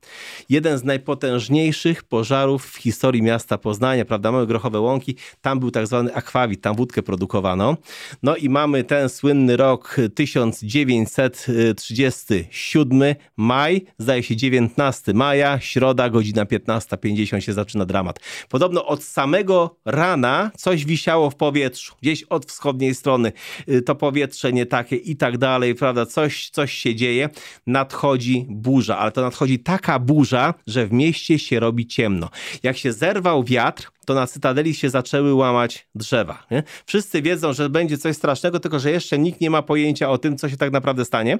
Jeden 0.50 0.78
z 0.78 0.84
najpotężniejszych 0.84 2.04
pożarów 2.04 2.66
w 2.66 2.78
historii 2.78 3.22
miasta 3.22 3.58
Poznania, 3.58 4.06
prawda, 4.06 4.32
małe 4.32 4.48
grochowe 4.48 4.80
łąki, 4.80 5.16
tam 5.42 5.60
był 5.60 5.72
tak 5.72 5.88
zwany 5.88 6.14
akwawit, 6.14 6.62
tam 6.62 6.76
wódkę 6.76 7.04
produkowano. 7.04 7.78
No 8.24 8.36
i 8.36 8.50
mamy 8.50 8.84
ten 8.84 9.10
słynny 9.10 9.58
rok 9.58 9.98
1937, 10.16 13.16
maj, 13.38 13.86
zdaje 13.98 14.24
się 14.24 14.36
19 14.36 15.14
maja, 15.14 15.60
środa, 15.60 16.10
godzina 16.10 16.46
15.50 16.46 17.40
się 17.40 17.54
zaczyna 17.54 17.86
dramat. 17.86 18.20
Podobno 18.50 18.86
od 18.86 19.04
samego 19.04 19.78
rana 19.86 20.52
coś 20.58 20.86
wisiało 20.86 21.30
w 21.30 21.36
powietrzu, 21.36 21.96
gdzieś 22.02 22.24
od 22.24 22.46
wschodniej 22.46 22.96
strony, 22.96 23.32
y, 23.70 23.82
to 23.82 23.96
powietrze 23.96 24.54
nie 24.54 24.66
takie 24.66 24.96
i 24.96 25.16
tak 25.16 25.38
dalej, 25.38 25.76
prawda, 25.76 26.06
coś, 26.06 26.50
coś 26.50 26.74
się 26.74 26.96
dzieje. 26.96 27.30
Na 27.68 27.85
nadchodzi 27.86 28.46
burza, 28.50 28.98
ale 28.98 29.12
to 29.12 29.22
nadchodzi 29.22 29.60
taka 29.60 30.00
burza, 30.00 30.54
że 30.68 30.88
w 30.88 30.92
mieście 30.92 31.40
się 31.40 31.60
robi 31.60 31.88
ciemno. 31.88 32.30
Jak 32.64 32.78
się 32.78 32.94
zerwał 32.94 33.44
wiatr, 33.44 33.92
to 34.06 34.14
na 34.14 34.28
Cytadeli 34.28 34.76
się 34.76 34.90
zaczęły 34.90 35.34
łamać 35.34 35.88
drzewa. 35.96 36.44
Nie? 36.52 36.64
Wszyscy 36.86 37.22
wiedzą, 37.22 37.54
że 37.54 37.70
będzie 37.70 37.98
coś 37.98 38.16
strasznego, 38.16 38.60
tylko 38.60 38.80
że 38.80 38.92
jeszcze 38.92 39.18
nikt 39.18 39.42
nie 39.42 39.50
ma 39.50 39.62
pojęcia 39.62 40.10
o 40.10 40.18
tym, 40.18 40.38
co 40.38 40.50
się 40.50 40.58
tak 40.58 40.72
naprawdę 40.72 41.06
stanie. 41.06 41.40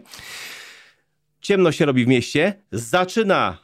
Ciemno 1.42 1.72
się 1.72 1.86
robi 1.86 2.06
w 2.06 2.08
mieście, 2.08 2.64
zaczyna 2.72 3.58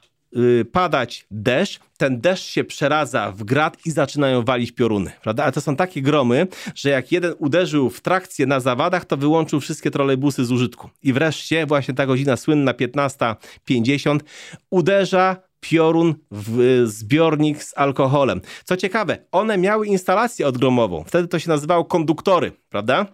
padać 0.72 1.26
deszcz, 1.32 1.80
ten 1.98 2.22
deszcz 2.22 2.44
się 2.44 2.64
przeradza 2.64 3.32
w 3.32 3.44
grad 3.44 3.78
i 3.86 3.92
zaczynają 3.92 4.44
walić 4.44 4.72
pioruny, 4.72 5.12
prawda? 5.22 5.44
Ale 5.44 5.52
to 5.52 5.62
są 5.62 5.76
takie 5.76 6.02
gromy, 6.02 6.48
że 6.76 6.90
jak 6.90 7.12
jeden 7.12 7.34
uderzył 7.38 7.90
w 7.90 8.02
trakcję 8.02 8.46
na 8.46 8.60
zawadach, 8.60 9.06
to 9.06 9.18
wyłączył 9.18 9.60
wszystkie 9.60 9.92
trolejbusy 9.92 10.46
z 10.46 10.52
użytku. 10.52 10.90
I 11.04 11.14
wreszcie 11.14 11.66
właśnie 11.66 11.94
ta 11.94 12.06
godzina 12.06 12.38
słynna 12.38 12.74
15.50 12.74 14.20
uderza 14.70 15.38
piorun 15.60 16.16
w 16.32 16.60
y, 16.60 16.88
zbiornik 16.88 17.64
z 17.64 17.78
alkoholem. 17.78 18.42
Co 18.64 18.78
ciekawe, 18.78 19.18
one 19.32 19.58
miały 19.58 19.88
instalację 19.88 20.48
odgromową. 20.48 21.04
Wtedy 21.04 21.28
to 21.28 21.40
się 21.40 21.50
nazywało 21.50 21.86
konduktory, 21.86 22.52
prawda? 22.70 23.06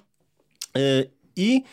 Y, 0.78 1.12
I 1.36 1.64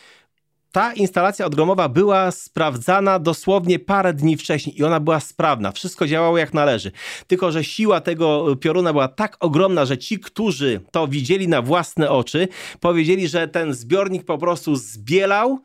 ta 0.75 0.93
instalacja 0.93 1.45
odgromowa 1.45 1.89
była 1.89 2.31
sprawdzana 2.31 3.19
dosłownie 3.19 3.79
parę 3.79 4.13
dni 4.13 4.37
wcześniej 4.37 4.79
i 4.79 4.83
ona 4.83 4.99
była 4.99 5.19
sprawna. 5.19 5.71
Wszystko 5.71 6.07
działało 6.07 6.37
jak 6.37 6.53
należy. 6.53 6.91
Tylko, 7.27 7.51
że 7.51 7.63
siła 7.63 8.01
tego 8.01 8.55
pioruna 8.55 8.93
była 8.93 9.07
tak 9.07 9.37
ogromna, 9.39 9.85
że 9.85 9.97
ci, 9.97 10.19
którzy 10.19 10.81
to 10.91 11.07
widzieli 11.07 11.47
na 11.47 11.61
własne 11.61 12.09
oczy, 12.09 12.47
powiedzieli, 12.79 13.27
że 13.27 13.47
ten 13.47 13.73
zbiornik 13.73 14.23
po 14.23 14.37
prostu 14.37 14.75
zbielał 14.75 15.59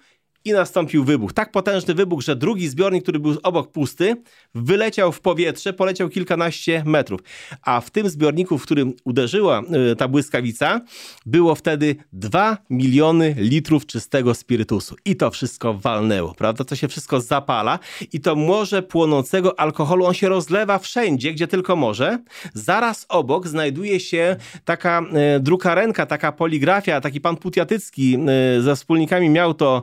i 0.44 0.52
nastąpił 0.52 1.04
wybuch. 1.04 1.32
Tak 1.32 1.52
potężny 1.52 1.94
wybuch, 1.94 2.22
że 2.22 2.36
drugi 2.36 2.68
zbiornik, 2.68 3.02
który 3.02 3.18
był 3.18 3.36
obok 3.42 3.72
pusty, 3.72 4.16
wyleciał 4.54 5.12
w 5.12 5.20
powietrze, 5.20 5.72
poleciał 5.72 6.08
kilkanaście 6.08 6.82
metrów. 6.86 7.20
A 7.62 7.80
w 7.80 7.90
tym 7.90 8.08
zbiorniku, 8.08 8.58
w 8.58 8.62
którym 8.62 8.92
uderzyła 9.04 9.62
y, 9.92 9.96
ta 9.96 10.08
błyskawica, 10.08 10.80
było 11.26 11.54
wtedy 11.54 11.96
2 12.12 12.58
miliony 12.70 13.34
litrów 13.38 13.86
czystego 13.86 14.34
spirytusu. 14.34 14.96
I 15.04 15.16
to 15.16 15.30
wszystko 15.30 15.74
walnęło, 15.74 16.34
prawda? 16.34 16.64
To 16.64 16.76
się 16.76 16.88
wszystko 16.88 17.20
zapala 17.20 17.78
i 18.12 18.20
to 18.20 18.36
morze 18.36 18.82
płonącego 18.82 19.60
alkoholu, 19.60 20.04
on 20.06 20.14
się 20.14 20.28
rozlewa 20.28 20.78
wszędzie, 20.78 21.32
gdzie 21.32 21.48
tylko 21.48 21.76
może. 21.76 22.18
Zaraz 22.54 23.06
obok 23.08 23.48
znajduje 23.48 24.00
się 24.00 24.36
taka 24.64 25.02
y, 25.36 25.40
drukarenka, 25.40 26.06
taka 26.06 26.32
poligrafia, 26.32 27.00
taki 27.00 27.20
pan 27.20 27.36
Putiatycki 27.36 28.18
y, 28.58 28.62
ze 28.62 28.76
wspólnikami 28.76 29.28
miał 29.28 29.54
to 29.54 29.82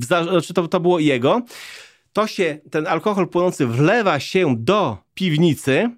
znaczy 0.00 0.54
to, 0.54 0.68
to 0.68 0.80
było 0.80 0.98
jego, 0.98 1.42
to 2.12 2.26
się, 2.26 2.58
ten 2.70 2.86
alkohol 2.86 3.28
płynący 3.28 3.66
wlewa 3.66 4.20
się 4.20 4.56
do 4.58 4.98
piwnicy 5.14 5.90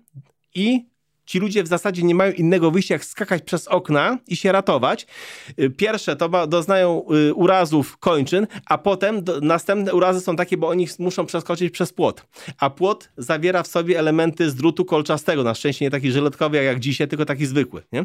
i 0.55 0.87
ci 1.27 1.39
ludzie 1.39 1.63
w 1.63 1.67
zasadzie 1.67 2.03
nie 2.03 2.15
mają 2.15 2.33
innego 2.33 2.71
wyjścia, 2.71 2.95
jak 2.95 3.05
skakać 3.05 3.43
przez 3.43 3.69
okna 3.69 4.19
i 4.27 4.37
się 4.37 4.53
ratować. 4.53 5.07
Y, 5.61 5.71
pierwsze 5.71 6.17
to 6.17 6.47
doznają 6.47 7.03
y, 7.29 7.35
urazów 7.35 7.97
kończyn, 7.99 8.47
a 8.67 8.79
potem 8.79 9.23
następne 9.43 9.95
urazy 9.95 10.21
są 10.21 10.37
takie, 10.37 10.57
bo 10.57 10.69
oni 10.69 10.89
muszą 10.99 11.27
przeskoczyć 11.27 11.73
przez 11.73 11.93
płot. 11.93 12.27
A 12.59 12.71
płot 12.71 13.09
zawiera 13.17 13.63
w 13.63 13.67
sobie 13.67 13.99
elementy 13.99 14.51
z 14.51 14.55
drutu 14.55 14.85
kolczastego. 14.85 15.43
Na 15.43 15.55
szczęście 15.55 15.85
nie 15.85 15.91
taki 15.91 16.13
żyletkowy 16.13 16.63
jak 16.63 16.81
dzisiaj, 16.81 17.09
tylko 17.09 17.25
taki 17.25 17.47
zwykły. 17.47 17.83
Nie? 17.93 18.05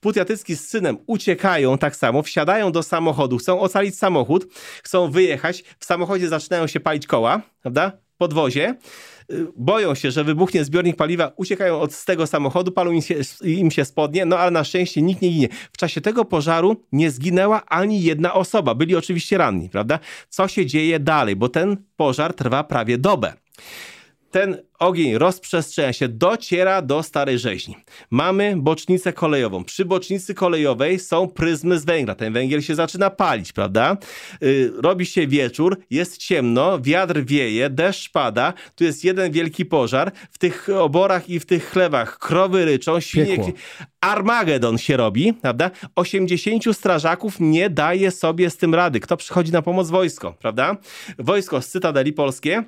Putiatycki 0.00 0.56
z 0.56 0.68
synem 0.68 0.98
uciekają 1.06 1.78
tak 1.78 1.96
samo, 1.96 2.22
wsiadają 2.22 2.72
do 2.72 2.82
samochodu, 2.82 3.38
chcą 3.38 3.60
ocalić 3.60 3.98
samochód, 3.98 4.46
chcą 4.82 5.10
wyjechać, 5.10 5.64
w 5.78 5.84
samochodzie 5.84 6.28
zaczynają 6.28 6.66
się 6.66 6.80
palić 6.80 7.06
koła, 7.06 7.42
prawda? 7.62 7.92
Podwozie 8.18 8.74
boją 9.56 9.94
się, 9.94 10.10
że 10.10 10.24
wybuchnie 10.24 10.64
zbiornik 10.64 10.96
paliwa, 10.96 11.32
uciekają 11.36 11.80
od 11.80 11.94
z 11.94 12.04
tego 12.04 12.26
samochodu, 12.26 12.72
palą 12.72 12.90
im 12.92 13.02
się, 13.02 13.14
im 13.44 13.70
się 13.70 13.84
spodnie, 13.84 14.24
no 14.24 14.38
ale 14.38 14.50
na 14.50 14.64
szczęście 14.64 15.02
nikt 15.02 15.22
nie 15.22 15.30
ginie. 15.30 15.48
W 15.72 15.76
czasie 15.76 16.00
tego 16.00 16.24
pożaru 16.24 16.76
nie 16.92 17.10
zginęła 17.10 17.62
ani 17.66 18.02
jedna 18.02 18.34
osoba. 18.34 18.74
Byli 18.74 18.96
oczywiście 18.96 19.38
ranni, 19.38 19.68
prawda? 19.68 19.98
Co 20.28 20.48
się 20.48 20.66
dzieje 20.66 21.00
dalej? 21.00 21.36
Bo 21.36 21.48
ten 21.48 21.76
pożar 21.96 22.34
trwa 22.34 22.64
prawie 22.64 22.98
dobę. 22.98 23.32
Ten 24.32 24.62
ogień 24.78 25.18
rozprzestrzenia 25.18 25.92
się, 25.92 26.08
dociera 26.08 26.82
do 26.82 27.02
Starej 27.02 27.38
Rzeźni. 27.38 27.76
Mamy 28.10 28.54
bocznicę 28.56 29.12
kolejową. 29.12 29.64
Przy 29.64 29.84
bocznicy 29.84 30.34
kolejowej 30.34 30.98
są 30.98 31.28
pryzmy 31.28 31.78
z 31.78 31.84
węgla. 31.84 32.14
Ten 32.14 32.32
węgiel 32.32 32.62
się 32.62 32.74
zaczyna 32.74 33.10
palić, 33.10 33.52
prawda? 33.52 33.96
Yy, 34.40 34.72
robi 34.76 35.06
się 35.06 35.26
wieczór, 35.26 35.78
jest 35.90 36.16
ciemno, 36.18 36.80
wiatr 36.80 37.24
wieje, 37.24 37.70
deszcz 37.70 38.10
pada, 38.10 38.52
tu 38.74 38.84
jest 38.84 39.04
jeden 39.04 39.32
wielki 39.32 39.64
pożar. 39.64 40.12
W 40.30 40.38
tych 40.38 40.68
oborach 40.68 41.28
i 41.30 41.40
w 41.40 41.46
tych 41.46 41.70
chlewach 41.70 42.18
krowy 42.18 42.64
ryczą, 42.64 43.00
świnie... 43.00 43.36
Piekło. 43.36 43.52
Armagedon 44.00 44.78
się 44.78 44.96
robi, 44.96 45.32
prawda? 45.32 45.70
80 45.96 46.64
strażaków 46.72 47.36
nie 47.40 47.70
daje 47.70 48.10
sobie 48.10 48.50
z 48.50 48.56
tym 48.56 48.74
rady. 48.74 49.00
Kto 49.00 49.16
przychodzi 49.16 49.52
na 49.52 49.62
pomoc? 49.62 49.90
Wojsko, 49.90 50.32
prawda? 50.32 50.76
Wojsko 51.18 51.62
z 51.62 51.68
Cytadeli 51.68 52.12
Polskie 52.12 52.64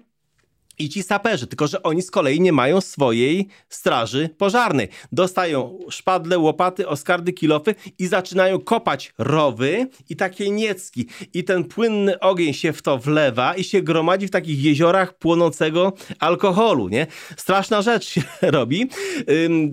i 0.78 0.88
ci 0.88 1.02
saperzy, 1.02 1.46
tylko 1.46 1.66
że 1.66 1.82
oni 1.82 2.02
z 2.02 2.10
kolei 2.10 2.40
nie 2.40 2.52
mają 2.52 2.80
swojej 2.80 3.48
straży 3.68 4.28
pożarnej. 4.38 4.88
Dostają 5.12 5.78
szpadle, 5.90 6.38
łopaty, 6.38 6.88
oskardy, 6.88 7.32
kilofy 7.32 7.74
i 7.98 8.06
zaczynają 8.06 8.60
kopać 8.60 9.14
rowy 9.18 9.86
i 10.08 10.16
takie 10.16 10.50
niecki. 10.50 11.06
I 11.34 11.44
ten 11.44 11.64
płynny 11.64 12.20
ogień 12.20 12.54
się 12.54 12.72
w 12.72 12.82
to 12.82 12.98
wlewa 12.98 13.54
i 13.54 13.64
się 13.64 13.82
gromadzi 13.82 14.26
w 14.26 14.30
takich 14.30 14.64
jeziorach 14.64 15.18
płonącego 15.18 15.92
alkoholu, 16.18 16.88
nie? 16.88 17.06
Straszna 17.36 17.82
rzecz 17.82 18.04
się 18.04 18.22
robi. 18.42 18.88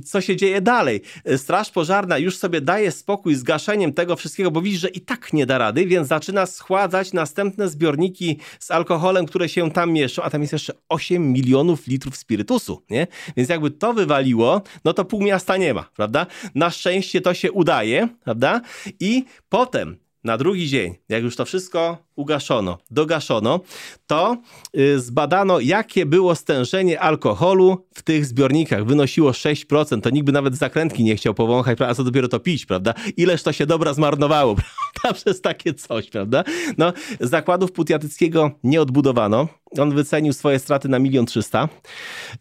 Co 0.05 0.21
się 0.21 0.35
dzieje 0.35 0.61
dalej? 0.61 1.01
Straż 1.37 1.69
pożarna 1.71 2.17
już 2.17 2.37
sobie 2.37 2.61
daje 2.61 2.91
spokój 2.91 3.35
z 3.35 3.43
gaszeniem 3.43 3.93
tego 3.93 4.15
wszystkiego, 4.15 4.51
bo 4.51 4.61
widzi, 4.61 4.77
że 4.77 4.89
i 4.89 5.01
tak 5.01 5.33
nie 5.33 5.45
da 5.45 5.57
rady, 5.57 5.85
więc 5.85 6.07
zaczyna 6.07 6.45
schładzać 6.45 7.13
następne 7.13 7.69
zbiorniki 7.69 8.39
z 8.59 8.71
alkoholem, 8.71 9.25
które 9.25 9.49
się 9.49 9.71
tam 9.71 9.91
mieszczą, 9.91 10.23
a 10.23 10.29
tam 10.29 10.41
jest 10.41 10.53
jeszcze 10.53 10.73
8 10.91 11.33
milionów 11.33 11.87
litrów 11.87 12.17
spirytusu, 12.17 12.83
nie? 12.89 13.07
Więc 13.37 13.49
jakby 13.49 13.71
to 13.71 13.93
wywaliło, 13.93 14.61
no 14.85 14.93
to 14.93 15.05
pół 15.05 15.21
miasta 15.21 15.57
nie 15.57 15.73
ma, 15.73 15.83
prawda? 15.95 16.25
Na 16.55 16.69
szczęście 16.69 17.21
to 17.21 17.33
się 17.33 17.51
udaje, 17.51 18.07
prawda? 18.23 18.61
I 18.99 19.25
potem 19.49 19.97
na 20.23 20.37
drugi 20.37 20.67
dzień, 20.67 20.95
jak 21.09 21.23
już 21.23 21.35
to 21.35 21.45
wszystko 21.45 21.97
ugaszono, 22.15 22.77
dogaszono, 22.91 23.59
to 24.07 24.37
y, 24.77 24.99
zbadano, 24.99 25.59
jakie 25.59 26.05
było 26.05 26.35
stężenie 26.35 26.99
alkoholu 26.99 27.85
w 27.93 28.01
tych 28.01 28.25
zbiornikach. 28.25 28.85
Wynosiło 28.85 29.31
6%, 29.31 30.01
to 30.01 30.09
nikt 30.09 30.25
by 30.25 30.31
nawet 30.31 30.55
zakrętki 30.55 31.03
nie 31.03 31.15
chciał 31.15 31.33
powąchać, 31.33 31.81
a 31.81 31.95
co 31.95 32.03
dopiero 32.03 32.27
to 32.27 32.39
pić, 32.39 32.65
prawda? 32.65 32.93
Ileż 33.17 33.43
to 33.43 33.51
się 33.51 33.65
dobra 33.65 33.93
zmarnowało, 33.93 34.55
prawda? 35.01 35.21
Przez 35.21 35.41
takie 35.41 35.73
coś, 35.73 36.09
prawda? 36.09 36.43
No, 36.77 36.93
zakładów 37.19 37.71
Putiatyckiego 37.71 38.51
nie 38.63 38.81
odbudowano. 38.81 39.47
On 39.79 39.95
wycenił 39.95 40.33
swoje 40.33 40.59
straty 40.59 40.89
na 40.89 40.99
milion 40.99 41.25
trzysta. 41.25 41.69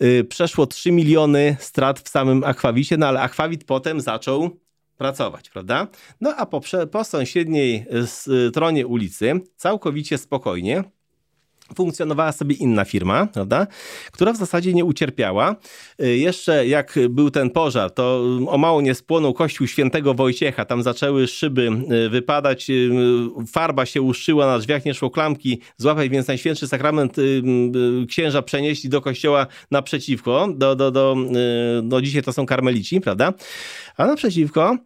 Y, 0.03 0.25
Przeszło 0.25 0.67
3 0.67 0.93
miliony 0.93 1.57
strat 1.61 2.01
w 2.01 2.09
samym 2.09 2.45
akwawicie, 2.45 2.97
no 2.97 3.07
ale 3.07 3.21
akwawit 3.21 3.65
potem 3.65 4.01
zaczął 4.01 4.61
pracować, 5.01 5.51
prawda? 5.51 5.87
No 6.21 6.35
a 6.37 6.47
po, 6.47 6.61
po 6.91 7.05
sąsiedniej 7.05 7.87
y, 7.95 8.07
stronie 8.51 8.87
ulicy 8.87 9.41
całkowicie 9.57 10.19
spokojnie 10.19 10.85
funkcjonowała 11.75 12.33
sobie 12.33 12.55
inna 12.55 12.85
firma, 12.85 13.27
prawda? 13.27 13.67
która 14.13 14.33
w 14.33 14.37
zasadzie 14.37 14.75
nie 14.75 14.85
ucierpiała. 14.85 15.57
Y, 16.03 16.17
Jeszcze 16.17 16.67
jak 16.67 16.99
był 17.11 17.31
ten 17.31 17.51
pożar, 17.51 17.91
to 17.91 18.25
y, 18.43 18.51
o 18.51 18.59
mało 18.59 18.81
nie 18.81 18.95
spłonął 18.95 19.35
kościół 19.35 19.67
świętego 19.67 20.15
Wojciecha. 20.15 20.65
Tam 20.65 20.83
zaczęły 20.83 21.27
szyby 21.27 21.71
y, 22.07 22.09
wypadać, 22.09 22.71
y, 22.71 22.91
farba 23.53 23.87
się 23.87 24.03
uszczyła 24.03 24.47
na 24.47 24.59
drzwiach, 24.59 24.85
nie 24.85 24.95
szło 24.95 25.11
klamki 25.11 25.61
złapać, 25.77 26.09
więc 26.09 26.29
Najświętszy 26.29 26.69
Sakrament 26.69 27.17
księża 28.09 28.43
przenieśli 28.43 28.91
do 28.91 29.01
kościoła 29.01 29.47
naprzeciwko. 29.71 30.49
Do, 30.57 30.77
do, 30.77 30.91
do, 30.91 31.17
y, 31.79 31.83
no 31.83 32.01
dzisiaj 32.01 32.23
to 32.23 32.33
są 32.33 32.47
karmelici, 32.47 33.01
prawda? 33.01 33.33
A 33.97 34.07
naprzeciwko 34.07 34.77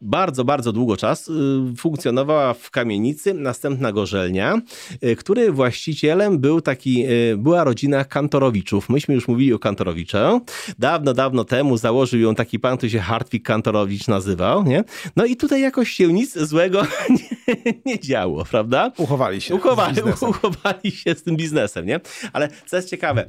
bardzo, 0.00 0.44
bardzo 0.44 0.72
długo 0.72 0.96
czas 0.96 1.28
y, 1.28 1.32
funkcjonowała 1.78 2.54
w 2.54 2.70
kamienicy 2.70 3.34
następna 3.34 3.92
gorzelnia, 3.92 4.60
y, 5.04 5.16
której 5.16 5.50
właścicielem 5.50 6.38
był 6.38 6.60
taki, 6.60 7.06
y, 7.06 7.36
była 7.36 7.64
rodzina 7.64 8.04
Kantorowiczów. 8.04 8.88
Myśmy 8.88 9.14
już 9.14 9.28
mówili 9.28 9.52
o 9.52 9.58
Kantorowicza. 9.58 10.40
Dawno, 10.78 11.14
dawno 11.14 11.44
temu 11.44 11.76
założył 11.76 12.20
ją 12.20 12.34
taki 12.34 12.58
pan, 12.58 12.76
który 12.76 12.90
się 12.90 12.98
Hartwig 12.98 13.44
Kantorowicz 13.44 14.08
nazywał, 14.08 14.64
nie? 14.64 14.84
No 15.16 15.24
i 15.24 15.36
tutaj 15.36 15.60
jakoś 15.60 15.90
się 15.90 16.12
nic 16.12 16.38
złego 16.38 16.82
nie, 17.10 17.74
nie 17.86 18.00
działo, 18.00 18.44
prawda? 18.44 18.92
Uchowali 18.98 19.40
się. 19.40 19.54
Uchowali, 19.54 20.02
uchowali 20.20 20.90
się 20.90 21.14
z 21.14 21.22
tym 21.22 21.36
biznesem, 21.36 21.86
nie? 21.86 22.00
Ale 22.32 22.48
co 22.66 22.76
jest 22.76 22.90
ciekawe, 22.90 23.26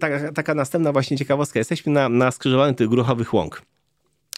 taka, 0.00 0.32
taka 0.32 0.54
następna 0.54 0.92
właśnie 0.92 1.16
ciekawostka. 1.16 1.58
Jesteśmy 1.58 1.92
na, 1.92 2.08
na 2.08 2.30
skrzyżowaniu 2.30 2.74
tych 2.74 2.88
gruchowych 2.88 3.34
łąk. 3.34 3.62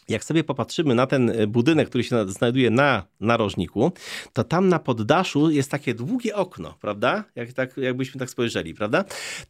Jak 0.08 0.24
sobie 0.24 0.44
popatrzymy 0.44 0.94
na 0.94 1.06
ten 1.06 1.30
y, 1.30 1.46
budynek, 1.46 1.88
który 1.88 2.04
się 2.04 2.16
na- 2.16 2.26
znajduje 2.26 2.70
na 2.70 3.02
narożniku, 3.20 3.92
to 4.32 4.44
tam 4.44 4.68
na 4.68 4.78
poddaszu 4.78 5.50
jest 5.50 5.70
takie 5.70 5.94
długie 5.94 6.36
okno, 6.36 6.74
prawda? 6.80 7.24
Jak, 7.36 7.52
tak, 7.52 7.76
jakbyśmy 7.76 8.20
tak 8.20 8.30
spojrzeli, 8.30 8.74
prawda? 8.74 9.04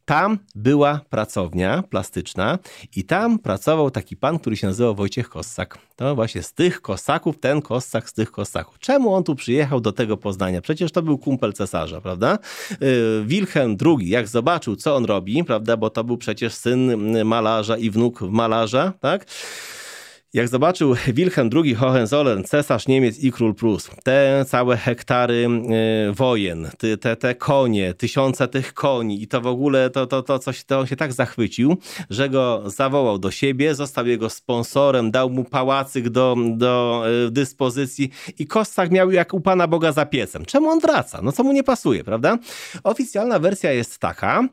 Tam 0.05 0.39
była 0.55 1.01
pracownia 1.11 1.83
plastyczna 1.91 2.59
i 2.97 3.05
tam 3.05 3.39
pracował 3.39 3.91
taki 3.91 4.17
pan, 4.17 4.39
który 4.39 4.57
się 4.57 4.67
nazywał 4.67 4.95
Wojciech 4.95 5.29
Kossak. 5.29 5.79
To 5.97 6.15
właśnie 6.15 6.43
z 6.43 6.53
tych 6.53 6.81
Kossaków, 6.81 7.39
ten 7.39 7.63
Kossak 7.63 8.09
z 8.09 8.13
tych 8.13 8.31
Kossaków. 8.31 8.79
Czemu 8.79 9.15
on 9.15 9.25
tu 9.25 9.35
przyjechał 9.35 9.81
do 9.81 9.93
tego 9.93 10.17
Poznania? 10.17 10.61
Przecież 10.61 10.93
to 10.93 11.03
był 11.03 11.19
kumpel 11.19 11.53
cesarza, 11.53 12.01
prawda? 12.01 12.39
Y, 12.73 12.77
Wilhelm 13.25 13.77
II, 13.87 14.09
jak 14.09 14.29
zobaczył, 14.29 14.77
co 14.77 14.97
on 14.97 15.05
robi, 15.05 15.45
prawda? 15.45 15.77
Bo 15.77 15.91
to 15.91 16.05
był 16.05 16.17
przecież 16.19 16.55
syn 16.55 16.97
malarza 17.25 17.77
i 17.77 17.91
wnuk 17.91 18.21
malarza, 18.21 18.93
tak? 19.01 19.27
Jak 20.35 20.49
zobaczył 20.49 20.95
Wilhelm 21.15 21.51
II 21.65 21.75
Hohenzollern, 21.75 22.45
cesarz 22.45 22.89
Niemiec 22.89 23.19
i 23.19 23.33
król 23.33 23.55
Prus, 23.55 23.91
te 24.05 24.45
całe 24.49 24.77
hektary 24.77 25.49
y, 26.09 26.13
wojen, 26.13 26.71
te, 27.01 27.17
te, 27.17 27.35
konie, 27.35 27.95
tysiące 27.95 28.49
tych 28.49 28.75
koni 28.75 29.23
i 29.23 29.29
to 29.29 29.41
w 29.41 29.47
ogóle, 29.47 29.91
to, 29.91 30.07
to, 30.07 30.23
to, 30.23 30.39
coś, 30.39 30.65
to 30.65 30.79
on 30.79 30.87
się 30.87 30.97
tak 30.97 31.13
zachwycił, 31.13 31.77
że 32.11 32.29
go 32.29 32.63
zawołał 32.67 33.19
do 33.19 33.31
siebie, 33.31 33.75
został 33.75 34.07
jego 34.07 34.31
sponsorem, 34.31 35.11
dał 35.11 35.31
mu 35.31 35.45
pałacyk 35.45 36.09
do, 36.09 36.37
do 36.57 37.05
y, 37.27 37.31
dyspozycji 37.31 38.11
i 38.39 38.47
Kostak 38.47 38.91
miał 38.91 39.11
jak 39.11 39.35
u 39.35 39.41
Pana 39.41 39.67
Boga 39.67 39.93
za 39.93 40.07
piecem. 40.07 40.45
Czemu 40.45 40.69
on 40.69 40.81
wraca? 40.81 41.21
No 41.23 41.33
co 41.33 41.45
mu 41.45 41.53
nie 41.53 41.65
pasuje, 41.65 42.05
prawda? 42.05 42.39
Oficjalna 42.85 43.39
wersja 43.39 43.73
jest 43.73 43.99
taka, 43.99 44.49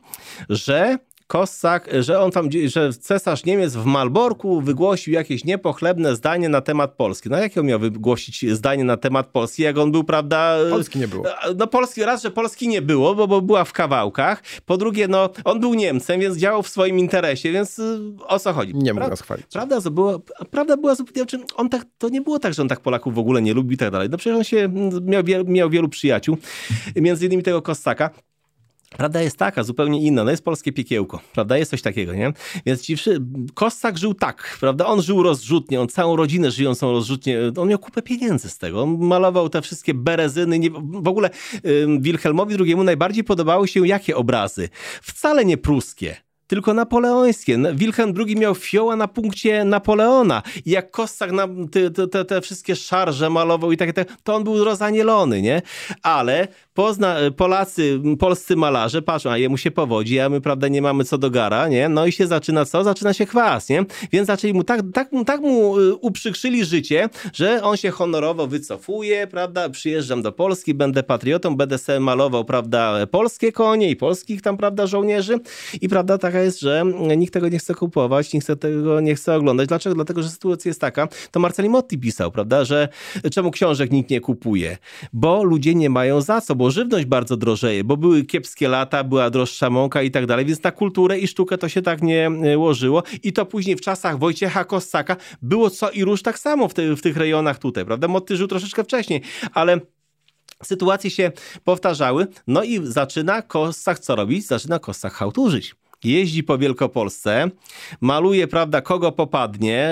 że 0.48 0.98
Kossak, 1.26 1.88
że 2.00 2.20
on 2.20 2.30
tam, 2.30 2.48
że 2.66 2.92
cesarz 2.92 3.44
Niemiec 3.44 3.74
w 3.74 3.84
Malborku 3.84 4.60
wygłosił 4.60 5.12
jakieś 5.12 5.44
niepochlebne 5.44 6.16
zdanie 6.16 6.48
na 6.48 6.60
temat 6.60 6.92
Polski. 6.92 7.28
No 7.30 7.38
jakie 7.38 7.60
on 7.60 7.66
miał 7.66 7.78
wygłosić 7.78 8.44
zdanie 8.52 8.84
na 8.84 8.96
temat 8.96 9.26
Polski, 9.26 9.62
jak 9.62 9.78
on 9.78 9.92
był, 9.92 10.04
prawda... 10.04 10.56
Polski 10.70 10.98
nie 10.98 11.08
było. 11.08 11.24
No 11.56 11.66
Polski, 11.66 12.04
raz, 12.04 12.22
że 12.22 12.30
Polski 12.30 12.68
nie 12.68 12.82
było, 12.82 13.14
bo, 13.14 13.28
bo 13.28 13.42
była 13.42 13.64
w 13.64 13.72
kawałkach. 13.72 14.42
Po 14.66 14.76
drugie, 14.76 15.08
no 15.08 15.30
on 15.44 15.60
był 15.60 15.74
Niemcem, 15.74 16.20
więc 16.20 16.36
działał 16.36 16.62
w 16.62 16.68
swoim 16.68 16.98
interesie, 16.98 17.52
więc 17.52 17.78
y, 17.78 17.98
o 18.26 18.38
co 18.38 18.52
chodzi? 18.52 18.74
Nie 18.74 18.94
mógł 18.94 19.08
nas 19.08 19.20
chwalić. 19.20 19.46
Prawda, 19.52 19.80
to 19.80 19.90
było, 19.90 20.22
prawda 20.50 20.76
była 20.76 20.94
zupełnie, 20.94 21.30
znaczy 21.30 21.54
on 21.56 21.68
tak, 21.68 21.82
to 21.98 22.08
nie 22.08 22.20
było 22.20 22.38
tak, 22.38 22.54
że 22.54 22.62
on 22.62 22.68
tak 22.68 22.80
Polaków 22.80 23.14
w 23.14 23.18
ogóle 23.18 23.42
nie 23.42 23.54
lubi 23.54 23.74
i 23.74 23.78
tak 23.78 23.90
dalej. 23.90 24.08
No 24.10 24.16
przecież 24.18 24.36
on 24.38 24.44
się 24.44 24.68
miał, 25.02 25.22
miał 25.46 25.70
wielu 25.70 25.88
przyjaciół, 25.88 26.36
między 26.96 27.26
innymi 27.26 27.42
tego 27.42 27.62
Kostaka. 27.62 28.10
Prawda 28.96 29.22
jest 29.22 29.36
taka, 29.36 29.62
zupełnie 29.62 30.02
inna. 30.02 30.24
No 30.24 30.30
jest 30.30 30.44
polskie 30.44 30.72
piekiełko, 30.72 31.20
prawda? 31.32 31.58
Jest 31.58 31.70
coś 31.70 31.82
takiego, 31.82 32.14
nie? 32.14 32.32
Więc 32.66 32.82
ci 32.82 32.96
wszy... 32.96 33.20
Kossak 33.54 33.98
żył 33.98 34.14
tak, 34.14 34.56
prawda? 34.60 34.86
On 34.86 35.02
żył 35.02 35.22
rozrzutnie, 35.22 35.80
on 35.80 35.88
całą 35.88 36.16
rodzinę 36.16 36.50
żyjącą 36.50 36.92
rozrzutnie. 36.92 37.38
On 37.56 37.68
miał 37.68 37.78
kupę 37.78 38.02
pieniędzy 38.02 38.50
z 38.50 38.58
tego. 38.58 38.82
On 38.82 38.98
malował 38.98 39.48
te 39.48 39.62
wszystkie 39.62 39.94
berezyny. 39.94 40.58
Nie... 40.58 40.70
W 40.80 41.08
ogóle 41.08 41.30
ym, 41.66 42.00
Wilhelmowi 42.00 42.56
II 42.60 42.76
najbardziej 42.76 43.24
podobały 43.24 43.68
się 43.68 43.86
jakie 43.86 44.16
obrazy? 44.16 44.68
Wcale 45.02 45.44
nie 45.44 45.56
pruskie 45.56 46.16
tylko 46.46 46.74
napoleońskie. 46.74 47.58
Wilhelm 47.74 48.14
II 48.26 48.36
miał 48.36 48.54
fioła 48.54 48.96
na 48.96 49.08
punkcie 49.08 49.64
Napoleona 49.64 50.42
i 50.64 50.70
jak 50.70 50.90
Kossak 50.90 51.32
na 51.32 51.48
te, 51.70 52.08
te, 52.08 52.24
te, 52.24 52.40
wszystkie 52.40 52.76
szarże 52.76 53.30
malował 53.30 53.72
i 53.72 53.76
takie, 53.76 54.04
to 54.22 54.34
on 54.34 54.44
był 54.44 54.64
rozanielony, 54.64 55.42
nie? 55.42 55.62
Ale 56.02 56.48
Pozna, 56.76 57.16
Polacy, 57.36 58.00
polscy 58.18 58.56
malarze 58.56 59.02
patrzą, 59.02 59.30
a 59.30 59.38
jemu 59.38 59.56
się 59.56 59.70
powodzi, 59.70 60.20
a 60.20 60.28
my, 60.28 60.40
prawda, 60.40 60.68
nie 60.68 60.82
mamy 60.82 61.04
co 61.04 61.18
do 61.18 61.30
gara, 61.30 61.68
nie? 61.68 61.88
No 61.88 62.06
i 62.06 62.12
się 62.12 62.26
zaczyna 62.26 62.64
co? 62.64 62.84
Zaczyna 62.84 63.12
się 63.12 63.26
chwas, 63.26 63.68
nie? 63.68 63.84
Więc 64.12 64.26
zaczęli 64.26 64.52
mu 64.52 64.64
tak, 64.64 64.80
tak, 64.94 65.08
tak 65.26 65.40
mu 65.40 65.78
y, 65.78 65.94
uprzykrzyli 65.94 66.64
życie, 66.64 67.08
że 67.32 67.62
on 67.62 67.76
się 67.76 67.90
honorowo 67.90 68.46
wycofuje, 68.46 69.26
prawda? 69.26 69.68
Przyjeżdżam 69.68 70.22
do 70.22 70.32
Polski, 70.32 70.74
będę 70.74 71.02
patriotą, 71.02 71.56
będę 71.56 71.78
sobie 71.78 72.00
malował, 72.00 72.44
prawda, 72.44 73.06
polskie 73.06 73.52
konie 73.52 73.90
i 73.90 73.96
polskich 73.96 74.42
tam, 74.42 74.56
prawda, 74.56 74.86
żołnierzy 74.86 75.38
i, 75.80 75.88
prawda, 75.88 76.18
tak 76.18 76.36
taka 76.36 76.44
jest, 76.44 76.60
że 76.60 76.82
nikt 77.16 77.32
tego 77.32 77.48
nie 77.48 77.58
chce 77.58 77.74
kupować, 77.74 78.32
nikt 78.32 78.46
tego 78.60 79.00
nie 79.00 79.14
chce 79.14 79.36
oglądać. 79.36 79.68
Dlaczego? 79.68 79.94
Dlatego, 79.94 80.22
że 80.22 80.28
sytuacja 80.28 80.68
jest 80.68 80.80
taka, 80.80 81.08
to 81.30 81.40
Marceli 81.40 81.68
Motti 81.68 81.98
pisał, 81.98 82.30
prawda, 82.30 82.64
że 82.64 82.88
czemu 83.32 83.50
książek 83.50 83.92
nikt 83.92 84.10
nie 84.10 84.20
kupuje? 84.20 84.78
Bo 85.12 85.44
ludzie 85.44 85.74
nie 85.74 85.90
mają 85.90 86.20
za 86.20 86.40
co, 86.40 86.54
bo 86.54 86.65
żywność 86.70 87.06
bardzo 87.06 87.36
drożeje, 87.36 87.84
bo 87.84 87.96
były 87.96 88.24
kiepskie 88.24 88.68
lata, 88.68 89.04
była 89.04 89.30
droższa 89.30 89.70
mąka 89.70 90.02
i 90.02 90.10
tak 90.10 90.26
dalej, 90.26 90.44
więc 90.44 90.62
na 90.62 90.72
kulturę 90.72 91.18
i 91.18 91.28
sztukę 91.28 91.58
to 91.58 91.68
się 91.68 91.82
tak 91.82 92.02
nie 92.02 92.30
łożyło 92.56 93.02
i 93.22 93.32
to 93.32 93.46
później 93.46 93.76
w 93.76 93.80
czasach 93.80 94.18
Wojciecha 94.18 94.64
Kossaka 94.64 95.16
było 95.42 95.70
co 95.70 95.90
i 95.90 96.04
róż 96.04 96.22
tak 96.22 96.38
samo 96.38 96.68
w, 96.68 96.74
te, 96.74 96.96
w 96.96 97.02
tych 97.02 97.16
rejonach 97.16 97.58
tutaj, 97.58 97.84
prawda? 97.84 98.08
Motti 98.08 98.36
żył 98.36 98.48
troszeczkę 98.48 98.84
wcześniej, 98.84 99.22
ale 99.52 99.80
sytuacje 100.62 101.10
się 101.10 101.32
powtarzały, 101.64 102.26
no 102.46 102.62
i 102.62 102.80
zaczyna 102.82 103.42
Kossak 103.42 103.98
co 103.98 104.16
robić? 104.16 104.46
Zaczyna 104.46 104.78
Kossak 104.78 105.12
hałturzyć 105.12 105.74
jeździ 106.06 106.42
po 106.42 106.58
Wielkopolsce, 106.58 107.50
maluje, 108.00 108.48
prawda, 108.48 108.80
kogo 108.80 109.12
popadnie. 109.12 109.90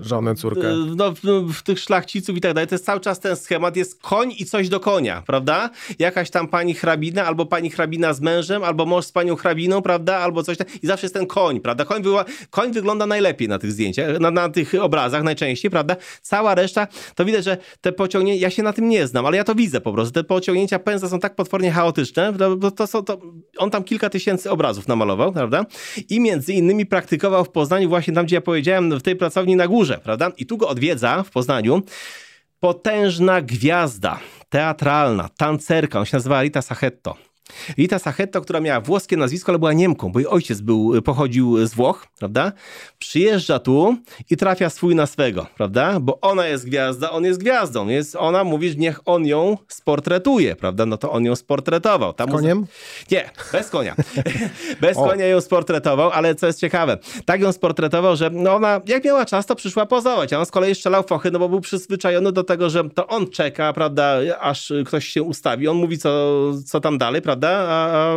Żonę, 0.00 0.34
córkę. 0.34 0.68
No, 0.96 1.12
w 1.54 1.62
tych 1.62 1.80
szlachciców 1.80 2.36
i 2.36 2.40
tak 2.40 2.54
dalej. 2.54 2.68
To 2.68 2.74
jest 2.74 2.84
cały 2.84 3.00
czas 3.00 3.20
ten 3.20 3.36
schemat, 3.36 3.76
jest 3.76 4.02
koń 4.02 4.32
i 4.38 4.44
coś 4.44 4.68
do 4.68 4.80
konia, 4.80 5.22
prawda? 5.26 5.70
Jakaś 5.98 6.30
tam 6.30 6.48
pani 6.48 6.74
hrabina, 6.74 7.24
albo 7.24 7.46
pani 7.46 7.70
hrabina 7.70 8.14
z 8.14 8.20
mężem, 8.20 8.64
albo 8.64 8.86
mąż 8.86 9.04
z 9.04 9.12
panią 9.12 9.36
hrabiną, 9.36 9.82
prawda? 9.82 10.16
Albo 10.16 10.42
coś 10.42 10.58
tam. 10.58 10.66
I 10.82 10.86
zawsze 10.86 11.04
jest 11.04 11.14
ten 11.14 11.26
koń, 11.26 11.60
prawda? 11.60 11.84
Koń, 11.84 12.02
była, 12.02 12.24
koń 12.50 12.72
wygląda 12.72 13.06
najlepiej 13.06 13.48
na 13.48 13.58
tych 13.58 13.72
zdjęciach, 13.72 14.20
na, 14.20 14.30
na 14.30 14.48
tych 14.48 14.74
obrazach 14.80 15.22
najczęściej, 15.22 15.70
prawda? 15.70 15.96
Cała 16.22 16.54
reszta, 16.54 16.86
to 17.14 17.24
widać, 17.24 17.44
że 17.44 17.56
te 17.80 17.92
pociągnięcia, 17.92 18.42
ja 18.42 18.50
się 18.50 18.62
na 18.62 18.72
tym 18.72 18.88
nie 18.88 19.06
znam, 19.06 19.26
ale 19.26 19.36
ja 19.36 19.44
to 19.44 19.54
widzę 19.54 19.80
po 19.80 19.92
prostu. 19.92 20.12
Te 20.12 20.24
pociągnięcia 20.24 20.78
pędzla 20.78 21.08
są 21.08 21.20
tak 21.20 21.34
potwornie 21.34 21.72
chaotyczne, 21.72 22.32
bo 22.58 22.70
to 22.70 22.86
są, 22.86 23.04
to, 23.04 23.18
on 23.58 23.70
tam 23.70 23.84
kilka 23.84 24.10
tysięcy 24.10 24.50
obrazów 24.50 24.88
namalował, 24.88 25.31
prawda? 25.32 25.66
I 26.08 26.20
między 26.20 26.52
innymi 26.52 26.86
praktykował 26.86 27.44
w 27.44 27.50
Poznaniu 27.50 27.88
właśnie 27.88 28.14
tam, 28.14 28.26
gdzie 28.26 28.36
ja 28.36 28.40
powiedziałem, 28.40 28.98
w 28.98 29.02
tej 29.02 29.16
pracowni 29.16 29.56
na 29.56 29.68
górze, 29.68 30.00
prawda? 30.04 30.32
I 30.36 30.46
tu 30.46 30.56
go 30.56 30.68
odwiedza 30.68 31.22
w 31.22 31.30
Poznaniu 31.30 31.82
potężna 32.60 33.42
gwiazda 33.42 34.18
teatralna, 34.48 35.28
tancerka, 35.36 35.98
on 35.98 36.04
się 36.04 36.16
nazywa 36.16 36.42
Rita 36.42 36.62
Sachetto. 36.62 37.31
Rita 37.78 37.98
Sachetto, 37.98 38.40
która 38.40 38.60
miała 38.60 38.80
włoskie 38.80 39.16
nazwisko, 39.16 39.52
ale 39.52 39.58
była 39.58 39.72
Niemką, 39.72 40.12
bo 40.12 40.18
jej 40.18 40.28
ojciec 40.28 40.60
był, 40.60 41.02
pochodził 41.02 41.66
z 41.66 41.74
Włoch, 41.74 42.06
prawda? 42.18 42.52
Przyjeżdża 42.98 43.58
tu 43.58 43.96
i 44.30 44.36
trafia 44.36 44.70
swój 44.70 44.94
na 44.94 45.06
swego, 45.06 45.46
prawda? 45.56 46.00
Bo 46.00 46.20
ona 46.20 46.46
jest 46.46 46.66
gwiazda, 46.66 47.10
on 47.10 47.24
jest 47.24 47.40
gwiazdą, 47.40 47.88
więc 47.88 48.16
ona 48.16 48.44
mówi, 48.44 48.68
że 48.70 48.74
niech 48.74 49.00
on 49.04 49.26
ją 49.26 49.56
sportretuje, 49.68 50.56
prawda? 50.56 50.86
No 50.86 50.96
to 50.96 51.12
on 51.12 51.24
ją 51.24 51.36
sportretował. 51.36 52.12
Tam 52.12 52.30
koniem? 52.30 52.66
Nie, 53.10 53.30
bez 53.52 53.70
konia. 53.70 53.94
bez 54.80 54.96
o. 54.96 55.04
konia 55.04 55.26
ją 55.26 55.40
sportretował, 55.40 56.10
ale 56.10 56.34
co 56.34 56.46
jest 56.46 56.60
ciekawe, 56.60 56.98
tak 57.24 57.40
ją 57.40 57.52
sportretował, 57.52 58.16
że 58.16 58.30
no 58.30 58.54
ona, 58.54 58.80
jak 58.86 59.04
miała 59.04 59.24
czas, 59.24 59.46
to 59.46 59.54
przyszła 59.54 59.86
pozować, 59.86 60.32
a 60.32 60.38
on 60.38 60.46
z 60.46 60.50
kolei 60.50 60.74
strzelał 60.74 61.02
fochy, 61.02 61.30
no 61.30 61.38
bo 61.38 61.48
był 61.48 61.60
przyzwyczajony 61.60 62.32
do 62.32 62.44
tego, 62.44 62.70
że 62.70 62.90
to 62.90 63.06
on 63.06 63.30
czeka, 63.30 63.72
prawda, 63.72 64.18
aż 64.40 64.72
ktoś 64.86 65.08
się 65.08 65.22
ustawi, 65.22 65.68
on 65.68 65.76
mówi, 65.76 65.98
co, 65.98 66.52
co 66.66 66.80
tam 66.80 66.98
dalej, 66.98 67.22
prawda? 67.22 67.41
Prawda? 67.42 67.68
A, 67.68 68.12
a 68.12 68.16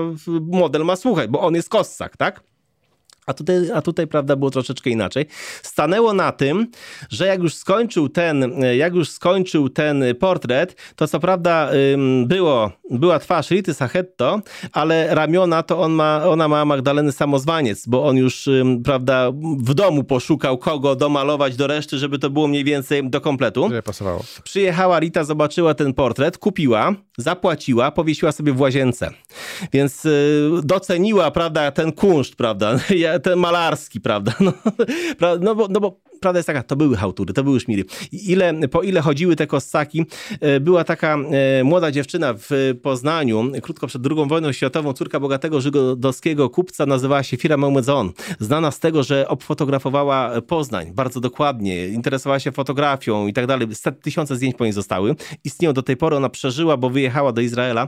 model 0.52 0.86
ma 0.86 0.96
słuchać, 0.96 1.30
bo 1.30 1.42
on 1.42 1.56
jest 1.56 1.70
kossak, 1.70 2.18
tak? 2.18 2.44
A 3.28 3.34
tutaj, 3.34 3.72
a 3.74 3.82
tutaj, 3.82 4.08
prawda, 4.08 4.36
było 4.36 4.52
troszeczkę 4.52 4.90
inaczej. 4.90 5.26
Stanęło 5.64 6.14
na 6.14 6.32
tym, 6.32 6.68
że 7.10 7.28
jak 7.28 7.40
już 7.42 7.54
skończył 7.54 8.10
ten, 8.10 8.56
jak 8.78 8.96
już 8.96 9.10
skończył 9.10 9.70
ten 9.70 10.04
portret, 10.20 10.76
to 10.96 11.08
co 11.08 11.20
prawda 11.20 11.70
było, 12.26 12.72
była 12.92 13.20
twarz 13.20 13.50
Rity 13.50 13.74
Sachetto, 13.74 14.42
ale 14.72 15.16
ramiona 15.16 15.64
to 15.64 15.82
on 15.82 15.92
ma, 15.92 16.24
ona 16.26 16.48
ma 16.48 16.66
Magdaleny 16.66 17.12
Samozwaniec, 17.12 17.88
bo 17.88 18.06
on 18.06 18.18
już, 18.18 18.50
prawda, 18.84 19.32
w 19.58 19.74
domu 19.74 20.04
poszukał 20.04 20.58
kogo 20.58 20.96
domalować 20.96 21.56
do 21.56 21.68
reszty, 21.68 21.98
żeby 21.98 22.20
to 22.20 22.30
było 22.30 22.48
mniej 22.48 22.64
więcej 22.64 23.10
do 23.10 23.22
kompletu. 23.22 23.70
Nie 23.70 23.82
pasowało. 23.82 24.24
Przyjechała 24.44 25.00
Rita, 25.00 25.24
zobaczyła 25.24 25.74
ten 25.74 25.94
portret, 25.94 26.38
kupiła, 26.38 26.94
zapłaciła, 27.18 27.92
powiesiła 27.92 28.32
sobie 28.32 28.54
w 28.54 28.60
łazience. 28.62 29.12
Więc 29.74 30.06
y, 30.06 30.50
doceniła, 30.64 31.32
prawda, 31.32 31.72
ten 31.72 31.92
kunszt, 31.92 32.36
prawda. 32.36 32.80
ten 33.24 33.40
malarski, 33.40 34.02
prawda? 34.02 34.34
No, 35.22 35.38
no, 35.42 35.56
bo, 35.56 35.68
no 35.70 35.80
bo 35.80 36.00
prawda 36.20 36.40
jest 36.40 36.48
taka, 36.48 36.64
to 36.64 36.76
były 36.76 36.96
hałtury, 36.96 37.34
to 37.34 37.44
były 37.44 37.60
szmiry. 37.60 37.84
Ile, 38.12 38.54
po 38.68 38.82
ile 38.82 39.02
chodziły 39.02 39.36
te 39.36 39.48
kossaki? 39.48 40.06
E, 40.42 40.60
była 40.60 40.84
taka 40.84 41.18
e, 41.60 41.64
młoda 41.64 41.92
dziewczyna 41.92 42.34
w 42.38 42.74
Poznaniu, 42.82 43.52
krótko 43.62 43.88
przed 43.88 44.02
II 44.08 44.28
wojną 44.28 44.52
światową, 44.52 44.94
córka 44.94 45.20
bogatego 45.20 45.62
żydowskiego 45.62 46.50
kupca, 46.50 46.86
nazywała 46.86 47.24
się 47.24 47.38
Fira 47.38 47.58
Małmedzon. 47.58 48.12
Znana 48.40 48.72
z 48.72 48.80
tego, 48.80 49.04
że 49.04 49.28
obfotografowała 49.28 50.42
Poznań 50.42 50.92
bardzo 50.94 51.20
dokładnie, 51.20 51.88
interesowała 51.88 52.40
się 52.40 52.52
fotografią 52.52 53.28
i 53.28 53.34
tak 53.34 53.48
dalej. 53.48 53.68
Tysiące 54.02 54.36
zdjęć 54.36 54.56
po 54.56 54.64
niej 54.64 54.74
zostały. 54.74 55.16
Istnieją 55.44 55.74
do 55.74 55.84
tej 55.84 55.98
pory, 55.98 56.16
ona 56.16 56.30
przeżyła, 56.30 56.78
bo 56.78 56.90
wyjechała 56.90 57.32
do 57.32 57.42
Izraela. 57.42 57.88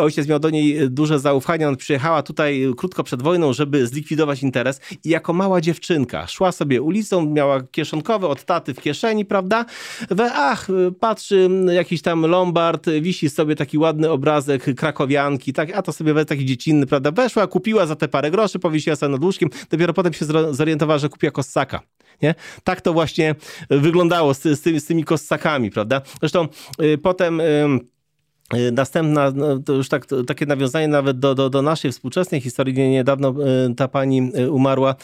Ojciec 0.00 0.28
miał 0.28 0.38
do 0.38 0.50
niej 0.50 0.90
duże 0.90 1.18
zaufanie, 1.18 1.68
on 1.68 1.76
przyjechała 1.76 2.22
tutaj 2.22 2.66
krótko 2.76 3.04
przed 3.04 3.22
wojną, 3.22 3.52
żeby 3.52 3.86
zlikwidować 3.86 4.42
interes 4.42 4.80
i 5.04 5.08
jako 5.08 5.32
mała 5.32 5.60
dziewczynka 5.60 6.26
szła 6.26 6.52
sobie 6.52 6.82
ulicą, 6.82 7.26
miała 7.26 7.59
kieszonkowe 7.62 8.28
od 8.28 8.44
taty 8.44 8.74
w 8.74 8.80
kieszeni, 8.80 9.24
prawda? 9.24 9.64
We, 10.10 10.32
ach, 10.34 10.68
patrzy 11.00 11.48
jakiś 11.72 12.02
tam 12.02 12.26
lombard, 12.26 12.86
wisi 13.00 13.30
sobie 13.30 13.56
taki 13.56 13.78
ładny 13.78 14.10
obrazek 14.10 14.74
krakowianki, 14.76 15.52
tak, 15.52 15.76
a 15.76 15.82
to 15.82 15.92
sobie 15.92 16.14
we 16.14 16.24
taki 16.24 16.44
dziecinny, 16.44 16.86
prawda? 16.86 17.10
Weszła, 17.10 17.46
kupiła 17.46 17.86
za 17.86 17.96
te 17.96 18.08
parę 18.08 18.30
groszy, 18.30 18.58
powiesiła 18.58 18.96
sobie 18.96 19.12
nad 19.12 19.24
łóżkiem, 19.24 19.48
dopiero 19.70 19.92
potem 19.92 20.12
się 20.12 20.24
zorientowała, 20.50 20.98
że 20.98 21.08
kupiła 21.08 21.32
kossaka. 21.32 21.80
Nie? 22.22 22.34
Tak 22.64 22.80
to 22.80 22.92
właśnie 22.92 23.34
wyglądało 23.70 24.34
z, 24.34 24.42
z, 24.42 24.60
tymi, 24.60 24.80
z 24.80 24.86
tymi 24.86 25.04
kossakami, 25.04 25.70
prawda? 25.70 26.02
Zresztą 26.20 26.48
y, 26.82 26.98
potem... 26.98 27.40
Y, 27.40 27.99
następna, 28.72 29.32
no, 29.34 29.58
to 29.58 29.72
już 29.72 29.88
tak, 29.88 30.06
takie 30.26 30.46
nawiązanie 30.46 30.88
nawet 30.88 31.18
do, 31.18 31.34
do, 31.34 31.50
do 31.50 31.62
naszej 31.62 31.92
współczesnej 31.92 32.40
historii. 32.40 32.74
Niedawno 32.74 33.34
y, 33.70 33.74
ta 33.74 33.88
pani 33.88 34.30
y, 34.38 34.50
umarła. 34.50 34.94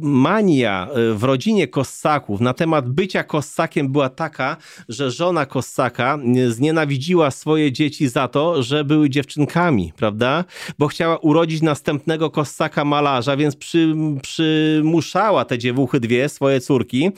Mania 0.00 0.88
w 1.14 1.24
rodzinie 1.24 1.68
Kossaków 1.68 2.40
na 2.40 2.54
temat 2.54 2.88
bycia 2.88 3.24
Kossakiem 3.24 3.92
była 3.92 4.08
taka, 4.08 4.56
że 4.88 5.10
żona 5.10 5.46
Kossaka 5.46 6.18
znienawidziła 6.48 7.30
swoje 7.30 7.72
dzieci 7.72 8.08
za 8.08 8.28
to, 8.28 8.62
że 8.62 8.84
były 8.84 9.10
dziewczynkami, 9.10 9.92
prawda? 9.96 10.44
Bo 10.78 10.88
chciała 10.88 11.16
urodzić 11.16 11.62
następnego 11.62 12.30
Kossaka 12.30 12.84
malarza, 12.84 13.36
więc 13.36 13.56
przy, 13.56 13.94
przymuszała 14.22 15.44
te 15.44 15.58
dziewuchy 15.58 16.00
dwie, 16.00 16.28
swoje 16.28 16.60
córki, 16.60 17.10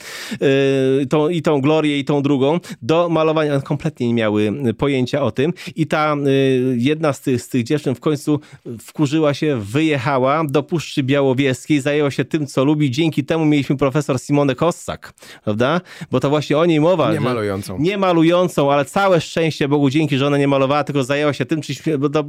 tą, 1.09 1.29
i 1.29 1.41
tą 1.41 1.61
Glorię, 1.61 1.99
i 1.99 2.05
tą 2.05 2.21
drugą, 2.21 2.59
do 2.81 3.09
malowania. 3.09 3.61
Kompletnie 3.61 4.07
nie 4.07 4.13
miały 4.13 4.53
pojęcia 4.77 5.21
o 5.21 5.31
tym 5.35 5.53
i 5.75 5.87
ta 5.87 6.15
y, 6.27 6.75
jedna 6.77 7.13
z 7.13 7.21
tych, 7.21 7.41
z 7.41 7.49
tych 7.49 7.63
dziewczyn 7.63 7.95
w 7.95 7.99
końcu 7.99 8.39
wkurzyła 8.81 9.33
się, 9.33 9.59
wyjechała 9.61 10.43
do 10.49 10.63
Puszczy 10.63 11.03
Białowieskiej, 11.03 11.81
zajęła 11.81 12.11
się 12.11 12.25
tym, 12.25 12.47
co 12.47 12.65
lubi. 12.65 12.91
Dzięki 12.91 13.23
temu 13.25 13.45
mieliśmy 13.45 13.77
profesor 13.77 14.21
Simonę 14.21 14.55
Kossak, 14.55 15.13
prawda? 15.43 15.81
Bo 16.11 16.19
to 16.19 16.29
właśnie 16.29 16.57
o 16.57 16.65
niej 16.65 16.79
mowa. 16.79 17.13
Nie 17.13 17.19
malującą. 17.19 17.77
Nie 17.79 17.97
malującą, 17.97 18.71
ale 18.71 18.85
całe 18.85 19.21
szczęście 19.21 19.67
Bogu 19.67 19.89
dzięki, 19.89 20.17
że 20.17 20.27
ona 20.27 20.37
nie 20.37 20.47
malowała, 20.47 20.83
tylko 20.83 21.03
zajęła 21.03 21.33
się 21.33 21.45
tym, 21.45 21.61
czyli 21.61 21.79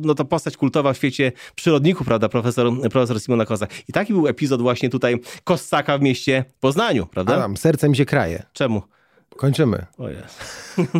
no 0.02 0.14
to 0.14 0.24
postać 0.24 0.56
kultowa 0.56 0.92
w 0.92 0.96
świecie 0.96 1.32
przyrodników, 1.54 2.06
prawda? 2.06 2.28
Profesor, 2.28 2.72
profesor 2.80 3.20
Simona 3.20 3.46
Kossak. 3.46 3.70
I 3.88 3.92
taki 3.92 4.12
był 4.12 4.28
epizod 4.28 4.62
właśnie 4.62 4.88
tutaj 4.88 5.20
Kossaka 5.44 5.98
w 5.98 6.02
mieście 6.02 6.44
Poznaniu, 6.60 7.06
prawda? 7.06 7.34
Adam, 7.34 7.56
serce 7.56 7.88
mi 7.88 7.96
się 7.96 8.04
kraje. 8.04 8.42
Czemu? 8.52 8.82
Kończymy. 9.36 9.86
O 9.98 10.08
jest. 10.08 10.38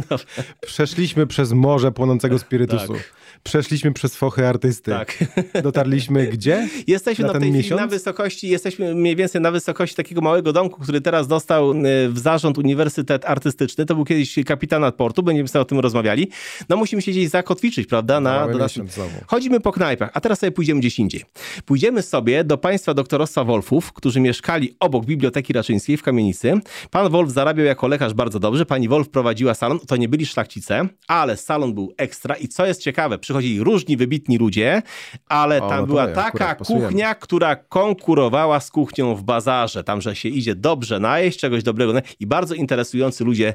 Przeszliśmy 0.66 1.26
przez 1.26 1.52
morze 1.52 1.92
płonącego 1.92 2.38
spirytusu. 2.38 2.92
Tak. 2.92 3.16
Przeszliśmy 3.42 3.92
przez 3.92 4.16
fochy 4.16 4.46
artysty. 4.46 4.90
Tak. 4.90 5.24
Dotarliśmy 5.62 6.26
gdzie? 6.26 6.68
Jesteśmy 6.86 7.26
na, 7.26 7.40
tej 7.40 7.52
miesiąc? 7.52 7.80
na 7.80 7.86
wysokości, 7.86 8.48
jesteśmy 8.48 8.94
mniej 8.94 9.16
więcej 9.16 9.40
na 9.40 9.50
wysokości 9.50 9.96
takiego 9.96 10.20
małego 10.20 10.52
domku, 10.52 10.80
który 10.80 11.00
teraz 11.00 11.28
dostał 11.28 11.70
e, 11.70 11.74
w 12.08 12.18
zarząd 12.18 12.58
Uniwersytet 12.58 13.24
Artystyczny. 13.24 13.86
To 13.86 13.94
był 13.94 14.04
kiedyś 14.04 14.38
kapitanat 14.46 14.94
portu, 14.94 15.22
będziemy 15.22 15.48
sobie 15.48 15.62
o 15.62 15.64
tym 15.64 15.80
rozmawiali. 15.80 16.30
No 16.68 16.76
musimy 16.76 17.02
się 17.02 17.10
gdzieś 17.10 17.28
zakotwiczyć, 17.28 17.86
prawda? 17.86 18.20
Na, 18.20 18.46
na 18.46 18.68
znowu. 18.68 19.10
Chodzimy 19.26 19.60
po 19.60 19.72
knajpach, 19.72 20.10
a 20.14 20.20
teraz 20.20 20.38
sobie 20.38 20.52
pójdziemy 20.52 20.80
gdzieś 20.80 20.98
indziej. 20.98 21.24
Pójdziemy 21.64 22.02
sobie 22.02 22.44
do 22.44 22.58
państwa 22.58 22.94
doktorostwa 22.94 23.44
Wolfów, 23.44 23.92
którzy 23.92 24.20
mieszkali 24.20 24.76
obok 24.80 25.04
Biblioteki 25.04 25.52
Raczyńskiej 25.52 25.96
w 25.96 26.02
Kamienicy. 26.02 26.52
Pan 26.90 27.10
Wolf 27.10 27.30
zarabiał 27.30 27.66
jako 27.66 27.88
lekarz 27.88 28.14
bardzo 28.14 28.25
dobrze, 28.30 28.66
pani 28.66 28.88
Wolf 28.88 29.08
prowadziła 29.08 29.54
salon. 29.54 29.78
To 29.80 29.96
nie 29.96 30.08
byli 30.08 30.26
szlachcice, 30.26 30.88
ale 31.08 31.36
salon 31.36 31.74
był 31.74 31.94
ekstra 31.96 32.34
i 32.34 32.48
co 32.48 32.66
jest 32.66 32.82
ciekawe, 32.82 33.18
przychodzili 33.18 33.60
różni 33.60 33.96
wybitni 33.96 34.38
ludzie, 34.38 34.82
ale 35.28 35.60
tam 35.60 35.70
o, 35.70 35.80
no 35.80 35.86
była 35.86 36.08
taka 36.08 36.54
kuchnia, 36.54 37.14
która 37.14 37.56
konkurowała 37.56 38.60
z 38.60 38.70
kuchnią 38.70 39.14
w 39.14 39.22
bazarze. 39.22 39.84
Tam, 39.84 40.00
że 40.00 40.16
się 40.16 40.28
idzie 40.28 40.54
dobrze 40.54 41.00
najeść, 41.00 41.38
czegoś 41.38 41.62
dobrego 41.62 41.92
i 42.20 42.26
bardzo 42.26 42.54
interesujący 42.54 43.24
ludzie 43.24 43.54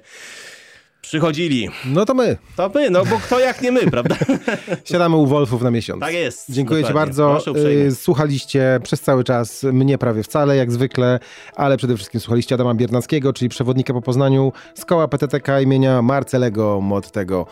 Przychodzili. 1.01 1.69
No 1.85 2.05
to 2.05 2.13
my. 2.13 2.37
To 2.55 2.69
my, 2.75 2.89
no 2.89 3.05
bo 3.05 3.17
kto 3.19 3.39
jak 3.39 3.61
nie 3.61 3.71
my, 3.71 3.91
prawda? 3.91 4.15
Siadamy 4.91 5.15
u 5.15 5.27
Wolfów 5.27 5.61
na 5.61 5.71
miesiąc. 5.71 5.99
Tak 6.01 6.13
jest. 6.13 6.51
Dziękuję 6.51 6.83
Ci 6.83 6.93
bardzo. 6.93 7.41
Y, 7.87 7.95
Słuchaliście 7.95 8.79
przez 8.83 9.01
cały 9.01 9.23
czas 9.23 9.63
mnie 9.63 9.97
prawie 9.97 10.23
wcale, 10.23 10.55
jak 10.57 10.71
zwykle, 10.71 11.19
ale 11.55 11.77
przede 11.77 11.95
wszystkim 11.95 12.19
słuchaliście 12.21 12.55
Adama 12.55 12.73
Biernackiego, 12.73 13.33
czyli 13.33 13.49
przewodnika 13.49 13.93
po 13.93 14.01
Poznaniu 14.01 14.51
z 14.75 14.85
koła 14.85 15.07
PTTK 15.07 15.61
imienia 15.61 16.01
Marcelego 16.01 16.81
Mottego. 16.81 17.45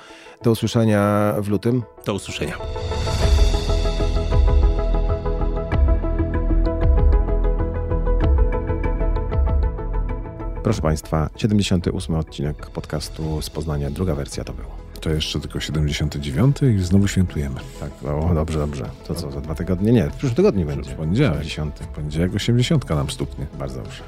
Do 0.43 0.51
usłyszenia 0.51 1.33
w 1.39 1.47
lutym. 1.47 1.83
Do 2.05 2.13
usłyszenia. 2.13 2.57
Proszę 10.63 10.81
Państwa, 10.81 11.29
78 11.35 12.15
odcinek 12.15 12.69
podcastu 12.69 13.41
z 13.41 13.49
Poznania, 13.49 13.89
druga 13.89 14.15
wersja 14.15 14.43
to 14.43 14.53
był. 14.53 14.65
To 15.01 15.09
jeszcze 15.09 15.39
tylko 15.39 15.59
79 15.59 16.57
i 16.61 16.79
znowu 16.79 17.07
świętujemy. 17.07 17.59
Tak, 17.79 18.11
o, 18.11 18.33
dobrze, 18.35 18.59
dobrze. 18.59 18.89
To 19.07 19.15
co, 19.15 19.31
za 19.31 19.41
dwa 19.41 19.55
tygodnie? 19.55 19.91
Nie, 19.91 20.03
w 20.03 20.11
przyszłym 20.11 20.35
tygodniu 20.35 20.65
będzie. 20.65 20.91
W 20.91 20.93
poniedziałek. 20.93 21.39
80. 21.39 21.79
W 21.79 21.87
poniedziałek 21.87 22.35
80 22.35 22.89
nam 22.89 23.09
stuknie. 23.09 23.47
Bardzo 23.59 23.81
dobrze. 23.81 24.03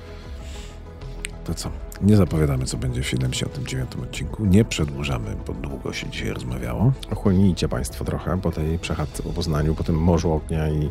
To 1.44 1.54
co? 1.54 1.72
Nie 2.02 2.18
zapowiadamy, 2.18 2.66
co 2.66 2.78
będzie 2.78 3.02
w 3.02 3.08
79 3.08 3.96
odcinku. 4.04 4.46
Nie 4.46 4.66
przedłużamy, 4.66 5.36
bo 5.48 5.54
długo 5.54 5.94
się 5.94 6.10
dzisiaj 6.10 6.30
rozmawiało. 6.30 6.92
Ochłonijcie 7.12 7.68
Państwo 7.68 8.06
trochę 8.06 8.42
po 8.42 8.52
tej 8.52 8.80
przechadzce 8.80 9.24
po 9.24 9.30
Poznaniu, 9.30 9.76
po 9.76 9.84
tym 9.84 9.96
morzu 9.96 10.32
ognia 10.32 10.70
i 10.70 10.90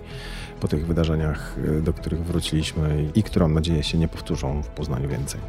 po 0.60 0.68
tych 0.68 0.86
wydarzeniach, 0.86 1.58
y, 1.78 1.82
do 1.82 1.92
których 1.92 2.24
wróciliśmy 2.24 3.10
i 3.14 3.22
które, 3.22 3.44
mam 3.44 3.54
nadzieję, 3.54 3.82
się 3.82 3.98
nie 3.98 4.08
powtórzą 4.08 4.62
w 4.62 4.68
Poznaniu 4.68 5.08
więcej. 5.08 5.40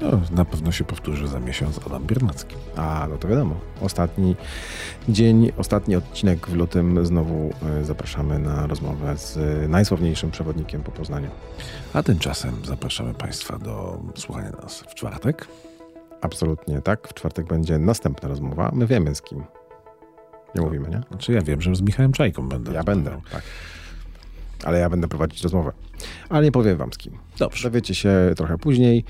No, 0.00 0.20
na 0.30 0.44
pewno 0.44 0.72
się 0.72 0.84
powtórzy 0.84 1.28
za 1.28 1.40
miesiąc 1.40 1.80
Adam 1.86 2.04
Biernacki. 2.04 2.56
A, 2.76 3.06
no 3.10 3.16
to 3.16 3.28
wiadomo. 3.28 3.54
Ostatni 3.80 4.36
dzień, 5.08 5.52
ostatni 5.56 5.96
odcinek 5.96 6.46
w 6.46 6.54
lutym. 6.54 7.06
Znowu 7.06 7.50
y, 7.80 7.84
zapraszamy 7.84 8.38
na 8.38 8.66
rozmowę 8.66 9.18
z 9.18 9.36
y, 9.36 9.68
najsławniejszym 9.68 10.30
przewodnikiem 10.30 10.82
po 10.82 10.92
Poznaniu. 10.92 11.30
A 11.94 12.02
tymczasem 12.02 12.54
zapraszamy 12.64 13.14
Państwa 13.14 13.58
do 13.58 14.02
słuchania 14.16 14.50
nas 14.50 14.80
w 14.80 14.94
czwartek. 14.94 15.48
Absolutnie 16.20 16.82
tak. 16.82 17.08
W 17.08 17.14
czwartek 17.14 17.46
będzie 17.46 17.78
następna 17.78 18.28
rozmowa. 18.28 18.70
My 18.74 18.86
wiemy 18.86 19.14
z 19.14 19.22
kim. 19.22 19.44
Nie 20.54 20.62
mówimy, 20.62 20.88
nie? 20.88 21.00
Znaczy 21.08 21.32
ja 21.32 21.40
wiem, 21.40 21.60
że 21.60 21.74
z 21.74 21.80
Michałem 21.80 22.12
Czajką 22.12 22.48
będę. 22.48 22.72
Ja 22.72 22.84
będę, 22.84 23.20
tak. 23.32 23.42
Ale 24.66 24.78
ja 24.78 24.90
będę 24.90 25.08
prowadzić 25.08 25.42
rozmowę. 25.42 25.72
Ale 26.28 26.44
nie 26.44 26.52
powiem 26.52 26.76
wam 26.76 26.92
z 26.92 26.98
kim. 26.98 27.12
Dobrze. 27.38 27.68
Dowiecie 27.70 27.94
się 27.94 28.10
trochę 28.36 28.58
później. 28.58 29.04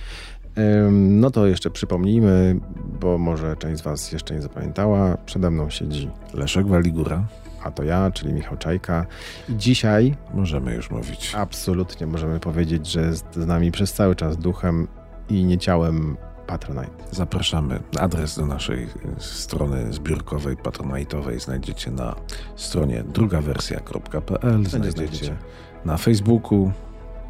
No 0.91 1.31
to 1.31 1.47
jeszcze 1.47 1.71
przypomnijmy, 1.71 2.61
bo 3.01 3.19
może 3.19 3.57
część 3.57 3.79
z 3.81 3.83
was 3.85 4.13
jeszcze 4.13 4.35
nie 4.35 4.43
zapamiętała. 4.43 5.17
Przede 5.27 5.51
mną 5.51 5.71
siedzi, 5.71 6.11
Leszek 6.35 6.67
Waligura. 6.67 7.25
a 7.65 7.71
to 7.71 7.83
ja, 7.83 8.11
czyli 8.11 8.33
Michał 8.33 8.57
Czajka. 8.57 9.07
I 9.49 9.57
dzisiaj 9.57 10.15
Możemy 10.35 10.75
już 10.75 10.91
mówić. 10.91 11.33
absolutnie 11.37 12.07
możemy 12.07 12.41
powiedzieć, 12.41 12.87
że 12.87 13.01
jest 13.01 13.27
z 13.35 13.47
nami 13.47 13.73
przez 13.73 13.93
cały 13.93 14.15
czas 14.17 14.37
duchem 14.37 14.89
i 15.29 15.45
nie 15.45 15.59
ciałem 15.59 16.17
Patronite. 16.47 17.05
Zapraszamy. 17.11 17.81
Adres 18.01 18.37
do 18.37 18.47
naszej 18.47 18.83
y, 18.83 18.89
strony 19.19 19.93
zbiórkowej, 19.93 20.57
patronajtowej 20.57 21.41
znajdziecie 21.41 21.91
na 21.91 22.15
stronie 22.57 23.05
drugawersja.pl. 23.05 24.67
Znajdziecie 24.67 25.37
na 25.85 25.97
Facebooku. 25.97 26.73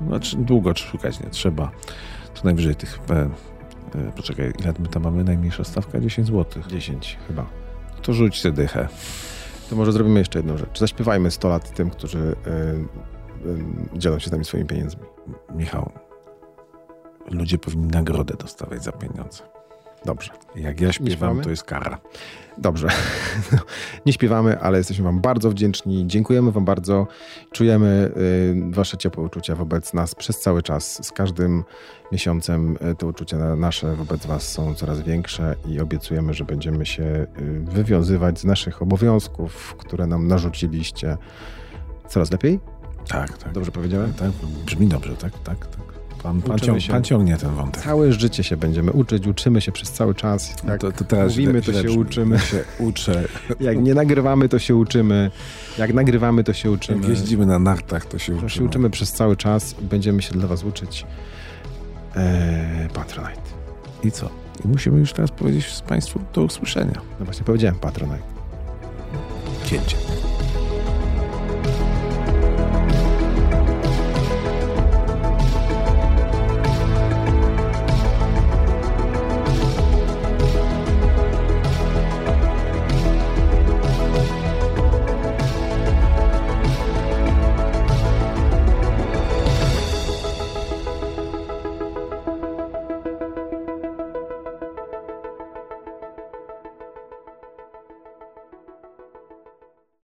Znaczy, 0.06 0.36
długo 0.36 0.74
szukać 0.74 1.20
nie 1.20 1.30
trzeba. 1.30 1.70
To 2.34 2.44
najwyżej 2.44 2.76
tych... 2.76 2.98
E, 3.10 3.14
e, 3.14 4.12
poczekaj, 4.16 4.52
ile 4.60 4.74
my 4.78 4.88
tam 4.88 5.02
mamy? 5.02 5.24
Najmniejsza 5.24 5.64
stawka? 5.64 6.00
10 6.00 6.28
zł. 6.28 6.62
10 6.68 7.18
chyba. 7.28 7.46
To 8.02 8.12
rzuć 8.12 8.40
sobie 8.40 8.52
dychę. 8.52 8.88
To 9.70 9.76
może 9.76 9.92
zrobimy 9.92 10.18
jeszcze 10.18 10.38
jedną 10.38 10.56
rzecz. 10.56 10.78
Zaśpiewajmy 10.78 11.30
100 11.30 11.48
lat 11.48 11.74
tym, 11.74 11.90
którzy 11.90 12.18
y, 12.18 12.50
y, 13.94 13.98
dzielą 13.98 14.18
się 14.18 14.28
z 14.28 14.32
nami 14.32 14.44
swoimi 14.44 14.66
pieniędzmi. 14.66 15.02
Michał, 15.54 15.92
ludzie 17.30 17.58
powinni 17.58 17.86
nagrodę 17.86 18.34
dostawać 18.38 18.84
za 18.84 18.92
pieniądze. 18.92 19.42
Dobrze. 20.04 20.30
Jak 20.56 20.80
ja 20.80 20.92
śpiewam, 20.92 21.40
to 21.40 21.50
jest 21.50 21.62
kara. 21.64 21.98
Dobrze. 22.58 22.88
Nie 24.06 24.12
śpiewamy, 24.12 24.60
ale 24.60 24.78
jesteśmy 24.78 25.04
Wam 25.04 25.20
bardzo 25.20 25.50
wdzięczni. 25.50 26.06
Dziękujemy 26.06 26.52
Wam 26.52 26.64
bardzo. 26.64 27.06
Czujemy 27.52 28.10
y, 28.16 28.70
Wasze 28.74 28.96
ciepłe 28.96 29.24
uczucia 29.24 29.54
wobec 29.54 29.94
nas 29.94 30.14
przez 30.14 30.40
cały 30.40 30.62
czas. 30.62 31.06
Z 31.06 31.12
każdym 31.12 31.64
miesiącem 32.12 32.76
y, 32.92 32.94
te 32.94 33.06
uczucia 33.06 33.36
na- 33.38 33.56
nasze 33.56 33.96
wobec 33.96 34.26
Was 34.26 34.52
są 34.52 34.74
coraz 34.74 35.00
większe 35.00 35.56
i 35.68 35.80
obiecujemy, 35.80 36.34
że 36.34 36.44
będziemy 36.44 36.86
się 36.86 37.04
y, 37.04 37.26
wywiązywać 37.60 38.38
z 38.38 38.44
naszych 38.44 38.82
obowiązków, 38.82 39.74
które 39.78 40.06
nam 40.06 40.28
narzuciliście 40.28 41.16
coraz 42.08 42.30
lepiej. 42.32 42.60
Tak, 43.08 43.38
tak. 43.38 43.52
Dobrze 43.52 43.70
powiedziałem? 43.72 44.12
Tak, 44.12 44.30
brzmi 44.66 44.88
dobrze, 44.88 45.16
tak, 45.16 45.32
tak, 45.38 45.66
tak. 45.66 45.95
Pan, 46.22 46.42
pan, 46.42 46.56
Uczymy 46.56 46.66
ciąg, 46.66 46.80
się. 46.80 46.92
pan 46.92 47.04
ciągnie 47.04 47.36
ten 47.36 47.50
wątek. 47.54 47.82
Całe 47.82 48.12
życie 48.12 48.44
się 48.44 48.56
będziemy 48.56 48.92
uczyć, 48.92 49.26
uczymy 49.26 49.60
się 49.60 49.72
przez 49.72 49.90
cały 49.92 50.14
czas. 50.14 50.54
Jak 50.68 50.80
to, 50.80 50.92
to 50.92 51.04
teraz 51.04 51.32
mówimy, 51.32 51.62
to 51.62 51.72
się 51.82 51.90
uczymy. 51.90 52.38
się 52.38 52.64
uczę. 52.78 53.24
Jak 53.60 53.78
nie 53.82 53.94
nagrywamy, 53.94 54.48
to 54.48 54.58
się 54.58 54.76
uczymy. 54.76 55.30
Jak 55.78 55.94
nagrywamy, 55.94 56.44
to 56.44 56.52
się 56.52 56.70
uczymy. 56.70 57.00
Jak 57.00 57.08
jeździmy 57.08 57.46
na 57.46 57.58
nartach, 57.58 58.06
to 58.06 58.18
się 58.18 58.32
To 58.32 58.36
uczymy. 58.38 58.50
się 58.50 58.64
uczymy 58.64 58.90
przez 58.90 59.12
cały 59.12 59.36
czas 59.36 59.74
i 59.82 59.84
będziemy 59.84 60.22
się 60.22 60.32
dla 60.32 60.46
Was 60.46 60.64
uczyć. 60.64 61.06
Eee, 62.16 62.88
Patronite. 62.88 63.40
I 64.04 64.10
co? 64.10 64.30
I 64.64 64.68
musimy 64.68 64.98
już 64.98 65.12
teraz 65.12 65.30
powiedzieć 65.30 65.66
Państwu 65.88 66.20
do 66.34 66.42
usłyszenia. 66.42 67.00
No 67.18 67.24
właśnie 67.24 67.44
powiedziałem 67.44 67.76
Patronite. 67.78 68.22
Cięcie. 69.66 69.96